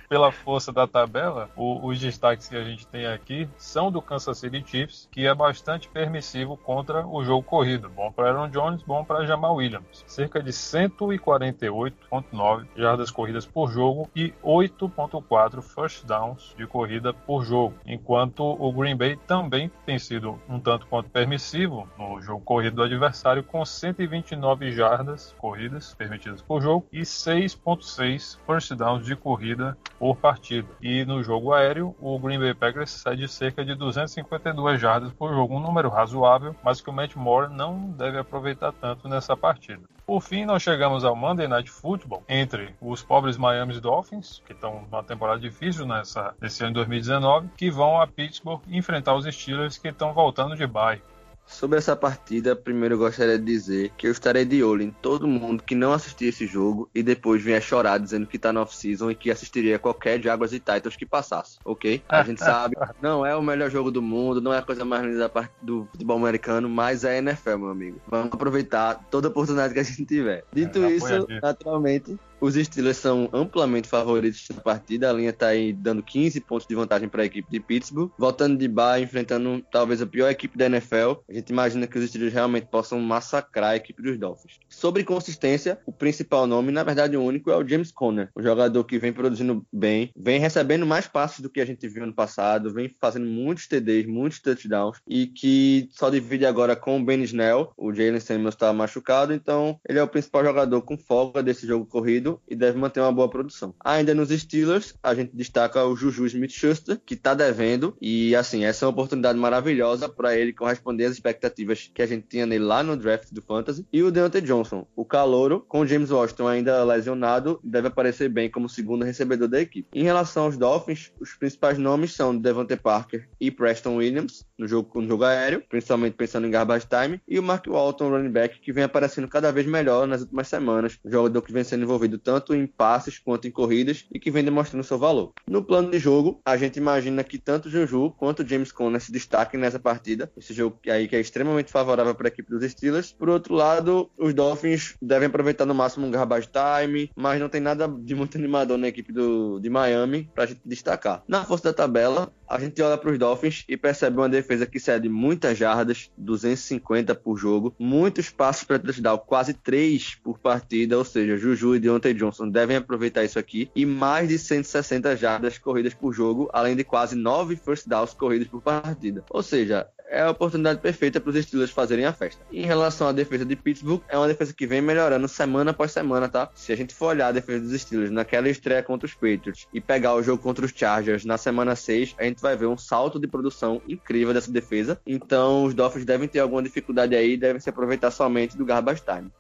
Pela 0.09 0.33
força 0.33 0.73
da 0.73 0.87
tabela, 0.87 1.51
o, 1.55 1.87
os 1.87 2.01
destaques 2.01 2.49
que 2.49 2.57
a 2.57 2.65
gente 2.65 2.87
tem 2.87 3.05
aqui 3.07 3.47
são 3.57 3.93
do 3.93 4.01
Kansas 4.01 4.39
City 4.39 4.65
Chiefs, 4.67 5.07
que 5.11 5.27
é 5.27 5.35
bastante 5.35 5.87
permissivo 5.89 6.57
contra 6.57 7.07
o 7.07 7.23
jogo 7.25 7.43
corrido. 7.43 7.91
Bom 7.91 8.11
para 8.11 8.31
Aaron 8.31 8.49
Jones, 8.49 8.83
bom 8.83 9.05
para 9.05 9.27
Jamal 9.27 9.57
Williams. 9.57 10.03
Cerca 10.07 10.43
de 10.43 10.51
148,9 10.51 12.67
jardas 12.77 13.11
corridas 13.11 13.45
por 13.45 13.71
jogo 13.71 14.09
e 14.15 14.33
8,4 14.43 15.61
first 15.63 16.07
downs 16.07 16.55
de 16.57 16.67
corrida 16.67 17.13
por 17.13 17.45
jogo. 17.45 17.75
Enquanto 17.85 18.45
o 18.45 18.73
Green 18.73 18.97
Bay 18.97 19.19
também 19.27 19.71
tem 19.85 19.99
sido 19.99 20.41
um 20.49 20.59
tanto 20.59 20.87
quanto 20.87 21.11
permissivo 21.11 21.87
no 21.99 22.23
jogo 22.23 22.43
corrido 22.45 22.77
do 22.77 22.83
adversário, 22.83 23.43
com 23.43 23.63
129 23.65 24.71
jardas 24.73 25.35
corridas 25.39 25.95
permitidas 25.95 26.41
por 26.41 26.63
jogo 26.63 26.87
e 26.93 27.01
6,6 27.01 28.39
first 28.47 28.73
downs 28.75 29.08
de 29.09 29.17
corrida 29.17 29.77
por 29.99 30.17
partida. 30.17 30.69
E 30.81 31.05
no 31.05 31.23
jogo 31.23 31.53
aéreo, 31.53 31.95
o 32.01 32.19
Green 32.19 32.39
Bay 32.39 32.55
Packers 32.55 32.91
cede 32.91 33.27
cerca 33.27 33.65
de 33.65 33.75
252 33.75 34.81
jardas 34.81 35.13
por 35.13 35.33
jogo, 35.33 35.57
um 35.57 35.61
número 35.61 35.89
razoável, 35.89 36.55
mas 36.63 36.81
que 36.81 36.91
o 36.91 36.93
Matt 36.93 37.17
Moore 37.17 37.53
não 37.53 37.91
deve 37.91 38.19
aproveitar 38.19 38.73
tanto 38.73 39.09
nessa 39.09 39.37
partida. 39.37 39.83
Por 40.07 40.23
fim, 40.23 40.47
nós 40.47 40.63
chegamos 40.63 41.05
ao 41.05 41.15
Monday 41.15 41.47
Night 41.47 41.71
Football 41.71 42.23
entre 42.29 42.75
os 42.81 43.03
pobres 43.03 43.37
Miami 43.37 43.79
Dolphins, 43.81 44.43
que 44.47 44.53
estão 44.53 44.87
numa 44.91 45.03
temporada 45.03 45.39
difícil 45.39 45.85
nessa, 45.85 46.35
nesse 46.41 46.63
ano 46.63 46.71
de 46.71 46.77
2019, 46.77 47.49
que 47.57 47.71
vão 47.71 48.01
a 48.01 48.07
Pittsburgh 48.07 48.63
enfrentar 48.69 49.15
os 49.15 49.27
Steelers 49.27 49.77
que 49.77 49.89
estão 49.89 50.15
voltando 50.15 50.57
de 50.57 50.67
bye. 50.67 51.03
Sobre 51.49 51.79
essa 51.79 51.97
partida, 51.97 52.55
primeiro 52.55 52.95
eu 52.95 52.99
gostaria 52.99 53.39
de 53.39 53.45
dizer 53.45 53.91
que 53.97 54.07
eu 54.07 54.13
estarei 54.13 54.45
de 54.45 54.63
olho 54.63 54.83
em 54.83 54.91
todo 54.91 55.27
mundo 55.27 55.63
que 55.63 55.75
não 55.75 55.93
assistiu 55.93 56.29
esse 56.29 56.47
jogo 56.47 56.89
e 56.95 57.03
depois 57.03 57.43
venha 57.43 57.61
chorar 57.61 57.99
dizendo 57.99 58.27
que 58.27 58.39
tá 58.39 58.53
no 58.53 58.61
off-season 58.61 59.11
e 59.11 59.15
que 59.15 59.31
assistiria 59.31 59.79
qualquer 59.79 60.23
Jaguars 60.23 60.53
e 60.53 60.61
Titans 60.61 60.95
que 60.95 61.07
passasse, 61.07 61.59
ok? 61.65 62.03
A 62.09 62.23
gente 62.23 62.39
sabe, 62.45 62.77
não 63.01 63.25
é 63.25 63.35
o 63.35 63.43
melhor 63.43 63.71
jogo 63.71 63.91
do 63.91 64.03
mundo, 64.03 64.41
não 64.41 64.53
é 64.53 64.59
a 64.59 64.63
coisa 64.63 64.85
mais 64.85 65.03
linda 65.03 65.19
da 65.19 65.29
parte 65.29 65.53
do 65.63 65.89
futebol 65.91 66.19
americano, 66.19 66.69
mas 66.69 67.03
é 67.03 67.19
NFL, 67.19 67.57
meu 67.57 67.71
amigo. 67.71 68.01
Vamos 68.07 68.33
aproveitar 68.33 69.07
toda 69.11 69.29
oportunidade 69.29 69.73
que 69.73 69.81
a 69.81 69.83
gente 69.83 70.05
tiver. 70.05 70.45
Dito 70.53 70.79
é, 70.85 70.91
isso, 70.93 71.27
naturalmente, 71.43 72.19
os 72.41 72.55
Steelers 72.55 72.97
são 72.97 73.29
amplamente 73.33 73.89
favoritos 73.89 74.47
na 74.55 74.61
partida. 74.61 75.11
A 75.11 75.13
linha 75.13 75.31
está 75.31 75.49
aí 75.49 75.73
dando 75.73 76.03
15 76.03 76.41
pontos 76.41 76.67
de 76.67 76.75
vantagem 76.75 77.09
para 77.09 77.23
a 77.23 77.27
equipe 77.27 77.51
de 77.51 77.61
Pittsburgh. 77.61 78.11
Voltando 78.17 78.57
de 78.57 78.69
bar, 78.69 79.01
enfrentando 79.01 79.65
talvez 79.71 80.01
a 80.01 80.07
pior 80.07 80.31
equipe 80.31 80.57
da 80.57 80.67
NFL. 80.67 81.23
A 81.29 81.35
gente 81.35 81.51
imagina 81.51 81.87
que 81.87 81.99
os 81.99 82.09
Steelers 82.09 82.33
realmente 82.33 82.67
possam 82.67 83.01
massacrar 83.01 83.71
a 83.71 83.77
equipe 83.77 84.03
dos 84.03 84.19
Dolphins. 84.19 84.59
Sobre 84.69 85.05
consistência, 85.05 85.79
o 85.87 85.93
principal 85.93 86.47
nome, 86.47 86.71
na 86.71 86.85
verdade 86.85 87.17
o 87.17 87.23
único, 87.23 87.51
é 87.51 87.57
o 87.57 87.67
James 87.67 87.91
Conner. 87.91 88.31
O 88.35 88.43
jogador 88.43 88.85
que 88.85 88.99
vem 88.99 89.13
produzindo 89.13 89.67
bem, 89.73 90.13
vem 90.17 90.39
recebendo 90.39 90.87
mais 90.87 91.09
passes 91.09 91.41
do 91.41 91.51
que 91.51 91.61
a 91.61 91.67
gente 91.67 91.89
viu 91.89 92.05
ano 92.05 92.15
passado, 92.15 92.73
vem 92.73 92.89
fazendo 93.01 93.27
muitos 93.27 93.67
TDs, 93.67 94.07
muitos 94.07 94.41
touchdowns 94.41 94.99
e 95.07 95.27
que 95.27 95.89
só 95.93 96.11
divide 96.11 96.47
agora 96.47 96.77
com 96.77 97.01
o 97.01 97.05
Ben 97.05 97.23
Snell. 97.23 97.73
O 97.77 97.93
Jalen 97.93 98.21
Samuels 98.21 98.55
está 98.55 98.73
machucado, 98.73 99.33
então 99.33 99.79
ele 99.89 99.99
é 99.99 100.03
o 100.03 100.09
principal 100.09 100.45
jogador 100.45 100.83
com 100.83 100.97
folga 100.97 101.43
desse 101.43 101.67
jogo 101.67 101.87
corrido 101.87 102.28
e 102.49 102.55
deve 102.55 102.79
manter 102.79 103.01
uma 103.01 103.13
boa 103.13 103.29
produção. 103.29 103.75
Ainda 103.85 104.15
nos 104.15 104.31
Steelers, 104.31 104.95
a 105.03 105.15
gente 105.15 105.35
destaca 105.35 105.85
o 105.85 105.97
Juju 105.97 106.27
Smith-Schuster, 106.27 107.01
que 107.05 107.15
está 107.15 107.35
devendo, 107.35 107.97
e 108.01 108.35
assim, 108.35 108.65
essa 108.65 108.85
é 108.85 108.87
uma 108.87 108.93
oportunidade 108.93 109.39
maravilhosa 109.39 110.09
para 110.09 110.37
ele 110.37 110.53
corresponder 110.53 111.05
às 111.05 111.13
expectativas 111.13 111.91
que 111.93 112.03
a 112.03 112.07
gente 112.07 112.27
tinha 112.29 112.47
nele 112.47 112.65
lá 112.65 112.83
no 112.83 112.97
draft 112.97 113.33
do 113.33 113.43
Fantasy. 113.43 113.87
E 113.93 114.03
o 114.03 114.11
Deontay 114.11 114.41
Johnson, 114.41 114.87
o 114.97 115.05
calouro, 115.05 115.65
com 115.69 115.87
James 115.87 116.11
Washington 116.11 116.49
ainda 116.49 116.85
lesionado, 116.85 117.61
deve 117.63 117.89
aparecer 117.89 118.29
bem 118.29 118.51
como 118.51 118.69
segundo 118.69 119.05
recebedor 119.05 119.49
da 119.49 119.61
equipe. 119.61 119.89
Em 119.93 120.03
relação 120.03 120.45
aos 120.45 120.57
Dolphins, 120.57 121.13
os 121.21 121.35
principais 121.35 121.79
nomes 121.79 122.15
são 122.15 122.37
Devontae 122.37 122.77
Parker 122.77 123.29
e 123.41 123.51
Preston 123.51 123.97
Williams 123.97 124.47
no 124.59 124.67
jogo, 124.67 125.01
no 125.01 125.09
jogo 125.09 125.25
aéreo, 125.25 125.63
principalmente 125.69 126.15
pensando 126.15 126.47
em 126.47 126.51
garbage 126.51 126.87
time, 126.87 127.21
e 127.29 127.39
o 127.39 127.43
Mark 127.43 127.67
Walton, 127.67 128.11
running 128.11 128.31
back, 128.31 128.61
que 128.61 128.73
vem 128.73 128.85
aparecendo 128.85 129.29
cada 129.29 129.53
vez 129.53 129.67
melhor 129.67 130.07
nas 130.07 130.23
últimas 130.23 130.49
semanas, 130.49 130.99
jogador 131.05 131.43
que 131.43 131.53
vem 131.53 131.63
sendo 131.63 131.85
envolvido 131.85 132.18
tanto 132.19 132.55
em 132.55 132.67
passes 132.67 133.19
quanto 133.19 133.47
em 133.47 133.51
corridas 133.51 134.05
e 134.13 134.19
que 134.19 134.31
vem 134.31 134.45
demonstrando 134.45 134.85
seu 134.85 134.99
valor. 134.99 135.33
No 135.47 135.63
plano 135.63 135.91
de 135.91 135.99
jogo, 135.99 136.41
a 136.45 136.57
gente 136.57 136.77
imagina 136.77 137.25
que 137.25 137.39
tanto 137.39 137.71
Juju 137.71 138.13
quanto 138.19 138.47
James 138.47 138.73
Conner 138.73 139.01
se 139.01 139.13
destaquem 139.13 139.59
nessa 139.59 139.79
partida. 139.79 140.31
Esse 140.37 140.53
jogo 140.53 140.79
aí 140.89 141.09
que 141.09 141.17
é 141.17 141.21
extremamente 141.21 141.71
favorável 141.71 142.15
para 142.15 142.29
a 142.29 142.31
equipe 142.31 142.51
dos 142.51 142.69
Steelers. 142.71 143.13
Por 143.13 143.29
outro 143.29 143.55
lado, 143.55 144.11
os 144.19 144.35
Dolphins 144.35 144.95
devem 145.01 145.29
aproveitar 145.29 145.65
no 145.65 145.75
máximo 145.75 146.07
um 146.07 146.11
garbage 146.11 146.49
time, 146.49 147.11
mas 147.15 147.41
não 147.41 147.49
tem 147.49 147.61
nada 147.61 147.89
de 147.89 148.15
muito 148.15 148.37
animador 148.37 148.79
na 148.79 148.89
equipe 148.89 149.13
do, 149.13 149.59
de 149.61 149.71
Miami 149.71 150.31
para 150.35 150.45
a 150.45 150.47
gente 150.47 150.61
destacar. 150.65 151.23
Na 151.29 151.45
força 151.45 151.65
da 151.65 151.73
tabela, 151.73 152.33
a 152.49 152.59
gente 152.59 152.81
olha 152.81 152.97
para 152.97 153.11
os 153.11 153.19
Dolphins 153.19 153.65
e 153.69 153.77
percebe 153.77 154.17
uma 154.17 154.29
defesa 154.29 154.67
que 154.67 154.81
cede 154.81 155.09
muitas 155.09 155.59
jardas, 155.59 156.11
250 156.17 157.15
por 157.15 157.37
jogo, 157.37 157.75
muitos 157.79 158.31
passos 158.31 158.65
para 158.65 158.79
touchdown, 158.79 159.19
quase 159.19 159.53
3 159.53 160.17
por 160.23 160.39
partida, 160.39 160.97
ou 160.97 161.05
seja, 161.05 161.37
Juju 161.37 161.77
e 161.77 161.81
Deontay 161.81 162.15
Johnson 162.15 162.49
devem 162.49 162.77
aproveitar 162.77 163.25
isso 163.25 163.39
aqui, 163.39 163.71
e 163.75 163.85
mais 163.85 164.29
de 164.29 164.39
160 164.39 165.17
jardas 165.17 165.59
corridas 165.59 165.95
por 165.95 166.13
jogo, 166.13 166.49
além 166.53 166.75
de 166.75 166.85
quase 166.85 167.15
9 167.15 167.57
first 167.57 167.87
downs 167.87 168.15
corridos 168.15 168.49
por 168.49 168.63
partida. 168.63 169.25
Ou 169.31 169.43
seja, 169.43 169.87
é 170.11 170.23
a 170.23 170.31
oportunidade 170.31 170.81
perfeita 170.81 171.21
para 171.21 171.31
os 171.31 171.45
Steelers 171.45 171.71
fazerem 171.71 172.05
a 172.05 172.13
festa. 172.13 172.43
Em 172.53 172.65
relação 172.65 173.09
à 173.09 173.13
defesa 173.13 173.45
de 173.45 173.55
Pittsburgh, 173.55 174.03
é 174.09 174.17
uma 174.17 174.29
defesa 174.29 174.53
que 174.53 174.67
vem 174.67 174.81
melhorando 174.81 175.29
semana 175.29 175.71
após 175.71 175.93
semana, 175.93 176.29
tá? 176.29 176.51
Se 176.55 176.73
a 176.73 176.77
gente 176.77 176.95
for 176.95 177.07
olhar 177.07 177.29
a 177.29 177.33
defesa 177.33 177.65
dos 177.65 177.81
Steelers 177.81 178.11
naquela 178.11 178.49
estreia 178.49 178.83
contra 178.83 179.07
os 179.07 179.15
Patriots 179.15 179.67
e 179.73 179.81
pegar 179.81 180.15
o 180.15 180.23
jogo 180.23 180.43
contra 180.43 180.65
os 180.65 180.73
Chargers 180.75 181.25
na 181.25 181.37
semana 181.37 181.77
6, 181.77 182.15
a 182.19 182.25
gente 182.25 182.41
vai 182.41 182.57
ver 182.57 182.67
um 182.67 182.77
salto 182.77 183.19
de 183.19 183.27
produção 183.27 183.83
incrível 183.89 184.33
dessa 184.33 184.51
defesa. 184.51 185.01
Então, 185.07 185.65
os 185.65 185.75
Dolphins 185.75 186.05
devem 186.05 186.29
ter 186.29 186.41
alguma 186.41 186.63
dificuldade 186.63 187.15
aí, 187.15 187.37
devem 187.37 187.61
se 187.61 187.69
aproveitar 187.69 188.11
somente 188.11 188.57
do 188.57 188.65
garbage 188.65 189.03
time. 189.03 189.31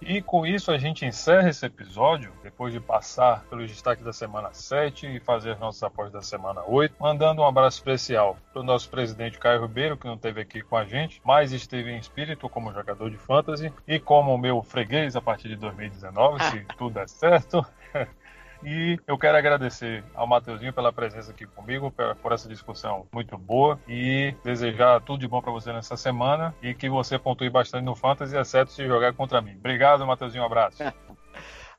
E 0.00 0.22
com 0.22 0.46
isso 0.46 0.70
a 0.70 0.78
gente 0.78 1.04
encerra 1.04 1.50
esse 1.50 1.64
episódio, 1.64 2.32
depois 2.42 2.72
de 2.72 2.80
passar 2.80 3.44
pelos 3.44 3.70
destaques 3.70 4.04
da 4.04 4.12
semana 4.12 4.52
7 4.52 5.06
e 5.06 5.20
fazer 5.20 5.52
as 5.52 5.60
nossas 5.60 5.82
apostas 5.82 6.12
da 6.12 6.22
semana 6.22 6.62
8, 6.66 6.94
mandando 6.98 7.42
um 7.42 7.46
abraço 7.46 7.78
especial 7.78 8.36
para 8.52 8.62
o 8.62 8.64
nosso 8.64 8.88
presidente 8.88 9.38
Caio 9.38 9.60
Ribeiro, 9.62 9.96
que 9.96 10.06
não 10.06 10.14
esteve 10.14 10.40
aqui 10.40 10.62
com 10.62 10.76
a 10.76 10.84
gente, 10.84 11.20
mas 11.24 11.52
esteve 11.52 11.90
em 11.90 11.98
espírito 11.98 12.48
como 12.48 12.72
jogador 12.72 13.10
de 13.10 13.18
fantasy 13.18 13.72
e 13.86 13.98
como 13.98 14.36
meu 14.38 14.62
freguês 14.62 15.16
a 15.16 15.20
partir 15.20 15.48
de 15.48 15.56
2019, 15.56 16.42
se 16.44 16.64
tudo 16.78 16.94
der 16.94 17.08
certo. 17.08 17.64
E 18.64 18.98
eu 19.06 19.16
quero 19.16 19.36
agradecer 19.38 20.04
ao 20.14 20.26
Mateuzinho 20.26 20.72
pela 20.72 20.92
presença 20.92 21.30
aqui 21.30 21.46
comigo, 21.46 21.92
por 22.22 22.32
essa 22.32 22.48
discussão 22.48 23.06
muito 23.12 23.36
boa 23.38 23.78
e 23.88 24.34
desejar 24.44 25.00
tudo 25.00 25.20
de 25.20 25.28
bom 25.28 25.40
para 25.40 25.52
você 25.52 25.72
nessa 25.72 25.96
semana 25.96 26.54
e 26.62 26.74
que 26.74 26.88
você 26.88 27.18
pontue 27.18 27.48
bastante 27.48 27.84
no 27.84 27.94
Fantasy, 27.94 28.36
exceto 28.36 28.70
se 28.70 28.86
jogar 28.86 29.14
contra 29.14 29.40
mim. 29.40 29.56
Obrigado, 29.56 30.06
Mateuzinho, 30.06 30.42
um 30.42 30.46
abraço. 30.46 30.82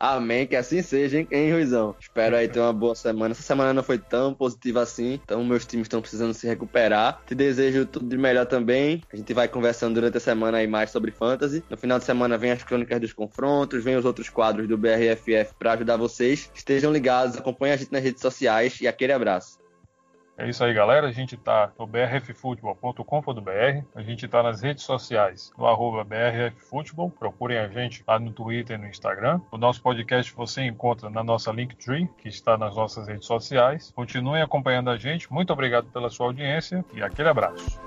Amém, 0.04 0.48
que 0.48 0.56
assim 0.56 0.82
seja, 0.82 1.20
hein, 1.20 1.28
hein 1.30 1.54
Ruizão? 1.54 1.96
Espero 2.00 2.36
aí 2.36 2.48
ter 2.48 2.60
uma 2.60 2.74
boa 2.74 2.96
semana. 2.96 3.34
Essa 3.34 3.44
semana 3.44 3.72
não 3.72 3.84
foi 3.84 4.00
tão 4.00 4.34
positiva 4.34 4.82
assim, 4.82 5.20
então 5.24 5.44
meus 5.44 5.64
times 5.64 5.86
estão 5.86 6.02
precisando 6.02 6.34
se 6.34 6.48
recuperar. 6.48 7.22
Te 7.28 7.36
desejo 7.36 7.86
tudo 7.86 8.08
de 8.08 8.18
melhor 8.18 8.48
também. 8.48 9.04
A 9.14 9.16
gente 9.16 9.32
vai 9.32 9.48
conversando 9.48 9.94
durante 9.94 10.18
a 10.18 10.20
semana 10.20 10.58
aí 10.58 10.66
mais 10.66 10.90
sobre 10.90 11.12
fantasy. 11.12 11.64
No 11.70 11.78
final 11.78 12.00
de 12.00 12.06
semana 12.06 12.36
vem 12.36 12.50
as 12.50 12.64
crônicas 12.64 13.00
dos 13.00 13.14
confrontos, 13.14 13.84
vem 13.84 13.96
os 13.96 14.04
outros 14.04 14.28
quadros 14.28 14.68
do 14.68 14.76
BRFF 14.76 15.54
para 15.60 15.74
ajudar 15.74 15.98
vocês. 15.98 16.50
Estejam 16.56 16.92
ligados, 16.92 17.38
acompanhem 17.38 17.76
a 17.76 17.78
gente 17.78 17.92
nas 17.92 18.02
redes 18.02 18.24
sociais 18.24 18.82
e 18.82 18.88
aquele 18.88 19.14
abraço. 19.14 19.61
É 20.38 20.50
isso 20.50 20.64
aí, 20.64 20.74
galera. 20.74 21.08
A 21.08 21.12
gente 21.12 21.36
está 21.36 21.72
no 21.78 21.86
brffutebol.com.br. 21.86 23.86
A 23.94 24.02
gente 24.02 24.26
está 24.26 24.42
nas 24.42 24.62
redes 24.62 24.84
sociais, 24.84 25.52
no 25.58 25.68
arroba 25.68 26.04
brffutebol. 26.04 27.10
Procurem 27.10 27.58
a 27.58 27.68
gente 27.68 28.04
lá 28.08 28.20
no 28.20 28.32
Twitter 28.32 28.78
e 28.78 28.82
no 28.82 28.88
Instagram. 28.88 29.42
O 29.52 29.58
nosso 29.58 29.82
podcast 29.82 30.34
você 30.34 30.64
encontra 30.64 31.10
na 31.10 31.24
nossa 31.24 31.52
Linktree, 31.52 32.08
que 32.18 32.30
está 32.30 32.58
nas 32.58 32.76
nossas 32.76 33.08
redes 33.08 33.28
sociais. 33.28 33.92
Continuem 33.96 34.42
acompanhando 34.42 34.90
a 34.90 34.98
gente. 34.98 35.32
Muito 35.32 35.54
obrigado 35.54 35.88
pela 35.92 36.10
sua 36.10 36.28
audiência 36.28 36.84
e 36.94 37.04
aquele 37.04 37.30
abraço. 37.30 37.80